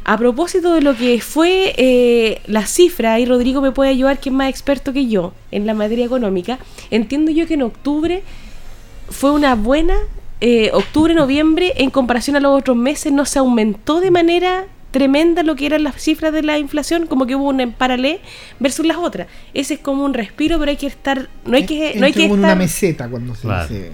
A 0.04 0.16
propósito 0.16 0.72
de 0.72 0.80
lo 0.80 0.96
que 0.96 1.20
fue 1.20 1.74
eh, 1.76 2.40
la 2.46 2.66
cifra, 2.66 3.18
y 3.20 3.26
Rodrigo 3.26 3.60
me 3.60 3.72
puede 3.72 3.90
ayudar, 3.90 4.18
que 4.18 4.30
es 4.30 4.34
más 4.34 4.48
experto 4.48 4.92
que 4.92 5.08
yo 5.08 5.34
en 5.50 5.66
la 5.66 5.74
materia 5.74 6.06
económica, 6.06 6.58
entiendo 6.90 7.30
yo 7.30 7.46
que 7.46 7.54
en 7.54 7.62
octubre 7.62 8.22
fue 9.10 9.30
una 9.32 9.54
buena, 9.54 9.96
eh, 10.40 10.70
octubre, 10.72 11.14
noviembre, 11.14 11.74
en 11.76 11.90
comparación 11.90 12.36
a 12.36 12.40
los 12.40 12.58
otros 12.58 12.76
meses, 12.76 13.12
no 13.12 13.26
se 13.26 13.38
aumentó 13.38 14.00
de 14.00 14.10
manera 14.10 14.66
tremenda 14.90 15.42
lo 15.42 15.56
que 15.56 15.66
eran 15.66 15.84
las 15.84 16.00
cifras 16.00 16.32
de 16.32 16.42
la 16.42 16.58
inflación, 16.58 17.06
como 17.06 17.26
que 17.26 17.36
hubo 17.36 17.48
un 17.48 17.60
en 17.60 17.72
paralelo 17.72 18.18
versus 18.58 18.86
las 18.86 18.96
otras. 18.96 19.28
Ese 19.54 19.74
es 19.74 19.80
como 19.80 20.04
un 20.04 20.14
respiro, 20.14 20.58
pero 20.58 20.70
hay 20.70 20.76
que 20.76 20.86
estar, 20.86 21.28
no 21.44 21.56
hay 21.56 21.66
que, 21.66 21.94
no 21.96 22.06
hay 22.06 22.12
que 22.12 22.24
estar... 22.24 22.38
una 22.38 22.54
meseta 22.54 23.08
cuando 23.08 23.34
se 23.34 23.48
dice. 23.48 23.92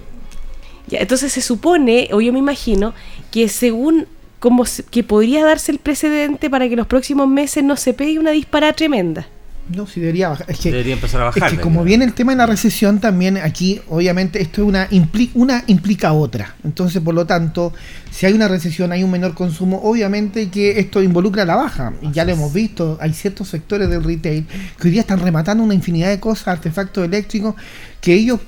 Ya, 0.87 0.99
entonces 0.99 1.31
se 1.33 1.41
supone, 1.41 2.09
o 2.13 2.21
yo 2.21 2.31
me 2.31 2.39
imagino, 2.39 2.93
que 3.31 3.49
según 3.49 4.07
como 4.39 4.63
que 4.89 5.03
podría 5.03 5.43
darse 5.43 5.71
el 5.71 5.79
precedente 5.79 6.49
para 6.49 6.69
que 6.69 6.75
los 6.75 6.87
próximos 6.87 7.27
meses 7.27 7.63
no 7.63 7.75
se 7.75 7.93
pegue 7.93 8.19
una 8.19 8.31
disparada 8.31 8.73
tremenda. 8.73 9.27
No, 9.69 9.85
sí 9.85 9.99
debería 9.99 10.29
bajar. 10.29 10.49
Es 10.49 10.59
que, 10.59 10.71
debería 10.71 10.93
empezar 10.93 11.21
a 11.21 11.25
bajar. 11.25 11.43
Es 11.43 11.57
que 11.57 11.61
como 11.61 11.83
viene 11.83 12.05
el 12.05 12.13
tema 12.13 12.31
de 12.31 12.37
la 12.37 12.45
recesión, 12.45 12.99
también 12.99 13.37
aquí, 13.37 13.81
obviamente, 13.89 14.41
esto 14.41 14.61
es 14.61 14.67
una, 14.67 14.87
implica, 14.91 15.31
una 15.35 15.63
implica 15.67 16.13
otra. 16.13 16.55
Entonces, 16.63 17.01
por 17.01 17.13
lo 17.13 17.25
tanto, 17.25 17.73
si 18.11 18.25
hay 18.25 18.33
una 18.33 18.47
recesión, 18.47 18.91
hay 18.91 19.03
un 19.03 19.11
menor 19.11 19.33
consumo, 19.33 19.81
obviamente 19.83 20.49
que 20.49 20.79
esto 20.79 21.01
involucra 21.01 21.45
la 21.45 21.55
baja. 21.55 21.93
Y 22.01 22.11
ya 22.11 22.23
lo 22.25 22.31
hemos 22.31 22.53
visto, 22.53 22.97
hay 23.01 23.13
ciertos 23.13 23.49
sectores 23.49 23.89
del 23.89 24.03
retail 24.03 24.45
que 24.79 24.87
hoy 24.87 24.91
día 24.91 25.01
están 25.01 25.19
rematando 25.19 25.63
una 25.63 25.73
infinidad 25.73 26.09
de 26.09 26.19
cosas, 26.19 26.47
artefactos 26.47 27.03
eléctricos, 27.03 27.55
que 27.99 28.13
ellos 28.13 28.39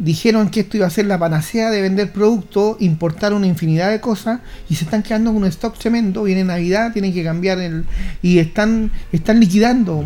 dijeron 0.00 0.48
que 0.48 0.60
esto 0.60 0.78
iba 0.78 0.86
a 0.86 0.90
ser 0.90 1.06
la 1.06 1.18
panacea 1.18 1.70
de 1.70 1.82
vender 1.82 2.10
productos, 2.10 2.76
importar 2.80 3.34
una 3.34 3.46
infinidad 3.46 3.90
de 3.90 4.00
cosas 4.00 4.40
y 4.68 4.74
se 4.74 4.84
están 4.84 5.02
quedando 5.02 5.32
con 5.32 5.42
un 5.42 5.48
stock 5.48 5.78
tremendo. 5.78 6.22
Viene 6.22 6.42
Navidad, 6.42 6.92
tienen 6.92 7.12
que 7.12 7.22
cambiar 7.22 7.60
el. 7.60 7.84
y 8.22 8.38
están 8.38 8.90
están 9.12 9.38
liquidando. 9.38 10.02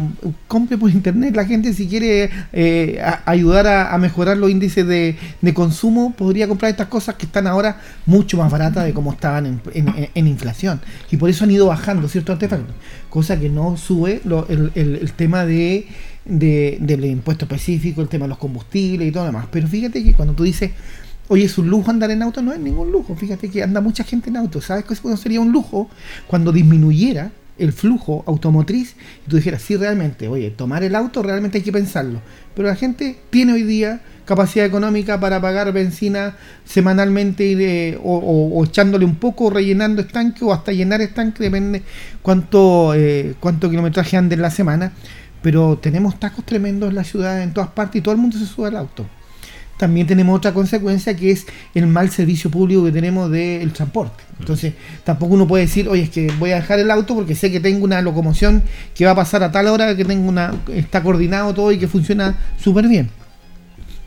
Compre 0.48 0.76
por 0.76 0.90
internet. 0.90 1.34
La 1.36 1.44
gente, 1.44 1.72
si 1.72 1.86
quiere 1.86 2.30
eh, 2.52 3.00
ayudar 3.24 3.66
a, 3.66 3.96
mejorar 3.98 4.36
los 4.36 4.50
índices 4.50 4.86
de, 4.86 5.16
consumo, 5.54 6.12
podría 6.16 6.48
comprar 6.48 6.70
estas 6.70 6.88
cosas 6.88 7.14
que 7.14 7.26
están 7.26 7.46
ahora 7.46 7.80
mucho 8.06 8.36
más 8.36 8.50
baratas 8.50 8.84
de 8.84 8.92
como 8.92 9.12
estaban 9.12 9.60
en, 9.72 10.26
inflación. 10.26 10.80
Y 11.10 11.16
por 11.16 11.30
eso 11.30 11.44
han 11.44 11.52
ido 11.52 11.66
bajando 11.66 12.08
ciertos 12.08 12.34
artefactos. 12.34 12.74
Cosa 13.08 13.38
que 13.38 13.48
no 13.48 13.76
sube 13.76 14.20
el 14.24 15.12
tema 15.16 15.46
de 15.46 15.86
de, 16.24 16.78
del 16.80 17.04
impuesto 17.04 17.44
específico, 17.44 18.00
el 18.00 18.08
tema 18.08 18.24
de 18.24 18.30
los 18.30 18.38
combustibles 18.38 19.08
y 19.08 19.12
todo 19.12 19.24
lo 19.24 19.28
demás. 19.28 19.46
Pero 19.50 19.68
fíjate 19.68 20.02
que 20.02 20.14
cuando 20.14 20.34
tú 20.34 20.44
dices, 20.44 20.70
oye, 21.28 21.44
es 21.44 21.58
un 21.58 21.68
lujo 21.68 21.90
andar 21.90 22.10
en 22.10 22.22
auto, 22.22 22.42
no 22.42 22.52
es 22.52 22.60
ningún 22.60 22.90
lujo. 22.90 23.14
Fíjate 23.14 23.50
que 23.50 23.62
anda 23.62 23.80
mucha 23.80 24.04
gente 24.04 24.30
en 24.30 24.36
auto. 24.36 24.60
¿Sabes 24.60 24.84
qué 24.84 25.16
sería 25.16 25.40
un 25.40 25.52
lujo? 25.52 25.88
Cuando 26.26 26.52
disminuyera 26.52 27.30
el 27.56 27.72
flujo 27.72 28.24
automotriz 28.26 28.96
y 29.24 29.30
tú 29.30 29.36
dijeras, 29.36 29.62
sí, 29.62 29.76
realmente, 29.76 30.26
oye, 30.26 30.50
tomar 30.50 30.82
el 30.82 30.94
auto 30.94 31.22
realmente 31.22 31.58
hay 31.58 31.64
que 31.64 31.72
pensarlo. 31.72 32.20
Pero 32.54 32.68
la 32.68 32.76
gente 32.76 33.16
tiene 33.30 33.52
hoy 33.52 33.62
día 33.62 34.00
capacidad 34.24 34.64
económica 34.64 35.20
para 35.20 35.40
pagar 35.40 35.72
benzina 35.72 36.36
semanalmente 36.64 37.98
o, 38.02 38.64
echándole 38.64 39.04
un 39.04 39.16
poco, 39.16 39.50
rellenando 39.50 40.00
estanque 40.00 40.44
o 40.44 40.52
hasta 40.52 40.72
llenar 40.72 41.02
estanque, 41.02 41.42
depende 41.42 41.82
cuánto, 42.22 42.94
eh, 42.94 43.34
cuánto 43.38 43.68
kilometraje 43.68 44.16
ande 44.16 44.34
en 44.34 44.42
la 44.42 44.50
semana 44.50 44.92
pero 45.44 45.76
tenemos 45.76 46.18
tacos 46.18 46.42
tremendos 46.46 46.88
en 46.88 46.94
la 46.94 47.04
ciudad, 47.04 47.42
en 47.42 47.52
todas 47.52 47.68
partes, 47.68 47.96
y 47.98 48.00
todo 48.00 48.14
el 48.14 48.20
mundo 48.20 48.38
se 48.38 48.46
sube 48.46 48.68
al 48.68 48.76
auto. 48.76 49.04
También 49.76 50.06
tenemos 50.06 50.34
otra 50.34 50.54
consecuencia 50.54 51.14
que 51.14 51.32
es 51.32 51.44
el 51.74 51.86
mal 51.86 52.08
servicio 52.08 52.48
público 52.48 52.82
que 52.82 52.92
tenemos 52.92 53.30
del 53.30 53.70
transporte. 53.74 54.24
Entonces, 54.40 54.72
tampoco 55.04 55.34
uno 55.34 55.46
puede 55.46 55.66
decir, 55.66 55.86
oye, 55.86 56.04
es 56.04 56.08
que 56.08 56.32
voy 56.38 56.52
a 56.52 56.54
dejar 56.54 56.78
el 56.78 56.90
auto 56.90 57.14
porque 57.14 57.34
sé 57.34 57.52
que 57.52 57.60
tengo 57.60 57.84
una 57.84 58.00
locomoción 58.00 58.62
que 58.94 59.04
va 59.04 59.10
a 59.10 59.16
pasar 59.16 59.42
a 59.42 59.52
tal 59.52 59.66
hora, 59.66 59.94
que 59.94 60.06
tengo 60.06 60.26
una, 60.26 60.54
está 60.68 61.02
coordinado 61.02 61.52
todo 61.52 61.72
y 61.72 61.78
que 61.78 61.88
funciona 61.88 62.38
súper 62.56 62.88
bien 62.88 63.10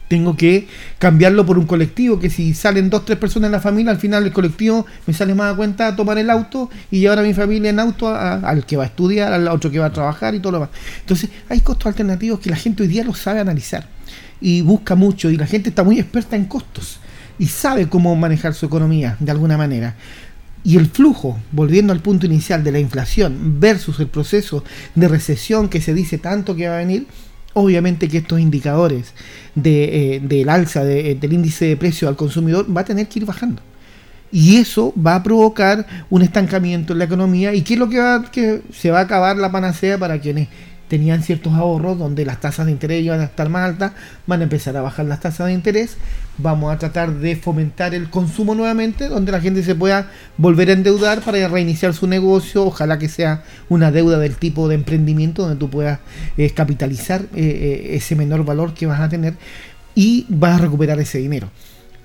tengo 0.07 0.35
que 0.37 0.67
cambiarlo 0.99 1.45
por 1.45 1.57
un 1.57 1.65
colectivo, 1.65 2.19
que 2.19 2.29
si 2.29 2.53
salen 2.53 2.89
dos, 2.89 3.05
tres 3.05 3.17
personas 3.17 3.47
en 3.47 3.51
la 3.53 3.59
familia, 3.59 3.91
al 3.91 3.97
final 3.97 4.23
el 4.25 4.31
colectivo 4.31 4.85
me 5.05 5.13
sale 5.13 5.35
más 5.35 5.53
a 5.53 5.55
cuenta 5.55 5.95
tomar 5.95 6.17
el 6.17 6.29
auto 6.29 6.69
y 6.91 6.99
llevar 6.99 7.19
a 7.19 7.23
mi 7.23 7.33
familia 7.33 7.69
en 7.69 7.79
auto 7.79 8.07
al 8.07 8.65
que 8.65 8.77
va 8.77 8.83
a 8.83 8.87
estudiar, 8.87 9.33
al 9.33 9.47
otro 9.49 9.69
que 9.69 9.79
va 9.79 9.87
a 9.87 9.93
trabajar 9.93 10.35
y 10.35 10.39
todo 10.39 10.53
lo 10.53 10.59
demás. 10.59 10.71
Entonces, 11.01 11.29
hay 11.49 11.59
costos 11.59 11.87
alternativos 11.87 12.39
que 12.39 12.49
la 12.49 12.55
gente 12.55 12.83
hoy 12.83 12.89
día 12.89 13.03
lo 13.03 13.13
sabe 13.13 13.39
analizar 13.39 13.87
y 14.39 14.61
busca 14.61 14.95
mucho 14.95 15.29
y 15.29 15.37
la 15.37 15.47
gente 15.47 15.69
está 15.69 15.83
muy 15.83 15.99
experta 15.99 16.35
en 16.35 16.45
costos 16.45 16.99
y 17.39 17.47
sabe 17.47 17.87
cómo 17.87 18.15
manejar 18.15 18.53
su 18.53 18.65
economía 18.65 19.17
de 19.19 19.31
alguna 19.31 19.57
manera. 19.57 19.95
Y 20.63 20.77
el 20.77 20.87
flujo, 20.87 21.39
volviendo 21.51 21.93
al 21.93 22.01
punto 22.01 22.25
inicial 22.25 22.63
de 22.63 22.71
la 22.71 22.79
inflación 22.79 23.59
versus 23.59 23.99
el 23.99 24.07
proceso 24.07 24.63
de 24.95 25.07
recesión 25.07 25.69
que 25.69 25.81
se 25.81 25.93
dice 25.93 26.17
tanto 26.17 26.55
que 26.55 26.67
va 26.67 26.75
a 26.75 26.79
venir, 26.79 27.07
obviamente 27.57 28.07
que 28.07 28.19
estos 28.19 28.39
indicadores 28.39 29.13
de, 29.55 30.15
eh, 30.15 30.19
del 30.19 30.47
alza 30.49 30.83
eh, 30.85 31.15
del 31.19 31.33
índice 31.33 31.65
de 31.65 31.77
precio 31.77 32.07
al 32.07 32.15
consumidor 32.15 32.65
va 32.75 32.81
a 32.81 32.85
tener 32.85 33.07
que 33.07 33.19
ir 33.19 33.25
bajando. 33.25 33.61
Y 34.31 34.57
eso 34.57 34.93
va 34.95 35.15
a 35.15 35.23
provocar 35.23 35.85
un 36.09 36.21
estancamiento 36.21 36.93
en 36.93 36.99
la 36.99 37.05
economía. 37.05 37.53
¿Y 37.53 37.61
qué 37.61 37.73
es 37.73 37.79
lo 37.79 37.89
que 37.89 37.99
va 37.99 38.29
que 38.31 38.61
se 38.71 38.91
va 38.91 38.99
a 38.99 39.03
acabar 39.03 39.37
la 39.37 39.51
panacea 39.51 39.97
para 39.97 40.19
quienes 40.19 40.49
tenían 40.87 41.23
ciertos 41.23 41.53
ahorros 41.53 41.97
donde 41.97 42.25
las 42.25 42.39
tasas 42.39 42.65
de 42.65 42.71
interés 42.71 43.03
iban 43.03 43.19
a 43.19 43.25
estar 43.25 43.49
más 43.49 43.69
altas, 43.69 43.93
van 44.25 44.41
a 44.41 44.43
empezar 44.43 44.75
a 44.77 44.81
bajar 44.81 45.05
las 45.05 45.19
tasas 45.19 45.47
de 45.47 45.53
interés, 45.53 45.97
vamos 46.37 46.73
a 46.73 46.77
tratar 46.77 47.13
de 47.13 47.35
fomentar 47.35 47.93
el 47.93 48.09
consumo 48.09 48.55
nuevamente, 48.55 49.09
donde 49.09 49.31
la 49.31 49.41
gente 49.41 49.63
se 49.63 49.75
pueda 49.75 50.09
volver 50.37 50.69
a 50.69 50.73
endeudar 50.73 51.21
para 51.21 51.47
reiniciar 51.47 51.93
su 51.93 52.07
negocio, 52.07 52.65
ojalá 52.65 52.97
que 52.97 53.09
sea 53.09 53.43
una 53.69 53.91
deuda 53.91 54.19
del 54.19 54.35
tipo 54.35 54.67
de 54.67 54.75
emprendimiento 54.75 55.43
donde 55.43 55.57
tú 55.57 55.69
puedas 55.69 55.99
eh, 56.37 56.49
capitalizar 56.51 57.21
eh, 57.21 57.27
eh, 57.35 57.95
ese 57.95 58.15
menor 58.15 58.45
valor 58.45 58.73
que 58.73 58.85
vas 58.85 59.01
a 59.01 59.09
tener 59.09 59.35
y 59.95 60.25
vas 60.29 60.59
a 60.59 60.63
recuperar 60.63 60.99
ese 60.99 61.17
dinero 61.17 61.49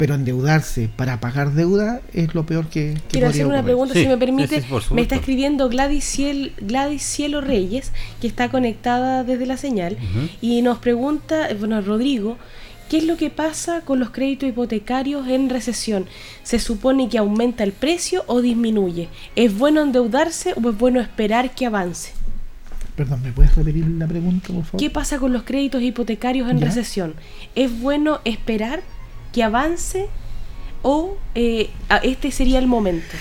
pero 0.02 0.16
endeudarse 0.16 0.90
para 0.96 1.20
pagar 1.20 1.52
deuda 1.52 2.00
es 2.12 2.34
lo 2.34 2.44
peor 2.44 2.66
que, 2.66 2.94
que 2.94 3.02
Quiero 3.08 3.28
hacer 3.28 3.46
una 3.46 3.62
pregunta, 3.62 3.94
si 3.94 4.08
me 4.08 4.18
permite. 4.18 4.60
me 4.90 5.00
está 5.00 5.14
escribiendo 5.14 5.68
Gladys, 5.68 6.02
Cielo 6.02 7.40
Reyes, 7.40 7.92
que 8.20 8.26
está 8.26 8.48
conectada 8.48 9.22
desde 9.22 9.46
la 9.46 9.56
señal, 9.56 9.96
y 10.40 10.60
nos 10.62 10.78
pregunta, 10.78 11.46
bueno, 11.56 11.80
Rodrigo, 11.82 12.36
¿qué 12.90 12.96
es 12.98 13.04
lo 13.04 13.16
que 13.16 13.30
pasa 13.30 13.82
con 13.82 14.00
los 14.00 14.10
créditos 14.10 14.48
hipotecarios 14.48 15.28
en 15.28 15.48
recesión? 15.48 16.06
¿Se 16.42 16.58
supone 16.58 17.08
que 17.08 17.18
aumenta 17.18 17.62
el 17.62 17.70
precio 17.70 18.24
o 18.26 18.40
disminuye? 18.40 19.08
¿Es 19.36 19.56
bueno 19.56 19.82
endeudarse 19.82 20.52
o 20.60 20.68
es 20.68 20.76
bueno 20.76 21.00
esperar 21.00 21.54
que 21.54 21.66
avance? 21.66 22.10
Perdón, 22.96 23.22
¿me 23.22 23.30
puedes 23.30 23.54
repetir 23.54 23.86
la 23.86 24.08
pregunta, 24.08 24.48
por 24.48 24.64
favor? 24.64 24.80
¿Qué 24.80 24.90
pasa 24.90 25.20
con 25.20 25.32
los 25.32 25.44
créditos 25.44 25.80
hipotecarios 25.80 26.50
en 26.50 26.60
recesión? 26.60 27.14
¿Es 27.54 27.80
bueno 27.80 28.18
esperar 28.24 28.82
que 29.32 29.42
avance 29.42 30.08
o 30.82 31.16
eh, 31.34 31.70
este 32.02 32.30
sería 32.30 32.58
el 32.58 32.66
momento? 32.66 33.16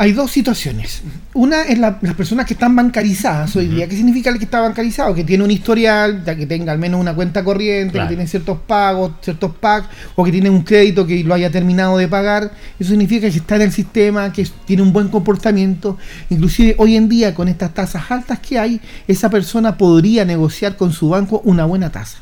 Hay 0.00 0.12
dos 0.12 0.30
situaciones. 0.30 1.02
Una 1.34 1.62
es 1.62 1.76
las 1.76 1.96
personas 2.16 2.46
que 2.46 2.54
están 2.54 2.76
bancarizadas 2.76 3.56
hoy 3.56 3.66
día. 3.66 3.88
¿Qué 3.88 3.96
significa 3.96 4.30
el 4.30 4.38
que 4.38 4.44
está 4.44 4.60
bancarizado? 4.60 5.12
Que 5.12 5.24
tiene 5.24 5.42
un 5.42 5.50
historial, 5.50 6.22
que 6.24 6.46
tenga 6.46 6.70
al 6.70 6.78
menos 6.78 7.00
una 7.00 7.16
cuenta 7.16 7.42
corriente, 7.42 7.98
que 7.98 8.06
tiene 8.06 8.28
ciertos 8.28 8.58
pagos, 8.58 9.14
ciertos 9.22 9.56
pagos, 9.56 9.88
o 10.14 10.22
que 10.22 10.30
tiene 10.30 10.50
un 10.50 10.62
crédito 10.62 11.04
que 11.04 11.24
lo 11.24 11.34
haya 11.34 11.50
terminado 11.50 11.98
de 11.98 12.06
pagar. 12.06 12.52
Eso 12.78 12.90
significa 12.90 13.28
que 13.28 13.38
está 13.38 13.56
en 13.56 13.62
el 13.62 13.72
sistema, 13.72 14.32
que 14.32 14.46
tiene 14.66 14.82
un 14.82 14.92
buen 14.92 15.08
comportamiento. 15.08 15.98
Inclusive 16.30 16.76
hoy 16.78 16.94
en 16.94 17.08
día, 17.08 17.34
con 17.34 17.48
estas 17.48 17.74
tasas 17.74 18.08
altas 18.08 18.38
que 18.38 18.56
hay, 18.56 18.80
esa 19.08 19.30
persona 19.30 19.76
podría 19.76 20.24
negociar 20.24 20.76
con 20.76 20.92
su 20.92 21.08
banco 21.08 21.42
una 21.44 21.64
buena 21.64 21.90
tasa 21.90 22.18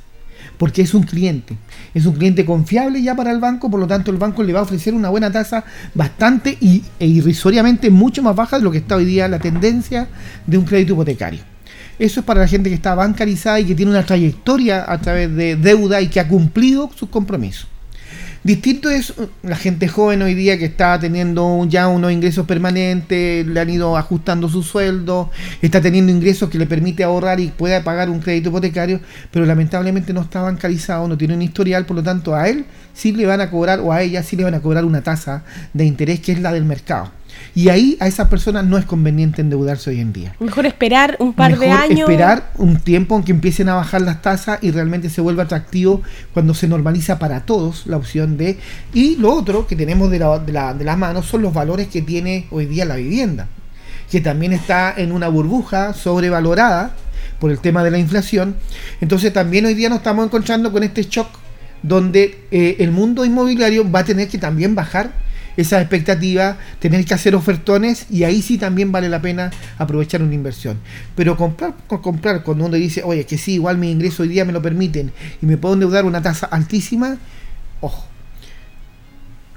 porque 0.58 0.82
es 0.82 0.94
un 0.94 1.02
cliente. 1.02 1.56
Es 1.94 2.06
un 2.06 2.14
cliente 2.14 2.44
confiable 2.44 3.02
ya 3.02 3.14
para 3.14 3.30
el 3.30 3.40
banco, 3.40 3.70
por 3.70 3.80
lo 3.80 3.86
tanto 3.86 4.10
el 4.10 4.16
banco 4.16 4.42
le 4.42 4.52
va 4.52 4.60
a 4.60 4.62
ofrecer 4.62 4.94
una 4.94 5.08
buena 5.08 5.30
tasa 5.30 5.64
bastante 5.94 6.56
y, 6.60 6.82
e 6.98 7.06
irrisoriamente 7.06 7.90
mucho 7.90 8.22
más 8.22 8.34
baja 8.34 8.58
de 8.58 8.64
lo 8.64 8.70
que 8.70 8.78
está 8.78 8.96
hoy 8.96 9.04
día 9.04 9.28
la 9.28 9.38
tendencia 9.38 10.08
de 10.46 10.58
un 10.58 10.64
crédito 10.64 10.94
hipotecario. 10.94 11.40
Eso 11.98 12.20
es 12.20 12.26
para 12.26 12.40
la 12.40 12.48
gente 12.48 12.68
que 12.68 12.74
está 12.74 12.94
bancarizada 12.94 13.58
y 13.60 13.64
que 13.64 13.74
tiene 13.74 13.90
una 13.90 14.04
trayectoria 14.04 14.84
a 14.86 14.98
través 15.00 15.34
de 15.34 15.56
deuda 15.56 16.00
y 16.00 16.08
que 16.08 16.20
ha 16.20 16.28
cumplido 16.28 16.90
sus 16.94 17.08
compromisos. 17.08 17.68
Distinto 18.46 18.90
es 18.90 19.12
la 19.42 19.56
gente 19.56 19.88
joven 19.88 20.22
hoy 20.22 20.36
día 20.36 20.56
que 20.56 20.66
está 20.66 21.00
teniendo 21.00 21.66
ya 21.68 21.88
unos 21.88 22.12
ingresos 22.12 22.46
permanentes, 22.46 23.44
le 23.44 23.58
han 23.58 23.68
ido 23.68 23.96
ajustando 23.96 24.48
su 24.48 24.62
sueldo, 24.62 25.32
está 25.62 25.80
teniendo 25.80 26.12
ingresos 26.12 26.48
que 26.48 26.56
le 26.56 26.66
permite 26.66 27.02
ahorrar 27.02 27.40
y 27.40 27.48
pueda 27.48 27.82
pagar 27.82 28.08
un 28.08 28.20
crédito 28.20 28.50
hipotecario, 28.50 29.00
pero 29.32 29.46
lamentablemente 29.46 30.12
no 30.12 30.20
está 30.20 30.42
bancarizado, 30.42 31.08
no 31.08 31.18
tiene 31.18 31.34
un 31.34 31.42
historial, 31.42 31.86
por 31.86 31.96
lo 31.96 32.04
tanto 32.04 32.36
a 32.36 32.48
él 32.48 32.66
sí 32.94 33.10
le 33.10 33.26
van 33.26 33.40
a 33.40 33.50
cobrar 33.50 33.80
o 33.80 33.92
a 33.92 34.02
ella 34.02 34.22
sí 34.22 34.36
le 34.36 34.44
van 34.44 34.54
a 34.54 34.60
cobrar 34.60 34.84
una 34.84 35.02
tasa 35.02 35.42
de 35.72 35.84
interés 35.84 36.20
que 36.20 36.30
es 36.30 36.40
la 36.40 36.52
del 36.52 36.66
mercado. 36.66 37.15
Y 37.54 37.70
ahí 37.70 37.96
a 38.00 38.06
esas 38.06 38.28
personas 38.28 38.64
no 38.64 38.76
es 38.76 38.84
conveniente 38.84 39.40
endeudarse 39.40 39.90
hoy 39.90 40.00
en 40.00 40.12
día. 40.12 40.34
Mejor 40.40 40.66
esperar 40.66 41.16
un 41.18 41.32
par 41.32 41.58
de 41.58 41.70
años. 41.70 42.00
Esperar 42.00 42.50
un 42.56 42.76
tiempo 42.76 43.16
en 43.16 43.24
que 43.24 43.32
empiecen 43.32 43.68
a 43.68 43.74
bajar 43.74 44.02
las 44.02 44.20
tasas 44.20 44.58
y 44.62 44.70
realmente 44.70 45.08
se 45.08 45.20
vuelva 45.20 45.44
atractivo 45.44 46.02
cuando 46.34 46.52
se 46.54 46.68
normaliza 46.68 47.18
para 47.18 47.40
todos 47.40 47.86
la 47.86 47.96
opción 47.96 48.36
de... 48.36 48.58
Y 48.92 49.16
lo 49.16 49.32
otro 49.32 49.66
que 49.66 49.74
tenemos 49.74 50.10
de 50.10 50.18
la, 50.18 50.38
de 50.38 50.52
la, 50.52 50.74
de 50.74 50.84
la 50.84 50.96
mano 50.96 51.22
son 51.22 51.42
los 51.42 51.54
valores 51.54 51.88
que 51.88 52.02
tiene 52.02 52.46
hoy 52.50 52.66
día 52.66 52.84
la 52.84 52.96
vivienda, 52.96 53.48
que 54.10 54.20
también 54.20 54.52
está 54.52 54.94
en 54.96 55.12
una 55.12 55.28
burbuja 55.28 55.94
sobrevalorada 55.94 56.94
por 57.38 57.50
el 57.50 57.58
tema 57.58 57.82
de 57.82 57.90
la 57.90 57.98
inflación. 57.98 58.56
Entonces 59.00 59.32
también 59.32 59.66
hoy 59.66 59.74
día 59.74 59.88
nos 59.88 59.98
estamos 59.98 60.26
encontrando 60.26 60.72
con 60.72 60.82
este 60.82 61.04
shock 61.04 61.28
donde 61.82 62.46
eh, 62.50 62.76
el 62.80 62.90
mundo 62.90 63.24
inmobiliario 63.24 63.88
va 63.90 64.00
a 64.00 64.04
tener 64.04 64.28
que 64.28 64.38
también 64.38 64.74
bajar 64.74 65.25
esa 65.56 65.80
expectativa, 65.80 66.58
tener 66.78 67.04
que 67.04 67.14
hacer 67.14 67.34
ofertones 67.34 68.06
y 68.10 68.24
ahí 68.24 68.42
sí 68.42 68.58
también 68.58 68.92
vale 68.92 69.08
la 69.08 69.22
pena 69.22 69.50
aprovechar 69.78 70.22
una 70.22 70.34
inversión. 70.34 70.78
Pero 71.14 71.36
comprar, 71.36 71.74
comprar 71.86 72.42
cuando 72.42 72.66
uno 72.66 72.76
dice, 72.76 73.02
oye, 73.04 73.24
que 73.26 73.38
sí, 73.38 73.54
igual 73.54 73.78
mi 73.78 73.90
ingreso 73.90 74.22
hoy 74.22 74.28
día 74.28 74.44
me 74.44 74.52
lo 74.52 74.62
permiten 74.62 75.12
y 75.40 75.46
me 75.46 75.56
puedo 75.56 75.74
endeudar 75.74 76.04
una 76.04 76.22
tasa 76.22 76.46
altísima, 76.46 77.18
ojo. 77.80 78.06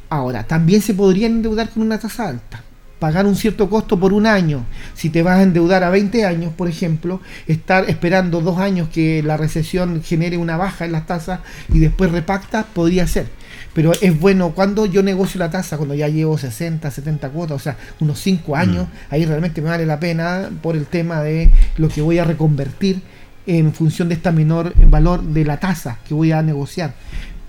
Ahora, 0.09 0.43
también 0.43 0.81
se 0.81 0.93
podría 0.93 1.27
endeudar 1.27 1.69
con 1.69 1.83
una 1.83 1.99
tasa 1.99 2.27
alta 2.27 2.63
pagar 2.99 3.25
un 3.25 3.35
cierto 3.35 3.69
costo 3.69 3.99
por 3.99 4.13
un 4.13 4.27
año. 4.27 4.65
Si 4.93 5.09
te 5.09 5.23
vas 5.23 5.39
a 5.39 5.43
endeudar 5.43 5.83
a 5.83 5.89
20 5.89 6.25
años, 6.25 6.53
por 6.53 6.67
ejemplo, 6.67 7.21
estar 7.47 7.89
esperando 7.89 8.41
dos 8.41 8.59
años 8.59 8.89
que 8.89 9.23
la 9.23 9.37
recesión 9.37 10.03
genere 10.03 10.37
una 10.37 10.57
baja 10.57 10.85
en 10.85 10.91
las 10.91 11.07
tasas 11.07 11.39
y 11.73 11.79
después 11.79 12.11
repacta, 12.11 12.65
podría 12.65 13.07
ser. 13.07 13.27
Pero 13.73 13.91
es 14.01 14.19
bueno 14.19 14.51
cuando 14.51 14.85
yo 14.85 15.03
negocio 15.03 15.39
la 15.39 15.51
tasa, 15.51 15.77
cuando 15.77 15.95
ya 15.95 16.07
llevo 16.07 16.37
60, 16.37 16.89
70 16.89 17.29
cuotas, 17.29 17.55
o 17.55 17.59
sea, 17.59 17.77
unos 17.99 18.19
5 18.19 18.55
años, 18.55 18.87
mm. 18.87 19.13
ahí 19.13 19.25
realmente 19.25 19.61
me 19.61 19.69
vale 19.69 19.85
la 19.85 19.99
pena 19.99 20.49
por 20.61 20.75
el 20.75 20.85
tema 20.85 21.21
de 21.21 21.49
lo 21.77 21.87
que 21.89 22.01
voy 22.01 22.17
a 22.17 22.23
reconvertir 22.23 23.01
en 23.45 23.73
función 23.73 24.09
de 24.09 24.15
esta 24.15 24.31
menor 24.31 24.73
valor 24.89 25.23
de 25.23 25.45
la 25.45 25.59
tasa 25.59 25.99
que 26.07 26.13
voy 26.13 26.31
a 26.31 26.41
negociar. 26.41 26.93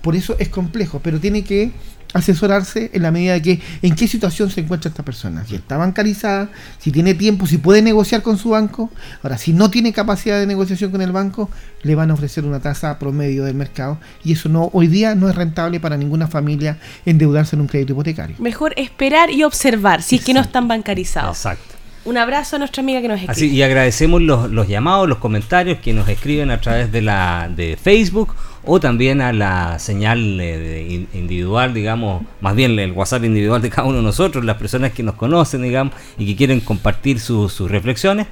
Por 0.01 0.15
eso 0.15 0.35
es 0.39 0.49
complejo, 0.49 0.99
pero 1.03 1.19
tiene 1.19 1.43
que 1.43 1.71
asesorarse 2.13 2.91
en 2.93 3.03
la 3.03 3.11
medida 3.11 3.33
de 3.33 3.41
que 3.41 3.61
en 3.81 3.95
qué 3.95 4.07
situación 4.07 4.49
se 4.49 4.61
encuentra 4.61 4.89
esta 4.89 5.03
persona, 5.03 5.45
si 5.45 5.55
está 5.55 5.77
bancarizada, 5.77 6.49
si 6.79 6.91
tiene 6.91 7.13
tiempo, 7.13 7.47
si 7.47 7.57
puede 7.57 7.81
negociar 7.81 8.21
con 8.21 8.37
su 8.37 8.49
banco. 8.49 8.89
Ahora, 9.23 9.37
si 9.37 9.53
no 9.53 9.69
tiene 9.69 9.93
capacidad 9.93 10.39
de 10.39 10.47
negociación 10.47 10.91
con 10.91 11.01
el 11.01 11.11
banco, 11.11 11.49
le 11.83 11.95
van 11.95 12.11
a 12.11 12.13
ofrecer 12.13 12.45
una 12.45 12.59
tasa 12.59 12.97
promedio 12.99 13.45
del 13.45 13.55
mercado 13.55 13.99
y 14.23 14.33
eso 14.33 14.49
no 14.49 14.69
hoy 14.73 14.87
día 14.87 15.15
no 15.15 15.29
es 15.29 15.35
rentable 15.35 15.79
para 15.79 15.97
ninguna 15.97 16.27
familia 16.27 16.77
endeudarse 17.05 17.55
en 17.55 17.61
un 17.61 17.67
crédito 17.67 17.93
hipotecario. 17.93 18.35
Mejor 18.39 18.73
esperar 18.77 19.29
y 19.31 19.43
observar 19.43 20.01
si 20.01 20.17
es 20.17 20.25
que 20.25 20.33
no 20.33 20.41
están 20.41 20.67
bancarizados. 20.67 21.37
Exacto. 21.37 21.70
Un 22.03 22.17
abrazo 22.17 22.55
a 22.55 22.59
nuestra 22.59 22.81
amiga 22.81 23.01
que 23.01 23.07
nos 23.07 23.17
escribe. 23.17 23.31
Así, 23.31 23.55
y 23.55 23.61
agradecemos 23.61 24.21
los, 24.21 24.49
los 24.49 24.67
llamados, 24.67 25.07
los 25.07 25.19
comentarios 25.19 25.79
que 25.79 25.93
nos 25.93 26.09
escriben 26.09 26.49
a 26.49 26.59
través 26.59 26.91
de 26.91 27.01
la 27.01 27.47
de 27.55 27.77
Facebook 27.77 28.33
o 28.63 28.79
también 28.79 29.21
a 29.21 29.33
la 29.33 29.77
señal 29.77 30.39
eh, 30.39 31.05
individual, 31.13 31.73
digamos, 31.73 32.23
más 32.41 32.55
bien 32.55 32.77
el 32.79 32.91
WhatsApp 32.91 33.23
individual 33.23 33.61
de 33.61 33.69
cada 33.69 33.87
uno 33.87 33.97
de 33.97 34.03
nosotros, 34.03 34.43
las 34.43 34.57
personas 34.57 34.93
que 34.93 35.03
nos 35.03 35.15
conocen, 35.15 35.61
digamos, 35.61 35.93
y 36.17 36.25
que 36.25 36.35
quieren 36.35 36.59
compartir 36.59 37.19
sus 37.19 37.59
reflexiones, 37.59 38.27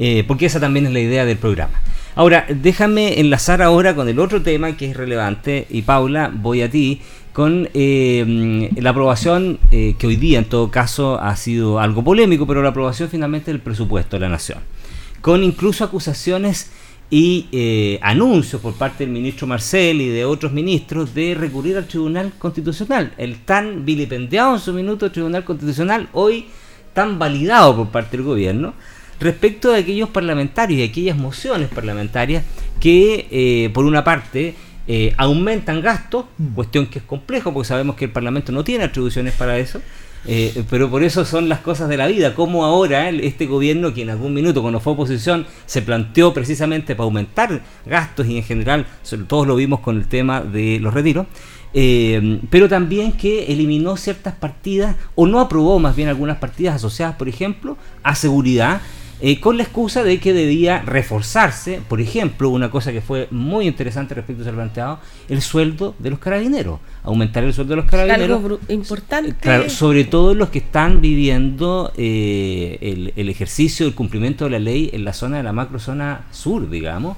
eh, 0.00 0.24
porque 0.26 0.46
esa 0.46 0.58
también 0.58 0.86
es 0.86 0.92
la 0.92 0.98
idea 0.98 1.24
del 1.24 1.36
programa. 1.36 1.80
Ahora, 2.16 2.46
déjame 2.48 3.20
enlazar 3.20 3.62
ahora 3.62 3.94
con 3.94 4.08
el 4.08 4.18
otro 4.18 4.42
tema 4.42 4.76
que 4.76 4.90
es 4.90 4.96
relevante, 4.96 5.66
y 5.70 5.82
Paula, 5.82 6.32
voy 6.34 6.62
a 6.62 6.70
ti, 6.70 7.00
con 7.32 7.68
eh, 7.74 8.70
la 8.76 8.90
aprobación 8.90 9.60
que 9.70 10.06
hoy 10.06 10.16
día 10.16 10.40
en 10.40 10.46
todo 10.46 10.72
caso 10.72 11.20
ha 11.20 11.36
sido 11.36 11.78
algo 11.78 12.02
polémico, 12.02 12.46
pero 12.46 12.62
la 12.62 12.70
aprobación 12.70 13.08
finalmente 13.08 13.52
del 13.52 13.60
presupuesto 13.60 14.16
de 14.16 14.20
la 14.20 14.28
nación, 14.28 14.58
con 15.20 15.44
incluso 15.44 15.84
acusaciones 15.84 16.72
y 17.10 17.48
eh, 17.50 17.98
anuncios 18.02 18.62
por 18.62 18.74
parte 18.74 19.04
del 19.04 19.12
ministro 19.12 19.46
Marcel 19.46 20.00
y 20.00 20.08
de 20.08 20.24
otros 20.24 20.52
ministros 20.52 21.12
de 21.12 21.34
recurrir 21.34 21.76
al 21.76 21.86
Tribunal 21.86 22.32
Constitucional. 22.38 23.12
El 23.18 23.40
tan 23.40 23.84
vilipendiado 23.84 24.54
en 24.54 24.60
su 24.60 24.72
minuto 24.72 25.10
Tribunal 25.10 25.44
Constitucional, 25.44 26.08
hoy 26.12 26.46
tan 26.92 27.18
validado 27.18 27.76
por 27.76 27.88
parte 27.88 28.16
del 28.16 28.24
gobierno, 28.24 28.74
respecto 29.20 29.70
de 29.70 29.80
aquellos 29.80 30.08
parlamentarios 30.08 30.80
y 30.80 30.82
aquellas 30.82 31.16
mociones 31.16 31.68
parlamentarias 31.68 32.44
que, 32.80 33.28
eh, 33.30 33.70
por 33.72 33.84
una 33.84 34.02
parte, 34.02 34.54
eh, 34.88 35.14
aumentan 35.18 35.82
gastos, 35.82 36.24
mm. 36.38 36.54
cuestión 36.54 36.86
que 36.86 36.98
es 36.98 37.04
complejo 37.04 37.52
porque 37.52 37.68
sabemos 37.68 37.96
que 37.96 38.06
el 38.06 38.10
Parlamento 38.10 38.50
no 38.50 38.64
tiene 38.64 38.84
atribuciones 38.84 39.34
para 39.34 39.58
eso, 39.58 39.80
eh, 40.26 40.64
pero 40.68 40.90
por 40.90 41.02
eso 41.02 41.24
son 41.24 41.48
las 41.48 41.60
cosas 41.60 41.88
de 41.88 41.96
la 41.96 42.06
vida, 42.06 42.34
como 42.34 42.64
ahora 42.64 43.08
este 43.08 43.46
gobierno 43.46 43.94
que 43.94 44.02
en 44.02 44.10
algún 44.10 44.34
minuto 44.34 44.60
cuando 44.60 44.80
fue 44.80 44.92
oposición 44.92 45.46
se 45.64 45.80
planteó 45.80 46.34
precisamente 46.34 46.94
para 46.94 47.04
aumentar 47.04 47.62
gastos 47.86 48.26
y 48.26 48.36
en 48.36 48.42
general, 48.42 48.86
todos 49.28 49.46
lo 49.46 49.56
vimos 49.56 49.80
con 49.80 49.96
el 49.96 50.06
tema 50.08 50.40
de 50.40 50.78
los 50.80 50.92
retiros, 50.92 51.26
eh, 51.72 52.40
pero 52.50 52.68
también 52.68 53.12
que 53.12 53.52
eliminó 53.52 53.96
ciertas 53.96 54.34
partidas 54.34 54.96
o 55.14 55.26
no 55.26 55.40
aprobó 55.40 55.78
más 55.78 55.94
bien 55.94 56.08
algunas 56.08 56.38
partidas 56.38 56.76
asociadas, 56.76 57.16
por 57.16 57.28
ejemplo, 57.28 57.78
a 58.02 58.14
seguridad 58.14 58.80
eh, 59.22 59.40
con 59.40 59.56
la 59.56 59.64
excusa 59.64 60.02
de 60.02 60.18
que 60.18 60.32
debía 60.32 60.82
reforzarse, 60.82 61.80
por 61.88 62.00
ejemplo, 62.00 62.48
una 62.48 62.70
cosa 62.70 62.92
que 62.92 63.00
fue 63.00 63.28
muy 63.30 63.66
interesante 63.66 64.14
respecto 64.14 64.42
a 64.42 64.44
ser 64.46 64.54
planteado, 64.54 65.00
el 65.28 65.42
sueldo 65.42 65.94
de 65.98 66.10
los 66.10 66.18
carabineros, 66.18 66.80
aumentar 67.02 67.44
el 67.44 67.52
sueldo 67.52 67.72
de 67.72 67.82
los 67.82 67.90
carabineros. 67.90 68.42
Algo 68.42 68.60
importante. 68.68 69.34
Claro, 69.40 69.68
sobre 69.68 70.04
todo 70.04 70.34
los 70.34 70.48
que 70.50 70.58
están 70.58 71.00
viviendo 71.00 71.92
eh, 71.96 72.78
el, 72.80 73.12
el 73.16 73.28
ejercicio 73.28 73.86
del 73.86 73.94
cumplimiento 73.94 74.44
de 74.44 74.50
la 74.50 74.58
ley 74.58 74.90
en 74.92 75.04
la 75.04 75.12
zona 75.12 75.38
de 75.38 75.42
la 75.42 75.52
macrozona 75.52 76.26
sur, 76.30 76.70
digamos. 76.70 77.16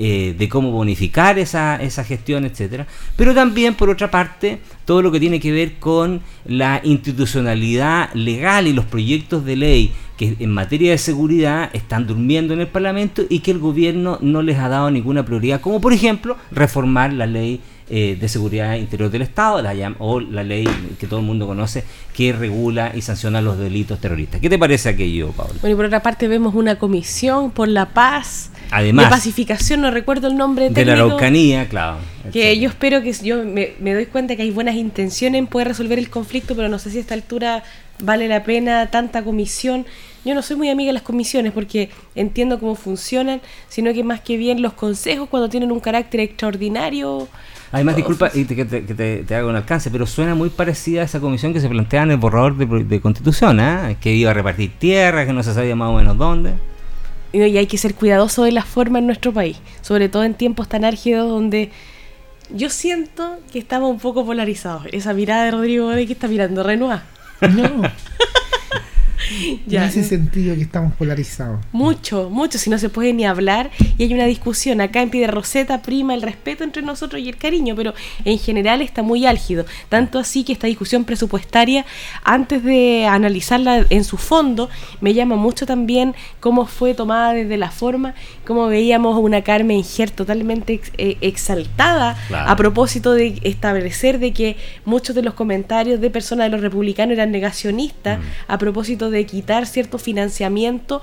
Eh, 0.00 0.36
de 0.38 0.48
cómo 0.48 0.70
bonificar 0.70 1.40
esa, 1.40 1.74
esa 1.82 2.04
gestión, 2.04 2.44
etcétera. 2.44 2.86
Pero 3.16 3.34
también, 3.34 3.74
por 3.74 3.90
otra 3.90 4.08
parte, 4.12 4.60
todo 4.84 5.02
lo 5.02 5.10
que 5.10 5.18
tiene 5.18 5.40
que 5.40 5.50
ver 5.50 5.80
con 5.80 6.20
la 6.44 6.80
institucionalidad 6.84 8.12
legal 8.14 8.68
y 8.68 8.72
los 8.72 8.84
proyectos 8.84 9.44
de 9.44 9.56
ley 9.56 9.92
que 10.16 10.36
en 10.38 10.52
materia 10.52 10.92
de 10.92 10.98
seguridad 10.98 11.70
están 11.72 12.06
durmiendo 12.06 12.54
en 12.54 12.60
el 12.60 12.68
Parlamento 12.68 13.22
y 13.28 13.40
que 13.40 13.50
el 13.50 13.58
gobierno 13.58 14.18
no 14.20 14.40
les 14.42 14.58
ha 14.58 14.68
dado 14.68 14.88
ninguna 14.92 15.24
prioridad, 15.24 15.60
como 15.60 15.80
por 15.80 15.92
ejemplo 15.92 16.36
reformar 16.52 17.12
la 17.12 17.26
ley 17.26 17.60
eh, 17.90 18.16
de 18.20 18.28
seguridad 18.28 18.74
interior 18.74 19.10
del 19.10 19.22
Estado 19.22 19.62
la, 19.62 19.94
o 19.98 20.20
la 20.20 20.42
ley 20.42 20.68
que 21.00 21.06
todo 21.06 21.20
el 21.20 21.26
mundo 21.26 21.46
conoce 21.46 21.84
que 22.14 22.32
regula 22.32 22.92
y 22.94 23.02
sanciona 23.02 23.40
los 23.40 23.58
delitos 23.58 24.00
terroristas. 24.00 24.40
¿Qué 24.40 24.50
te 24.50 24.58
parece 24.58 24.90
aquello, 24.90 25.32
Pablo? 25.32 25.54
Bueno, 25.60 25.74
y 25.74 25.76
por 25.76 25.86
otra 25.86 26.02
parte 26.02 26.28
vemos 26.28 26.54
una 26.54 26.78
comisión 26.78 27.50
por 27.50 27.68
la 27.68 27.86
paz 27.86 28.50
Además, 28.70 29.06
de 29.06 29.10
pacificación, 29.10 29.80
no 29.80 29.90
recuerdo 29.90 30.28
el 30.28 30.36
nombre 30.36 30.70
de 30.70 30.84
la 30.84 30.92
Araucanía, 30.92 31.68
claro. 31.68 31.98
Que 32.32 32.58
yo 32.58 32.68
espero 32.68 33.02
que 33.02 33.12
yo 33.12 33.44
me, 33.44 33.72
me, 33.80 33.94
doy 33.94 34.06
cuenta 34.06 34.36
que 34.36 34.42
hay 34.42 34.50
buenas 34.50 34.74
intenciones 34.74 35.38
en 35.38 35.46
poder 35.46 35.68
resolver 35.68 35.98
el 35.98 36.10
conflicto, 36.10 36.54
pero 36.54 36.68
no 36.68 36.78
sé 36.78 36.90
si 36.90 36.98
a 36.98 37.00
esta 37.00 37.14
altura 37.14 37.62
vale 38.00 38.28
la 38.28 38.44
pena 38.44 38.90
tanta 38.90 39.22
comisión. 39.24 39.86
Yo 40.24 40.34
no 40.34 40.42
soy 40.42 40.56
muy 40.56 40.68
amiga 40.68 40.88
de 40.88 40.94
las 40.94 41.02
comisiones 41.02 41.52
porque 41.52 41.90
entiendo 42.14 42.58
cómo 42.58 42.74
funcionan, 42.74 43.40
sino 43.68 43.92
que 43.92 44.04
más 44.04 44.20
que 44.20 44.36
bien 44.36 44.62
los 44.62 44.72
consejos 44.72 45.28
cuando 45.28 45.48
tienen 45.48 45.72
un 45.72 45.80
carácter 45.80 46.20
extraordinario. 46.20 47.28
Además, 47.70 47.96
disculpa 47.96 48.30
y 48.34 48.44
te, 48.44 48.56
que, 48.56 48.64
te, 48.64 48.84
que 48.84 48.94
te, 48.94 49.34
haga 49.34 49.46
un 49.46 49.56
alcance, 49.56 49.90
pero 49.90 50.06
suena 50.06 50.34
muy 50.34 50.48
parecida 50.48 51.02
a 51.02 51.04
esa 51.04 51.20
comisión 51.20 51.52
que 51.52 51.60
se 51.60 51.68
plantea 51.68 52.02
en 52.02 52.12
el 52.12 52.16
borrador 52.16 52.56
de, 52.56 52.84
de 52.84 53.00
constitución, 53.00 53.60
¿eh? 53.60 53.96
que 54.00 54.14
iba 54.14 54.30
a 54.30 54.34
repartir 54.34 54.72
tierras, 54.78 55.26
que 55.26 55.32
no 55.32 55.42
se 55.42 55.52
sabía 55.52 55.76
más 55.76 55.90
o 55.90 55.94
menos 55.94 56.16
dónde 56.16 56.52
y 57.32 57.40
hay 57.56 57.66
que 57.66 57.78
ser 57.78 57.94
cuidadoso 57.94 58.44
de 58.44 58.52
la 58.52 58.62
forma 58.62 58.98
en 58.98 59.06
nuestro 59.06 59.32
país, 59.32 59.58
sobre 59.82 60.08
todo 60.08 60.24
en 60.24 60.34
tiempos 60.34 60.68
tan 60.68 60.84
álgidos 60.84 61.28
donde 61.28 61.70
yo 62.50 62.70
siento 62.70 63.38
que 63.52 63.58
estamos 63.58 63.90
un 63.90 63.98
poco 63.98 64.24
polarizados. 64.24 64.84
Esa 64.92 65.12
mirada 65.12 65.44
de 65.44 65.50
Rodrigo 65.50 65.90
de 65.90 66.06
que 66.06 66.14
está 66.14 66.28
mirando 66.28 66.62
Renoir. 66.62 67.00
No. 67.40 67.82
ya. 69.66 69.84
En 69.84 69.88
ese 69.88 70.04
sentido 70.04 70.54
que 70.54 70.62
estamos 70.62 70.92
polarizados. 70.94 71.60
Mucho, 71.72 72.30
mucho, 72.30 72.58
si 72.58 72.70
no 72.70 72.78
se 72.78 72.88
puede 72.88 73.12
ni 73.12 73.26
hablar 73.26 73.70
y 73.96 74.04
hay 74.04 74.14
una 74.14 74.26
discusión. 74.26 74.80
Acá 74.80 75.02
en 75.02 75.10
Piedra 75.10 75.32
Roseta 75.32 75.82
prima 75.82 76.14
el 76.14 76.22
respeto 76.22 76.64
entre 76.64 76.82
nosotros 76.82 77.20
y 77.20 77.28
el 77.28 77.36
cariño, 77.36 77.74
pero 77.76 77.94
en 78.24 78.38
general 78.38 78.82
está 78.82 79.02
muy 79.02 79.26
álgido. 79.26 79.64
Tanto 79.88 80.18
así 80.18 80.44
que 80.44 80.52
esta 80.52 80.66
discusión 80.66 81.04
presupuestaria, 81.04 81.84
antes 82.24 82.62
de 82.62 83.06
analizarla 83.06 83.86
en 83.90 84.04
su 84.04 84.16
fondo, 84.16 84.68
me 85.00 85.14
llama 85.14 85.36
mucho 85.36 85.66
también 85.66 86.14
cómo 86.40 86.66
fue 86.66 86.94
tomada 86.94 87.32
desde 87.32 87.56
la 87.56 87.70
forma, 87.70 88.14
cómo 88.46 88.66
veíamos 88.66 89.18
una 89.18 89.42
Carmen 89.42 89.84
Ger 89.84 90.10
totalmente 90.10 90.80
eh, 90.98 91.16
exaltada 91.20 92.16
a 92.32 92.56
propósito 92.56 93.12
de 93.12 93.38
establecer 93.42 94.18
de 94.18 94.32
que 94.32 94.56
muchos 94.84 95.14
de 95.14 95.22
los 95.22 95.34
comentarios 95.34 96.00
de 96.00 96.10
personas 96.10 96.46
de 96.46 96.50
los 96.50 96.60
republicanos 96.60 97.12
eran 97.14 97.30
negacionistas, 97.30 98.18
mm. 98.18 98.22
a 98.48 98.58
propósito 98.58 99.07
de 99.10 99.26
quitar 99.26 99.66
cierto 99.66 99.98
financiamiento 99.98 101.00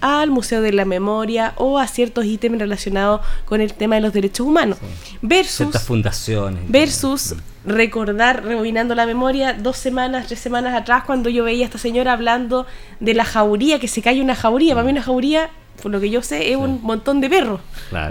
al 0.00 0.30
Museo 0.30 0.62
de 0.62 0.72
la 0.72 0.84
Memoria 0.84 1.52
o 1.56 1.78
a 1.78 1.86
ciertos 1.86 2.24
ítems 2.24 2.58
relacionados 2.58 3.20
con 3.44 3.60
el 3.60 3.74
tema 3.74 3.96
de 3.96 4.00
los 4.02 4.12
derechos 4.12 4.46
humanos. 4.46 4.78
Versus, 5.22 5.56
Ciertas 5.56 5.84
fundaciones. 5.84 6.62
Versus 6.68 7.34
recordar, 7.64 8.44
rebobinando 8.44 8.94
la 8.94 9.06
memoria, 9.06 9.52
dos 9.52 9.76
semanas, 9.76 10.26
tres 10.26 10.40
semanas 10.40 10.74
atrás, 10.74 11.04
cuando 11.04 11.28
yo 11.28 11.44
veía 11.44 11.64
a 11.64 11.66
esta 11.66 11.78
señora 11.78 12.12
hablando 12.12 12.66
de 13.00 13.14
la 13.14 13.24
jauría, 13.24 13.78
que 13.78 13.88
se 13.88 14.02
cae 14.02 14.22
una 14.22 14.34
jauría. 14.34 14.74
Para 14.74 14.84
mí 14.84 14.92
una 14.92 15.02
jauría 15.02 15.50
por 15.82 15.92
lo 15.92 16.00
que 16.00 16.10
yo 16.10 16.22
sé, 16.22 16.50
es 16.50 16.56
un 16.56 16.80
montón 16.82 17.20
de 17.20 17.30
perros. 17.30 17.60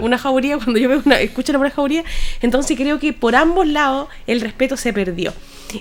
Una 0.00 0.18
jauría, 0.18 0.56
cuando 0.64 0.78
yo 0.78 0.88
veo 0.88 1.02
una, 1.04 1.20
escucho 1.20 1.56
una 1.58 1.70
jauría, 1.70 2.04
entonces 2.40 2.76
creo 2.76 2.98
que 2.98 3.12
por 3.12 3.36
ambos 3.36 3.66
lados 3.66 4.08
el 4.26 4.40
respeto 4.40 4.76
se 4.76 4.92
perdió. 4.92 5.32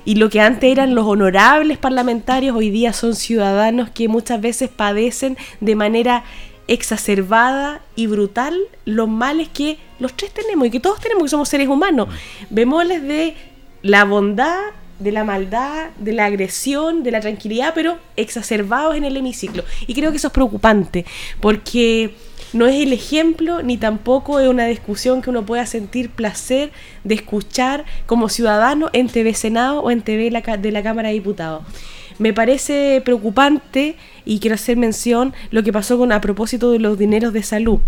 Y 0.06 0.16
lo 0.16 0.30
que 0.30 0.42
antes 0.42 0.72
eran 0.72 0.96
los 0.96 1.06
honorables 1.06 1.78
parlamentarios, 1.78 2.56
hoy 2.56 2.70
día 2.70 2.94
son 2.94 3.16
ciudadanos 3.16 3.90
que 3.90 4.08
muchas 4.08 4.42
veces 4.42 4.70
padecen 4.70 5.38
de 5.60 5.76
manera 5.76 6.24
exacerbada 6.68 7.82
y 7.96 8.08
brutal 8.08 8.58
los 8.86 9.08
males 9.08 9.48
que 9.50 9.78
los 10.00 10.14
tres 10.14 10.34
tenemos 10.34 10.68
y 10.68 10.72
que 10.72 10.80
todos 10.80 11.00
tenemos, 11.00 11.24
que 11.24 11.30
somos 11.30 11.50
seres 11.50 11.68
humanos. 11.68 12.10
Vemosles 12.50 13.04
de 13.04 13.36
la 13.82 14.04
bondad, 14.04 14.60
de 15.00 15.12
la 15.12 15.24
maldad, 15.24 15.90
de 15.98 16.14
la 16.14 16.26
agresión, 16.26 17.04
de 17.04 17.12
la 17.12 17.22
tranquilidad, 17.22 17.74
pero 17.74 17.98
exacerbados 18.16 18.96
en 18.96 19.04
el 19.04 19.16
hemiciclo. 19.16 19.64
Y 19.86 19.94
creo 19.94 20.12
que 20.12 20.18
eso 20.18 20.28
es 20.28 20.34
preocupante, 20.34 21.06
porque 21.40 22.16
no 22.58 22.66
es 22.66 22.76
el 22.76 22.92
ejemplo 22.92 23.62
ni 23.62 23.78
tampoco 23.78 24.40
es 24.40 24.50
una 24.50 24.66
discusión 24.66 25.22
que 25.22 25.30
uno 25.30 25.46
pueda 25.46 25.66
sentir 25.66 26.10
placer 26.10 26.72
de 27.04 27.16
escuchar 27.16 27.86
como 28.06 28.30
ciudadano 28.30 28.90
en 28.94 29.08
TV 29.08 29.34
Senado 29.34 29.82
o 29.82 29.92
en 29.92 30.02
TV 30.02 30.32
de 30.60 30.72
la 30.72 30.84
Cámara 30.84 31.10
de 31.10 31.14
Diputados. 31.14 31.64
Me 32.18 32.34
parece 32.34 33.02
preocupante 33.06 33.96
y 34.26 34.40
quiero 34.40 34.56
hacer 34.56 34.76
mención 34.76 35.34
lo 35.52 35.62
que 35.62 35.72
pasó 35.72 36.00
con 36.00 36.12
a 36.12 36.20
propósito 36.20 36.72
de 36.72 36.80
los 36.80 36.98
dineros 36.98 37.32
de 37.32 37.44
salud 37.44 37.80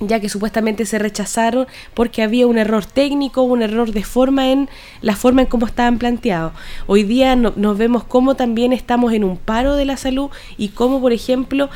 ya 0.00 0.20
que 0.20 0.28
supuestamente 0.28 0.84
se 0.84 0.98
rechazaron 0.98 1.66
porque 1.94 2.22
había 2.22 2.46
un 2.46 2.58
error 2.58 2.84
técnico, 2.84 3.42
un 3.42 3.62
error 3.62 3.92
de 3.92 4.04
forma 4.04 4.50
en 4.50 4.68
la 5.00 5.16
forma 5.16 5.42
en 5.42 5.46
cómo 5.46 5.66
estaban 5.66 5.98
planteados. 5.98 6.52
Hoy 6.86 7.02
día 7.02 7.34
nos 7.36 7.78
vemos 7.78 8.04
cómo 8.04 8.34
también 8.34 8.72
estamos 8.72 9.12
en 9.12 9.24
un 9.24 9.36
paro 9.36 9.74
de 9.74 9.84
la 9.84 9.96
salud 9.96 10.30
y 10.58 10.68
cómo, 10.68 11.00
por 11.00 11.12
ejemplo, 11.12 11.70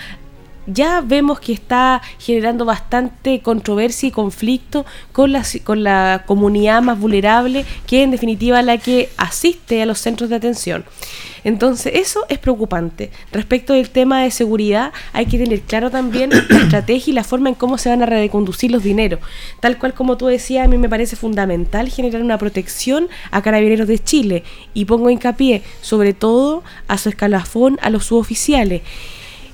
ya 0.73 1.01
vemos 1.01 1.41
que 1.41 1.53
está 1.53 2.03
generando 2.18 2.64
bastante 2.64 3.41
controversia 3.41 4.09
y 4.09 4.12
conflicto 4.12 4.87
con 5.12 5.33
la, 5.33 5.45
con 5.64 5.85
la 5.85 6.25
comunidad 6.27 6.83
más 6.83 6.99
vulnerable, 6.99 7.64
que 7.87 8.03
en 8.03 8.11
definitiva 8.11 8.62
la 8.62 8.79
que 8.79 9.11
asiste 9.16 9.83
a 9.83 9.87
los 9.87 9.99
centros 9.99 10.31
de 10.31 10.37
atención. 10.37 10.85
Entonces, 11.45 11.93
eso 11.95 12.27
es 12.29 12.39
preocupante. 12.39 13.11
Respecto 13.33 13.73
del 13.73 13.91
tema 13.91 14.23
de 14.23 14.31
seguridad, 14.31 14.93
hay 15.12 15.27
que 15.27 15.39
tener 15.39 15.61
claro 15.62 15.91
también 15.91 16.31
la 16.31 16.59
estrategia 16.62 17.11
y 17.11 17.14
la 17.14 17.25
forma 17.25 17.49
en 17.49 17.55
cómo 17.55 17.79
se 17.79 17.89
van 17.89 18.03
a 18.03 18.07
reconducir 18.07 18.71
los 18.71 18.83
dineros. 18.83 19.21
Tal 19.61 19.79
cual 19.79 19.95
como 19.95 20.16
tú 20.16 20.27
decías, 20.27 20.64
a 20.64 20.68
mí 20.68 20.79
me 20.79 20.89
parece 20.89 21.16
fundamental 21.16 21.89
generar 21.89 22.23
una 22.23 22.39
protección 22.39 23.09
a 23.31 23.43
carabineros 23.43 23.89
de 23.89 23.99
Chile 23.99 24.45
y 24.75 24.85
pongo 24.85 25.11
hincapié 25.11 25.62
sobre 25.81 26.12
todo 26.12 26.62
a 26.89 26.99
su 26.99 27.09
escalafón, 27.09 27.79
a 27.83 27.91
los 27.91 28.07
suboficiales. 28.07 28.83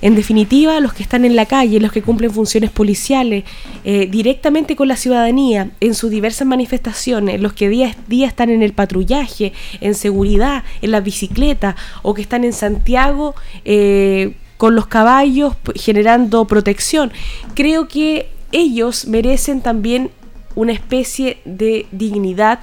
En 0.03 0.15
definitiva, 0.15 0.79
los 0.81 0.93
que 0.93 1.03
están 1.03 1.25
en 1.25 1.37
la 1.37 1.47
calle, 1.47 1.81
los 1.81 1.93
que 1.93 2.03
cumplen 2.03 2.31
funciones 2.31 2.71
policiales, 2.71 3.45
eh, 3.85 4.07
directamente 4.11 4.77
con 4.77 4.89
la 4.89 4.97
ciudadanía, 4.97 5.71
en 5.81 5.95
sus 5.95 6.11
diversas 6.11 6.47
manifestaciones, 6.47 7.41
los 7.41 7.53
que 7.55 7.69
día 7.69 7.89
a 7.89 7.97
día 8.09 8.27
están 8.27 8.51
en 8.51 8.63
el 8.63 8.73
patrullaje, 8.73 9.53
en 9.81 9.95
seguridad, 9.95 10.65
en 10.83 10.91
la 10.91 11.01
bicicleta, 11.01 11.77
o 12.03 12.15
que 12.15 12.23
están 12.23 12.45
en 12.45 12.53
Santiago 12.53 13.35
eh, 13.65 14.35
con 14.57 14.75
los 14.75 14.87
caballos 14.87 15.55
generando 15.75 16.47
protección. 16.47 17.13
Creo 17.55 17.89
que 17.89 18.29
ellos 18.53 19.07
merecen 19.07 19.61
también 19.61 20.11
una 20.55 20.73
especie 20.73 21.39
de 21.45 21.87
dignidad 21.93 22.61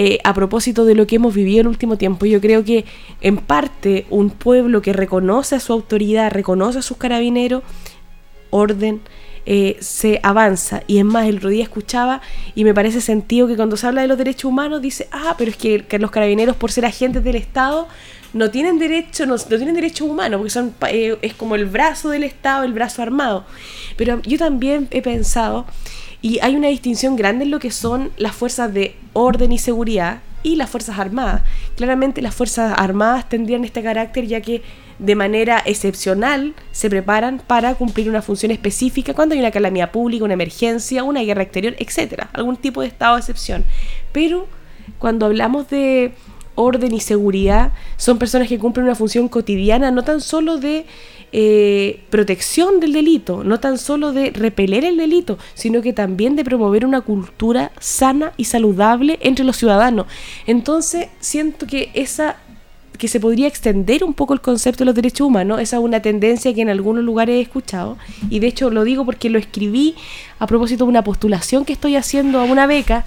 eh, 0.00 0.20
a 0.22 0.32
propósito 0.32 0.84
de 0.84 0.94
lo 0.94 1.08
que 1.08 1.16
hemos 1.16 1.34
vivido 1.34 1.58
en 1.58 1.66
el 1.66 1.70
último 1.70 1.98
tiempo. 1.98 2.24
Yo 2.24 2.40
creo 2.40 2.62
que 2.62 2.84
en 3.20 3.36
parte 3.36 4.06
un 4.10 4.30
pueblo 4.30 4.80
que 4.80 4.92
reconoce 4.92 5.56
a 5.56 5.60
su 5.60 5.72
autoridad, 5.72 6.30
reconoce 6.30 6.78
a 6.78 6.82
sus 6.82 6.98
carabineros, 6.98 7.64
orden, 8.50 9.00
eh, 9.44 9.76
se 9.80 10.20
avanza. 10.22 10.84
Y 10.86 10.98
es 10.98 11.04
más, 11.04 11.26
el 11.26 11.38
otro 11.38 11.48
día 11.48 11.64
escuchaba 11.64 12.22
y 12.54 12.62
me 12.62 12.74
parece 12.74 13.00
sentido 13.00 13.48
que 13.48 13.56
cuando 13.56 13.76
se 13.76 13.88
habla 13.88 14.02
de 14.02 14.06
los 14.06 14.16
derechos 14.16 14.44
humanos 14.44 14.80
dice, 14.80 15.08
ah, 15.10 15.34
pero 15.36 15.50
es 15.50 15.56
que, 15.56 15.84
los 15.98 16.12
carabineros 16.12 16.54
por 16.54 16.70
ser 16.70 16.86
agentes 16.86 17.24
del 17.24 17.34
Estado 17.34 17.88
no 18.32 18.52
tienen 18.52 18.78
derecho, 18.78 19.26
no, 19.26 19.36
tienen 19.36 19.74
derechos 19.74 20.08
humanos, 20.08 20.38
porque 20.38 20.50
son, 20.50 20.74
eh, 20.92 21.18
es 21.22 21.34
como 21.34 21.56
el 21.56 21.66
brazo 21.66 22.10
del 22.10 22.22
Estado, 22.22 22.62
el 22.62 22.72
brazo 22.72 23.02
armado. 23.02 23.46
Pero 23.96 24.22
yo 24.22 24.38
también 24.38 24.86
he 24.92 25.02
pensado 25.02 25.66
y 26.20 26.38
hay 26.40 26.56
una 26.56 26.68
distinción 26.68 27.16
grande 27.16 27.44
en 27.44 27.50
lo 27.50 27.58
que 27.58 27.70
son 27.70 28.10
las 28.16 28.34
fuerzas 28.34 28.72
de 28.72 28.96
orden 29.12 29.52
y 29.52 29.58
seguridad 29.58 30.20
y 30.42 30.56
las 30.56 30.70
Fuerzas 30.70 30.98
Armadas. 30.98 31.42
Claramente 31.76 32.22
las 32.22 32.34
Fuerzas 32.34 32.74
Armadas 32.76 33.28
tendrían 33.28 33.64
este 33.64 33.82
carácter 33.82 34.26
ya 34.26 34.40
que 34.40 34.62
de 34.98 35.14
manera 35.14 35.62
excepcional 35.64 36.54
se 36.72 36.90
preparan 36.90 37.40
para 37.46 37.74
cumplir 37.74 38.08
una 38.08 38.22
función 38.22 38.50
específica 38.50 39.14
cuando 39.14 39.34
hay 39.34 39.40
una 39.40 39.50
calamidad 39.50 39.92
pública, 39.92 40.24
una 40.24 40.34
emergencia, 40.34 41.04
una 41.04 41.22
guerra 41.22 41.42
exterior, 41.42 41.74
etcétera, 41.78 42.30
algún 42.32 42.56
tipo 42.56 42.80
de 42.80 42.88
estado 42.88 43.14
de 43.14 43.20
excepción. 43.20 43.64
Pero 44.12 44.48
cuando 44.98 45.26
hablamos 45.26 45.68
de 45.68 46.12
orden 46.56 46.92
y 46.92 47.00
seguridad, 47.00 47.70
son 47.96 48.18
personas 48.18 48.48
que 48.48 48.58
cumplen 48.58 48.86
una 48.86 48.96
función 48.96 49.28
cotidiana, 49.28 49.92
no 49.92 50.02
tan 50.02 50.20
solo 50.20 50.58
de 50.58 50.86
eh, 51.32 52.00
protección 52.10 52.80
del 52.80 52.92
delito, 52.92 53.44
no 53.44 53.60
tan 53.60 53.78
solo 53.78 54.12
de 54.12 54.30
repeler 54.30 54.84
el 54.84 54.96
delito, 54.96 55.38
sino 55.54 55.82
que 55.82 55.92
también 55.92 56.36
de 56.36 56.44
promover 56.44 56.86
una 56.86 57.00
cultura 57.00 57.72
sana 57.80 58.32
y 58.36 58.44
saludable 58.44 59.18
entre 59.20 59.44
los 59.44 59.56
ciudadanos. 59.56 60.06
Entonces, 60.46 61.08
siento 61.20 61.66
que 61.66 61.90
esa 61.94 62.36
que 62.98 63.08
se 63.08 63.20
podría 63.20 63.46
extender 63.46 64.04
un 64.04 64.12
poco 64.12 64.34
el 64.34 64.40
concepto 64.40 64.80
de 64.80 64.86
los 64.86 64.94
derechos 64.94 65.26
humanos. 65.26 65.60
Esa 65.60 65.76
es 65.76 65.82
una 65.82 66.02
tendencia 66.02 66.52
que 66.52 66.60
en 66.60 66.68
algunos 66.68 67.04
lugares 67.04 67.36
he 67.36 67.40
escuchado. 67.40 67.96
Y 68.28 68.40
de 68.40 68.48
hecho 68.48 68.70
lo 68.70 68.84
digo 68.84 69.04
porque 69.04 69.30
lo 69.30 69.38
escribí 69.38 69.94
a 70.38 70.46
propósito 70.46 70.84
de 70.84 70.90
una 70.90 71.04
postulación 71.04 71.64
que 71.64 71.72
estoy 71.72 71.96
haciendo 71.96 72.40
a 72.40 72.44
una 72.44 72.66
beca, 72.66 73.04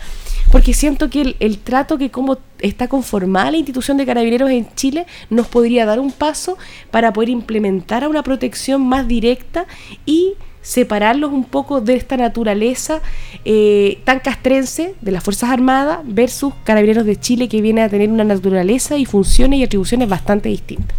porque 0.52 0.74
siento 0.74 1.10
que 1.10 1.36
el, 1.40 1.58
trato 1.60 1.98
que 1.98 2.10
como 2.10 2.38
está 2.60 2.88
conformada 2.88 3.52
la 3.52 3.58
institución 3.58 3.98
de 3.98 4.06
carabineros 4.06 4.50
en 4.50 4.68
Chile 4.76 5.06
nos 5.30 5.48
podría 5.48 5.86
dar 5.86 6.00
un 6.00 6.12
paso 6.12 6.58
para 6.90 7.14
poder 7.14 7.30
implementar 7.30 8.04
a 8.04 8.10
una 8.10 8.24
protección 8.24 8.82
más 8.82 9.08
directa 9.08 9.66
y 10.06 10.34
separarlos 10.62 11.32
un 11.32 11.44
poco 11.44 11.82
de 11.82 11.96
esta 11.96 12.18
naturaleza 12.18 13.02
eh, 13.46 14.00
tan 14.04 14.20
castrense 14.20 14.96
de 15.02 15.12
las 15.12 15.24
Fuerzas 15.24 15.50
Armadas 15.50 16.00
versus 16.04 16.54
Carabineros 16.64 17.06
de 17.06 17.20
Chile 17.20 17.50
que 17.50 17.62
viene 17.62 17.82
a 17.82 17.90
tener 17.90 18.10
una 18.10 18.24
naturaleza 18.24 18.98
y 18.98 19.06
funciones 19.06 19.60
y 19.60 19.64
atribuciones 19.64 20.08
bastante 20.08 20.50
distintas. 20.50 20.96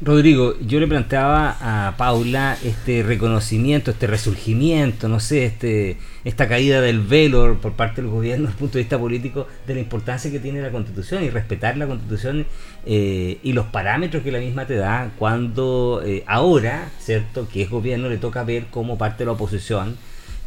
Rodrigo, 0.00 0.54
yo 0.60 0.78
le 0.78 0.86
planteaba 0.86 1.56
a 1.60 1.96
Paula 1.96 2.56
este 2.62 3.02
reconocimiento, 3.02 3.90
este 3.90 4.06
resurgimiento, 4.06 5.08
no 5.08 5.18
sé, 5.18 5.44
este 5.44 5.96
esta 6.24 6.46
caída 6.46 6.80
del 6.80 7.00
velo 7.00 7.58
por 7.60 7.72
parte 7.72 8.00
del 8.00 8.08
gobierno 8.08 8.44
desde 8.44 8.52
el 8.52 8.58
punto 8.58 8.78
de 8.78 8.84
vista 8.84 8.96
político 8.96 9.48
de 9.66 9.74
la 9.74 9.80
importancia 9.80 10.30
que 10.30 10.38
tiene 10.38 10.62
la 10.62 10.70
Constitución 10.70 11.24
y 11.24 11.30
respetar 11.30 11.76
la 11.76 11.88
Constitución 11.88 12.46
eh, 12.86 13.38
y 13.42 13.52
los 13.54 13.66
parámetros 13.66 14.22
que 14.22 14.30
la 14.30 14.38
misma 14.38 14.66
te 14.66 14.76
da 14.76 15.10
cuando 15.18 16.00
eh, 16.04 16.22
ahora, 16.28 16.90
¿cierto?, 17.00 17.48
que 17.48 17.62
es 17.62 17.70
gobierno, 17.70 18.08
le 18.08 18.18
toca 18.18 18.44
ver 18.44 18.66
cómo 18.70 18.98
parte 18.98 19.20
de 19.20 19.26
la 19.26 19.32
oposición 19.32 19.96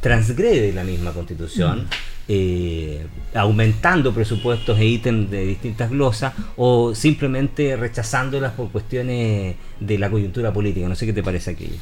transgrede 0.01 0.73
la 0.73 0.83
misma 0.83 1.11
Constitución. 1.11 1.83
Mm. 1.83 2.11
Eh, 2.33 3.05
aumentando 3.33 4.13
presupuestos 4.13 4.79
e 4.79 4.85
ítems 4.85 5.29
de 5.29 5.43
distintas 5.43 5.89
glosas 5.89 6.33
o 6.55 6.95
simplemente 6.95 7.75
rechazándolas 7.75 8.53
por 8.53 8.71
cuestiones 8.71 9.55
de 9.79 9.97
la 9.97 10.09
coyuntura 10.09 10.53
política. 10.53 10.87
No 10.87 10.95
sé 10.95 11.05
qué 11.05 11.11
te 11.11 11.23
parece 11.23 11.51
aquello. 11.51 11.75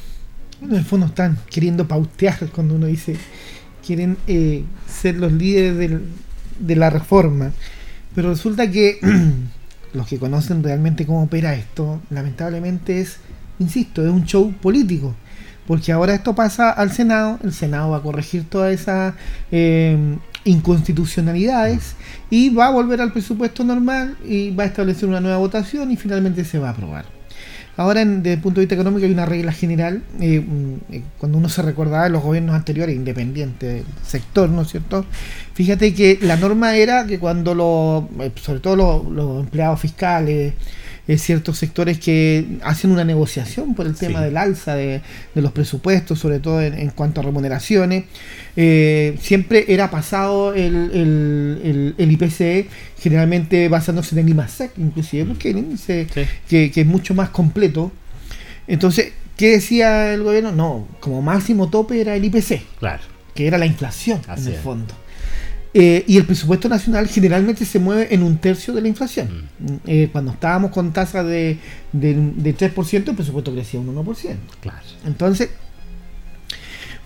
Bueno, 0.58 0.74
en 0.74 0.80
el 0.80 0.86
fondo 0.86 1.06
están 1.06 1.38
queriendo 1.48 1.86
pautear 1.86 2.48
cuando 2.50 2.74
uno 2.74 2.86
dice 2.86 3.16
quieren 3.86 4.16
eh, 4.26 4.64
ser 4.88 5.16
los 5.16 5.32
líderes 5.32 6.00
de 6.58 6.76
la 6.76 6.90
reforma. 6.90 7.52
Pero 8.14 8.30
resulta 8.30 8.70
que 8.70 8.98
los 9.92 10.08
que 10.08 10.18
conocen 10.18 10.64
realmente 10.64 11.06
cómo 11.06 11.22
opera 11.22 11.54
esto, 11.54 12.00
lamentablemente 12.10 13.00
es, 13.00 13.18
insisto, 13.60 14.04
es 14.04 14.10
un 14.10 14.24
show 14.24 14.52
político 14.52 15.14
porque 15.66 15.92
ahora 15.92 16.14
esto 16.14 16.34
pasa 16.34 16.70
al 16.70 16.90
Senado, 16.92 17.38
el 17.42 17.52
Senado 17.52 17.90
va 17.90 17.98
a 17.98 18.02
corregir 18.02 18.44
todas 18.48 18.72
esas 18.72 19.14
eh, 19.52 20.16
inconstitucionalidades 20.44 21.94
y 22.30 22.50
va 22.50 22.66
a 22.66 22.70
volver 22.70 23.00
al 23.00 23.12
presupuesto 23.12 23.64
normal 23.64 24.16
y 24.24 24.50
va 24.50 24.64
a 24.64 24.66
establecer 24.66 25.08
una 25.08 25.20
nueva 25.20 25.38
votación 25.38 25.90
y 25.90 25.96
finalmente 25.96 26.44
se 26.44 26.58
va 26.58 26.68
a 26.68 26.72
aprobar. 26.72 27.20
Ahora, 27.76 28.04
desde 28.04 28.34
el 28.34 28.40
punto 28.40 28.60
de 28.60 28.66
vista 28.66 28.74
económico, 28.74 29.06
hay 29.06 29.12
una 29.12 29.24
regla 29.24 29.52
general. 29.52 30.02
Eh, 30.20 30.40
mm, 30.40 30.74
eh, 30.92 31.02
cuando 31.16 31.38
uno 31.38 31.48
se 31.48 31.62
recordaba 31.62 32.04
de 32.04 32.10
los 32.10 32.22
gobiernos 32.22 32.54
anteriores, 32.54 32.94
independientes 32.94 33.74
del 33.74 33.84
sector, 34.04 34.50
¿no 34.50 34.62
es 34.62 34.68
cierto? 34.68 35.06
Fíjate 35.54 35.94
que 35.94 36.18
la 36.20 36.36
norma 36.36 36.76
era 36.76 37.06
que 37.06 37.18
cuando 37.18 37.54
los, 37.54 38.04
sobre 38.38 38.60
todo 38.60 38.76
los 39.08 39.40
empleados 39.44 39.80
fiscales, 39.80 40.52
ciertos 41.18 41.58
sectores 41.58 41.98
que 41.98 42.58
hacen 42.62 42.90
una 42.90 43.04
negociación 43.04 43.74
por 43.74 43.86
el 43.86 43.96
tema 43.96 44.20
del 44.20 44.36
alza 44.36 44.74
de, 44.74 45.02
los 45.34 45.52
presupuestos, 45.52 46.18
sobre 46.18 46.38
todo 46.38 46.60
en, 46.62 46.90
cuanto 46.90 47.20
a 47.20 47.24
remuneraciones. 47.24 48.04
Eh, 48.56 49.16
siempre 49.20 49.64
era 49.68 49.90
pasado 49.90 50.54
el, 50.54 50.90
el, 50.92 51.94
el, 51.96 52.12
IPC, 52.12 52.68
generalmente 52.98 53.68
basándose 53.68 54.14
en 54.14 54.26
el 54.26 54.30
IMASEC, 54.30 54.72
inclusive, 54.78 55.24
porque 55.24 55.50
el 55.50 55.58
índice 55.58 56.06
que, 56.48 56.72
es 56.74 56.86
mucho 56.86 57.14
más 57.14 57.30
completo. 57.30 57.92
Entonces, 58.66 59.12
¿qué 59.36 59.50
decía 59.50 60.12
el 60.14 60.22
gobierno? 60.22 60.52
No, 60.52 60.86
como 61.00 61.22
máximo 61.22 61.70
tope 61.70 62.00
era 62.00 62.14
el 62.14 62.24
IPC. 62.24 62.62
Claro. 62.78 63.02
Que 63.34 63.46
era 63.46 63.58
la 63.58 63.66
inflación, 63.66 64.20
en 64.36 64.46
el 64.46 64.54
fondo. 64.54 64.94
Eh, 65.72 66.04
y 66.08 66.16
el 66.16 66.24
presupuesto 66.24 66.68
nacional 66.68 67.06
generalmente 67.06 67.64
se 67.64 67.78
mueve 67.78 68.12
en 68.12 68.24
un 68.24 68.38
tercio 68.38 68.74
de 68.74 68.82
la 68.82 68.88
inflación. 68.88 69.48
Mm. 69.58 69.74
Eh, 69.86 70.08
cuando 70.10 70.32
estábamos 70.32 70.72
con 70.72 70.92
tasas 70.92 71.24
de, 71.26 71.58
de, 71.92 72.56
3%, 72.56 73.08
el 73.08 73.14
presupuesto 73.14 73.52
crecía 73.52 73.78
un 73.78 73.94
1%. 73.94 74.36
Claro. 74.60 74.78
Entonces, 75.06 75.50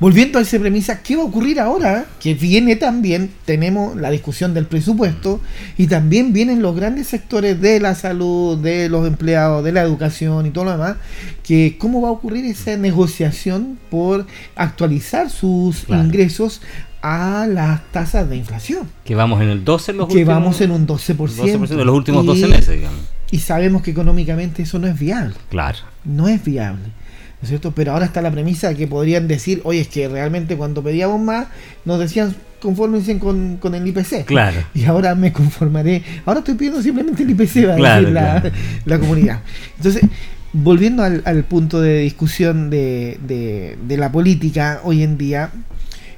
volviendo 0.00 0.38
a 0.38 0.42
esa 0.42 0.58
premisa, 0.58 1.02
¿qué 1.02 1.14
va 1.14 1.24
a 1.24 1.26
ocurrir 1.26 1.60
ahora? 1.60 2.06
Que 2.20 2.32
viene 2.32 2.76
también, 2.76 3.30
tenemos 3.44 3.96
la 3.96 4.10
discusión 4.10 4.54
del 4.54 4.64
presupuesto 4.64 5.42
y 5.76 5.86
también 5.86 6.32
vienen 6.32 6.62
los 6.62 6.74
grandes 6.74 7.08
sectores 7.08 7.60
de 7.60 7.80
la 7.80 7.94
salud, 7.94 8.56
de 8.56 8.88
los 8.88 9.06
empleados, 9.06 9.62
de 9.62 9.72
la 9.72 9.82
educación 9.82 10.46
y 10.46 10.50
todo 10.50 10.64
lo 10.64 10.70
demás, 10.70 10.96
que 11.42 11.76
cómo 11.78 12.00
va 12.00 12.08
a 12.08 12.12
ocurrir 12.12 12.46
esa 12.46 12.78
negociación 12.78 13.78
por 13.90 14.26
actualizar 14.56 15.28
sus 15.28 15.86
ingresos 15.90 16.62
a 17.04 17.46
las 17.46 17.82
tasas 17.92 18.30
de 18.30 18.36
inflación. 18.36 18.88
Que 19.04 19.14
vamos 19.14 19.42
en 19.42 19.50
el 19.50 19.62
12 19.62 19.92
en 19.92 19.98
los 19.98 20.08
Que 20.08 20.24
vamos 20.24 20.62
en 20.62 20.70
un 20.70 20.86
12%. 20.86 21.16
12% 21.16 21.68
de 21.68 21.84
los 21.84 21.94
últimos 21.94 22.24
12 22.24 22.46
meses, 22.48 22.74
digamos. 22.76 22.98
Y 23.30 23.40
sabemos 23.40 23.82
que 23.82 23.90
económicamente 23.90 24.62
eso 24.62 24.78
no 24.78 24.86
es 24.86 24.98
viable. 24.98 25.34
Claro. 25.50 25.78
No 26.04 26.28
es 26.28 26.42
viable. 26.42 26.84
¿No 26.84 27.42
es 27.42 27.48
cierto? 27.48 27.72
Pero 27.72 27.92
ahora 27.92 28.06
está 28.06 28.22
la 28.22 28.30
premisa 28.30 28.70
de 28.70 28.76
que 28.76 28.86
podrían 28.86 29.28
decir, 29.28 29.60
oye, 29.64 29.80
es 29.80 29.88
que 29.88 30.08
realmente 30.08 30.56
cuando 30.56 30.82
pedíamos 30.82 31.20
más, 31.20 31.48
nos 31.84 31.98
decían 31.98 32.34
conformense 32.58 33.18
con, 33.18 33.58
con 33.58 33.74
el 33.74 33.86
IPC. 33.86 34.24
Claro. 34.24 34.64
Y 34.72 34.86
ahora 34.86 35.14
me 35.14 35.30
conformaré. 35.30 36.02
Ahora 36.24 36.38
estoy 36.38 36.54
pidiendo 36.54 36.80
simplemente 36.80 37.22
el 37.22 37.30
IPC, 37.30 37.68
va 37.68 37.74
a 37.74 38.00
decir 38.00 38.14
la, 38.14 38.50
la 38.86 38.98
comunidad. 38.98 39.40
Entonces, 39.76 40.08
volviendo 40.54 41.02
al, 41.02 41.20
al 41.26 41.44
punto 41.44 41.82
de 41.82 41.98
discusión 41.98 42.70
de, 42.70 43.18
de, 43.26 43.76
de, 43.86 43.96
la 43.98 44.10
política 44.10 44.80
hoy 44.84 45.02
en 45.02 45.18
día, 45.18 45.50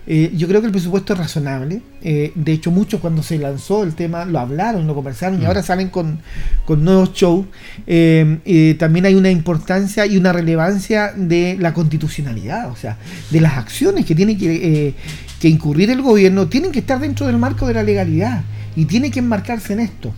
eh, 0.08 0.32
yo 0.36 0.46
creo 0.46 0.60
que 0.60 0.68
el 0.68 0.72
presupuesto 0.72 1.12
es 1.12 1.18
razonable. 1.18 1.82
Eh, 2.00 2.32
de 2.34 2.52
hecho, 2.52 2.70
muchos 2.70 3.00
cuando 3.00 3.22
se 3.22 3.38
lanzó 3.38 3.82
el 3.82 3.94
tema 3.94 4.24
lo 4.24 4.38
hablaron, 4.38 4.86
lo 4.86 4.94
conversaron 4.94 5.40
y 5.40 5.44
mm. 5.44 5.46
ahora 5.46 5.62
salen 5.62 5.88
con, 5.88 6.20
nuevos 6.68 7.12
shows. 7.12 7.46
Eh, 7.86 8.76
también 8.78 9.06
hay 9.06 9.14
una 9.14 9.30
importancia 9.30 10.06
y 10.06 10.16
una 10.16 10.32
relevancia 10.32 11.12
de 11.16 11.56
la 11.58 11.74
constitucionalidad, 11.74 12.70
o 12.70 12.76
sea, 12.76 12.98
de 13.30 13.40
las 13.40 13.56
acciones 13.56 14.06
que 14.06 14.14
tiene 14.14 14.38
que, 14.38 14.94
que 15.40 15.48
incurrir 15.48 15.90
el 15.90 16.02
gobierno, 16.02 16.46
tienen 16.46 16.70
que 16.70 16.78
estar 16.78 17.00
dentro 17.00 17.26
del 17.26 17.38
marco 17.38 17.66
de 17.66 17.74
la 17.74 17.82
legalidad 17.82 18.44
y 18.76 18.84
tiene 18.84 19.10
que 19.10 19.18
enmarcarse 19.18 19.72
en 19.72 19.80
esto. 19.80 20.14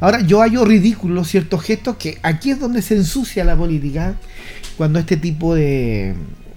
Ahora, 0.00 0.22
yo 0.22 0.40
hallo 0.40 0.64
ridículos 0.64 1.28
ciertos 1.28 1.62
gestos 1.62 1.96
que 1.96 2.18
aquí 2.22 2.50
es 2.50 2.58
donde 2.58 2.80
se 2.80 2.96
ensucia 2.96 3.44
la 3.44 3.54
política, 3.54 4.14
cuando 4.78 4.98
este 4.98 5.18
tipo 5.18 5.54
de, 5.54 6.14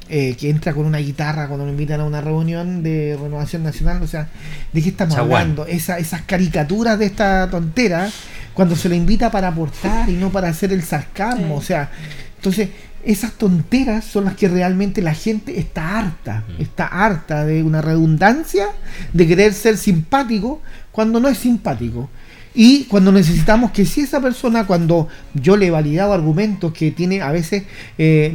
eh, 0.09 0.35
que 0.37 0.49
entra 0.49 0.73
con 0.73 0.85
una 0.85 0.97
guitarra 0.97 1.47
cuando 1.47 1.65
lo 1.65 1.71
invitan 1.71 2.01
a 2.01 2.05
una 2.05 2.19
reunión 2.19 2.83
de 2.83 3.17
renovación 3.19 3.63
nacional. 3.63 4.01
O 4.03 4.07
sea, 4.07 4.27
¿de 4.73 4.81
qué 4.81 4.89
estamos 4.89 5.15
hablando? 5.15 5.65
Esa, 5.65 5.97
esas 5.97 6.23
caricaturas 6.23 6.99
de 6.99 7.05
esta 7.05 7.49
tontera, 7.49 8.09
cuando 8.53 8.75
se 8.75 8.89
le 8.89 8.95
invita 8.95 9.31
para 9.31 9.47
aportar 9.47 10.09
y 10.09 10.13
no 10.13 10.29
para 10.29 10.49
hacer 10.49 10.73
el 10.73 10.83
sarcasmo. 10.83 11.55
O 11.55 11.61
sea, 11.61 11.89
entonces, 12.35 12.69
esas 13.05 13.33
tonteras 13.33 14.03
son 14.03 14.25
las 14.25 14.35
que 14.35 14.49
realmente 14.49 15.01
la 15.01 15.13
gente 15.13 15.59
está 15.59 15.97
harta. 15.97 16.43
Mm. 16.47 16.61
Está 16.61 16.87
harta 16.87 17.45
de 17.45 17.63
una 17.63 17.81
redundancia 17.81 18.67
de 19.13 19.27
querer 19.27 19.53
ser 19.53 19.77
simpático 19.77 20.61
cuando 20.91 21.19
no 21.19 21.29
es 21.29 21.37
simpático. 21.37 22.09
Y 22.53 22.83
cuando 22.83 23.11
necesitamos 23.11 23.71
que 23.71 23.85
si 23.85 24.01
esa 24.01 24.21
persona, 24.21 24.67
cuando 24.67 25.07
yo 25.33 25.57
le 25.57 25.67
he 25.67 25.71
validado 25.71 26.13
argumentos 26.13 26.71
que 26.73 26.91
tiene 26.91 27.21
a 27.21 27.31
veces 27.31 27.63
eh, 27.97 28.31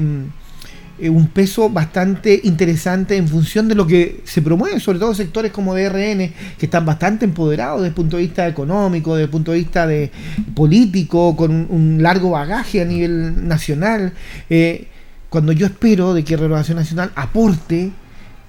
eh, 1.01 1.09
un 1.09 1.29
peso 1.29 1.69
bastante 1.71 2.41
interesante 2.45 3.17
en 3.17 3.29
función 3.29 3.69
de 3.69 3.75
lo 3.75 3.87
que 3.87 4.21
se 4.25 4.43
promueve, 4.43 4.81
sobre 4.81 4.99
todo 4.99 5.15
sectores 5.15 5.53
como 5.53 5.75
DRN, 5.75 6.33
que 6.59 6.67
están 6.67 6.85
bastante 6.85 7.25
empoderados 7.25 7.81
desde 7.81 7.89
el 7.89 7.95
punto 7.95 8.17
de 8.17 8.23
vista 8.23 8.49
económico, 8.49 9.15
desde 9.15 9.25
el 9.25 9.31
punto 9.31 9.53
de 9.53 9.59
vista 9.59 9.87
de 9.87 10.11
político, 10.55 11.37
con 11.37 11.53
un, 11.53 12.03
largo 12.03 12.31
bagaje 12.31 12.81
a 12.81 12.85
nivel 12.85 13.47
nacional. 13.47 14.13
Eh, 14.51 14.89
cuando 15.29 15.53
yo 15.53 15.67
espero 15.67 16.15
de 16.15 16.25
que 16.25 16.37
Renovación 16.37 16.79
Nacional 16.79 17.13
aporte 17.15 17.91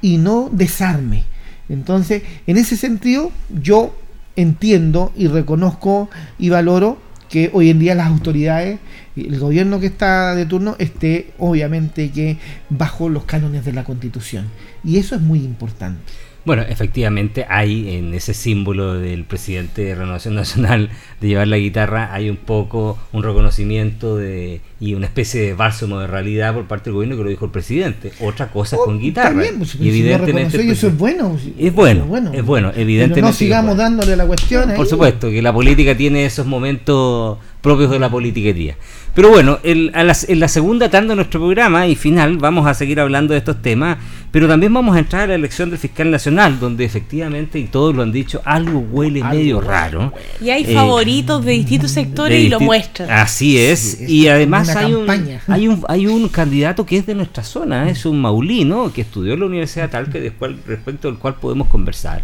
y 0.02 0.18
no 0.18 0.50
desarme. 0.52 1.26
Entonces, 1.68 2.24
en 2.47 2.58
ese 2.58 2.78
sentido, 2.78 3.32
yo 3.62 3.95
entiendo 4.36 5.12
y 5.16 5.28
reconozco 5.28 6.10
y 6.38 6.50
valoro 6.50 6.97
que 7.30 7.50
hoy 7.54 7.70
en 7.70 7.80
día 7.80 7.96
las 7.96 8.08
autoridades, 8.08 8.80
el 9.16 9.40
gobierno 9.40 9.80
que 9.80 9.86
está 9.86 10.36
de 10.36 10.46
turno, 10.46 10.76
esté 10.80 11.32
obviamente 11.38 12.12
que 12.12 12.38
bajo 12.70 13.08
los 13.10 13.26
cánones 13.26 13.64
de 13.66 13.74
la 13.74 13.84
Constitución. 13.84 14.48
Y 14.84 14.98
eso 14.98 15.16
es 15.16 15.22
muy 15.22 15.40
importante. 15.40 16.02
Bueno, 16.50 16.64
efectivamente 16.68 17.45
hay 17.47 17.95
en 17.97 18.12
ese 18.16 18.34
símbolo 18.34 18.95
del 18.95 19.24
presidente 19.24 19.84
de 19.84 19.93
Renovación 19.93 20.34
Nacional 20.34 20.89
de 21.22 21.28
llevar 21.28 21.47
la 21.47 21.58
guitarra, 21.58 22.12
hay 22.12 22.28
un 22.28 22.38
poco 22.38 22.97
un 23.14 23.22
reconocimiento 23.22 24.16
de, 24.18 24.60
y 24.80 24.95
una 24.95 25.06
especie 25.06 25.41
de 25.41 25.54
bálsamo 25.54 26.00
de 26.00 26.08
realidad 26.08 26.56
por 26.56 26.66
parte 26.66 26.86
del 26.86 26.95
gobierno 26.95 27.18
que 27.18 27.24
lo 27.24 27.30
dijo 27.30 27.45
el 27.45 27.52
presidente. 27.52 28.14
Otra 28.20 28.47
cosa 28.47 28.78
es 28.78 28.82
con 28.82 28.95
oh, 28.95 29.00
guitarra. 29.00 29.43
Pues, 29.60 29.76
y 29.76 29.89
evidentemente 29.89 30.72
eso 30.72 30.88
es 30.88 30.97
bueno. 30.97 31.38
Es 31.60 31.72
bueno, 31.72 32.08
es 32.34 32.43
bueno, 32.43 32.72
evidentemente. 32.76 33.22
no 33.22 33.32
sigamos 33.32 33.78
dándole 33.78 34.16
la 34.16 34.26
cuestión. 34.26 34.74
Por 34.76 34.88
supuesto, 34.88 35.30
que 35.30 35.43
la 35.43 35.54
política 35.54 35.95
tiene 35.95 36.26
esos 36.26 36.47
momentos 36.47 37.38
propios 37.62 37.91
de 37.91 38.00
la 38.00 38.10
politiquería. 38.10 38.76
Pero 39.16 39.30
bueno, 39.30 39.60
en 39.64 39.91
la 40.39 40.47
segunda 40.47 40.89
tanda 40.89 41.12
de 41.12 41.16
nuestro 41.18 41.39
programa 41.39 41.88
y 41.88 41.95
final 41.95 42.38
vamos 42.38 42.68
a 42.68 42.74
seguir 42.74 42.99
hablando 42.99 43.34
de 43.34 43.39
estos 43.39 43.62
temas, 43.62 43.97
pero 44.32 44.47
también 44.47 44.74
vamos 44.74 44.95
a 44.95 44.99
entrar 44.99 45.24
a 45.24 45.28
la 45.28 45.36
elección 45.36 45.70
del 45.72 45.80
fiscal 45.80 46.12
nacional, 46.12 46.60
donde 46.60 46.86
efectivamente, 46.86 47.57
y 47.57 47.66
todos 47.66 47.95
lo 47.95 48.03
han 48.03 48.12
dicho, 48.12 48.41
algo 48.45 48.80
huele 48.80 49.24
medio 49.24 49.60
raro. 49.60 50.14
Y 50.39 50.51
hay 50.51 50.64
eh, 50.64 50.74
favoritos 50.74 51.43
de 51.43 51.53
distintos 51.53 51.91
sectores 51.91 52.39
y 52.39 52.49
lo 52.49 52.60
muestran. 52.60 53.10
Así 53.10 53.57
es, 53.57 53.99
y 54.07 54.28
además 54.28 54.76
hay 54.76 54.93
un, 54.93 55.10
hay, 55.47 55.68
un, 55.68 55.84
hay 55.88 56.07
un 56.07 56.30
candidato 56.30 56.86
que 56.86 56.97
es 56.97 57.05
de 57.05 57.16
nuestra 57.16 57.43
zona, 57.43 57.89
es 57.89 58.05
un 58.05 58.22
maulino 58.22 58.93
que 58.93 59.01
estudió 59.01 59.34
en 59.34 59.39
la 59.39 59.45
Universidad 59.47 59.89
Tal, 59.89 60.10
que 60.10 60.22
después, 60.22 60.53
respecto 60.68 61.07
del 61.07 61.18
cual 61.18 61.36
podemos 61.36 61.68
conversar 61.68 62.22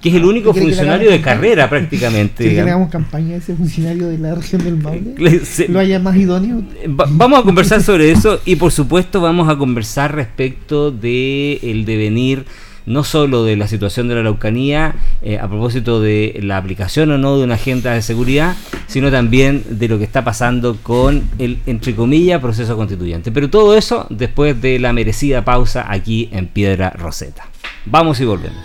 que 0.00 0.08
es 0.08 0.14
el 0.14 0.24
único 0.24 0.54
funcionario 0.54 1.10
de 1.10 1.20
carrera 1.20 1.68
prácticamente. 1.68 2.44
¿Quiere 2.44 2.56
que 2.56 2.64
le 2.64 2.70
hagamos 2.70 2.90
campaña 2.90 3.34
a 3.34 3.38
ese 3.38 3.54
funcionario 3.54 4.08
de 4.08 4.18
la 4.18 4.34
región 4.34 4.64
del 4.64 4.76
Maule? 4.76 5.14
¿Lo 5.68 5.78
haya 5.78 5.98
más 5.98 6.16
idóneo? 6.16 6.62
vamos 6.86 7.40
a 7.40 7.42
conversar 7.42 7.82
sobre 7.82 8.10
eso 8.10 8.40
y 8.44 8.56
por 8.56 8.72
supuesto 8.72 9.20
vamos 9.20 9.48
a 9.48 9.56
conversar 9.56 10.14
respecto 10.14 10.90
de 10.90 11.58
el 11.62 11.84
devenir 11.84 12.46
no 12.86 13.04
solo 13.04 13.44
de 13.44 13.56
la 13.56 13.68
situación 13.68 14.08
de 14.08 14.14
la 14.14 14.20
Araucanía 14.20 14.94
eh, 15.22 15.38
a 15.38 15.48
propósito 15.48 16.00
de 16.00 16.40
la 16.42 16.56
aplicación 16.56 17.10
o 17.10 17.18
no 17.18 17.38
de 17.38 17.44
una 17.44 17.54
agenda 17.54 17.92
de 17.92 18.02
seguridad, 18.02 18.56
sino 18.86 19.10
también 19.10 19.62
de 19.68 19.88
lo 19.88 19.98
que 19.98 20.04
está 20.04 20.24
pasando 20.24 20.76
con 20.82 21.22
el, 21.38 21.58
entre 21.66 21.94
comillas, 21.94 22.40
proceso 22.40 22.76
constituyente. 22.76 23.30
Pero 23.30 23.50
todo 23.50 23.76
eso 23.76 24.06
después 24.10 24.60
de 24.60 24.78
la 24.78 24.92
merecida 24.92 25.44
pausa 25.44 25.86
aquí 25.88 26.28
en 26.32 26.48
Piedra 26.48 26.90
Roseta. 26.90 27.48
Vamos 27.84 28.20
y 28.20 28.24
volvemos. 28.24 28.58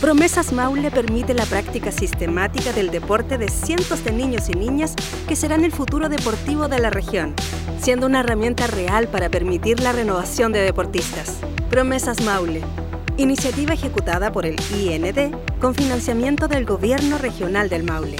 Promesas 0.00 0.52
Maule 0.52 0.90
permite 0.90 1.34
la 1.34 1.46
práctica 1.46 1.90
sistemática 1.90 2.72
del 2.72 2.90
deporte 2.90 3.38
de 3.38 3.48
cientos 3.48 4.04
de 4.04 4.12
niños 4.12 4.48
y 4.48 4.52
niñas 4.52 4.94
que 5.26 5.34
serán 5.34 5.64
el 5.64 5.72
futuro 5.72 6.08
deportivo 6.08 6.68
de 6.68 6.78
la 6.78 6.90
región, 6.90 7.34
siendo 7.80 8.06
una 8.06 8.20
herramienta 8.20 8.66
real 8.66 9.08
para 9.08 9.30
permitir 9.30 9.80
la 9.80 9.92
renovación 9.92 10.52
de 10.52 10.60
deportistas. 10.60 11.38
Promesas 11.70 12.22
Maule, 12.22 12.62
iniciativa 13.16 13.74
ejecutada 13.74 14.30
por 14.32 14.46
el 14.46 14.56
IND 14.74 15.34
con 15.60 15.74
financiamiento 15.74 16.46
del 16.46 16.66
Gobierno 16.66 17.18
Regional 17.18 17.68
del 17.68 17.82
Maule. 17.82 18.16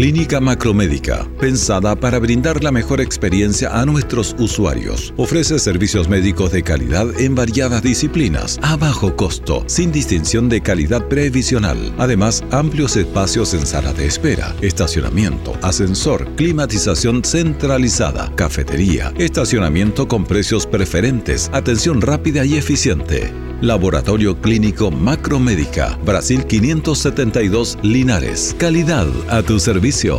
Clínica 0.00 0.40
Macromédica, 0.40 1.28
pensada 1.38 1.94
para 1.94 2.18
brindar 2.18 2.64
la 2.64 2.72
mejor 2.72 3.02
experiencia 3.02 3.78
a 3.78 3.84
nuestros 3.84 4.34
usuarios. 4.38 5.12
Ofrece 5.18 5.58
servicios 5.58 6.08
médicos 6.08 6.52
de 6.52 6.62
calidad 6.62 7.06
en 7.20 7.34
variadas 7.34 7.82
disciplinas, 7.82 8.58
a 8.62 8.78
bajo 8.78 9.14
costo, 9.14 9.62
sin 9.66 9.92
distinción 9.92 10.48
de 10.48 10.62
calidad 10.62 11.06
previsional. 11.06 11.92
Además, 11.98 12.42
amplios 12.50 12.96
espacios 12.96 13.52
en 13.52 13.66
sala 13.66 13.92
de 13.92 14.06
espera, 14.06 14.56
estacionamiento, 14.62 15.52
ascensor, 15.60 16.34
climatización 16.34 17.22
centralizada, 17.22 18.34
cafetería, 18.36 19.12
estacionamiento 19.18 20.08
con 20.08 20.24
precios 20.24 20.66
preferentes, 20.66 21.50
atención 21.52 22.00
rápida 22.00 22.46
y 22.46 22.56
eficiente. 22.56 23.49
Laboratorio 23.60 24.40
Clínico 24.40 24.90
Macromédica, 24.90 25.98
Brasil 26.04 26.44
572 26.44 27.78
Linares. 27.82 28.56
Calidad 28.58 29.06
a 29.28 29.42
tu 29.42 29.60
servicio. 29.60 30.18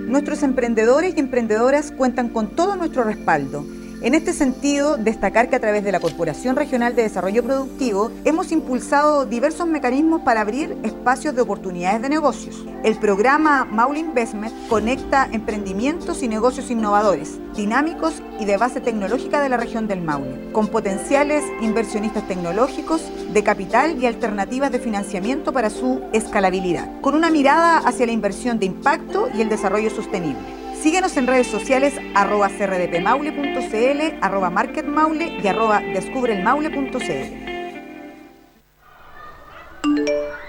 Nuestros 0.08 0.44
emprendedores 0.44 1.18
y 1.18 1.20
emprendedoras 1.20 1.92
cuentan 1.92 2.30
con 2.30 2.56
todo 2.56 2.76
nuestro 2.76 3.04
respaldo 3.04 3.66
en 4.02 4.14
este 4.14 4.32
sentido, 4.32 4.98
destacar 4.98 5.50
que 5.50 5.56
a 5.56 5.60
través 5.60 5.84
de 5.84 5.92
la 5.92 6.00
Corporación 6.00 6.56
Regional 6.56 6.96
de 6.96 7.02
Desarrollo 7.02 7.44
Productivo 7.44 8.12
hemos 8.26 8.52
impulsado 8.52 9.26
diversos 9.26 9.68
mecanismos 9.68 10.22
para 10.22 10.42
abrir 10.42 10.78
espacios 10.84 11.34
de 11.34 11.42
oportunidades 11.42 12.02
de 12.04 12.10
negocios. 12.10 12.64
El 12.84 12.96
programa 12.98 13.66
Maule 13.66 14.00
Investment 14.00 14.54
conecta 14.70 15.28
emprendimientos 15.32 16.22
y 16.22 16.28
negocios 16.28 16.70
innovadores, 16.70 17.40
dinámicos 17.56 18.22
y 18.40 18.46
de 18.46 18.58
base 18.58 18.82
tecnológica 18.82 19.42
de 19.42 19.50
la 19.50 19.58
región 19.58 19.88
del 19.88 20.02
Maule, 20.02 20.52
con 20.52 20.68
potenciales 20.68 21.44
inversionistas 21.62 22.28
tecnológicos, 22.28 23.02
de 23.34 23.44
capital 23.44 24.02
y 24.02 24.06
alternativas 24.06 24.72
de 24.72 24.80
financiamiento 24.80 25.52
para 25.52 25.72
su 25.72 26.02
escalabilidad, 26.14 27.02
con 27.02 27.16
una 27.16 27.32
mirada 27.32 27.80
hacia 27.80 28.06
la 28.06 28.12
inversión 28.12 28.60
de 28.60 28.68
impacto 28.68 29.28
y 29.36 29.42
el 29.42 29.50
desarrollo 29.50 29.90
sostenible. 29.90 30.57
Síguenos 30.82 31.18
en 31.18 31.28
redes 31.28 31.48
sociales 31.48 31.96
arroba 32.14 32.50
crdpmaule.cl, 32.50 34.18
arroba 34.22 34.50
marketmaule 34.50 35.40
y 35.42 35.48
arroba 35.48 35.80
descubrelmaule.cl. 35.80 37.48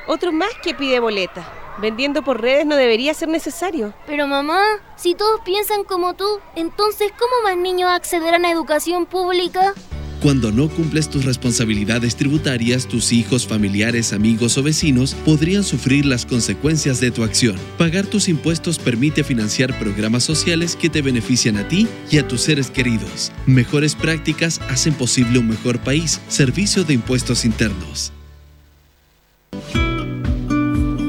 Otro 0.07 0.33
más 0.33 0.51
que 0.63 0.75
pide 0.75 1.01
boleta. 1.01 1.47
Vendiendo 1.79 2.23
por 2.23 2.41
redes 2.41 2.67
no 2.67 2.77
debería 2.77 3.15
ser 3.15 3.29
necesario. 3.29 3.95
Pero 4.07 4.27
mamá, 4.27 4.63
si 4.97 5.15
todos 5.15 5.41
piensan 5.41 5.85
como 5.85 6.15
tú, 6.15 6.41
entonces 6.57 7.13
¿cómo 7.19 7.43
más 7.45 7.57
niños 7.57 7.91
accederán 7.91 8.45
a 8.45 8.51
educación 8.51 9.07
pública? 9.07 9.75
Cuando 10.21 10.51
no 10.51 10.69
cumples 10.69 11.09
tus 11.09 11.25
responsabilidades 11.25 12.17
tributarias, 12.17 12.89
tus 12.89 13.13
hijos, 13.13 13.47
familiares, 13.47 14.13
amigos 14.13 14.59
o 14.59 14.63
vecinos 14.63 15.15
podrían 15.25 15.63
sufrir 15.63 16.05
las 16.05 16.27
consecuencias 16.27 17.01
de 17.01 17.13
tu 17.13 17.23
acción. 17.23 17.57
Pagar 17.79 18.07
tus 18.07 18.29
impuestos 18.29 18.79
permite 18.79 19.23
financiar 19.23 19.79
programas 19.79 20.25
sociales 20.25 20.75
que 20.75 20.91
te 20.91 21.03
benefician 21.03 21.57
a 21.57 21.69
ti 21.69 21.87
y 22.11 22.19
a 22.19 22.27
tus 22.27 22.41
seres 22.41 22.71
queridos. 22.71 23.31
Mejores 23.47 23.95
prácticas 23.95 24.61
hacen 24.69 24.95
posible 24.95 25.39
un 25.39 25.49
mejor 25.49 25.79
país. 25.79 26.21
Servicio 26.29 26.83
de 26.83 26.95
Impuestos 26.95 27.45
Internos. 27.45 28.13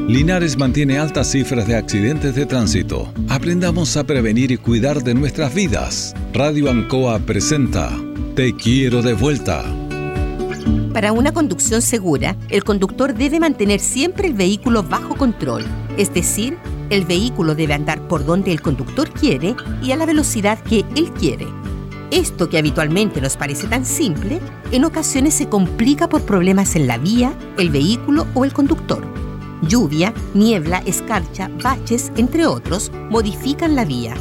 Linares 0.10 0.58
mantiene 0.58 0.98
altas 0.98 1.30
cifras 1.30 1.68
de 1.68 1.76
accidentes 1.76 2.34
de 2.34 2.48
tránsito. 2.48 3.14
Aprendamos 3.28 3.96
a 3.96 4.04
prevenir 4.04 4.50
y 4.50 4.58
cuidar 4.58 5.04
de 5.04 5.14
nuestras 5.14 5.54
vidas. 5.54 6.16
Radio 6.34 6.72
Ancoa 6.72 7.20
presenta 7.20 7.96
te 8.36 8.56
quiero 8.56 9.04
de 9.04 9.14
vuelta. 9.14 9.64
Para 10.94 11.12
una 11.12 11.32
conducción 11.32 11.84
segura, 11.84 12.36
el 12.50 12.64
conductor 12.64 13.14
debe 13.14 13.40
mantener 13.40 13.80
siempre 13.80 14.30
el 14.30 14.34
vehículo 14.34 14.82
bajo 14.82 15.16
control, 15.16 15.64
es 15.96 16.12
decir, 16.12 16.58
el 16.90 17.06
vehículo 17.06 17.54
debe 17.54 17.76
andar 17.76 18.08
por 18.08 18.26
donde 18.26 18.52
el 18.52 18.62
conductor 18.62 19.12
quiere 19.12 19.56
y 19.84 19.92
a 19.92 19.96
la 19.96 20.08
velocidad 20.08 20.58
que 20.58 20.86
él 20.96 21.12
quiere. 21.12 21.46
Esto 22.10 22.50
que 22.50 22.58
habitualmente 22.58 23.22
nos 23.22 23.38
parece 23.38 23.68
tan 23.68 23.86
simple, 23.86 24.40
en 24.72 24.86
ocasiones 24.86 25.36
se 25.36 25.50
complica 25.50 26.10
por 26.10 26.24
problemas 26.24 26.76
en 26.76 26.88
la 26.88 26.98
vía, 26.98 27.32
el 27.60 27.70
vehículo 27.70 28.26
o 28.34 28.44
el 28.44 28.54
conductor. 28.54 29.29
Lluvia, 29.62 30.14
niebla, 30.34 30.82
escarcha, 30.86 31.50
baches, 31.62 32.12
entre 32.16 32.46
otros, 32.46 32.92
modifican 33.10 33.76
la 33.76 33.86
vía. 33.86 34.14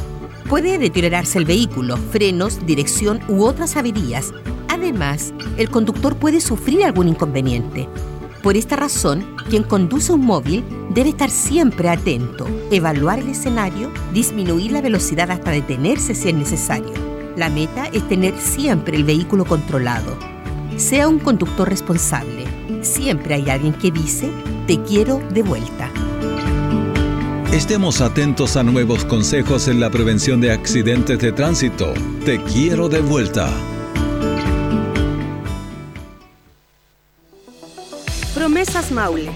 Puede 0.49 0.77
deteriorarse 0.77 1.37
el 1.37 1.45
vehículo, 1.45 1.97
frenos, 1.97 2.65
dirección 2.65 3.19
u 3.27 3.43
otras 3.43 3.77
averías. 3.77 4.33
Además, 4.67 5.33
el 5.57 5.69
conductor 5.69 6.15
puede 6.15 6.41
sufrir 6.41 6.83
algún 6.83 7.07
inconveniente. 7.07 7.87
Por 8.41 8.57
esta 8.57 8.75
razón, 8.75 9.35
quien 9.49 9.63
conduce 9.63 10.13
un 10.13 10.25
móvil 10.25 10.63
debe 10.93 11.09
estar 11.09 11.29
siempre 11.29 11.89
atento, 11.89 12.47
evaluar 12.71 13.19
el 13.19 13.29
escenario, 13.29 13.91
disminuir 14.13 14.71
la 14.71 14.81
velocidad 14.81 15.29
hasta 15.29 15.51
detenerse 15.51 16.15
si 16.15 16.29
es 16.29 16.35
necesario. 16.35 16.93
La 17.35 17.49
meta 17.49 17.85
es 17.87 18.07
tener 18.07 18.37
siempre 18.37 18.97
el 18.97 19.03
vehículo 19.03 19.45
controlado. 19.45 20.17
Sea 20.77 21.07
un 21.07 21.19
conductor 21.19 21.69
responsable. 21.69 22.58
Siempre 22.81 23.35
hay 23.35 23.49
alguien 23.49 23.73
que 23.73 23.91
dice, 23.91 24.31
te 24.67 24.81
quiero 24.83 25.21
de 25.33 25.43
vuelta. 25.43 25.91
Estemos 27.51 27.99
atentos 27.99 28.55
a 28.55 28.63
nuevos 28.63 29.05
consejos 29.05 29.67
en 29.67 29.79
la 29.79 29.89
prevención 29.89 30.39
de 30.39 30.51
accidentes 30.51 31.19
de 31.19 31.31
tránsito. 31.31 31.93
Te 32.23 32.41
quiero 32.43 32.87
de 32.89 33.01
vuelta. 33.01 33.49
Promesas 38.33 38.91
Maule, 38.91 39.29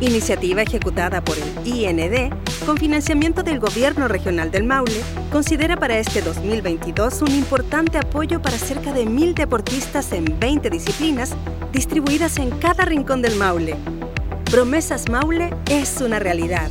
iniciativa 0.00 0.62
ejecutada 0.62 1.22
por 1.22 1.36
el 1.36 1.66
IND 1.66 2.32
con 2.64 2.76
financiamiento 2.76 3.42
del 3.42 3.58
Gobierno 3.58 4.08
Regional 4.08 4.50
del 4.50 4.64
Maule, 4.64 5.00
considera 5.32 5.76
para 5.76 5.98
este 5.98 6.22
2022 6.22 7.22
un 7.22 7.30
importante 7.30 7.98
apoyo 7.98 8.40
para 8.40 8.58
cerca 8.58 8.92
de 8.92 9.06
mil 9.06 9.34
deportistas 9.34 10.12
en 10.12 10.38
20 10.38 10.70
disciplinas 10.70 11.34
distribuidas 11.72 12.38
en 12.38 12.50
cada 12.50 12.84
rincón 12.84 13.22
del 13.22 13.36
Maule. 13.36 13.76
Promesas 14.50 15.08
Maule 15.08 15.50
es 15.70 16.00
una 16.00 16.18
realidad. 16.18 16.70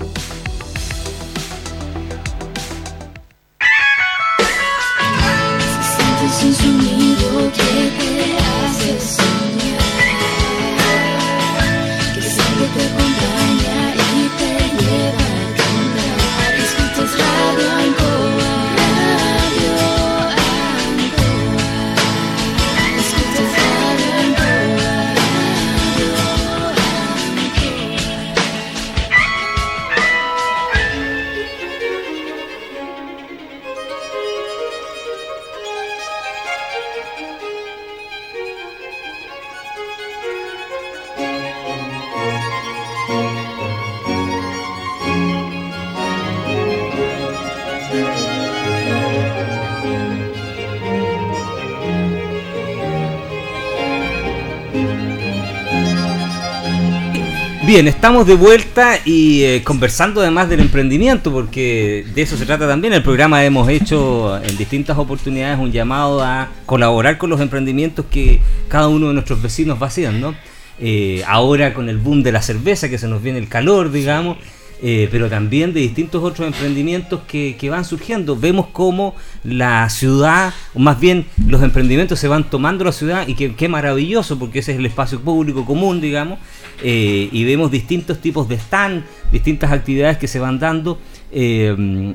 Bien, 57.68 57.86
estamos 57.90 58.26
de 58.26 58.36
vuelta 58.36 58.98
y 59.04 59.44
eh, 59.44 59.62
conversando 59.62 60.22
además 60.22 60.48
del 60.48 60.62
emprendimiento, 60.62 61.34
porque 61.34 62.06
de 62.16 62.22
eso 62.22 62.38
se 62.38 62.46
trata 62.46 62.66
también. 62.66 62.94
El 62.94 63.04
programa 63.04 63.44
hemos 63.44 63.68
hecho 63.68 64.42
en 64.42 64.56
distintas 64.56 64.98
oportunidades 64.98 65.60
un 65.60 65.74
llamado 65.74 66.24
a 66.24 66.48
colaborar 66.66 67.18
con 67.18 67.30
los 67.30 67.42
emprendimientos 67.42 68.06
que 68.10 68.40
cada 68.70 68.88
uno 68.88 69.10
de 69.10 69.16
nuestros 69.16 69.42
vecinos 69.42 69.84
va 69.84 69.88
haciendo. 69.88 70.34
Eh, 70.80 71.26
ahora 71.28 71.74
con 71.74 71.90
el 71.90 71.98
boom 71.98 72.24
de 72.24 72.32
la 72.32 72.42
cerveza, 72.42 72.88
que 72.88 72.98
se 72.98 73.10
nos 73.10 73.22
viene 73.22 73.38
el 73.38 73.50
calor, 73.50 73.92
digamos, 73.92 74.38
eh, 74.82 75.08
pero 75.12 75.30
también 75.30 75.74
de 75.74 75.80
distintos 75.80 76.24
otros 76.24 76.48
emprendimientos 76.48 77.22
que, 77.28 77.70
van 77.70 77.86
surgiendo. 77.86 78.36
Vemos 78.36 78.68
cómo 78.72 79.16
la 79.44 79.90
ciudad, 79.90 80.54
o 80.74 80.80
más 80.80 81.00
bien 81.00 81.26
los 81.48 81.64
emprendimientos 81.64 82.20
se 82.20 82.28
van 82.28 82.50
tomando 82.50 82.84
la 82.84 82.92
ciudad 82.92 83.28
y 83.28 83.36
qué 83.36 83.68
maravilloso, 83.68 84.38
porque 84.38 84.60
ese 84.60 84.74
es 84.74 84.80
el 84.80 84.86
espacio 84.86 85.20
público 85.22 85.66
común, 85.66 86.00
digamos, 86.00 86.40
eh, 86.84 87.30
y 87.32 87.44
vemos 87.44 87.72
distintos 87.72 88.20
tipos 88.20 88.48
de 88.48 88.56
stand, 88.56 89.04
distintas 89.32 89.72
actividades 89.72 90.18
que 90.18 90.28
se 90.28 90.40
van 90.40 90.60
dando. 90.60 91.00
Eh, 91.32 92.14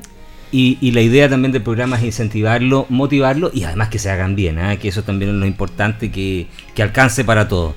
y, 0.51 0.91
la 0.91 1.01
idea 1.01 1.27
también 1.27 1.51
del 1.51 1.63
programa 1.63 1.97
es 1.97 2.03
incentivarlo, 2.03 2.85
motivarlo 2.89 3.49
y 3.51 3.63
además 3.63 3.89
que 3.89 3.97
se 3.97 4.11
hagan 4.11 4.35
bien, 4.35 4.59
que 4.79 4.87
eso 4.87 5.01
también 5.01 5.31
es 5.31 5.37
lo 5.37 5.47
importante, 5.47 6.11
que, 6.11 6.45
que 6.75 6.83
alcance 6.83 7.25
para 7.25 7.47
todos. 7.47 7.73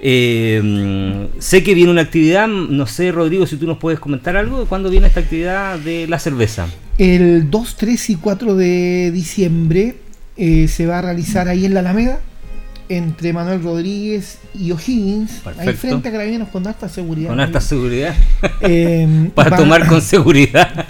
Eh, 0.00 1.28
sé 1.38 1.62
que 1.62 1.74
viene 1.74 1.90
una 1.90 2.02
actividad, 2.02 2.46
no 2.46 2.86
sé 2.86 3.10
Rodrigo 3.10 3.46
si 3.46 3.56
tú 3.56 3.66
nos 3.66 3.78
puedes 3.78 3.98
comentar 3.98 4.36
algo 4.36 4.64
cuándo 4.66 4.90
viene 4.90 5.08
esta 5.08 5.20
actividad 5.20 5.78
de 5.78 6.06
la 6.06 6.18
cerveza. 6.18 6.68
El 6.98 7.50
2, 7.50 7.76
3 7.76 8.10
y 8.10 8.14
4 8.16 8.54
de 8.54 9.10
diciembre 9.12 9.96
eh, 10.36 10.68
se 10.68 10.86
va 10.86 10.98
a 10.98 11.02
realizar 11.02 11.48
ahí 11.48 11.64
en 11.64 11.74
la 11.74 11.80
Alameda 11.80 12.20
entre 12.88 13.32
Manuel 13.32 13.62
Rodríguez 13.62 14.38
y 14.58 14.72
O'Higgins, 14.72 15.42
ahí 15.58 15.74
frente 15.74 16.08
a 16.08 16.12
Carabineros 16.12 16.48
con 16.48 16.66
alta 16.66 16.88
seguridad. 16.88 17.28
Con 17.28 17.40
alta 17.40 17.60
seguridad. 17.60 18.14
Eh, 18.60 19.30
Para 19.34 19.56
tomar 19.56 19.86
con 19.86 20.00
seguridad. 20.02 20.86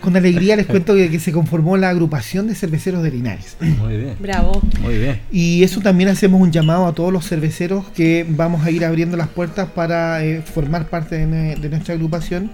Con 0.00 0.16
alegría 0.16 0.56
les 0.56 0.66
cuento 0.66 0.94
que, 0.94 1.18
se 1.20 1.32
conformó 1.32 1.76
la 1.76 1.90
agrupación 1.90 2.46
de 2.46 2.54
cerveceros 2.54 3.02
de 3.02 3.10
Linares. 3.10 3.56
Muy 3.60 3.96
bien. 3.96 4.16
Bravo. 4.18 4.60
Muy 4.80 4.98
bien. 4.98 5.20
Y 5.30 5.62
eso 5.62 5.80
también 5.80 6.08
hacemos 6.08 6.40
un 6.40 6.50
llamado 6.50 6.86
a 6.86 6.92
todos 6.92 7.12
los 7.12 7.26
cerveceros 7.26 7.86
que 7.94 8.26
vamos 8.28 8.64
a 8.64 8.70
ir 8.70 8.84
abriendo 8.84 9.16
las 9.16 9.28
puertas 9.28 9.68
para 9.70 10.24
eh, 10.24 10.42
formar 10.42 10.88
parte 10.88 11.26
de 11.26 11.68
nuestra 11.68 11.94
agrupación 11.94 12.50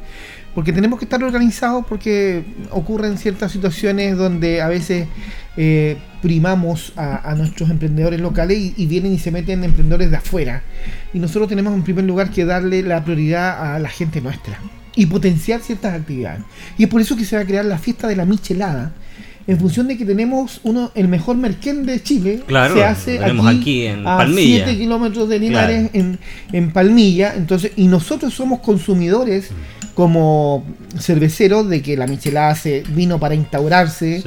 porque 0.54 0.72
tenemos 0.72 0.98
que 0.98 1.06
estar 1.06 1.22
organizados 1.22 1.84
porque 1.86 2.44
ocurren 2.70 3.18
ciertas 3.18 3.52
situaciones 3.52 4.16
donde 4.16 4.60
a 4.60 4.68
veces 4.68 5.08
eh, 5.56 5.96
primamos 6.20 6.92
a, 6.96 7.34
nuestros 7.36 7.70
emprendedores 7.70 8.20
locales 8.20 8.72
y, 8.76 8.86
vienen 8.86 9.12
y 9.12 9.18
se 9.18 9.30
meten 9.30 9.64
emprendedores 9.64 10.10
de 10.10 10.16
afuera. 10.16 10.62
Y 11.12 11.18
nosotros 11.18 11.48
tenemos 11.48 11.74
en 11.74 11.82
primer 11.82 12.04
lugar 12.04 12.30
que 12.30 12.44
darle 12.44 12.82
la 12.82 13.02
prioridad 13.02 13.74
a 13.74 13.78
la 13.78 13.88
gente 13.88 14.20
nuestra 14.20 14.58
y 14.94 15.06
potenciar 15.06 15.60
ciertas 15.60 15.94
actividades. 15.94 16.42
Y 16.78 16.84
es 16.84 16.88
por 16.88 17.00
eso 17.00 17.16
que 17.16 17.24
se 17.24 17.36
va 17.36 17.42
a 17.42 17.46
crear 17.46 17.64
la 17.64 17.78
fiesta 17.78 18.06
de 18.08 18.16
la 18.16 18.24
michelada. 18.24 18.92
En 19.46 19.58
función 19.58 19.88
de 19.88 19.96
que 19.96 20.04
tenemos 20.04 20.60
uno 20.62 20.90
el 20.94 21.08
mejor 21.08 21.36
merquén 21.36 21.84
de 21.84 22.02
Chile, 22.02 22.42
se 22.48 22.84
hace 22.84 23.18
aquí, 23.18 23.86
en 23.86 24.06
a 24.06 24.26
7 24.26 24.76
kilómetros 24.76 25.28
de 25.28 25.38
Linares 25.38 25.90
en, 25.92 26.18
en 26.52 26.72
Palmilla. 26.72 27.34
Entonces, 27.36 27.72
y 27.76 27.86
nosotros 27.88 28.34
somos 28.34 28.60
consumidores 28.60 29.50
como 29.94 30.64
cervecero 30.98 31.64
de 31.64 31.82
que 31.82 31.96
la 31.96 32.06
michelada 32.06 32.54
se 32.54 32.82
vino 32.94 33.18
para 33.18 33.34
instaurarse, 33.34 34.22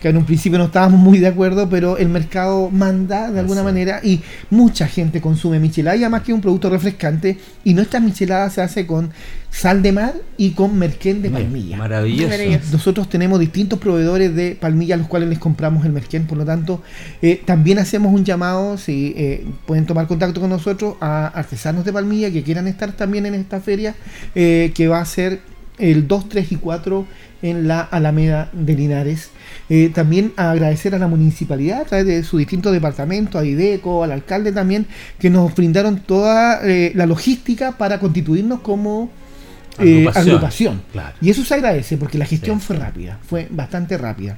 que 0.00 0.08
en 0.08 0.16
un 0.16 0.24
principio 0.24 0.58
no 0.58 0.66
estábamos 0.66 0.98
muy 0.98 1.18
de 1.18 1.26
acuerdo, 1.26 1.68
pero 1.68 1.98
el 1.98 2.08
mercado 2.08 2.70
manda 2.70 3.30
de 3.30 3.40
alguna 3.40 3.62
manera 3.62 4.00
y 4.02 4.20
mucha 4.48 4.86
gente 4.86 5.20
consume 5.20 5.60
michelada 5.60 5.96
y 5.96 6.00
además 6.00 6.22
que 6.22 6.32
es 6.32 6.34
un 6.34 6.40
producto 6.40 6.70
refrescante 6.70 7.38
y 7.64 7.74
nuestra 7.74 8.00
michelada 8.00 8.48
se 8.50 8.62
hace 8.62 8.86
con 8.86 9.10
sal 9.50 9.82
de 9.82 9.92
mar 9.92 10.14
y 10.36 10.50
con 10.50 10.78
merquén 10.78 11.22
de 11.22 11.30
palmilla. 11.30 11.76
Maravilloso. 11.76 12.34
Nosotros 12.72 13.08
tenemos 13.08 13.38
distintos 13.40 13.78
proveedores 13.78 14.34
de 14.34 14.56
palmilla 14.58 14.94
a 14.94 14.98
los 14.98 15.08
cuales 15.08 15.28
les 15.28 15.38
compramos 15.38 15.84
el 15.84 15.92
merquén, 15.92 16.26
por 16.26 16.38
lo 16.38 16.44
tanto, 16.44 16.82
eh, 17.20 17.42
también 17.44 17.78
hacemos 17.78 18.14
un 18.14 18.24
llamado, 18.24 18.78
si 18.78 19.12
eh, 19.16 19.46
pueden 19.66 19.86
tomar 19.86 20.06
contacto 20.06 20.40
con 20.40 20.50
nosotros, 20.50 20.94
a 21.00 21.26
artesanos 21.26 21.84
de 21.84 21.92
palmilla 21.92 22.30
que 22.30 22.42
quieran 22.42 22.68
estar 22.68 22.92
también 22.92 23.26
en 23.26 23.34
esta 23.34 23.60
feria, 23.60 23.94
eh, 24.34 24.72
que 24.74 24.88
va 24.88 25.00
a 25.00 25.04
ser 25.04 25.40
el 25.78 26.06
2, 26.06 26.28
3 26.28 26.52
y 26.52 26.56
4 26.56 27.06
en 27.42 27.68
la 27.68 27.80
Alameda 27.80 28.50
de 28.52 28.74
Linares. 28.74 29.30
También 29.94 30.32
agradecer 30.36 30.94
a 30.94 30.98
la 30.98 31.06
municipalidad 31.06 31.82
a 31.82 31.84
través 31.84 32.06
de 32.06 32.22
su 32.24 32.38
distinto 32.38 32.72
departamento, 32.72 33.38
a 33.38 33.44
IDECO, 33.44 34.02
al 34.02 34.12
alcalde 34.12 34.52
también, 34.52 34.86
que 35.18 35.30
nos 35.30 35.54
brindaron 35.54 36.00
toda 36.00 36.60
la 36.94 37.06
logística 37.06 37.72
para 37.78 38.00
constituirnos 38.00 38.60
como 38.60 39.10
eh, 39.78 40.08
agrupación. 40.14 40.82
Y 41.20 41.30
eso 41.30 41.44
se 41.44 41.54
agradece 41.54 41.96
porque 41.96 42.18
la 42.18 42.26
gestión 42.26 42.60
fue 42.60 42.76
rápida, 42.76 43.18
fue 43.26 43.46
bastante 43.50 43.96
rápida. 43.96 44.36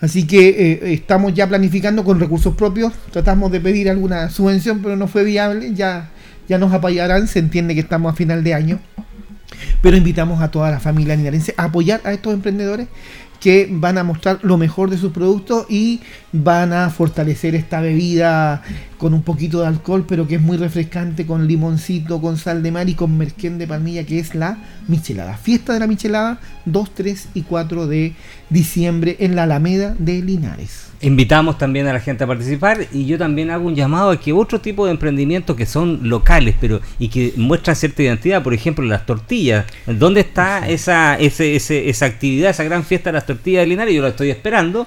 Así 0.00 0.26
que 0.26 0.48
eh, 0.48 0.92
estamos 0.92 1.32
ya 1.34 1.46
planificando 1.46 2.04
con 2.04 2.20
recursos 2.20 2.54
propios, 2.54 2.92
tratamos 3.10 3.50
de 3.52 3.60
pedir 3.60 3.88
alguna 3.88 4.28
subvención, 4.30 4.80
pero 4.82 4.96
no 4.96 5.08
fue 5.08 5.24
viable. 5.24 5.74
Ya 5.74 6.10
ya 6.48 6.58
nos 6.58 6.72
apoyarán, 6.72 7.28
se 7.28 7.38
entiende 7.38 7.74
que 7.74 7.80
estamos 7.80 8.12
a 8.12 8.16
final 8.16 8.42
de 8.42 8.52
año, 8.52 8.80
pero 9.80 9.96
invitamos 9.96 10.42
a 10.42 10.50
toda 10.50 10.70
la 10.70 10.80
familia 10.80 11.16
linarense 11.16 11.54
a 11.56 11.64
apoyar 11.64 12.00
a 12.04 12.12
estos 12.12 12.34
emprendedores 12.34 12.88
que 13.42 13.66
van 13.68 13.98
a 13.98 14.04
mostrar 14.04 14.38
lo 14.42 14.56
mejor 14.56 14.88
de 14.88 14.96
sus 14.96 15.12
productos 15.12 15.66
y 15.68 16.00
van 16.30 16.72
a 16.72 16.90
fortalecer 16.90 17.56
esta 17.56 17.80
bebida 17.80 18.62
con 19.02 19.14
un 19.14 19.22
poquito 19.22 19.60
de 19.60 19.66
alcohol, 19.66 20.04
pero 20.06 20.28
que 20.28 20.36
es 20.36 20.40
muy 20.40 20.56
refrescante, 20.56 21.26
con 21.26 21.48
limoncito, 21.48 22.20
con 22.20 22.36
sal 22.36 22.62
de 22.62 22.70
mar 22.70 22.88
y 22.88 22.94
con 22.94 23.18
merquén 23.18 23.58
de 23.58 23.66
palmilla, 23.66 24.06
que 24.06 24.20
es 24.20 24.36
la 24.36 24.58
michelada. 24.86 25.36
Fiesta 25.36 25.72
de 25.72 25.80
la 25.80 25.88
michelada, 25.88 26.38
2, 26.66 26.94
3 26.94 27.28
y 27.34 27.42
4 27.42 27.88
de 27.88 28.12
diciembre 28.48 29.16
en 29.18 29.34
la 29.34 29.42
Alameda 29.42 29.96
de 29.98 30.22
Linares. 30.22 30.92
Invitamos 31.00 31.58
también 31.58 31.88
a 31.88 31.92
la 31.92 31.98
gente 31.98 32.22
a 32.22 32.28
participar 32.28 32.86
y 32.92 33.06
yo 33.06 33.18
también 33.18 33.50
hago 33.50 33.66
un 33.66 33.74
llamado 33.74 34.12
a 34.12 34.20
que 34.20 34.32
otro 34.32 34.60
tipo 34.60 34.86
de 34.86 34.92
emprendimientos 34.92 35.56
que 35.56 35.66
son 35.66 36.08
locales 36.08 36.54
pero 36.60 36.80
y 37.00 37.08
que 37.08 37.32
muestran 37.36 37.74
cierta 37.74 38.04
identidad, 38.04 38.40
por 38.44 38.54
ejemplo 38.54 38.84
las 38.84 39.04
tortillas, 39.04 39.66
¿dónde 39.84 40.20
está 40.20 40.68
esa, 40.68 41.18
ese, 41.18 41.56
ese, 41.56 41.88
esa 41.88 42.06
actividad, 42.06 42.50
esa 42.50 42.62
gran 42.62 42.84
fiesta 42.84 43.10
de 43.10 43.14
las 43.14 43.26
tortillas 43.26 43.62
de 43.62 43.66
Linares? 43.66 43.96
Yo 43.96 44.02
la 44.02 44.10
estoy 44.10 44.30
esperando. 44.30 44.86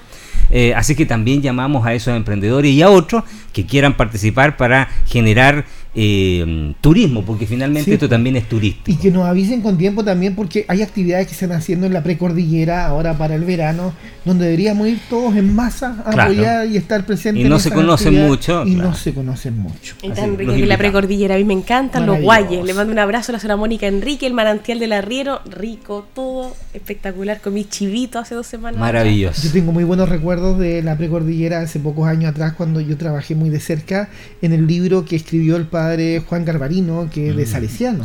Eh, 0.50 0.72
así 0.74 0.94
que 0.94 1.06
también 1.06 1.42
llamamos 1.42 1.84
a 1.84 1.92
esos 1.92 2.16
emprendedores 2.16 2.70
y 2.70 2.80
a 2.82 2.88
otros 2.88 3.24
que 3.56 3.64
quieran 3.64 3.96
participar 3.96 4.58
para 4.58 4.90
generar 5.06 5.64
eh, 5.98 6.74
turismo, 6.82 7.22
porque 7.22 7.46
finalmente 7.46 7.94
esto 7.94 8.06
también 8.06 8.36
es 8.36 8.46
turístico. 8.46 8.90
Y 8.90 8.96
que 8.96 9.10
nos 9.10 9.24
avisen 9.24 9.62
con 9.62 9.78
tiempo 9.78 10.04
también, 10.04 10.34
porque 10.34 10.66
hay 10.68 10.82
actividades 10.82 11.26
que 11.26 11.32
se 11.32 11.46
están 11.46 11.56
haciendo 11.56 11.86
en 11.86 11.94
la 11.94 12.02
precordillera 12.02 12.84
ahora 12.84 13.16
para 13.16 13.34
el 13.34 13.44
verano, 13.44 13.94
donde 14.26 14.44
deberíamos 14.44 14.88
ir 14.88 15.00
todos 15.08 15.34
en 15.36 15.54
masa 15.54 16.02
a 16.04 16.10
apoyar 16.10 16.66
y 16.66 16.76
estar 16.76 17.06
presentes. 17.06 17.46
Y 17.46 17.48
no 17.48 17.58
se 17.58 17.70
conocen 17.70 18.26
mucho. 18.26 18.66
Y 18.66 18.74
no 18.74 18.94
se 18.94 19.14
conocen 19.14 19.58
mucho. 19.58 19.96
que 20.02 20.66
la 20.66 20.76
precordillera, 20.76 21.36
a 21.36 21.38
mí 21.38 21.44
me 21.44 21.54
encantan 21.54 22.04
los 22.04 22.20
guayes. 22.20 22.62
Le 22.62 22.74
mando 22.74 22.92
un 22.92 22.98
abrazo 22.98 23.32
a 23.32 23.34
la 23.34 23.38
señora 23.38 23.56
Mónica 23.56 23.86
Enrique, 23.86 24.26
el 24.26 24.34
manantial 24.34 24.78
del 24.78 24.92
arriero, 24.92 25.40
rico, 25.46 26.06
todo 26.14 26.54
espectacular, 26.74 27.40
con 27.40 27.54
mis 27.54 27.70
chivitos 27.70 28.20
hace 28.20 28.34
dos 28.34 28.46
semanas. 28.46 28.78
Maravilloso. 28.78 29.40
Yo 29.42 29.50
tengo 29.50 29.72
muy 29.72 29.84
buenos 29.84 30.10
recuerdos 30.10 30.58
de 30.58 30.82
la 30.82 30.98
precordillera 30.98 31.60
hace 31.60 31.80
pocos 31.80 32.06
años 32.06 32.32
atrás, 32.32 32.52
cuando 32.52 32.82
yo 32.82 32.98
trabajé 32.98 33.34
muy 33.34 33.48
de 33.48 33.60
cerca 33.60 34.10
en 34.42 34.52
el 34.52 34.66
libro 34.66 35.06
que 35.06 35.16
escribió 35.16 35.56
el 35.56 35.64
padre 35.64 35.85
padre 35.86 36.20
Juan 36.28 36.44
Garbarino, 36.44 37.08
que 37.12 37.30
es 37.30 37.36
de 37.36 37.44
mm. 37.44 37.46
Salesiano. 37.46 38.04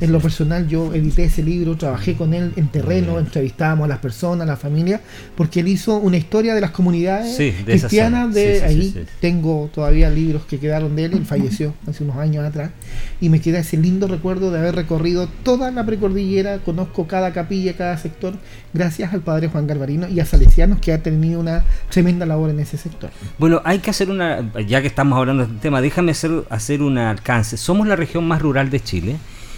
en 0.00 0.12
lo 0.12 0.20
personal 0.20 0.68
yo 0.68 0.92
edité 0.92 1.24
ese 1.24 1.42
libro, 1.42 1.76
trabajé 1.78 2.14
con 2.14 2.34
él 2.34 2.52
en 2.56 2.68
terreno, 2.68 3.18
entrevistábamos 3.18 3.86
a 3.86 3.88
las 3.88 4.00
personas, 4.00 4.46
a 4.46 4.50
la 4.50 4.56
familia, 4.56 5.00
porque 5.34 5.60
él 5.60 5.68
hizo 5.68 5.96
una 5.96 6.18
historia 6.18 6.54
de 6.54 6.60
las 6.60 6.72
comunidades 6.72 7.34
cristianas 7.64 8.34
de 8.34 8.62
ahí. 8.62 9.06
Tengo 9.20 9.70
todavía 9.74 10.10
libros 10.10 10.42
que 10.44 10.58
quedaron 10.58 10.94
de 10.94 11.06
él, 11.06 11.12
él 11.14 11.24
falleció 11.24 11.74
hace 11.86 12.04
unos 12.04 12.16
años 12.16 12.44
atrás, 12.44 12.70
y 13.18 13.30
me 13.30 13.40
queda 13.40 13.60
ese 13.60 13.78
lindo 13.78 14.06
recuerdo 14.08 14.50
de 14.50 14.58
haber 14.58 14.74
recorrido 14.74 15.26
toda 15.42 15.70
la 15.70 15.86
precordillera, 15.86 16.58
conozco 16.58 17.06
cada 17.06 17.32
capilla, 17.32 17.74
cada 17.78 17.96
sector, 17.96 18.34
gracias 18.72 19.12
al 19.12 19.20
padre 19.20 19.48
Juan 19.48 19.66
Garbarino 19.66 20.08
y 20.08 20.20
a 20.20 20.24
Salesianos 20.24 20.78
que 20.78 20.92
ha 20.92 21.02
tenido 21.02 21.40
una 21.40 21.64
tremenda 21.90 22.26
labor 22.26 22.50
en 22.50 22.60
ese 22.60 22.76
sector. 22.76 23.10
Bueno, 23.38 23.60
hay 23.64 23.78
que 23.80 23.90
hacer 23.90 24.10
una, 24.10 24.52
ya 24.66 24.80
que 24.80 24.86
estamos 24.86 25.18
hablando 25.18 25.44
de 25.44 25.50
este 25.50 25.62
tema, 25.62 25.80
déjame 25.80 26.12
hacer, 26.12 26.44
hacer 26.50 26.82
una 26.82 27.16
somos 27.42 27.86
la 27.86 27.96
región 27.96 28.26
más 28.26 28.42
rural 28.42 28.70
de 28.70 28.80
Chile 28.80 29.16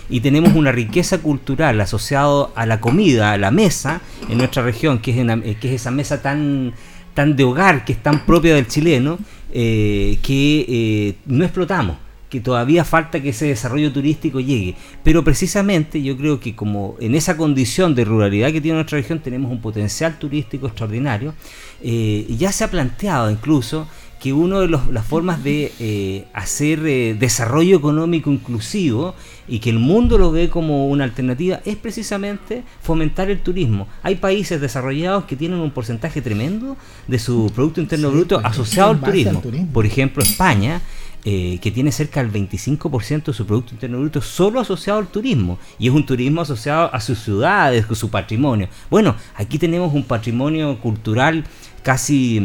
y 0.08 0.20
tenemos 0.20 0.54
una 0.54 0.72
riqueza 0.72 1.18
cultural 1.18 1.80
asociada 1.80 2.48
a 2.54 2.66
la 2.66 2.80
comida, 2.80 3.32
a 3.32 3.38
la 3.38 3.50
mesa 3.50 4.00
en 4.28 4.38
nuestra 4.38 4.62
región, 4.62 4.98
que 4.98 5.10
es, 5.10 5.28
eh, 5.28 5.56
que 5.60 5.68
es 5.68 5.80
esa 5.80 5.90
mesa 5.90 6.20
tan, 6.20 6.72
tan 7.14 7.36
de 7.36 7.44
hogar, 7.44 7.84
que 7.84 7.92
es 7.92 8.02
tan 8.02 8.26
propia 8.26 8.54
del 8.54 8.66
chileno, 8.66 9.18
eh, 9.52 10.18
que 10.22 10.66
eh, 10.68 11.16
no 11.26 11.44
explotamos 11.44 11.96
que 12.34 12.40
todavía 12.40 12.82
falta 12.84 13.22
que 13.22 13.28
ese 13.28 13.46
desarrollo 13.46 13.92
turístico 13.92 14.40
llegue. 14.40 14.74
Pero 15.04 15.22
precisamente 15.22 16.02
yo 16.02 16.16
creo 16.16 16.40
que 16.40 16.56
como 16.56 16.96
en 16.98 17.14
esa 17.14 17.36
condición 17.36 17.94
de 17.94 18.04
ruralidad 18.04 18.50
que 18.50 18.60
tiene 18.60 18.74
nuestra 18.74 18.98
región 18.98 19.20
tenemos 19.20 19.52
un 19.52 19.60
potencial 19.60 20.18
turístico 20.18 20.66
extraordinario, 20.66 21.32
ya 21.80 22.50
se 22.50 22.64
ha 22.64 22.70
planteado 22.72 23.30
incluso 23.30 23.86
que 24.18 24.32
una 24.32 24.58
de 24.58 24.68
las 24.68 25.06
formas 25.06 25.44
de 25.44 25.70
eh, 25.78 26.24
hacer 26.32 26.80
eh, 26.86 27.14
desarrollo 27.16 27.76
económico 27.76 28.32
inclusivo 28.32 29.14
y 29.46 29.60
que 29.60 29.70
el 29.70 29.78
mundo 29.78 30.18
lo 30.18 30.32
ve 30.32 30.48
como 30.48 30.88
una 30.88 31.04
alternativa 31.04 31.60
es 31.64 31.76
precisamente 31.76 32.64
fomentar 32.80 33.30
el 33.30 33.42
turismo. 33.42 33.86
Hay 34.02 34.16
países 34.16 34.60
desarrollados 34.60 35.24
que 35.24 35.36
tienen 35.36 35.60
un 35.60 35.70
porcentaje 35.70 36.20
tremendo 36.20 36.76
de 37.06 37.18
su 37.20 37.52
Producto 37.54 37.80
Interno 37.80 38.10
Bruto 38.10 38.40
pues, 38.40 38.46
asociado 38.50 38.90
al 38.90 39.00
turismo. 39.00 39.40
Por 39.72 39.86
ejemplo, 39.86 40.22
España. 40.22 40.80
Eh, 41.26 41.58
que 41.62 41.70
tiene 41.70 41.90
cerca 41.90 42.22
del 42.22 42.30
25% 42.30 43.24
de 43.24 43.32
su 43.32 43.46
Producto 43.46 43.72
Interno 43.72 43.98
Bruto 43.98 44.20
solo 44.20 44.60
asociado 44.60 44.98
al 44.98 45.06
turismo, 45.06 45.58
y 45.78 45.88
es 45.88 45.94
un 45.94 46.04
turismo 46.04 46.42
asociado 46.42 46.94
a 46.94 47.00
sus 47.00 47.18
ciudades, 47.18 47.86
con 47.86 47.96
su 47.96 48.10
patrimonio. 48.10 48.68
Bueno, 48.90 49.16
aquí 49.34 49.58
tenemos 49.58 49.94
un 49.94 50.04
patrimonio 50.04 50.78
cultural 50.80 51.44
casi 51.82 52.40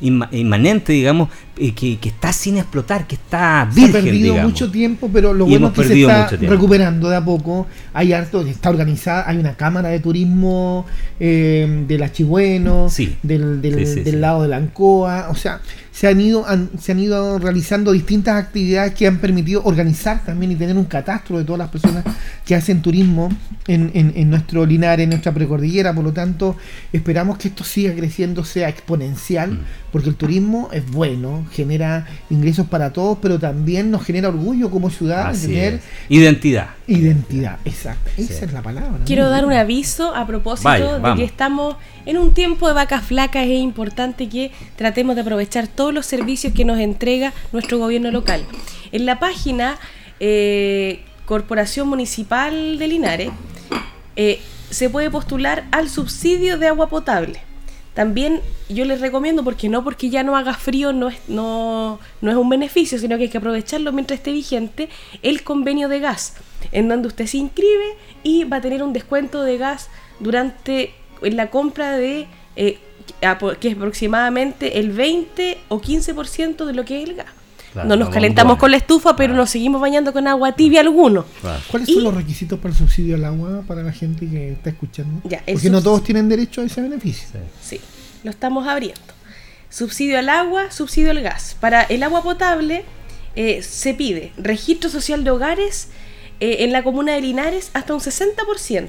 mm, 0.00 0.22
inmanente, 0.32 0.92
digamos, 0.92 1.28
eh, 1.56 1.72
que, 1.72 1.98
está 2.02 2.32
sin 2.32 2.56
explotar, 2.56 3.06
que 3.06 3.14
está 3.14 3.68
virgen, 3.72 3.92
Se 3.92 3.98
ha 3.98 4.02
perdido 4.02 4.34
mucho 4.36 4.70
tiempo, 4.70 5.08
pero 5.12 5.32
lo 5.32 5.46
bueno 5.46 5.68
es 5.68 5.72
que 5.74 5.84
se 5.84 6.00
está 6.00 6.28
recuperando 6.28 7.08
de 7.08 7.16
a 7.16 7.24
poco. 7.24 7.66
Hay 7.92 8.12
harto, 8.12 8.42
está 8.42 8.70
organizada, 8.70 9.28
hay 9.28 9.38
una 9.38 9.54
cámara 9.54 9.90
de 9.90 10.00
turismo 10.00 10.84
eh, 11.20 11.84
de 11.86 11.98
la 11.98 12.10
Chigüeno, 12.10 12.88
del, 13.22 13.62
del, 13.62 14.20
lado 14.20 14.42
de 14.42 14.48
la 14.48 14.56
Ancoa, 14.56 15.28
o 15.30 15.34
sea, 15.36 15.60
se 15.92 16.08
han 16.08 16.20
ido 16.20 16.44
se 16.80 16.90
han 16.90 16.98
ido 16.98 17.38
realizando 17.38 17.92
distintas 17.92 18.42
actividades 18.42 18.94
que 18.94 19.06
han 19.06 19.18
permitido 19.18 19.62
organizar 19.64 20.24
también 20.24 20.50
y 20.50 20.56
tener 20.56 20.76
un 20.76 20.86
catastro 20.86 21.38
de 21.38 21.44
todas 21.44 21.58
las 21.60 21.68
personas 21.68 22.04
que 22.44 22.56
hacen 22.56 22.82
turismo 22.82 23.28
en, 23.68 23.92
en, 23.94 24.28
nuestro 24.28 24.66
Linares, 24.66 25.04
en 25.04 25.10
nuestra 25.10 25.32
precordillera, 25.32 25.94
por 25.94 26.04
lo 26.04 26.12
tanto 26.12 26.56
esperamos 26.92 27.38
que 27.38 27.48
esto 27.48 27.62
siga 27.62 27.94
creciendo, 27.94 28.44
sea 28.44 28.68
exponencial, 28.68 29.52
mm. 29.52 29.58
porque 29.92 30.08
el 30.08 30.16
turismo 30.16 30.68
es 30.72 30.90
bueno, 30.90 31.43
genera 31.52 32.06
ingresos 32.30 32.66
para 32.66 32.92
todos, 32.92 33.18
pero 33.20 33.38
también 33.38 33.90
nos 33.90 34.04
genera 34.04 34.28
orgullo 34.28 34.70
como 34.70 34.90
ciudad 34.90 35.34
tener 35.38 35.80
identidad. 36.08 36.70
Identidad, 36.86 37.58
exacto. 37.64 38.10
Esa 38.16 38.44
es 38.44 38.52
la 38.52 38.62
palabra. 38.62 39.04
Quiero 39.06 39.28
dar 39.30 39.46
un 39.46 39.52
aviso 39.52 40.14
a 40.14 40.26
propósito 40.26 41.00
de 41.00 41.14
que 41.16 41.24
estamos 41.24 41.76
en 42.06 42.18
un 42.18 42.32
tiempo 42.34 42.68
de 42.68 42.74
vacas 42.74 43.04
flacas. 43.04 43.44
Es 43.44 43.60
importante 43.60 44.28
que 44.28 44.52
tratemos 44.76 45.14
de 45.14 45.22
aprovechar 45.22 45.68
todos 45.68 45.94
los 45.94 46.06
servicios 46.06 46.52
que 46.52 46.64
nos 46.64 46.78
entrega 46.78 47.32
nuestro 47.52 47.78
gobierno 47.78 48.10
local. 48.10 48.44
En 48.92 49.06
la 49.06 49.18
página 49.18 49.78
eh, 50.20 51.02
Corporación 51.24 51.88
Municipal 51.88 52.78
de 52.78 52.88
Linares 52.88 53.30
eh, 54.16 54.40
se 54.70 54.90
puede 54.90 55.10
postular 55.10 55.64
al 55.70 55.88
subsidio 55.88 56.58
de 56.58 56.68
agua 56.68 56.88
potable 56.88 57.40
también 57.94 58.40
yo 58.68 58.84
les 58.84 59.00
recomiendo, 59.00 59.44
porque 59.44 59.68
no 59.68 59.84
porque 59.84 60.10
ya 60.10 60.22
no 60.24 60.36
haga 60.36 60.54
frío 60.54 60.92
no 60.92 61.08
es, 61.08 61.16
no, 61.28 62.00
no 62.20 62.30
es 62.30 62.36
un 62.36 62.48
beneficio, 62.48 62.98
sino 62.98 63.16
que 63.16 63.24
hay 63.24 63.28
que 63.28 63.38
aprovecharlo 63.38 63.92
mientras 63.92 64.18
esté 64.18 64.32
vigente, 64.32 64.88
el 65.22 65.44
convenio 65.44 65.88
de 65.88 66.00
gas, 66.00 66.34
en 66.72 66.88
donde 66.88 67.08
usted 67.08 67.26
se 67.26 67.38
inscribe 67.38 67.96
y 68.24 68.44
va 68.44 68.56
a 68.56 68.60
tener 68.60 68.82
un 68.82 68.92
descuento 68.92 69.42
de 69.42 69.58
gas 69.58 69.88
durante 70.18 70.92
la 71.22 71.50
compra 71.50 71.96
de, 71.96 72.26
eh, 72.56 72.78
que 73.60 73.68
es 73.68 73.76
aproximadamente 73.76 74.80
el 74.80 74.90
20 74.90 75.58
o 75.68 75.80
15% 75.80 76.64
de 76.64 76.72
lo 76.72 76.84
que 76.84 77.02
es 77.02 77.08
el 77.08 77.16
gas. 77.16 77.43
No 77.84 77.96
nos 77.96 78.08
calentamos 78.08 78.58
con 78.58 78.70
la 78.70 78.76
estufa, 78.76 79.16
pero 79.16 79.34
nos 79.34 79.50
seguimos 79.50 79.80
bañando 79.80 80.12
con 80.12 80.26
agua 80.28 80.52
tibia 80.52 80.80
alguno. 80.80 81.24
¿Cuáles 81.70 81.88
son 81.88 82.04
los 82.04 82.14
requisitos 82.14 82.58
para 82.58 82.72
el 82.72 82.78
subsidio 82.78 83.16
al 83.16 83.24
agua 83.24 83.62
para 83.66 83.82
la 83.82 83.92
gente 83.92 84.28
que 84.28 84.52
está 84.52 84.70
escuchando? 84.70 85.20
Porque 85.22 85.70
no 85.70 85.82
todos 85.82 86.04
tienen 86.04 86.28
derecho 86.28 86.60
a 86.60 86.64
ese 86.64 86.80
beneficio. 86.82 87.26
sí 87.62 87.80
lo 88.24 88.30
estamos 88.30 88.66
abriendo. 88.66 89.00
Subsidio 89.70 90.18
al 90.18 90.28
agua, 90.28 90.70
subsidio 90.70 91.10
al 91.10 91.20
gas. 91.20 91.56
Para 91.60 91.82
el 91.82 92.02
agua 92.02 92.22
potable 92.22 92.84
eh, 93.36 93.62
se 93.62 93.94
pide 93.94 94.32
registro 94.36 94.90
social 94.90 95.22
de 95.22 95.30
hogares 95.30 95.88
eh, 96.40 96.56
en 96.60 96.72
la 96.72 96.82
comuna 96.82 97.12
de 97.12 97.20
Linares 97.20 97.70
hasta 97.74 97.94
un 97.94 98.00
60%. 98.00 98.88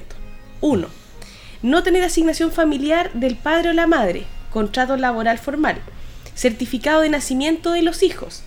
Uno, 0.60 0.88
no 1.62 1.82
tener 1.82 2.02
asignación 2.02 2.50
familiar 2.50 3.12
del 3.12 3.36
padre 3.36 3.70
o 3.70 3.72
la 3.72 3.86
madre, 3.86 4.24
contrato 4.50 4.96
laboral 4.96 5.38
formal, 5.38 5.76
certificado 6.34 7.02
de 7.02 7.10
nacimiento 7.10 7.72
de 7.72 7.82
los 7.82 8.02
hijos. 8.02 8.42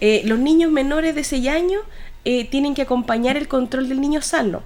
Eh, 0.00 0.22
los 0.24 0.38
niños 0.38 0.70
menores 0.70 1.14
de 1.14 1.24
6 1.24 1.48
años 1.48 1.82
tienen 2.50 2.74
que 2.74 2.80
acompañar 2.80 3.36
el 3.36 3.48
control 3.48 3.86
del 3.90 4.00
niño 4.00 4.22
sano 4.22 4.62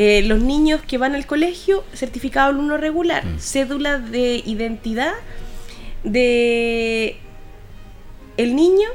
eh, 0.00 0.22
los 0.22 0.40
niños 0.40 0.80
que 0.82 0.96
van 0.96 1.16
al 1.16 1.26
colegio, 1.26 1.82
certificado 1.92 2.50
alumno 2.50 2.76
regular, 2.76 3.24
mm. 3.24 3.40
cédula 3.40 3.98
de 3.98 4.42
identidad 4.46 5.12
de 6.04 7.16
el 8.36 8.54
niño 8.54 8.88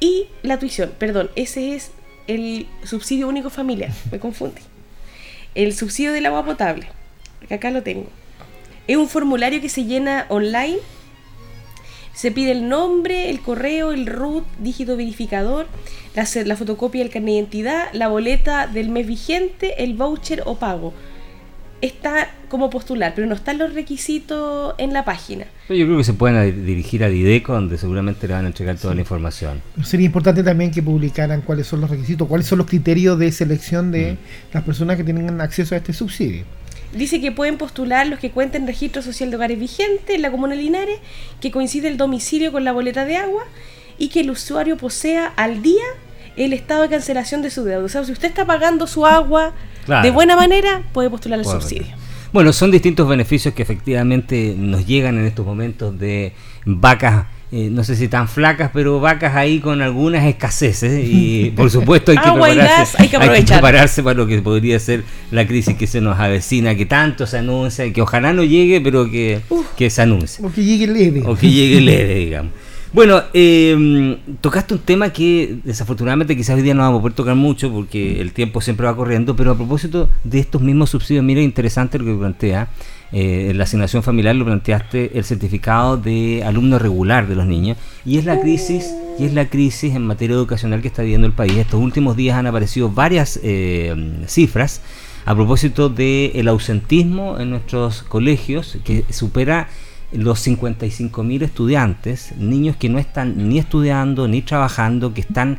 y 0.00 0.26
la 0.42 0.58
tuición. 0.58 0.92
Perdón, 0.98 1.30
ese 1.36 1.76
es 1.76 1.92
el 2.26 2.66
subsidio 2.82 3.28
único 3.28 3.50
familiar, 3.50 3.92
me 4.10 4.18
confundí. 4.18 4.62
El 5.54 5.74
subsidio 5.74 6.12
del 6.12 6.26
agua 6.26 6.44
potable, 6.44 6.88
que 7.46 7.54
acá 7.54 7.70
lo 7.70 7.84
tengo. 7.84 8.08
Es 8.88 8.96
un 8.96 9.08
formulario 9.08 9.60
que 9.60 9.68
se 9.68 9.84
llena 9.84 10.26
online 10.28 10.78
Se 12.14 12.30
pide 12.30 12.52
el 12.52 12.68
nombre, 12.68 13.30
el 13.30 13.40
correo, 13.40 13.92
el 13.92 14.06
RUT, 14.06 14.44
dígito 14.58 14.96
verificador, 14.96 15.66
la, 16.14 16.26
la 16.44 16.56
fotocopia 16.56 17.02
del 17.02 17.10
carnet 17.10 17.28
de 17.28 17.38
identidad, 17.38 17.88
la 17.92 18.08
boleta 18.08 18.66
del 18.66 18.90
mes 18.90 19.06
vigente, 19.06 19.82
el 19.82 19.94
voucher 19.94 20.42
o 20.44 20.56
pago 20.56 20.92
está 21.82 22.30
como 22.48 22.70
postular, 22.70 23.12
pero 23.14 23.26
no 23.26 23.34
están 23.34 23.58
los 23.58 23.74
requisitos 23.74 24.74
en 24.78 24.92
la 24.92 25.04
página. 25.04 25.46
Yo 25.68 25.84
creo 25.84 25.98
que 25.98 26.04
se 26.04 26.14
pueden 26.14 26.64
dirigir 26.64 27.02
a 27.02 27.08
Dideco, 27.08 27.52
donde 27.52 27.76
seguramente 27.76 28.28
le 28.28 28.34
van 28.34 28.44
a 28.44 28.48
entregar 28.48 28.76
toda 28.76 28.94
la 28.94 29.00
información. 29.00 29.60
Sería 29.82 30.06
importante 30.06 30.44
también 30.44 30.70
que 30.70 30.82
publicaran 30.82 31.42
cuáles 31.42 31.66
son 31.66 31.80
los 31.80 31.90
requisitos, 31.90 32.28
cuáles 32.28 32.46
son 32.46 32.58
los 32.58 32.68
criterios 32.68 33.18
de 33.18 33.32
selección 33.32 33.90
de 33.90 34.12
mm. 34.12 34.16
las 34.54 34.62
personas 34.62 34.96
que 34.96 35.04
tienen 35.04 35.40
acceso 35.40 35.74
a 35.74 35.78
este 35.78 35.92
subsidio. 35.92 36.44
Dice 36.94 37.20
que 37.20 37.32
pueden 37.32 37.56
postular 37.56 38.06
los 38.06 38.18
que 38.18 38.30
cuenten 38.30 38.66
registro 38.66 39.02
social 39.02 39.30
de 39.30 39.36
hogares 39.36 39.58
vigente 39.58 40.14
en 40.14 40.22
la 40.22 40.30
comuna 40.30 40.54
de 40.54 40.62
Linares, 40.62 40.98
que 41.40 41.50
coincide 41.50 41.88
el 41.88 41.96
domicilio 41.96 42.52
con 42.52 42.64
la 42.64 42.72
boleta 42.72 43.04
de 43.04 43.16
agua 43.16 43.44
y 43.98 44.08
que 44.08 44.20
el 44.20 44.30
usuario 44.30 44.76
posea 44.76 45.32
al 45.36 45.62
día 45.62 45.84
el 46.36 46.52
estado 46.52 46.82
de 46.82 46.88
cancelación 46.88 47.42
de 47.42 47.50
su 47.50 47.64
deuda. 47.64 47.84
O 47.84 47.88
sea, 47.88 48.04
si 48.04 48.12
usted 48.12 48.28
está 48.28 48.44
pagando 48.44 48.86
su 48.86 49.06
agua 49.06 49.52
de 49.86 50.10
buena 50.10 50.36
manera, 50.36 50.82
puede 50.92 51.10
postular 51.10 51.38
el 51.38 51.44
subsidio. 51.44 51.94
Bueno, 52.32 52.52
son 52.52 52.70
distintos 52.70 53.06
beneficios 53.06 53.52
que 53.52 53.62
efectivamente 53.62 54.54
nos 54.56 54.86
llegan 54.86 55.18
en 55.18 55.26
estos 55.26 55.44
momentos 55.44 55.98
de 55.98 56.32
vacas 56.64 57.26
eh, 57.54 57.68
no 57.70 57.84
sé 57.84 57.96
si 57.96 58.08
tan 58.08 58.28
flacas, 58.28 58.70
pero 58.72 58.98
vacas 58.98 59.36
ahí 59.36 59.60
con 59.60 59.82
algunas 59.82 60.24
escaseces 60.24 61.06
y 61.06 61.50
por 61.56 61.70
supuesto 61.70 62.10
hay 62.10 62.16
que, 62.16 62.30
prepararse, 62.30 62.96
hay, 62.98 63.08
que 63.08 63.18
prepararse 63.18 64.02
para 64.02 64.14
lo 64.14 64.26
que 64.26 64.40
podría 64.40 64.78
ser 64.78 65.04
la 65.30 65.46
crisis 65.46 65.76
que 65.76 65.86
se 65.86 66.00
nos 66.00 66.18
avecina, 66.18 66.74
que 66.74 66.86
tanto 66.86 67.26
se 67.26 67.36
anuncia, 67.36 67.92
que 67.92 68.00
ojalá 68.00 68.32
no 68.32 68.42
llegue, 68.42 68.80
pero 68.80 69.10
que, 69.10 69.42
que 69.76 69.90
se 69.90 70.00
anuncie. 70.00 70.42
O 70.42 70.50
que 70.50 70.64
llegue 70.64 70.86
leve. 70.86 71.22
O 71.26 71.36
que 71.36 71.50
llegue 71.50 71.80
leve, 71.82 72.14
digamos. 72.14 72.52
Bueno, 72.92 73.22
eh, 73.32 74.18
tocaste 74.42 74.74
un 74.74 74.80
tema 74.80 75.14
que 75.14 75.56
desafortunadamente 75.64 76.36
quizás 76.36 76.56
hoy 76.56 76.62
día 76.62 76.74
no 76.74 76.82
vamos 76.82 76.98
a 76.98 77.00
poder 77.00 77.14
tocar 77.14 77.34
mucho 77.34 77.72
porque 77.72 78.20
el 78.20 78.34
tiempo 78.34 78.60
siempre 78.60 78.84
va 78.84 78.94
corriendo, 78.94 79.34
pero 79.34 79.52
a 79.52 79.56
propósito 79.56 80.10
de 80.24 80.40
estos 80.40 80.60
mismos 80.60 80.90
subsidios, 80.90 81.24
mira, 81.24 81.40
interesante 81.40 81.98
lo 81.98 82.04
que 82.04 82.14
plantea. 82.14 82.68
Eh, 83.10 83.52
la 83.54 83.64
asignación 83.64 84.02
familiar 84.02 84.36
lo 84.36 84.44
planteaste 84.44 85.18
el 85.18 85.24
certificado 85.24 85.96
de 85.96 86.42
alumno 86.44 86.78
regular 86.78 87.26
de 87.28 87.34
los 87.34 87.46
niños 87.46 87.76
y 88.06 88.16
es 88.16 88.24
la 88.24 88.40
crisis 88.40 88.90
y 89.18 89.24
es 89.24 89.34
la 89.34 89.50
crisis 89.50 89.94
en 89.94 90.06
materia 90.06 90.34
educacional 90.34 90.82
que 90.82 90.88
está 90.88 91.00
viviendo 91.00 91.26
el 91.26 91.32
país. 91.32 91.56
Estos 91.56 91.80
últimos 91.80 92.14
días 92.14 92.36
han 92.36 92.46
aparecido 92.46 92.90
varias 92.90 93.40
eh, 93.42 94.22
cifras 94.26 94.82
a 95.24 95.34
propósito 95.34 95.88
del 95.88 96.46
ausentismo 96.48 97.38
en 97.38 97.50
nuestros 97.50 98.02
colegios 98.02 98.76
que 98.84 99.04
supera 99.10 99.68
los 100.12 100.46
55.000 100.46 101.42
estudiantes, 101.42 102.32
niños 102.36 102.76
que 102.76 102.88
no 102.88 102.98
están 102.98 103.48
ni 103.48 103.58
estudiando 103.58 104.28
ni 104.28 104.42
trabajando, 104.42 105.14
que 105.14 105.20
están 105.20 105.58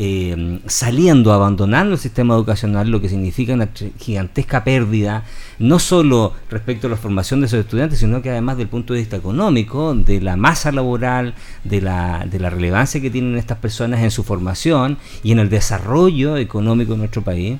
eh, 0.00 0.60
saliendo, 0.66 1.32
abandonando 1.32 1.94
el 1.94 1.98
sistema 1.98 2.34
educacional, 2.34 2.88
lo 2.88 3.00
que 3.00 3.08
significa 3.08 3.54
una 3.54 3.68
gigantesca 3.98 4.62
pérdida, 4.62 5.24
no 5.58 5.80
solo 5.80 6.34
respecto 6.48 6.86
a 6.86 6.90
la 6.90 6.96
formación 6.96 7.40
de 7.40 7.46
esos 7.46 7.58
estudiantes, 7.58 7.98
sino 7.98 8.22
que 8.22 8.30
además 8.30 8.58
del 8.58 8.68
punto 8.68 8.94
de 8.94 9.00
vista 9.00 9.16
económico, 9.16 9.96
de 9.96 10.20
la 10.20 10.36
masa 10.36 10.70
laboral, 10.70 11.34
de 11.64 11.80
la, 11.80 12.24
de 12.30 12.38
la 12.38 12.48
relevancia 12.48 13.00
que 13.00 13.10
tienen 13.10 13.36
estas 13.36 13.58
personas 13.58 14.00
en 14.00 14.12
su 14.12 14.22
formación 14.22 14.98
y 15.24 15.32
en 15.32 15.40
el 15.40 15.48
desarrollo 15.48 16.36
económico 16.36 16.92
de 16.92 16.98
nuestro 16.98 17.22
país. 17.22 17.58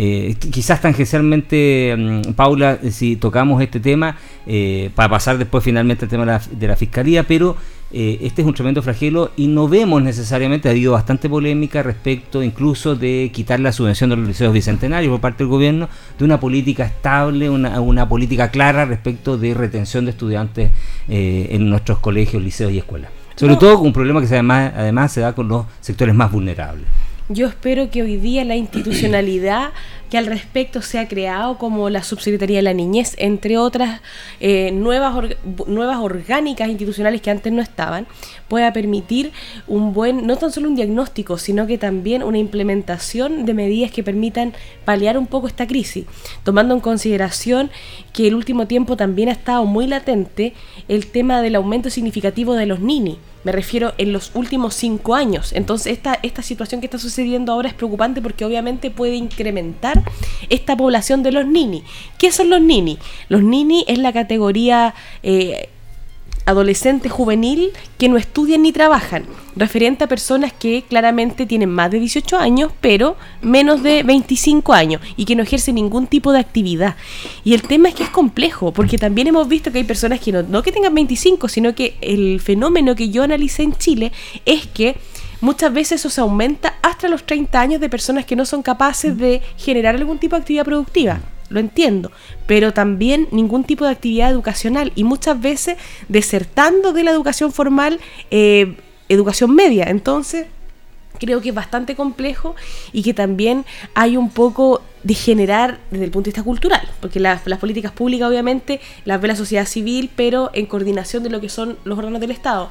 Eh, 0.00 0.36
quizás 0.52 0.80
tangencialmente, 0.80 1.92
mm, 1.98 2.34
Paula, 2.34 2.78
si 2.88 3.16
tocamos 3.16 3.60
este 3.60 3.80
tema, 3.80 4.16
eh, 4.46 4.90
para 4.94 5.08
pasar 5.08 5.38
después 5.38 5.64
finalmente 5.64 6.04
al 6.04 6.08
tema 6.08 6.40
de 6.52 6.68
la, 6.68 6.76
fiscalía, 6.76 7.24
pero 7.24 7.56
eh, 7.90 8.20
este 8.22 8.42
es 8.42 8.46
un 8.46 8.54
tremendo 8.54 8.80
flagelo 8.80 9.32
y 9.36 9.48
no 9.48 9.66
vemos 9.66 10.00
necesariamente, 10.00 10.68
ha 10.68 10.70
habido 10.70 10.92
bastante 10.92 11.28
polémica 11.28 11.82
respecto 11.82 12.44
incluso 12.44 12.94
de 12.94 13.32
quitar 13.34 13.58
la 13.58 13.72
subvención 13.72 14.10
de 14.10 14.14
los 14.14 14.28
liceos 14.28 14.52
bicentenarios 14.52 15.10
por 15.10 15.20
parte 15.20 15.38
del 15.38 15.48
gobierno, 15.48 15.88
de 16.16 16.24
una 16.24 16.38
política 16.38 16.84
estable, 16.84 17.50
una, 17.50 17.80
una 17.80 18.08
política 18.08 18.52
clara 18.52 18.84
respecto 18.84 19.36
de 19.36 19.52
retención 19.52 20.04
de 20.04 20.12
estudiantes 20.12 20.70
en 21.08 21.68
nuestros 21.68 21.98
colegios, 21.98 22.40
liceos 22.40 22.70
y 22.70 22.78
escuelas. 22.78 23.10
Sobre 23.34 23.56
todo 23.56 23.80
un 23.80 23.92
problema 23.92 24.20
que 24.20 24.26
además, 24.26 24.72
además 24.76 25.10
se 25.10 25.22
da 25.22 25.32
con 25.34 25.48
los 25.48 25.66
sectores 25.80 26.14
más 26.14 26.30
vulnerables. 26.30 26.86
Yo 27.30 27.46
espero 27.46 27.90
que 27.90 28.02
hoy 28.02 28.16
día 28.16 28.42
la 28.44 28.56
institucionalidad 28.56 29.72
que 30.10 30.16
al 30.16 30.24
respecto 30.24 30.80
se 30.80 30.98
ha 30.98 31.08
creado, 31.08 31.58
como 31.58 31.90
la 31.90 32.02
Subsecretaría 32.02 32.56
de 32.56 32.62
la 32.62 32.72
Niñez, 32.72 33.14
entre 33.18 33.58
otras 33.58 34.00
eh, 34.40 34.70
nuevas, 34.72 35.36
nuevas 35.66 35.98
orgánicas 35.98 36.70
institucionales 36.70 37.20
que 37.20 37.30
antes 37.30 37.52
no 37.52 37.60
estaban, 37.60 38.06
pueda 38.48 38.72
permitir 38.72 39.32
un 39.66 39.92
buen, 39.92 40.26
no 40.26 40.36
tan 40.36 40.50
solo 40.50 40.68
un 40.68 40.76
diagnóstico, 40.76 41.38
sino 41.38 41.66
que 41.66 41.78
también 41.78 42.22
una 42.22 42.38
implementación 42.38 43.44
de 43.44 43.54
medidas 43.54 43.90
que 43.90 44.02
permitan 44.02 44.54
paliar 44.84 45.18
un 45.18 45.26
poco 45.26 45.46
esta 45.46 45.66
crisis, 45.66 46.04
tomando 46.44 46.74
en 46.74 46.80
consideración 46.80 47.70
que 48.12 48.26
el 48.28 48.34
último 48.34 48.66
tiempo 48.66 48.96
también 48.96 49.28
ha 49.28 49.32
estado 49.32 49.64
muy 49.64 49.86
latente 49.86 50.54
el 50.88 51.06
tema 51.06 51.42
del 51.42 51.56
aumento 51.56 51.90
significativo 51.90 52.54
de 52.54 52.66
los 52.66 52.80
nini 52.80 53.18
me 53.44 53.52
refiero 53.52 53.94
en 53.98 54.12
los 54.12 54.32
últimos 54.34 54.74
cinco 54.74 55.14
años. 55.14 55.52
Entonces 55.52 55.92
esta, 55.92 56.18
esta 56.22 56.42
situación 56.42 56.80
que 56.80 56.86
está 56.86 56.98
sucediendo 56.98 57.52
ahora 57.52 57.68
es 57.68 57.74
preocupante 57.74 58.20
porque 58.20 58.44
obviamente 58.44 58.90
puede 58.90 59.14
incrementar 59.14 60.02
esta 60.48 60.76
población 60.76 61.22
de 61.22 61.32
los 61.32 61.46
nini. 61.46 61.82
¿Qué 62.18 62.32
son 62.32 62.50
los 62.50 62.60
nini? 62.60 62.98
Los 63.28 63.42
nini 63.42 63.84
es 63.88 63.98
la 63.98 64.12
categoría... 64.12 64.94
Eh, 65.22 65.70
adolescente 66.48 67.10
juvenil 67.10 67.72
que 67.98 68.08
no 68.08 68.16
estudian 68.16 68.62
ni 68.62 68.72
trabajan, 68.72 69.26
referente 69.54 70.04
a 70.04 70.08
personas 70.08 70.50
que 70.50 70.82
claramente 70.88 71.44
tienen 71.44 71.68
más 71.68 71.90
de 71.90 72.00
18 72.00 72.38
años, 72.38 72.72
pero 72.80 73.16
menos 73.42 73.82
de 73.82 74.02
25 74.02 74.72
años 74.72 75.02
y 75.16 75.26
que 75.26 75.36
no 75.36 75.42
ejercen 75.42 75.74
ningún 75.74 76.06
tipo 76.06 76.32
de 76.32 76.38
actividad. 76.38 76.96
Y 77.44 77.52
el 77.52 77.62
tema 77.62 77.90
es 77.90 77.94
que 77.94 78.04
es 78.04 78.08
complejo, 78.08 78.72
porque 78.72 78.96
también 78.96 79.26
hemos 79.26 79.46
visto 79.46 79.70
que 79.70 79.78
hay 79.78 79.84
personas 79.84 80.20
que 80.20 80.32
no, 80.32 80.42
no 80.42 80.62
que 80.62 80.72
tengan 80.72 80.94
25, 80.94 81.48
sino 81.48 81.74
que 81.74 81.98
el 82.00 82.40
fenómeno 82.40 82.94
que 82.94 83.10
yo 83.10 83.24
analicé 83.24 83.64
en 83.64 83.76
Chile 83.76 84.10
es 84.46 84.66
que 84.66 84.96
muchas 85.42 85.70
veces 85.70 86.00
eso 86.00 86.08
se 86.08 86.22
aumenta 86.22 86.78
hasta 86.80 87.08
los 87.08 87.24
30 87.24 87.60
años 87.60 87.80
de 87.82 87.90
personas 87.90 88.24
que 88.24 88.36
no 88.36 88.46
son 88.46 88.62
capaces 88.62 89.18
de 89.18 89.42
generar 89.58 89.96
algún 89.96 90.18
tipo 90.18 90.34
de 90.34 90.40
actividad 90.40 90.64
productiva 90.64 91.20
lo 91.48 91.60
entiendo, 91.60 92.12
pero 92.46 92.72
también 92.72 93.28
ningún 93.30 93.64
tipo 93.64 93.84
de 93.84 93.92
actividad 93.92 94.30
educacional 94.30 94.92
y 94.94 95.04
muchas 95.04 95.40
veces 95.40 95.76
desertando 96.08 96.92
de 96.92 97.04
la 97.04 97.10
educación 97.10 97.52
formal, 97.52 98.00
eh, 98.30 98.76
educación 99.08 99.54
media. 99.54 99.84
Entonces, 99.84 100.46
creo 101.18 101.40
que 101.40 101.50
es 101.50 101.54
bastante 101.54 101.94
complejo 101.96 102.54
y 102.92 103.02
que 103.02 103.14
también 103.14 103.64
hay 103.94 104.16
un 104.16 104.30
poco 104.30 104.82
de 105.02 105.14
generar 105.14 105.78
desde 105.90 106.04
el 106.04 106.10
punto 106.10 106.26
de 106.26 106.30
vista 106.30 106.42
cultural, 106.42 106.88
porque 107.00 107.20
las, 107.20 107.46
las 107.46 107.58
políticas 107.58 107.92
públicas 107.92 108.28
obviamente 108.28 108.80
las 109.04 109.20
ve 109.20 109.28
la 109.28 109.36
sociedad 109.36 109.66
civil, 109.66 110.10
pero 110.14 110.50
en 110.54 110.66
coordinación 110.66 111.22
de 111.22 111.30
lo 111.30 111.40
que 111.40 111.48
son 111.48 111.78
los 111.84 111.98
órganos 111.98 112.20
del 112.20 112.30
Estado 112.30 112.70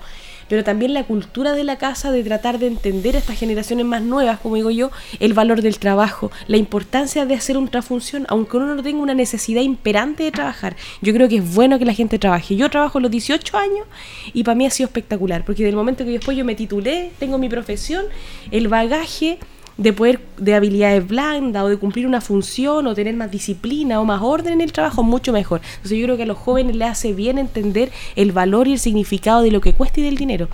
pero 0.49 0.63
también 0.63 0.93
la 0.93 1.03
cultura 1.03 1.53
de 1.53 1.63
la 1.63 1.77
casa 1.77 2.11
de 2.11 2.23
tratar 2.23 2.59
de 2.59 2.67
entender 2.67 3.15
a 3.15 3.19
estas 3.19 3.37
generaciones 3.37 3.85
más 3.85 4.01
nuevas, 4.01 4.39
como 4.39 4.55
digo 4.55 4.71
yo, 4.71 4.91
el 5.19 5.33
valor 5.33 5.61
del 5.61 5.79
trabajo, 5.79 6.31
la 6.47 6.57
importancia 6.57 7.25
de 7.25 7.35
hacer 7.35 7.57
una 7.57 7.81
función, 7.81 8.25
aunque 8.29 8.57
uno 8.57 8.75
no 8.75 8.83
tenga 8.83 9.01
una 9.01 9.13
necesidad 9.13 9.61
imperante 9.61 10.23
de 10.23 10.31
trabajar. 10.31 10.75
Yo 11.01 11.13
creo 11.13 11.27
que 11.27 11.37
es 11.37 11.55
bueno 11.55 11.79
que 11.79 11.85
la 11.85 11.93
gente 11.93 12.19
trabaje. 12.19 12.55
Yo 12.55 12.69
trabajo 12.69 12.99
los 12.99 13.11
18 13.11 13.57
años 13.57 13.87
y 14.33 14.43
para 14.43 14.55
mí 14.55 14.65
ha 14.65 14.69
sido 14.69 14.87
espectacular, 14.87 15.43
porque 15.45 15.63
del 15.63 15.75
momento 15.75 16.05
que 16.05 16.11
después 16.11 16.37
yo 16.37 16.45
me 16.45 16.55
titulé, 16.55 17.11
tengo 17.19 17.37
mi 17.37 17.49
profesión, 17.49 18.05
el 18.51 18.67
bagaje 18.67 19.39
de 19.77 19.93
poder, 19.93 20.19
de 20.37 20.55
habilidades 20.55 21.07
blandas 21.07 21.63
o 21.63 21.69
de 21.69 21.77
cumplir 21.77 22.07
una 22.07 22.21
función 22.21 22.87
o 22.87 22.95
tener 22.95 23.15
más 23.15 23.31
disciplina 23.31 23.99
o 23.99 24.05
más 24.05 24.21
orden 24.21 24.53
en 24.53 24.61
el 24.61 24.71
trabajo, 24.71 25.03
mucho 25.03 25.31
mejor. 25.31 25.61
Entonces 25.75 25.97
yo 25.97 26.05
creo 26.05 26.17
que 26.17 26.23
a 26.23 26.27
los 26.27 26.37
jóvenes 26.37 26.75
les 26.75 26.89
hace 26.89 27.13
bien 27.13 27.37
entender 27.37 27.91
el 28.15 28.31
valor 28.31 28.67
y 28.67 28.73
el 28.73 28.79
significado 28.79 29.41
de 29.41 29.51
lo 29.51 29.61
que 29.61 29.73
cuesta 29.73 29.99
y 29.99 30.03
del 30.03 30.17
dinero, 30.17 30.49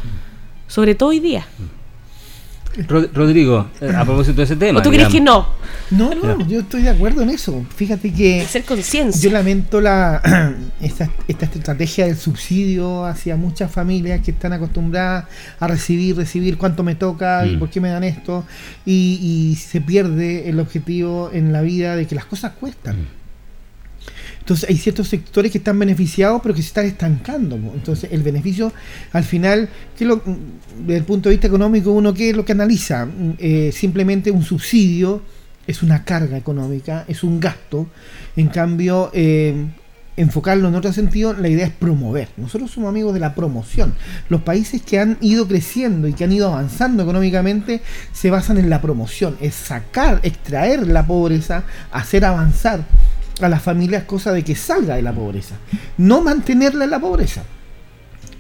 sobre 0.68 0.96
todo 0.96 1.10
hoy 1.10 1.20
día. 1.20 1.48
Rodrigo, 2.88 3.68
eh, 3.82 3.92
a 3.96 4.04
propósito 4.04 4.38
de 4.38 4.44
ese 4.44 4.56
tema. 4.56 4.80
¿O 4.80 4.82
tú 4.82 4.90
crees 4.90 5.10
que 5.10 5.22
no? 5.22 5.48
No, 5.92 6.16
no, 6.16 6.48
yo 6.48 6.62
estoy 6.62 6.82
de 6.82 6.90
acuerdo 6.90 7.22
en 7.22 7.30
eso. 7.30 7.66
Fíjate 7.76 8.12
que. 8.12 8.46
Ser 8.46 8.64
conciencia. 8.64 9.22
Yo 9.22 9.32
lamento 9.32 9.80
la 9.80 10.56
esta, 10.82 11.10
esta 11.28 11.46
estrategia 11.46 12.08
del 12.08 12.18
subsidio 12.18 13.06
hacia 13.06 13.36
muchas 13.36 13.72
familias 13.72 14.22
que 14.22 14.32
están 14.32 14.54
acostumbradas 14.54 15.26
a 15.60 15.68
recibir, 15.68 16.16
recibir 16.16 16.58
cuánto 16.58 16.84
me 16.84 16.96
toca 16.96 17.46
y 17.46 17.56
mm. 17.56 17.60
por 17.60 17.70
qué 17.70 17.80
me 17.80 17.90
dan 17.90 18.04
esto. 18.04 18.44
Y, 18.86 19.20
y, 19.22 19.56
se 19.56 19.82
pierde 19.82 20.50
el 20.50 20.60
objetivo 20.60 21.30
en 21.32 21.54
la 21.54 21.62
vida 21.62 21.96
de 21.96 22.08
que 22.08 22.16
las 22.16 22.26
cosas 22.26 22.54
cuestan. 22.60 23.02
Mm. 23.02 23.23
Entonces 24.44 24.70
hay 24.70 24.76
ciertos 24.76 25.08
sectores 25.08 25.54
que 25.54 25.60
están 25.60 25.80
beneficiados 25.80 26.42
pero 26.42 26.54
que 26.54 26.62
se 26.62 26.68
están 26.68 26.86
estancando. 26.86 27.56
Entonces 27.56 28.12
el 28.12 28.24
beneficio 28.24 28.74
al 29.14 29.24
final, 29.24 29.70
que 29.98 30.04
lo, 30.04 30.22
desde 30.86 30.98
el 30.98 31.06
punto 31.06 31.30
de 31.30 31.36
vista 31.36 31.48
económico, 31.48 31.92
uno 31.92 32.14
qué 32.14 32.32
es 32.32 32.36
lo 32.36 32.44
que 32.44 32.52
analiza? 32.52 33.08
Eh, 33.38 33.72
simplemente 33.74 34.32
un 34.32 34.44
subsidio 34.44 35.22
es 35.66 35.82
una 35.82 36.04
carga 36.04 36.36
económica, 36.36 37.06
es 37.08 37.24
un 37.24 37.40
gasto. 37.40 37.88
En 38.36 38.50
cambio, 38.50 39.12
eh, 39.14 39.66
enfocarlo 40.18 40.68
en 40.68 40.76
otro 40.76 40.92
sentido, 40.92 41.32
la 41.32 41.48
idea 41.48 41.68
es 41.68 41.72
promover. 41.72 42.28
Nosotros 42.36 42.70
somos 42.70 42.90
amigos 42.90 43.14
de 43.14 43.22
la 43.22 43.36
promoción. 43.36 43.94
Los 44.28 44.42
países 44.42 44.82
que 44.82 45.00
han 45.00 45.18
ido 45.22 45.48
creciendo 45.48 46.10
y 46.10 46.14
que 46.14 46.26
han 46.26 46.34
ido 46.34 46.50
avanzando 46.50 47.04
económicamente 47.04 47.82
se 48.12 48.30
basan 48.30 48.58
en 48.58 48.70
la 48.70 48.82
promoción, 48.82 49.38
es 49.40 49.56
sacar, 49.56 50.20
extraer 50.24 50.86
la 50.86 51.08
pobreza, 51.08 51.64
hacer 51.94 52.26
avanzar 52.26 52.84
a 53.42 53.50
las 53.50 53.62
familias 53.62 54.04
cosa 54.04 54.32
de 54.32 54.44
que 54.44 54.56
salga 54.56 54.96
de 54.96 55.02
la 55.02 55.14
pobreza, 55.14 55.56
no 55.98 56.22
mantenerla 56.22 56.86
en 56.86 56.92
la 56.92 57.00
pobreza. 57.00 57.44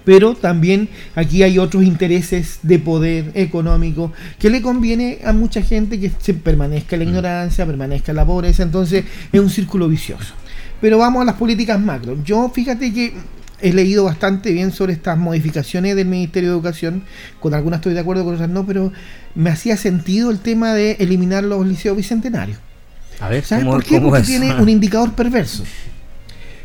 Pero 0.06 0.36
también 0.36 0.90
aquí 1.16 1.44
hay 1.44 1.58
otros 1.60 1.84
intereses 1.84 2.60
de 2.62 2.78
poder 2.78 3.32
económico 3.36 4.12
que 4.38 4.50
le 4.50 4.62
conviene 4.62 5.20
a 5.24 5.32
mucha 5.32 5.62
gente 5.62 6.00
que 6.00 6.12
se 6.20 6.34
permanezca 6.34 6.96
en 6.96 7.04
la 7.04 7.10
ignorancia, 7.10 7.66
permanezca 7.66 8.12
en 8.12 8.18
la 8.18 8.26
pobreza, 8.26 8.64
entonces 8.64 9.06
es 9.32 9.40
un 9.40 9.50
círculo 9.50 9.88
vicioso. 9.88 10.34
Pero 10.82 10.98
vamos 10.98 11.22
a 11.22 11.26
las 11.26 11.36
políticas 11.36 11.80
macro. 11.80 12.22
Yo 12.26 12.52
fíjate 12.54 12.94
que 12.94 13.14
he 13.62 13.72
leído 13.72 14.04
bastante 14.04 14.52
bien 14.52 14.74
sobre 14.74 14.92
estas 14.92 15.18
modificaciones 15.18 15.96
del 15.96 16.08
Ministerio 16.08 16.50
de 16.50 16.56
Educación, 16.56 17.04
con 17.40 17.54
algunas 17.54 17.78
estoy 17.78 17.94
de 17.94 18.02
acuerdo, 18.02 18.26
con 18.26 18.34
otras 18.34 18.50
no, 18.50 18.66
pero 18.66 18.92
me 19.36 19.50
hacía 19.50 19.78
sentido 19.78 20.32
el 20.32 20.40
tema 20.40 20.74
de 20.74 20.98
eliminar 21.00 21.46
los 21.46 21.66
liceos 21.66 21.96
bicentenarios. 21.96 22.60
A 23.20 23.30
ver, 23.30 23.44
¿Sabes 23.44 23.64
¿cómo- 23.64 23.76
por 23.76 23.84
qué? 23.84 23.96
cómo 23.96 24.08
Porque 24.10 24.22
es? 24.22 24.28
tiene 24.28 24.54
un 24.56 24.70
indicador 24.70 25.14
perverso. 25.14 25.64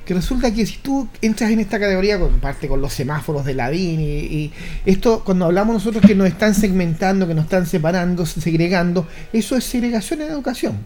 Que 0.04 0.14
resulta 0.14 0.52
que 0.54 0.64
si 0.64 0.78
tú 0.78 1.06
entras 1.20 1.50
en 1.50 1.60
esta 1.60 1.78
categoría, 1.78 2.18
con 2.18 2.40
parte 2.40 2.66
con 2.66 2.80
los 2.80 2.94
semáforos 2.94 3.44
de 3.44 3.52
la 3.54 3.68
DIN 3.68 4.00
y, 4.00 4.04
y 4.06 4.52
esto, 4.86 5.22
cuando 5.22 5.44
hablamos 5.44 5.74
nosotros 5.74 6.02
que 6.06 6.14
nos 6.14 6.26
están 6.28 6.54
segmentando, 6.54 7.28
que 7.28 7.34
nos 7.34 7.44
están 7.44 7.66
separando, 7.66 8.24
segregando, 8.24 9.06
eso 9.34 9.54
es 9.56 9.64
segregación 9.64 10.22
en 10.22 10.30
educación. 10.30 10.78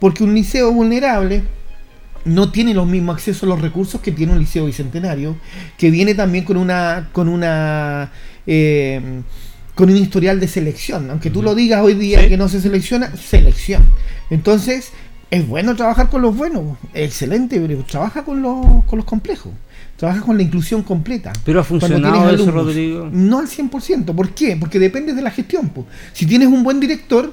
Porque 0.00 0.24
un 0.24 0.32
liceo 0.34 0.72
vulnerable 0.72 1.42
no 2.24 2.50
tiene 2.50 2.72
los 2.72 2.86
mismos 2.86 3.16
accesos 3.16 3.42
a 3.42 3.46
los 3.46 3.60
recursos 3.60 4.00
que 4.00 4.10
tiene 4.12 4.32
un 4.32 4.38
liceo 4.38 4.64
bicentenario, 4.64 5.36
que 5.76 5.90
viene 5.90 6.14
también 6.14 6.46
con 6.46 6.56
una, 6.56 7.10
con 7.12 7.28
una 7.28 8.10
eh, 8.46 9.20
con 9.74 9.90
un 9.90 9.96
historial 9.96 10.38
de 10.40 10.48
selección. 10.48 11.10
Aunque 11.10 11.30
tú 11.30 11.42
lo 11.42 11.54
digas 11.54 11.82
hoy 11.82 11.94
día 11.94 12.28
que 12.28 12.36
no 12.36 12.48
se 12.48 12.60
selecciona, 12.60 13.14
selección. 13.16 13.82
Entonces, 14.30 14.90
es 15.30 15.46
bueno 15.48 15.74
trabajar 15.74 16.10
con 16.10 16.22
los 16.22 16.36
buenos, 16.36 16.78
excelente, 16.94 17.58
pero 17.60 17.82
trabaja 17.84 18.24
con 18.24 18.40
los, 18.42 18.84
con 18.84 18.98
los 18.98 19.04
complejos. 19.04 19.52
Trabaja 19.96 20.20
con 20.22 20.36
la 20.36 20.42
inclusión 20.42 20.82
completa. 20.82 21.32
Pero 21.44 21.60
ha 21.60 21.64
funcionado 21.64 22.16
eso, 22.16 22.28
alumnos. 22.28 22.54
Rodrigo. 22.54 23.08
No 23.12 23.38
al 23.38 23.46
100%. 23.46 24.04
¿Por 24.14 24.30
qué? 24.30 24.56
Porque 24.56 24.78
depende 24.78 25.12
de 25.12 25.22
la 25.22 25.30
gestión. 25.30 25.68
po. 25.68 25.86
Si 26.12 26.26
tienes 26.26 26.48
un 26.48 26.62
buen 26.64 26.80
director 26.80 27.32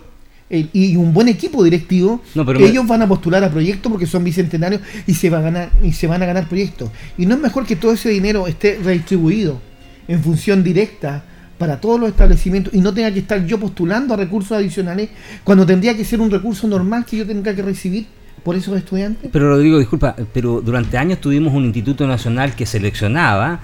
eh, 0.49 0.67
y 0.71 0.95
un 0.95 1.11
buen 1.13 1.27
equipo 1.27 1.63
directivo, 1.63 2.21
No, 2.35 2.45
pero 2.45 2.59
me- 2.59 2.67
ellos 2.67 2.85
van 2.87 3.01
a 3.01 3.07
postular 3.07 3.43
a 3.43 3.49
proyectos 3.49 3.91
porque 3.91 4.05
son 4.05 4.23
bicentenarios 4.23 4.81
y 5.07 5.13
se, 5.15 5.29
va 5.31 5.39
a 5.39 5.41
ganar, 5.41 5.71
y 5.83 5.91
se 5.93 6.05
van 6.07 6.21
a 6.21 6.25
ganar 6.27 6.47
proyectos. 6.47 6.89
Y 7.17 7.25
no 7.25 7.35
es 7.35 7.41
mejor 7.41 7.65
que 7.65 7.75
todo 7.75 7.93
ese 7.93 8.09
dinero 8.09 8.47
esté 8.47 8.79
redistribuido 8.83 9.59
en 10.07 10.21
función 10.23 10.63
directa 10.63 11.23
para 11.61 11.79
todos 11.79 11.99
los 11.99 12.09
establecimientos 12.09 12.73
y 12.73 12.81
no 12.81 12.91
tenga 12.91 13.13
que 13.13 13.19
estar 13.19 13.45
yo 13.45 13.59
postulando 13.59 14.15
a 14.15 14.17
recursos 14.17 14.51
adicionales 14.53 15.09
cuando 15.43 15.63
tendría 15.63 15.95
que 15.95 16.03
ser 16.03 16.19
un 16.19 16.31
recurso 16.31 16.67
normal 16.67 17.05
que 17.05 17.17
yo 17.17 17.27
tenga 17.27 17.53
que 17.53 17.61
recibir 17.61 18.07
por 18.43 18.55
esos 18.55 18.75
estudiantes. 18.75 19.29
Pero 19.31 19.49
Rodrigo, 19.49 19.77
disculpa, 19.77 20.15
pero 20.33 20.59
durante 20.61 20.97
años 20.97 21.21
tuvimos 21.21 21.53
un 21.53 21.65
instituto 21.65 22.07
nacional 22.07 22.55
que 22.55 22.65
seleccionaba, 22.65 23.59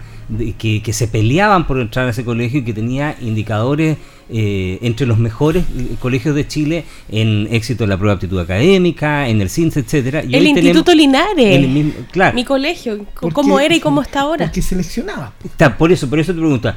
que, 0.59 0.83
que 0.83 0.93
se 0.93 1.07
peleaban 1.07 1.65
por 1.65 1.79
entrar 1.79 2.05
a 2.05 2.11
ese 2.11 2.23
colegio 2.23 2.59
y 2.59 2.63
que 2.63 2.73
tenía 2.73 3.15
indicadores 3.19 3.97
eh, 4.29 4.79
entre 4.81 5.05
los 5.07 5.17
mejores 5.17 5.63
eh, 5.77 5.95
colegios 5.99 6.35
de 6.35 6.47
Chile 6.47 6.83
en 7.09 7.47
éxito 7.51 7.83
en 7.85 7.89
la 7.91 7.97
prueba 7.97 8.13
de 8.13 8.15
aptitud 8.17 8.39
académica, 8.39 9.27
en 9.29 9.41
el 9.41 9.49
CINS, 9.49 9.77
etcétera. 9.77 10.23
Y 10.23 10.35
el 10.35 10.47
Instituto 10.47 10.93
Linares. 10.93 11.55
el 11.55 11.67
mismo- 11.69 11.93
claro. 12.11 12.35
Mi 12.35 12.43
colegio. 12.43 13.05
¿Por 13.19 13.33
¿Cómo 13.33 13.57
qué? 13.57 13.65
era 13.65 13.75
y 13.75 13.79
cómo 13.79 14.01
está 14.01 14.21
ahora? 14.21 14.45
Porque 14.45 14.61
seleccionaba. 14.61 15.33
Está, 15.43 15.77
por 15.77 15.91
eso, 15.91 16.09
por 16.09 16.19
eso 16.19 16.33
te 16.33 16.39
pregunto, 16.39 16.73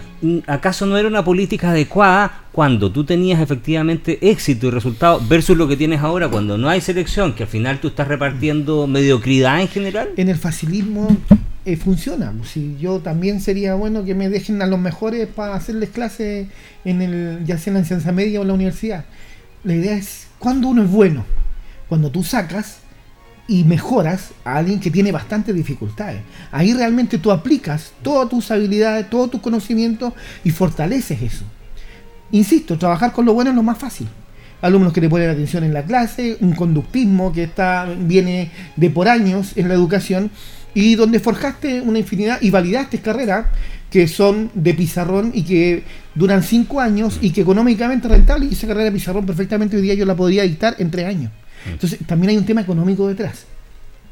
¿acaso 0.47 0.87
no 0.87 0.97
era 0.97 1.09
una 1.09 1.25
política 1.25 1.71
adecuada 1.71 2.45
cuando 2.53 2.91
tú 2.91 3.05
tenías 3.05 3.41
efectivamente 3.41 4.19
éxito 4.31 4.67
y 4.67 4.71
resultado 4.71 5.21
versus 5.29 5.57
lo 5.57 5.69
que 5.69 5.77
tienes 5.77 6.01
ahora 6.01 6.29
cuando 6.29 6.59
no 6.59 6.69
hay 6.69 6.81
selección, 6.81 7.33
que 7.33 7.45
al 7.45 7.49
final 7.49 7.81
tú 7.81 7.89
estás 7.89 8.09
repartiendo 8.09 8.87
mediocridad 8.87 9.61
en 9.61 9.69
general? 9.69 10.09
En 10.17 10.29
el 10.29 10.37
facilismo 10.37 11.17
eh, 11.73 11.77
funciona. 11.77 12.33
Si 12.45 12.77
yo 12.79 13.01
también 13.01 13.41
sería 13.41 13.75
bueno 13.75 14.05
que 14.05 14.15
me 14.15 14.29
dejen 14.29 14.61
a 14.63 14.67
los 14.67 14.79
mejores 14.79 15.29
para 15.29 15.55
hacerles 15.55 15.91
clases 15.91 16.49
en 16.85 17.03
el, 17.03 17.45
ya 17.45 17.59
sea 17.59 17.71
en 17.71 17.75
la 17.75 17.81
enseñanza 17.81 18.13
media 18.13 18.41
o 18.41 18.43
en 18.43 18.49
la 18.49 18.55
universidad. 18.55 19.05
La 19.63 19.75
idea 19.75 19.95
es 19.95 20.27
cuando 20.39 20.69
uno 20.69 20.83
es 20.83 20.91
bueno, 20.91 21.25
cuando 21.89 22.11
tú 22.11 22.25
sacas 22.25 22.79
y 23.47 23.65
mejoras 23.65 24.31
a 24.45 24.57
alguien 24.57 24.81
que 24.81 24.91
tiene 24.91 25.13
bastantes 25.13 25.55
dificultades. 25.55 26.23
Ahí 26.53 26.73
realmente 26.73 27.19
tú 27.19 27.31
aplicas 27.31 27.93
todas 28.03 28.29
tus 28.29 28.51
habilidades, 28.51 29.11
todos 29.11 29.31
tus 29.31 29.41
conocimientos 29.41 30.13
y 30.45 30.51
fortaleces 30.51 31.21
eso. 31.21 31.45
Insisto, 32.33 32.79
trabajar 32.79 33.13
con 33.13 33.27
lo 33.27 33.35
bueno 33.35 33.51
es 33.51 33.57
lo 33.57 33.63
más 33.63 33.79
fácil. 33.79 34.09
Alumnos 34.63 34.93
que 34.93 35.01
te 35.01 35.09
ponen 35.09 35.31
atención 35.31 35.65
en 35.65 35.75
la 35.75 35.83
clase, 35.85 36.37
un 36.41 36.53
conductismo 36.53 37.33
que 37.33 37.45
está 37.45 37.87
viene 37.99 38.51
de 38.77 38.91
por 38.91 39.09
años 39.09 39.53
en 39.57 39.69
la 39.69 39.75
educación 39.75 40.31
y 40.75 40.95
donde 40.95 41.21
forjaste 41.21 41.81
una 41.81 41.99
infinidad 41.99 42.41
y 42.41 42.51
validaste 42.51 42.99
carreras 43.01 43.47
que 43.91 44.07
son 44.07 44.51
de 44.55 44.73
pizarrón 44.75 45.33
y 45.35 45.43
que 45.43 45.83
duran 46.15 46.43
cinco 46.43 46.81
años 46.81 47.19
y 47.21 47.31
que 47.31 47.41
económicamente 47.41 48.09
rentable 48.09 48.47
y 48.47 48.53
esa 48.53 48.67
carrera 48.67 48.85
de 48.85 48.93
pizarrón 48.93 49.27
perfectamente 49.27 49.77
hoy 49.77 49.83
día 49.83 49.95
yo 49.95 50.07
la 50.07 50.15
podría 50.15 50.45
dictar 50.45 50.77
en 50.79 50.91
tres 50.91 51.07
años. 51.07 51.33
Entonces 51.67 51.99
también 52.07 52.31
hay 52.31 52.37
un 52.37 52.47
tema 52.47 52.61
económico 52.61 53.09
detrás. 53.09 53.47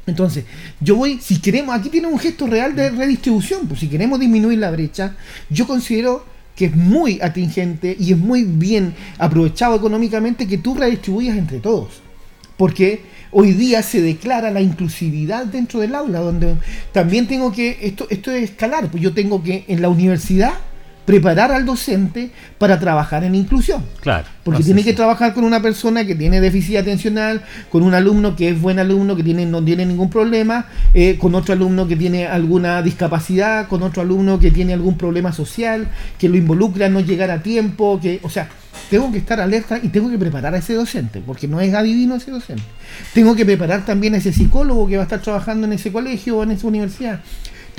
Entonces, 0.05 0.45
yo 0.81 0.95
voy, 0.95 1.19
si 1.21 1.39
queremos, 1.39 1.75
aquí 1.75 1.89
tiene 1.89 2.07
un 2.07 2.17
gesto 2.17 2.47
real 2.47 2.75
de 2.75 2.89
redistribución, 2.89 3.67
pues 3.67 3.79
si 3.79 3.87
queremos 3.87 4.19
disminuir 4.19 4.57
la 4.57 4.71
brecha, 4.71 5.15
yo 5.49 5.67
considero 5.67 6.25
que 6.55 6.65
es 6.65 6.75
muy 6.75 7.21
atingente 7.21 7.95
y 7.97 8.11
es 8.11 8.17
muy 8.17 8.43
bien 8.43 8.93
aprovechado 9.17 9.75
económicamente 9.75 10.47
que 10.47 10.57
tú 10.57 10.75
redistribuyas 10.75 11.37
entre 11.37 11.59
todos. 11.59 12.01
Porque 12.57 13.01
hoy 13.31 13.53
día 13.53 13.83
se 13.83 14.01
declara 14.01 14.51
la 14.51 14.61
inclusividad 14.61 15.45
dentro 15.45 15.79
del 15.79 15.95
aula, 15.95 16.19
donde 16.19 16.55
también 16.91 17.27
tengo 17.27 17.51
que, 17.51 17.77
esto, 17.81 18.07
esto 18.09 18.31
es 18.31 18.49
escalar, 18.49 18.89
pues 18.89 19.03
yo 19.03 19.13
tengo 19.13 19.43
que 19.43 19.65
en 19.67 19.81
la 19.81 19.89
universidad 19.89 20.53
preparar 21.09 21.51
al 21.51 21.65
docente 21.65 22.29
para 22.59 22.79
trabajar 22.79 23.23
en 23.23 23.33
inclusión. 23.33 23.83
Claro. 23.99 24.27
Porque 24.43 24.59
no 24.59 24.65
tiene 24.65 24.83
que 24.83 24.93
trabajar 24.93 25.33
con 25.33 25.43
una 25.43 25.59
persona 25.59 26.05
que 26.05 26.13
tiene 26.13 26.39
déficit 26.39 26.77
atencional, 26.77 27.41
con 27.71 27.81
un 27.81 27.95
alumno 27.95 28.35
que 28.35 28.49
es 28.49 28.61
buen 28.61 28.77
alumno, 28.77 29.15
que 29.15 29.23
tiene, 29.23 29.47
no 29.47 29.63
tiene 29.63 29.87
ningún 29.87 30.11
problema, 30.11 30.67
eh, 30.93 31.17
con 31.17 31.33
otro 31.33 31.55
alumno 31.55 31.87
que 31.87 31.95
tiene 31.95 32.27
alguna 32.27 32.83
discapacidad, 32.83 33.67
con 33.67 33.81
otro 33.81 34.03
alumno 34.03 34.37
que 34.37 34.51
tiene 34.51 34.73
algún 34.73 34.99
problema 34.99 35.33
social, 35.33 35.87
que 36.19 36.29
lo 36.29 36.37
involucra 36.37 36.85
a 36.85 36.89
no 36.89 36.99
llegar 36.99 37.31
a 37.31 37.41
tiempo, 37.41 37.99
que, 37.99 38.19
o 38.21 38.29
sea, 38.29 38.47
tengo 38.91 39.11
que 39.11 39.17
estar 39.17 39.41
alerta 39.41 39.79
y 39.81 39.87
tengo 39.87 40.11
que 40.11 40.19
preparar 40.19 40.53
a 40.53 40.59
ese 40.59 40.75
docente, 40.75 41.23
porque 41.25 41.47
no 41.47 41.59
es 41.59 41.73
adivino 41.73 42.17
ese 42.17 42.29
docente. 42.29 42.61
Tengo 43.15 43.35
que 43.35 43.47
preparar 43.47 43.83
también 43.83 44.13
a 44.13 44.17
ese 44.17 44.31
psicólogo 44.31 44.87
que 44.87 44.97
va 44.97 45.01
a 45.01 45.05
estar 45.05 45.21
trabajando 45.21 45.65
en 45.65 45.73
ese 45.73 45.91
colegio 45.91 46.37
o 46.37 46.43
en 46.43 46.51
esa 46.51 46.67
universidad. 46.67 47.21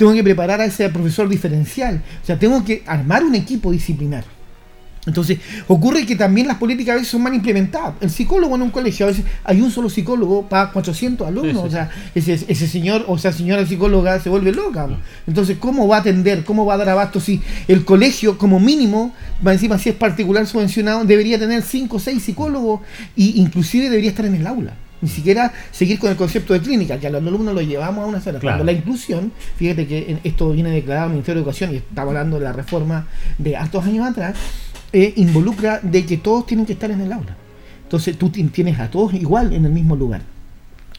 Tengo 0.01 0.13
que 0.13 0.23
preparar 0.23 0.59
a 0.59 0.65
ese 0.65 0.89
profesor 0.89 1.29
diferencial. 1.29 2.01
O 2.23 2.25
sea, 2.25 2.39
tengo 2.39 2.65
que 2.65 2.81
armar 2.87 3.23
un 3.23 3.35
equipo 3.35 3.71
disciplinar. 3.71 4.23
Entonces, 5.05 5.37
ocurre 5.67 6.07
que 6.07 6.15
también 6.15 6.47
las 6.47 6.57
políticas 6.57 6.93
a 6.93 6.95
veces 6.95 7.09
son 7.09 7.21
mal 7.21 7.35
implementadas. 7.35 7.93
El 8.01 8.09
psicólogo 8.09 8.55
en 8.55 8.63
un 8.63 8.71
colegio, 8.71 9.05
a 9.05 9.09
veces 9.09 9.25
hay 9.43 9.61
un 9.61 9.69
solo 9.69 9.91
psicólogo 9.91 10.49
para 10.49 10.71
400 10.71 11.27
alumnos. 11.27 11.53
Sí, 11.53 11.59
sí, 11.59 11.67
O 11.67 11.69
sea, 11.69 11.91
ese, 12.15 12.33
ese 12.33 12.67
señor 12.67 13.05
o 13.07 13.15
esa 13.15 13.31
señora 13.31 13.63
psicóloga 13.63 14.19
se 14.19 14.29
vuelve 14.29 14.51
loca. 14.51 14.89
Entonces, 15.27 15.57
¿cómo 15.59 15.87
va 15.87 15.97
a 15.97 15.99
atender? 15.99 16.45
¿Cómo 16.45 16.65
va 16.65 16.73
a 16.73 16.77
dar 16.77 16.89
abasto 16.89 17.19
si 17.19 17.39
el 17.67 17.85
colegio, 17.85 18.39
como 18.39 18.59
mínimo, 18.59 19.13
va 19.45 19.53
encima 19.53 19.77
si 19.77 19.89
es 19.89 19.95
particular 19.95 20.47
subvencionado, 20.47 21.05
debería 21.05 21.37
tener 21.37 21.61
5 21.61 21.95
o 21.95 21.99
6 21.99 22.23
psicólogos 22.23 22.81
e 23.15 23.33
inclusive 23.35 23.87
debería 23.87 24.09
estar 24.09 24.25
en 24.25 24.33
el 24.33 24.47
aula? 24.47 24.73
Ni 25.01 25.09
siquiera 25.09 25.51
seguir 25.71 25.97
con 25.99 26.11
el 26.11 26.15
concepto 26.15 26.53
de 26.53 26.59
clínica, 26.61 26.99
que 26.99 27.07
a 27.07 27.09
los 27.09 27.21
alumnos 27.25 27.55
lo 27.55 27.61
llevamos 27.61 28.03
a 28.03 28.07
una 28.07 28.21
sala. 28.21 28.39
Claro. 28.39 28.57
Cuando 28.57 28.71
la 28.71 28.77
inclusión, 28.77 29.31
fíjate 29.57 29.87
que 29.87 30.17
esto 30.23 30.51
viene 30.51 30.69
declarado 30.69 31.05
en 31.07 31.11
el 31.11 31.15
Ministerio 31.15 31.41
de 31.41 31.43
Educación 31.43 31.73
y 31.73 31.77
estamos 31.77 32.09
hablando 32.09 32.37
de 32.37 32.43
la 32.45 32.53
reforma 32.53 33.07
de 33.37 33.57
hartos 33.57 33.83
años 33.85 34.07
atrás, 34.07 34.35
eh, 34.93 35.13
involucra 35.15 35.79
de 35.81 36.05
que 36.05 36.17
todos 36.17 36.45
tienen 36.45 36.65
que 36.65 36.73
estar 36.73 36.91
en 36.91 37.01
el 37.01 37.11
aula. 37.11 37.35
Entonces 37.83 38.17
tú 38.17 38.29
ti- 38.29 38.43
tienes 38.45 38.79
a 38.79 38.89
todos 38.91 39.13
igual 39.15 39.53
en 39.53 39.65
el 39.65 39.71
mismo 39.71 39.95
lugar. 39.95 40.21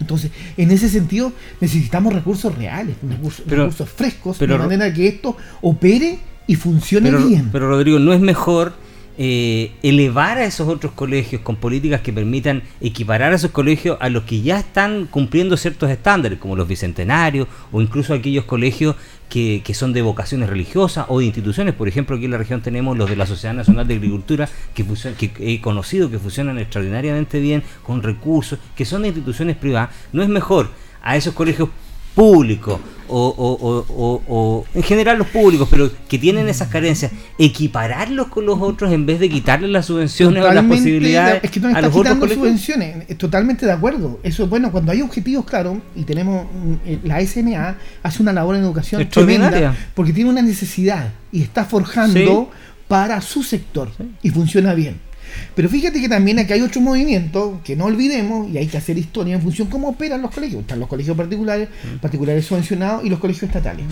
Entonces, 0.00 0.32
en 0.56 0.70
ese 0.72 0.88
sentido, 0.88 1.32
necesitamos 1.60 2.12
recursos 2.12 2.52
reales, 2.56 2.96
recursos, 3.08 3.44
Pero- 3.48 3.64
recursos 3.66 3.88
frescos, 3.88 4.36
pero- 4.38 4.54
de 4.54 4.58
manera 4.58 4.92
que 4.92 5.06
esto 5.06 5.36
opere 5.60 6.18
y 6.48 6.56
funcione 6.56 7.10
Pero, 7.10 7.24
bien. 7.26 7.50
pero 7.52 7.68
Rodrigo, 7.68 8.00
¿no 8.00 8.12
es 8.12 8.18
mejor 8.20 8.72
eh, 9.18 9.72
elevar 9.82 10.38
a 10.38 10.44
esos 10.44 10.68
otros 10.68 10.92
colegios 10.92 11.42
con 11.42 11.56
políticas 11.56 12.00
que 12.00 12.12
permitan 12.12 12.62
equiparar 12.80 13.32
a 13.32 13.36
esos 13.36 13.50
colegios 13.50 13.98
a 14.00 14.08
los 14.08 14.24
que 14.24 14.40
ya 14.40 14.58
están 14.58 15.06
cumpliendo 15.06 15.56
ciertos 15.56 15.90
estándares, 15.90 16.38
como 16.38 16.56
los 16.56 16.66
bicentenarios 16.66 17.48
o 17.70 17.82
incluso 17.82 18.14
aquellos 18.14 18.44
colegios 18.44 18.96
que, 19.28 19.62
son 19.74 19.92
de 19.92 20.02
vocaciones 20.02 20.48
religiosas 20.48 21.06
o 21.08 21.18
de 21.20 21.26
instituciones? 21.26 21.74
Por 21.74 21.88
ejemplo, 21.88 22.16
aquí 22.16 22.26
en 22.26 22.32
la 22.32 22.38
región 22.38 22.60
tenemos 22.60 22.96
los 22.96 23.08
de 23.08 23.16
la 23.16 23.26
Sociedad 23.26 23.54
Nacional 23.54 23.86
de 23.86 23.94
Agricultura, 23.94 24.48
que, 24.74 24.84
que 24.84 25.54
he 25.54 25.60
conocido 25.60 26.10
que 26.10 26.18
funcionan 26.18 26.58
extraordinariamente 26.58 27.40
bien, 27.40 27.62
con 27.82 28.02
recursos, 28.02 28.58
que 28.76 28.84
son 28.84 29.02
de 29.02 29.08
instituciones 29.08 29.56
privadas. 29.56 29.90
¿No 30.12 30.22
es 30.22 30.28
mejor 30.28 30.70
a 31.02 31.16
esos 31.16 31.34
colegios 31.34 31.70
públicos 32.14 32.80
o, 33.14 34.64
en 34.74 34.82
general 34.82 35.18
los 35.18 35.26
públicos, 35.26 35.68
pero 35.70 35.90
que 36.08 36.18
tienen 36.18 36.48
esas 36.48 36.68
carencias, 36.68 37.12
equipararlos 37.38 38.28
con 38.28 38.46
los 38.46 38.60
otros 38.60 38.92
en 38.92 39.06
vez 39.06 39.20
de 39.20 39.28
quitarles 39.28 39.70
las 39.70 39.86
subvenciones 39.86 40.42
o 40.42 40.52
las 40.52 40.64
posibilidades 40.64 41.44
es 41.44 41.50
que 41.50 41.60
no 41.60 41.68
a 41.68 41.80
los 41.80 41.92
quitando 41.92 42.28
subvenciones, 42.28 43.18
totalmente 43.18 43.66
de 43.66 43.72
acuerdo. 43.72 44.18
Eso 44.22 44.44
es 44.44 44.50
bueno, 44.50 44.72
cuando 44.72 44.92
hay 44.92 45.02
objetivos 45.02 45.44
claros 45.44 45.78
y 45.94 46.04
tenemos 46.04 46.46
eh, 46.86 46.98
la 47.04 47.20
SMA 47.26 47.76
hace 48.02 48.22
una 48.22 48.32
labor 48.32 48.56
en 48.56 48.62
educación 48.62 49.06
tremenda 49.08 49.74
porque 49.94 50.12
tiene 50.12 50.30
una 50.30 50.42
necesidad 50.42 51.12
y 51.30 51.42
está 51.42 51.64
forjando 51.64 52.50
para 52.88 53.20
su 53.20 53.42
sector 53.42 53.90
y 54.22 54.30
funciona 54.30 54.74
bien. 54.74 55.11
Pero 55.54 55.68
fíjate 55.68 56.00
que 56.00 56.08
también 56.08 56.38
aquí 56.38 56.52
hay 56.52 56.62
otro 56.62 56.80
movimiento 56.80 57.60
que 57.64 57.76
no 57.76 57.86
olvidemos 57.86 58.50
y 58.50 58.58
hay 58.58 58.66
que 58.66 58.78
hacer 58.78 58.98
historia 58.98 59.34
en 59.34 59.42
función 59.42 59.68
de 59.68 59.72
cómo 59.72 59.88
operan 59.88 60.22
los 60.22 60.30
colegios. 60.30 60.62
Están 60.62 60.80
los 60.80 60.88
colegios 60.88 61.16
particulares, 61.16 61.68
mm. 61.68 61.98
particulares 61.98 62.44
subvencionados 62.44 63.04
y 63.04 63.10
los 63.10 63.18
colegios 63.18 63.44
estatales. 63.44 63.84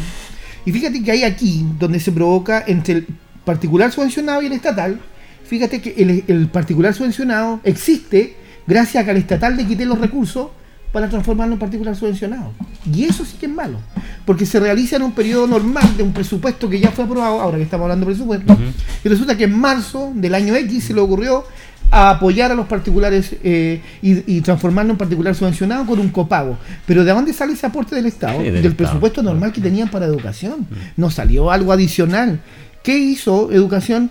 Y 0.65 0.73
fíjate 0.73 1.03
que 1.03 1.11
hay 1.11 1.23
aquí 1.25 1.65
donde 1.79 2.01
se 2.01 2.13
provoca 2.13 2.65
entre 2.67 2.95
el 2.95 3.07
particular 3.45 3.91
subvencionado 3.93 4.43
y 4.43 4.47
el 4.47 4.53
estatal. 4.53 5.01
Fíjate 5.45 5.81
que 5.81 5.95
el, 5.97 6.25
el 6.29 6.49
particular 6.49 6.95
subvencionado 6.95 7.61
existe 7.65 8.37
gracias 8.67 9.03
a 9.03 9.05
que 9.05 9.11
al 9.11 9.17
estatal 9.17 9.57
le 9.57 9.67
quité 9.67 9.85
los 9.87 9.99
recursos 9.99 10.49
para 10.93 11.09
transformarlo 11.09 11.55
en 11.55 11.59
particular 11.59 11.95
subvencionado. 11.95 12.53
Y 12.93 13.05
eso 13.05 13.25
sí 13.25 13.37
que 13.39 13.47
es 13.47 13.53
malo, 13.53 13.79
porque 14.25 14.47
se 14.47 14.59
realiza 14.59 14.97
en 14.97 15.03
un 15.03 15.13
periodo 15.13 15.47
normal 15.47 15.97
de 15.97 16.03
un 16.03 16.13
presupuesto 16.13 16.69
que 16.69 16.81
ya 16.81 16.91
fue 16.91 17.05
aprobado, 17.05 17.41
ahora 17.41 17.59
que 17.59 17.65
estamos 17.65 17.85
hablando 17.85 18.07
de 18.07 18.13
presupuesto, 18.13 18.57
y 19.05 19.09
resulta 19.09 19.37
que 19.37 19.45
en 19.45 19.59
marzo 19.59 20.13
del 20.15 20.35
año 20.35 20.55
X 20.55 20.85
se 20.85 20.95
le 20.95 21.01
ocurrió 21.01 21.45
apoyar 21.91 22.53
a 22.53 22.55
los 22.55 22.67
particulares 22.67 23.35
eh, 23.43 23.81
y, 24.01 24.41
transformarlo 24.43 24.93
en 24.93 24.99
particular 24.99 25.35
subvencionado 25.35 25.87
con 25.87 25.99
un 25.99 26.09
copago. 26.11 26.57
Pero 26.87 27.05
¿de 27.05 27.13
dónde 27.13 27.33
sale 27.33 27.55
ese 27.55 27.67
aporte 27.67 27.97
del 27.97 28.07
Estado? 28.07 28.41
del, 28.43 28.75
presupuesto 28.75 29.23
normal 29.23 29.53
que 29.53 29.61
tenían 29.61 29.89
para 29.89 30.07
educación. 30.07 30.67
No 30.97 31.11
salió 31.11 31.51
algo 31.51 31.73
adicional. 31.73 32.41
¿Qué 32.83 32.97
hizo 32.97 33.51
educación? 33.53 34.11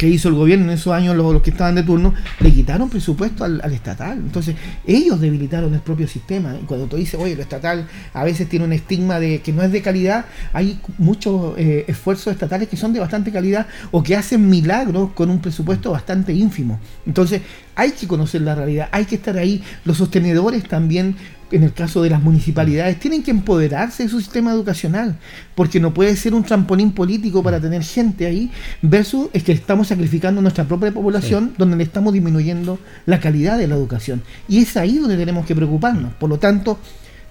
Que 0.00 0.08
hizo 0.08 0.30
el 0.30 0.34
gobierno 0.34 0.64
en 0.64 0.70
esos 0.70 0.94
años, 0.94 1.14
los, 1.14 1.42
que 1.42 1.50
estaban 1.50 1.74
de 1.74 1.82
turno, 1.82 2.14
le 2.38 2.50
quitaron 2.50 2.88
presupuesto 2.88 3.44
al, 3.44 3.60
estatal. 3.70 4.16
Entonces, 4.16 4.56
ellos 4.86 5.20
debilitaron 5.20 5.74
el 5.74 5.80
propio 5.80 6.08
sistema. 6.08 6.54
Y 6.58 6.64
cuando 6.64 6.86
tú 6.86 6.96
dices, 6.96 7.20
oye, 7.20 7.36
lo 7.36 7.42
estatal 7.42 7.86
a 8.14 8.24
veces 8.24 8.48
tiene 8.48 8.64
un 8.64 8.72
estigma 8.72 9.20
de 9.20 9.42
que 9.42 9.52
no 9.52 9.62
es 9.62 9.70
de 9.70 9.82
calidad, 9.82 10.24
hay 10.54 10.80
muchos 10.96 11.52
eh, 11.58 11.84
esfuerzos 11.86 12.32
estatales 12.32 12.68
que 12.68 12.78
son 12.78 12.94
de 12.94 13.00
bastante 13.00 13.30
calidad 13.30 13.66
o 13.90 14.02
que 14.02 14.16
hacen 14.16 14.48
milagros 14.48 15.10
con 15.12 15.28
un 15.28 15.38
presupuesto 15.38 15.90
bastante 15.90 16.32
ínfimo. 16.32 16.80
Entonces, 17.04 17.42
hay 17.80 17.92
que 17.92 18.06
conocer 18.06 18.42
la 18.42 18.54
realidad, 18.54 18.88
hay 18.92 19.06
que 19.06 19.14
estar 19.14 19.38
ahí. 19.38 19.62
Los 19.84 19.96
sostenedores 19.96 20.64
también 20.64 21.16
en 21.50 21.64
el 21.64 21.72
caso 21.72 22.02
de 22.02 22.10
las 22.10 22.22
municipalidades, 22.22 23.00
tienen 23.00 23.22
que 23.22 23.30
empoderarse 23.30 24.04
de 24.04 24.08
su 24.08 24.20
sistema 24.20 24.52
educacional, 24.52 25.16
porque 25.54 25.80
no 25.80 25.92
puede 25.92 26.14
ser 26.14 26.32
un 26.32 26.44
trampolín 26.44 26.92
político 26.92 27.42
para 27.42 27.60
tener 27.60 27.82
gente 27.82 28.26
ahí, 28.26 28.50
versus 28.82 29.28
es 29.32 29.42
que 29.42 29.52
estamos 29.52 29.88
sacrificando 29.88 30.40
nuestra 30.40 30.64
propia 30.64 30.92
población, 30.92 31.54
donde 31.58 31.76
le 31.76 31.82
estamos 31.82 32.12
disminuyendo 32.12 32.78
la 33.06 33.18
calidad 33.18 33.58
de 33.58 33.66
la 33.66 33.74
educación. 33.74 34.22
Y 34.48 34.58
es 34.58 34.76
ahí 34.76 34.98
donde 34.98 35.16
tenemos 35.16 35.44
que 35.44 35.56
preocuparnos. 35.56 36.12
Por 36.14 36.30
lo 36.30 36.38
tanto, 36.38 36.78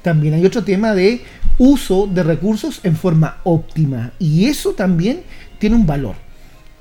también 0.02 0.34
hay 0.34 0.46
otro 0.46 0.64
tema 0.64 0.94
de 0.94 1.22
uso 1.58 2.06
de 2.08 2.24
recursos 2.24 2.82
en 2.84 2.96
forma 2.96 3.38
óptima, 3.44 4.12
y 4.20 4.46
eso 4.46 4.74
también 4.74 5.22
tiene 5.60 5.76
un 5.76 5.86
valor. 5.86 6.29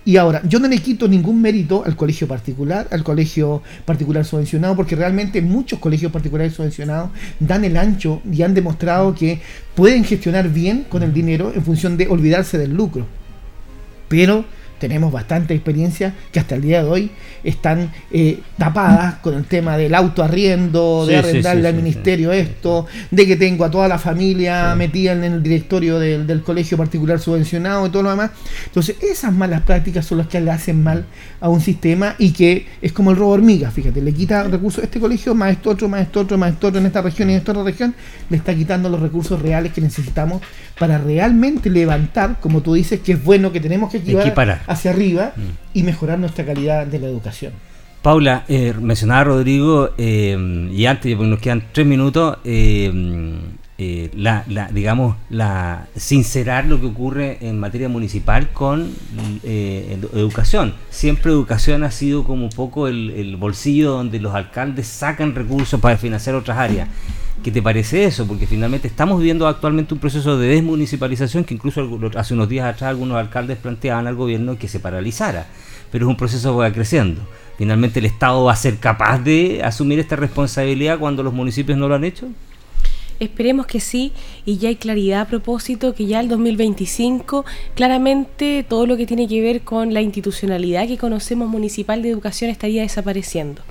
Y 0.09 0.17
ahora, 0.17 0.41
yo 0.49 0.59
no 0.59 0.69
le 0.69 0.79
quito 0.79 1.07
ningún 1.07 1.43
mérito 1.43 1.83
al 1.85 1.95
colegio 1.95 2.27
particular, 2.27 2.89
al 2.93 3.05
colegio 3.05 3.63
particular 3.85 4.25
subvencionado, 4.25 4.75
porque 4.75 4.97
realmente 4.97 5.43
muchos 5.43 5.81
colegios 5.81 6.11
particulares 6.11 6.55
subvencionados 6.55 7.11
dan 7.39 7.63
el 7.67 7.77
ancho 7.77 8.23
y 8.33 8.41
han 8.41 8.55
demostrado 8.55 9.15
que 9.15 9.43
pueden 9.75 10.05
gestionar 10.05 10.49
bien 10.49 10.87
con 10.89 11.03
el 11.03 11.13
dinero 11.13 11.53
en 11.55 11.63
función 11.63 11.99
de 11.99 12.09
olvidarse 12.09 12.57
del 12.57 12.73
lucro. 12.73 13.05
Pero 14.09 14.47
tenemos 14.79 15.13
bastante 15.13 15.55
experiencia 15.55 16.15
que 16.33 16.41
hasta 16.41 16.55
el 16.55 16.63
día 16.63 16.83
de 16.83 16.89
hoy 16.89 17.11
están 17.45 17.91
eh, 18.11 18.41
tapadas 18.57 19.17
con 19.17 19.35
el 19.35 19.45
tema 19.45 19.77
del 19.77 19.95
autoarriendo, 19.95 21.07
de 21.07 21.17
arrendarle 21.17 21.69
al 21.69 21.75
ministerio 21.75 22.33
esto, 22.33 22.87
de 23.11 23.27
que 23.27 23.37
tengo 23.37 23.65
a 23.65 23.71
toda 23.71 23.89
la 23.89 23.99
familia 23.99 24.75
metida 24.75 25.13
en 25.13 25.25
el 25.25 25.43
directorio 25.43 25.99
del, 25.99 26.43
colegio 26.43 26.77
particular 26.77 27.19
subvencionado 27.19 27.87
y 27.87 27.91
todo 27.91 28.05
lo 28.05 28.11
demás. 28.11 28.31
Entonces, 28.67 28.97
esas 29.03 29.33
malas 29.33 29.63
prácticas 29.63 30.07
son 30.07 30.19
las 30.19 30.29
que 30.29 30.41
le 30.41 30.51
hacen 30.51 30.83
mal 30.83 31.05
a 31.41 31.49
un 31.49 31.61
sistema 31.61 32.15
y 32.19 32.33
que 32.33 32.67
es 32.81 32.93
como 32.93 33.11
el 33.11 33.17
robo 33.17 33.33
hormiga, 33.33 33.71
fíjate, 33.71 34.01
le 34.01 34.13
quita 34.13 34.45
recursos 34.45 34.83
a 34.83 34.85
este 34.85 35.01
colegio, 35.01 35.35
más 35.35 35.53
esto 35.53 35.71
otro, 35.71 35.89
más 35.89 36.03
esto 36.03 36.21
otro, 36.21 36.39
más 36.39 36.53
esto 36.53 36.69
otro 36.69 36.81
en 36.81 36.87
esta 36.87 37.03
región 37.03 37.29
y 37.29 37.33
en 37.33 37.39
esta 37.39 37.53
otra 37.53 37.65
región, 37.65 37.95
le 38.31 38.37
está 38.37 38.55
quitando 38.55 38.89
los 38.89 39.01
recursos 39.01 39.41
reales 39.41 39.73
que 39.73 39.81
necesitamos 39.81 40.43
para 40.79 40.99
realmente 40.99 41.71
levantar, 41.71 42.39
como 42.41 42.61
tú 42.61 42.75
dices, 42.75 43.01
que 43.01 43.13
es 43.13 43.25
bueno 43.25 43.53
que 43.53 43.61
tenemos 43.61 43.91
que 43.91 43.99
equiparar, 43.99 44.63
hacia 44.69 44.93
arriba 44.93 45.33
mm. 45.35 45.79
y 45.79 45.83
mejorar 45.83 46.19
nuestra 46.19 46.45
calidad 46.45 46.87
de 46.87 47.01
la 47.01 47.09
educación. 47.09 47.53
Paula, 48.03 48.45
eh, 48.49 48.75
mencionaba 48.81 49.25
Rodrigo, 49.25 49.91
eh, 49.99 50.69
y 50.73 50.87
antes, 50.87 51.17
porque 51.17 51.31
nos 51.31 51.41
quedan 51.41 51.65
tres 51.73 51.87
minutos, 51.87 52.39
eh, 52.45 52.93
eh, 53.77 54.11
la, 54.15 54.45
digamos, 54.73 55.17
la 55.31 55.89
sincerar 55.97 56.67
lo 56.67 56.81
que 56.81 56.87
ocurre 56.87 57.39
en 57.41 57.59
materia 57.59 57.89
municipal 57.89 58.51
con 58.51 58.93
educación. 59.45 60.75
Siempre 60.91 61.33
educación 61.33 61.83
ha 61.83 61.91
sido 61.91 62.25
como 62.25 62.45
un 62.45 62.51
poco 62.51 62.89
el, 62.89 63.11
el 63.11 63.37
bolsillo 63.37 63.93
donde 63.93 64.21
los 64.21 64.35
alcaldes 64.35 64.87
sacan 64.87 65.35
recursos 65.35 65.81
para 65.81 65.97
financiar 65.97 66.37
otras 66.37 66.59
áreas. 66.59 66.89
¿Qué 67.43 67.53
te 67.53 67.63
parece 67.63 68.05
eso? 68.05 68.27
Porque 68.27 68.49
finalmente 68.49 68.89
estamos 68.89 69.19
viviendo 69.19 69.47
actualmente 69.47 69.95
un 69.95 70.01
proceso 70.01 70.37
de 70.37 70.49
desmunicipalización 70.49 71.45
que 71.45 71.55
incluso 71.55 71.89
hace 72.17 72.35
unos 72.35 72.49
días 72.49 72.67
atrás 72.67 72.91
algunos 72.91 73.17
alcaldes 73.17 73.59
planteaban 73.59 74.09
al 74.09 74.17
gobierno 74.17 74.59
que 74.59 74.67
se 74.67 74.81
paralizara, 74.81 75.47
pero 75.93 76.07
es 76.07 76.11
un 76.11 76.17
proceso 76.17 76.53
que 76.53 76.59
va 76.59 76.73
creciendo. 76.73 77.23
Finalmente 77.57 78.01
el 78.01 78.07
Estado 78.07 78.43
va 78.45 78.53
a 78.53 78.57
ser 78.57 78.79
capaz 78.79 79.21
de 79.21 79.63
asumir 79.63 80.01
esta 80.01 80.17
responsabilidad 80.17 80.99
cuando 80.99 81.23
los 81.23 81.33
municipios 81.33 81.79
no 81.79 81.89
lo 81.89 81.95
han 81.95 82.05
hecho. 82.05 82.27
Esperemos 83.21 83.67
que 83.67 83.81
sí 83.81 84.13
y 84.45 84.59
ya 84.59 84.69
hay 84.69 84.77
claridad 84.77 85.23
a 85.23 85.27
propósito 85.27 85.95
que 85.95 86.07
ya 86.07 86.21
el 86.21 86.29
2025 86.29 87.45
claramente 87.75 88.65
todo 88.69 88.87
lo 88.87 88.97
que 88.97 89.07
tiene 89.07 89.29
que 89.29 89.41
ver 89.41 89.63
con 89.63 89.95
la 89.95 90.03
institucionalidad 90.03 90.87
que 90.89 90.99
conocemos 90.99 91.49
municipal 91.49 92.03
de 92.03 92.11
educación 92.11 92.51
estaría 92.51 92.83
desapareciendo 92.83 93.63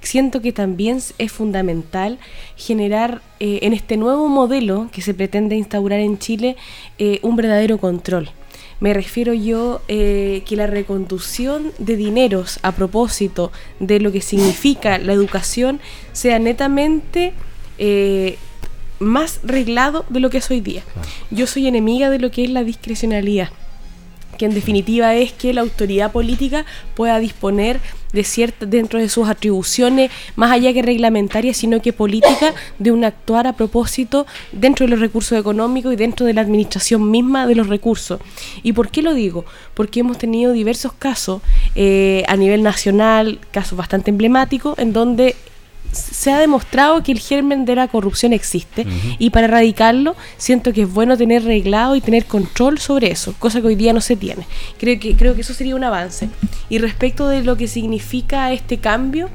siento 0.00 0.40
que 0.40 0.52
también 0.52 0.98
es 1.18 1.32
fundamental 1.32 2.18
generar 2.56 3.22
eh, 3.40 3.60
en 3.62 3.72
este 3.72 3.96
nuevo 3.96 4.28
modelo 4.28 4.88
que 4.92 5.02
se 5.02 5.14
pretende 5.14 5.56
instaurar 5.56 6.00
en 6.00 6.18
Chile 6.18 6.56
eh, 6.98 7.18
un 7.22 7.36
verdadero 7.36 7.78
control. 7.78 8.30
Me 8.80 8.94
refiero 8.94 9.34
yo 9.34 9.82
eh, 9.88 10.42
que 10.46 10.56
la 10.56 10.68
reconducción 10.68 11.72
de 11.78 11.96
dineros 11.96 12.60
a 12.62 12.72
propósito 12.72 13.50
de 13.80 13.98
lo 13.98 14.12
que 14.12 14.20
significa 14.20 14.98
la 14.98 15.12
educación 15.12 15.80
sea 16.12 16.38
netamente 16.38 17.32
más 18.98 19.40
reglado 19.44 20.04
de 20.08 20.18
lo 20.20 20.30
que 20.30 20.38
es 20.38 20.50
hoy 20.50 20.60
día. 20.60 20.82
Yo 21.30 21.46
soy 21.46 21.68
enemiga 21.68 22.10
de 22.10 22.18
lo 22.18 22.30
que 22.30 22.44
es 22.44 22.50
la 22.50 22.64
discrecionalidad 22.64 23.50
que 24.38 24.46
en 24.46 24.54
definitiva 24.54 25.14
es 25.14 25.32
que 25.32 25.52
la 25.52 25.60
autoridad 25.60 26.12
política 26.12 26.64
pueda 26.94 27.18
disponer 27.18 27.80
de 28.12 28.24
cierta, 28.24 28.64
dentro 28.64 28.98
de 28.98 29.08
sus 29.08 29.28
atribuciones, 29.28 30.10
más 30.36 30.52
allá 30.52 30.72
que 30.72 30.82
reglamentarias, 30.82 31.58
sino 31.58 31.82
que 31.82 31.92
política, 31.92 32.54
de 32.78 32.90
un 32.90 33.04
actuar 33.04 33.46
a 33.46 33.52
propósito 33.52 34.26
dentro 34.52 34.86
de 34.86 34.90
los 34.90 35.00
recursos 35.00 35.38
económicos 35.38 35.92
y 35.92 35.96
dentro 35.96 36.24
de 36.24 36.32
la 36.32 36.40
administración 36.40 37.10
misma 37.10 37.46
de 37.46 37.54
los 37.54 37.66
recursos. 37.66 38.20
¿Y 38.62 38.72
por 38.72 38.90
qué 38.90 39.02
lo 39.02 39.12
digo? 39.12 39.44
Porque 39.74 40.00
hemos 40.00 40.16
tenido 40.16 40.52
diversos 40.52 40.92
casos 40.92 41.42
eh, 41.74 42.24
a 42.28 42.36
nivel 42.36 42.62
nacional, 42.62 43.40
casos 43.50 43.76
bastante 43.76 44.10
emblemáticos, 44.10 44.78
en 44.78 44.92
donde 44.92 45.36
se 45.92 46.30
ha 46.30 46.38
demostrado 46.38 47.02
que 47.02 47.12
el 47.12 47.18
germen 47.18 47.64
de 47.64 47.74
la 47.74 47.88
corrupción 47.88 48.32
existe 48.32 48.86
y 49.18 49.30
para 49.30 49.46
erradicarlo 49.46 50.16
siento 50.36 50.72
que 50.72 50.82
es 50.82 50.92
bueno 50.92 51.16
tener 51.16 51.44
reglado 51.44 51.96
y 51.96 52.00
tener 52.00 52.26
control 52.26 52.78
sobre 52.78 53.10
eso, 53.10 53.34
cosa 53.38 53.60
que 53.60 53.68
hoy 53.68 53.76
día 53.76 53.92
no 53.92 54.00
se 54.00 54.16
tiene. 54.16 54.46
Creo 54.78 54.98
que, 54.98 55.16
creo 55.16 55.34
que 55.34 55.42
eso 55.42 55.54
sería 55.54 55.76
un 55.76 55.84
avance. 55.84 56.28
Y 56.68 56.78
respecto 56.78 57.28
de 57.28 57.42
lo 57.42 57.56
que 57.56 57.68
significa 57.68 58.52
este 58.52 58.78
cambio, 58.78 59.28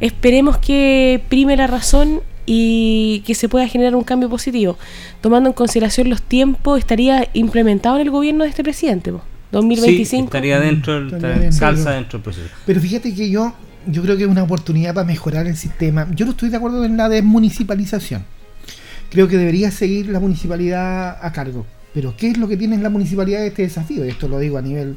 esperemos 0.00 0.58
que 0.58 1.22
prime 1.28 1.56
la 1.56 1.66
razón 1.66 2.22
y 2.46 3.22
que 3.26 3.34
se 3.34 3.48
pueda 3.48 3.68
generar 3.68 3.94
un 3.94 4.04
cambio 4.04 4.30
positivo. 4.30 4.78
Tomando 5.20 5.50
en 5.50 5.52
consideración 5.52 6.08
los 6.08 6.22
tiempos, 6.22 6.78
estaría 6.78 7.28
implementado 7.34 7.96
en 7.96 8.02
el 8.02 8.10
gobierno 8.10 8.44
de 8.44 8.50
este 8.50 8.62
presidente. 8.62 9.12
2025. 9.52 10.24
estaría 10.26 10.60
dentro, 10.60 11.04
del, 11.04 11.52
salsa 11.52 11.92
dentro 11.92 12.18
del 12.18 12.24
proceso. 12.24 12.48
Pero 12.64 12.80
fíjate 12.80 13.14
que 13.14 13.30
yo 13.30 13.54
yo 13.86 14.02
creo 14.02 14.16
que 14.16 14.24
es 14.24 14.28
una 14.28 14.42
oportunidad 14.42 14.94
para 14.94 15.06
mejorar 15.06 15.46
el 15.46 15.56
sistema. 15.56 16.06
Yo 16.14 16.24
no 16.24 16.32
estoy 16.32 16.48
de 16.48 16.56
acuerdo 16.56 16.84
en 16.84 16.96
la 16.96 17.08
desmunicipalización. 17.08 18.24
Creo 19.10 19.28
que 19.28 19.36
debería 19.36 19.70
seguir 19.70 20.08
la 20.08 20.20
municipalidad 20.20 21.18
a 21.24 21.32
cargo. 21.32 21.66
Pero 21.94 22.16
¿qué 22.16 22.28
es 22.28 22.38
lo 22.38 22.48
que 22.48 22.56
tiene 22.56 22.76
la 22.78 22.90
municipalidad 22.90 23.40
de 23.40 23.48
este 23.48 23.62
desafío? 23.62 24.04
Esto 24.04 24.28
lo 24.28 24.38
digo 24.38 24.58
a 24.58 24.62
nivel 24.62 24.96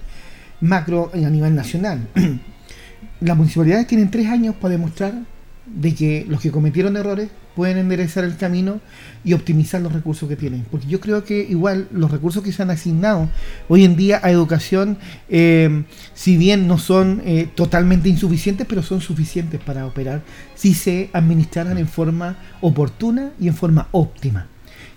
macro 0.61 1.11
y 1.14 1.24
a 1.24 1.30
nivel 1.30 1.56
nacional. 1.56 2.07
Las 3.22 3.38
municipalidades 3.38 3.88
tienen 3.88 4.11
tres 4.11 4.28
años 4.28 4.56
para 4.56 4.72
demostrar 4.74 5.14
de 5.76 5.96
que 5.96 6.26
los 6.28 6.41
que 6.41 6.52
cometieron 6.52 6.98
errores 6.98 7.30
pueden 7.56 7.78
enderezar 7.78 8.24
el 8.24 8.38
camino 8.38 8.80
y 9.24 9.34
optimizar 9.34 9.82
los 9.82 9.91
recursos 9.91 10.30
que 10.30 10.36
tienen. 10.36 10.66
Porque 10.72 10.88
yo 10.88 11.00
creo 11.00 11.24
que 11.24 11.41
igual 11.41 11.88
los 11.91 12.10
recursos 12.10 12.44
que 12.44 12.52
se 12.52 12.62
han 12.62 12.70
asignado 12.70 13.30
hoy 13.68 13.84
en 13.84 13.96
día 13.96 14.20
a 14.24 14.32
educación, 14.32 14.98
eh, 15.28 15.84
si 16.14 16.38
bien 16.38 16.68
no 16.68 16.78
son 16.78 17.22
eh, 17.26 17.50
totalmente 17.56 18.08
insuficientes, 18.08 18.66
pero 18.68 18.82
son 18.82 19.02
suficientes 19.02 19.60
para 19.60 19.86
operar 19.86 20.22
si 20.56 20.74
se 20.74 21.10
administraran 21.12 21.78
en 21.78 21.88
forma 21.88 22.38
oportuna 22.62 23.32
y 23.40 23.48
en 23.48 23.56
forma 23.56 23.88
óptima. 23.91 24.48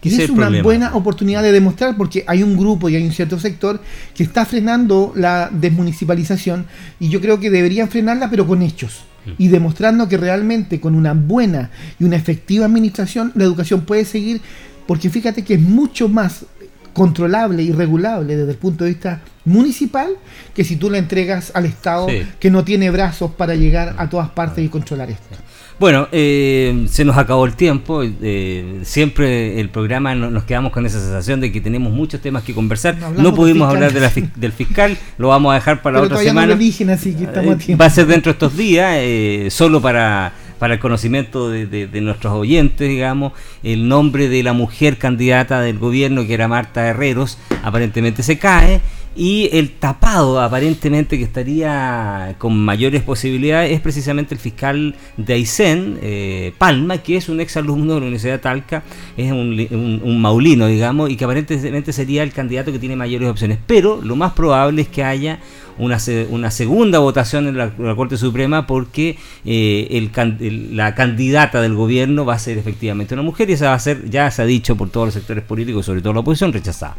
Y 0.02 0.20
es, 0.20 0.30
una 0.30 0.62
buena 0.62 0.96
oportunidad 0.96 1.42
de 1.42 1.52
demostrar 1.52 1.96
porque 1.96 2.24
hay 2.26 2.42
un 2.42 2.56
grupo 2.56 2.88
y 2.88 2.96
hay 2.96 3.04
un 3.04 3.12
cierto 3.12 3.38
sector 3.38 3.80
que 4.14 4.24
está 4.24 4.44
frenando 4.44 5.12
la 5.14 5.48
desmunicipalización 5.52 6.66
y 6.98 7.08
yo 7.08 7.20
creo 7.20 7.38
que 7.38 7.50
deberían 7.50 7.88
frenarla 7.88 8.28
pero 8.28 8.44
con 8.44 8.62
hechos 8.62 9.04
y 9.38 9.48
demostrando 9.48 10.08
que 10.08 10.16
realmente 10.16 10.80
con 10.80 10.94
una 10.94 11.14
buena 11.14 11.70
y 11.98 12.04
una 12.04 12.16
efectiva 12.16 12.66
administración 12.66 13.32
la 13.34 13.44
educación 13.44 13.82
puede 13.82 14.04
seguir, 14.04 14.40
porque 14.86 15.10
fíjate 15.10 15.44
que 15.44 15.54
es 15.54 15.60
mucho 15.60 16.08
más 16.08 16.46
controlable 16.92 17.62
y 17.62 17.72
regulable 17.72 18.36
desde 18.36 18.52
el 18.52 18.58
punto 18.58 18.84
de 18.84 18.90
vista 18.90 19.20
municipal 19.44 20.10
que 20.54 20.64
si 20.64 20.76
tú 20.76 20.90
la 20.90 20.98
entregas 20.98 21.52
al 21.54 21.66
Estado 21.66 22.06
que 22.38 22.50
no 22.50 22.64
tiene 22.64 22.90
brazos 22.90 23.30
para 23.32 23.54
llegar 23.54 23.94
a 23.98 24.08
todas 24.08 24.30
partes 24.30 24.64
y 24.64 24.68
controlar 24.68 25.10
esto. 25.10 25.36
Bueno, 25.82 26.06
eh, 26.12 26.86
se 26.88 27.04
nos 27.04 27.16
acabó 27.16 27.44
el 27.44 27.54
tiempo. 27.54 28.04
Eh, 28.04 28.82
siempre 28.84 29.58
el 29.58 29.68
programa 29.68 30.14
nos 30.14 30.44
quedamos 30.44 30.70
con 30.70 30.86
esa 30.86 31.00
sensación 31.00 31.40
de 31.40 31.50
que 31.50 31.60
tenemos 31.60 31.92
muchos 31.92 32.20
temas 32.20 32.44
que 32.44 32.54
conversar. 32.54 32.96
No, 33.16 33.34
pudimos 33.34 33.68
hablar 33.68 33.92
del 33.92 34.52
fiscal, 34.52 34.96
lo 35.18 35.26
vamos 35.26 35.50
a 35.50 35.56
dejar 35.56 35.82
para 35.82 35.98
la 35.98 36.04
otra 36.04 36.18
semana. 36.18 36.52
Eh, 36.52 37.74
va 37.74 37.86
a 37.86 37.90
ser 37.90 38.06
dentro 38.06 38.30
de 38.30 38.34
estos 38.34 38.56
días, 38.56 39.52
solo 39.52 39.82
para 39.82 40.32
para 40.62 40.74
el 40.74 40.78
conocimiento 40.78 41.50
de, 41.50 42.00
nuestros 42.02 42.32
oyentes, 42.34 42.88
digamos, 42.88 43.32
el 43.64 43.88
nombre 43.88 44.28
de 44.28 44.44
la 44.44 44.52
mujer 44.52 44.96
candidata 44.96 45.60
del 45.60 45.76
gobierno, 45.76 46.24
que 46.24 46.34
era 46.34 46.46
Marta 46.46 46.86
Herreros, 46.86 47.36
aparentemente 47.64 48.22
se 48.22 48.38
cae 48.38 48.80
y 49.16 49.50
el 49.52 49.72
tapado 49.72 50.40
aparentemente 50.40 51.18
que 51.18 51.24
estaría 51.24 52.36
con 52.38 52.56
mayores 52.56 53.02
posibilidades 53.02 53.72
es 53.72 53.80
precisamente 53.80 54.34
el 54.34 54.40
fiscal 54.40 54.94
de 55.16 55.34
Aysén, 55.34 55.98
eh, 56.00 56.52
Palma, 56.58 56.98
que 56.98 57.16
es 57.16 57.28
un 57.28 57.40
exalumno 57.40 57.94
de 57.94 58.00
la 58.00 58.06
Universidad 58.06 58.34
de 58.34 58.38
Talca, 58.38 58.84
es 59.16 59.32
un, 59.32 60.20
maulino, 60.22 60.68
digamos, 60.68 61.10
y 61.10 61.16
que 61.16 61.24
aparentemente 61.24 61.92
sería 61.92 62.22
el 62.22 62.32
candidato 62.32 62.70
que 62.70 62.78
tiene 62.78 62.94
mayores 62.94 63.28
opciones. 63.28 63.58
Pero 63.66 64.00
lo 64.00 64.14
más 64.14 64.32
probable 64.32 64.82
es 64.82 64.88
que 64.88 65.02
haya 65.02 65.40
una, 65.78 65.98
una 66.30 66.50
segunda 66.50 66.98
votación 66.98 67.48
en 67.48 67.56
la, 67.56 67.70
Corte 67.96 68.16
Suprema 68.16 68.66
porque 68.66 69.16
eh, 69.44 69.88
el, 69.90 70.76
la 70.76 70.94
candidata 70.94 71.60
del 71.60 71.74
gobierno 71.74 72.24
va 72.24 72.34
a 72.34 72.38
ser 72.38 72.58
efectivamente 72.58 73.14
una 73.14 73.22
mujer 73.22 73.50
y 73.50 73.54
esa 73.54 73.68
va 73.68 73.74
a 73.74 73.78
ser, 73.78 74.08
ya 74.10 74.30
se 74.30 74.42
ha 74.42 74.46
dicho 74.46 74.76
por 74.76 74.90
todos 74.90 75.08
los 75.08 75.14
sectores 75.14 75.44
políticos, 75.44 75.86
sobre 75.86 76.00
todo 76.00 76.12
la 76.12 76.20
oposición, 76.20 76.52
rechazada. 76.52 76.96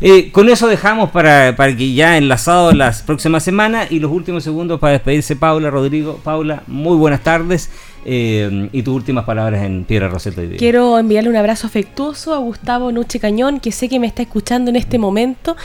Eh, 0.00 0.32
con 0.32 0.48
eso 0.48 0.66
dejamos 0.66 1.10
para, 1.10 1.54
para 1.54 1.76
que 1.76 1.94
ya 1.94 2.16
enlazado 2.16 2.72
las 2.72 3.02
próximas 3.02 3.44
semanas 3.44 3.90
y 3.90 4.00
los 4.00 4.10
últimos 4.10 4.42
segundos 4.42 4.80
para 4.80 4.94
despedirse 4.94 5.36
Paula, 5.36 5.70
Rodrigo. 5.70 6.20
Paula, 6.24 6.64
muy 6.66 6.96
buenas 6.96 7.22
tardes. 7.22 7.70
Eh, 8.04 8.68
y 8.72 8.82
tus 8.82 8.94
últimas 8.94 9.24
palabras 9.24 9.62
en 9.62 9.84
Piedra 9.84 10.08
Roseta. 10.08 10.42
Quiero 10.58 10.98
enviarle 10.98 11.30
un 11.30 11.36
abrazo 11.36 11.68
afectuoso 11.68 12.34
a 12.34 12.38
Gustavo 12.38 12.90
Nuche 12.90 13.20
Cañón, 13.20 13.60
que 13.60 13.70
sé 13.70 13.88
que 13.88 14.00
me 14.00 14.08
está 14.08 14.22
escuchando 14.22 14.70
en 14.70 14.76
este 14.76 14.98
momento. 14.98 15.56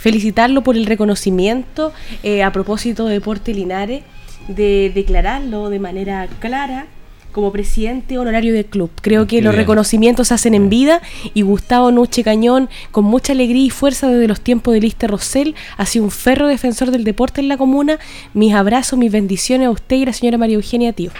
Felicitarlo 0.00 0.62
por 0.62 0.76
el 0.76 0.86
reconocimiento 0.86 1.92
eh, 2.22 2.42
a 2.42 2.52
propósito 2.52 3.04
de 3.04 3.14
Deporte 3.14 3.52
Linares, 3.52 4.02
de 4.48 4.90
declararlo 4.94 5.68
de 5.68 5.78
manera 5.78 6.26
clara 6.38 6.86
como 7.32 7.52
presidente 7.52 8.18
honorario 8.18 8.52
del 8.52 8.64
club. 8.64 8.90
Creo 9.02 9.26
que 9.26 9.42
los 9.42 9.54
reconocimientos 9.54 10.28
se 10.28 10.34
hacen 10.34 10.54
en 10.54 10.68
vida 10.68 11.00
y 11.34 11.42
Gustavo 11.42 11.90
Nuche 11.90 12.24
Cañón, 12.24 12.68
con 12.90 13.04
mucha 13.04 13.32
alegría 13.32 13.64
y 13.64 13.70
fuerza 13.70 14.08
desde 14.08 14.26
los 14.26 14.40
tiempos 14.40 14.74
de 14.74 14.80
Lister 14.80 15.10
Rosell, 15.10 15.54
ha 15.76 15.86
sido 15.86 16.06
un 16.06 16.10
ferro 16.10 16.48
defensor 16.48 16.90
del 16.90 17.04
deporte 17.04 17.40
en 17.40 17.48
la 17.48 17.56
comuna. 17.56 17.98
Mis 18.34 18.54
abrazos, 18.54 18.98
mis 18.98 19.12
bendiciones 19.12 19.68
a 19.68 19.70
usted 19.70 19.96
y 19.96 20.02
a 20.02 20.06
la 20.06 20.12
señora 20.12 20.38
María 20.38 20.56
Eugenia 20.56 20.92
Tío. 20.92 21.10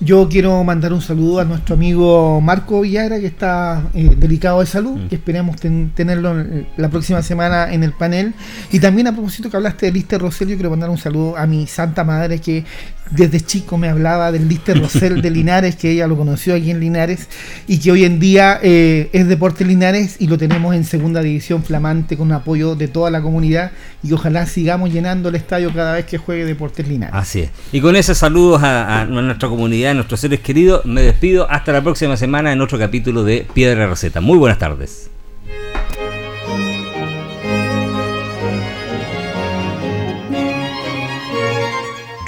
Yo 0.00 0.28
quiero 0.28 0.64
mandar 0.64 0.92
un 0.92 1.00
saludo 1.00 1.38
a 1.38 1.44
nuestro 1.44 1.76
amigo 1.76 2.40
Marco 2.40 2.80
Villagra, 2.80 3.20
que 3.20 3.26
está 3.26 3.84
eh, 3.94 4.14
delicado 4.16 4.60
de 4.60 4.66
salud, 4.66 4.96
mm. 4.96 5.08
que 5.08 5.14
esperemos 5.14 5.56
tenerlo 5.94 6.34
la 6.76 6.88
próxima 6.88 7.22
semana 7.22 7.72
en 7.72 7.84
el 7.84 7.92
panel. 7.92 8.34
Y 8.72 8.80
también 8.80 9.06
a 9.06 9.12
propósito 9.12 9.50
que 9.50 9.56
hablaste 9.56 9.86
de 9.86 9.92
Lister 9.92 10.20
Rosell, 10.20 10.48
yo 10.48 10.56
quiero 10.56 10.70
mandar 10.70 10.90
un 10.90 10.98
saludo 10.98 11.36
a 11.36 11.46
mi 11.46 11.68
santa 11.68 12.02
madre, 12.02 12.40
que 12.40 12.64
desde 13.10 13.40
chico 13.40 13.78
me 13.78 13.88
hablaba 13.88 14.32
del 14.32 14.48
Lister 14.48 14.78
Rosell 14.80 15.20
de 15.20 15.30
Linares, 15.30 15.76
que 15.76 15.90
ella 15.90 16.06
lo 16.06 16.16
conoció 16.16 16.54
aquí 16.54 16.70
en 16.70 16.80
Linares, 16.80 17.28
y 17.66 17.78
que 17.78 17.92
hoy 17.92 18.04
en 18.04 18.18
día 18.18 18.58
eh, 18.62 19.10
es 19.12 19.28
Deporte 19.28 19.64
Linares 19.64 20.16
y 20.18 20.26
lo 20.26 20.38
tenemos 20.38 20.74
en 20.74 20.84
segunda 20.84 21.22
división 21.22 21.62
flamante 21.62 22.16
con 22.16 22.32
apoyo 22.32 22.74
de 22.74 22.88
toda 22.88 23.10
la 23.10 23.22
comunidad 23.22 23.72
y 24.02 24.12
ojalá 24.12 24.46
sigamos 24.46 24.92
llenando 24.92 25.28
el 25.28 25.34
estadio 25.34 25.72
cada 25.72 25.94
vez 25.94 26.06
que 26.06 26.18
juegue 26.18 26.44
Deportes 26.44 26.88
Linares. 26.88 27.14
Así 27.14 27.40
es. 27.40 27.50
Y 27.72 27.80
con 27.80 27.96
esos 27.96 28.18
saludos 28.18 28.62
a, 28.62 29.06
nuestra 29.08 29.48
comunidad, 29.48 29.92
a 29.92 29.94
nuestros 29.94 30.20
seres 30.20 30.40
queridos, 30.40 30.84
me 30.84 31.02
despido 31.02 31.50
hasta 31.50 31.72
la 31.72 31.82
próxima 31.82 32.16
semana 32.16 32.52
en 32.52 32.60
otro 32.60 32.78
capítulo 32.78 33.24
de 33.24 33.46
Piedra 33.52 33.86
Receta. 33.86 34.20
Muy 34.20 34.38
buenas 34.38 34.58
tardes. 34.58 35.13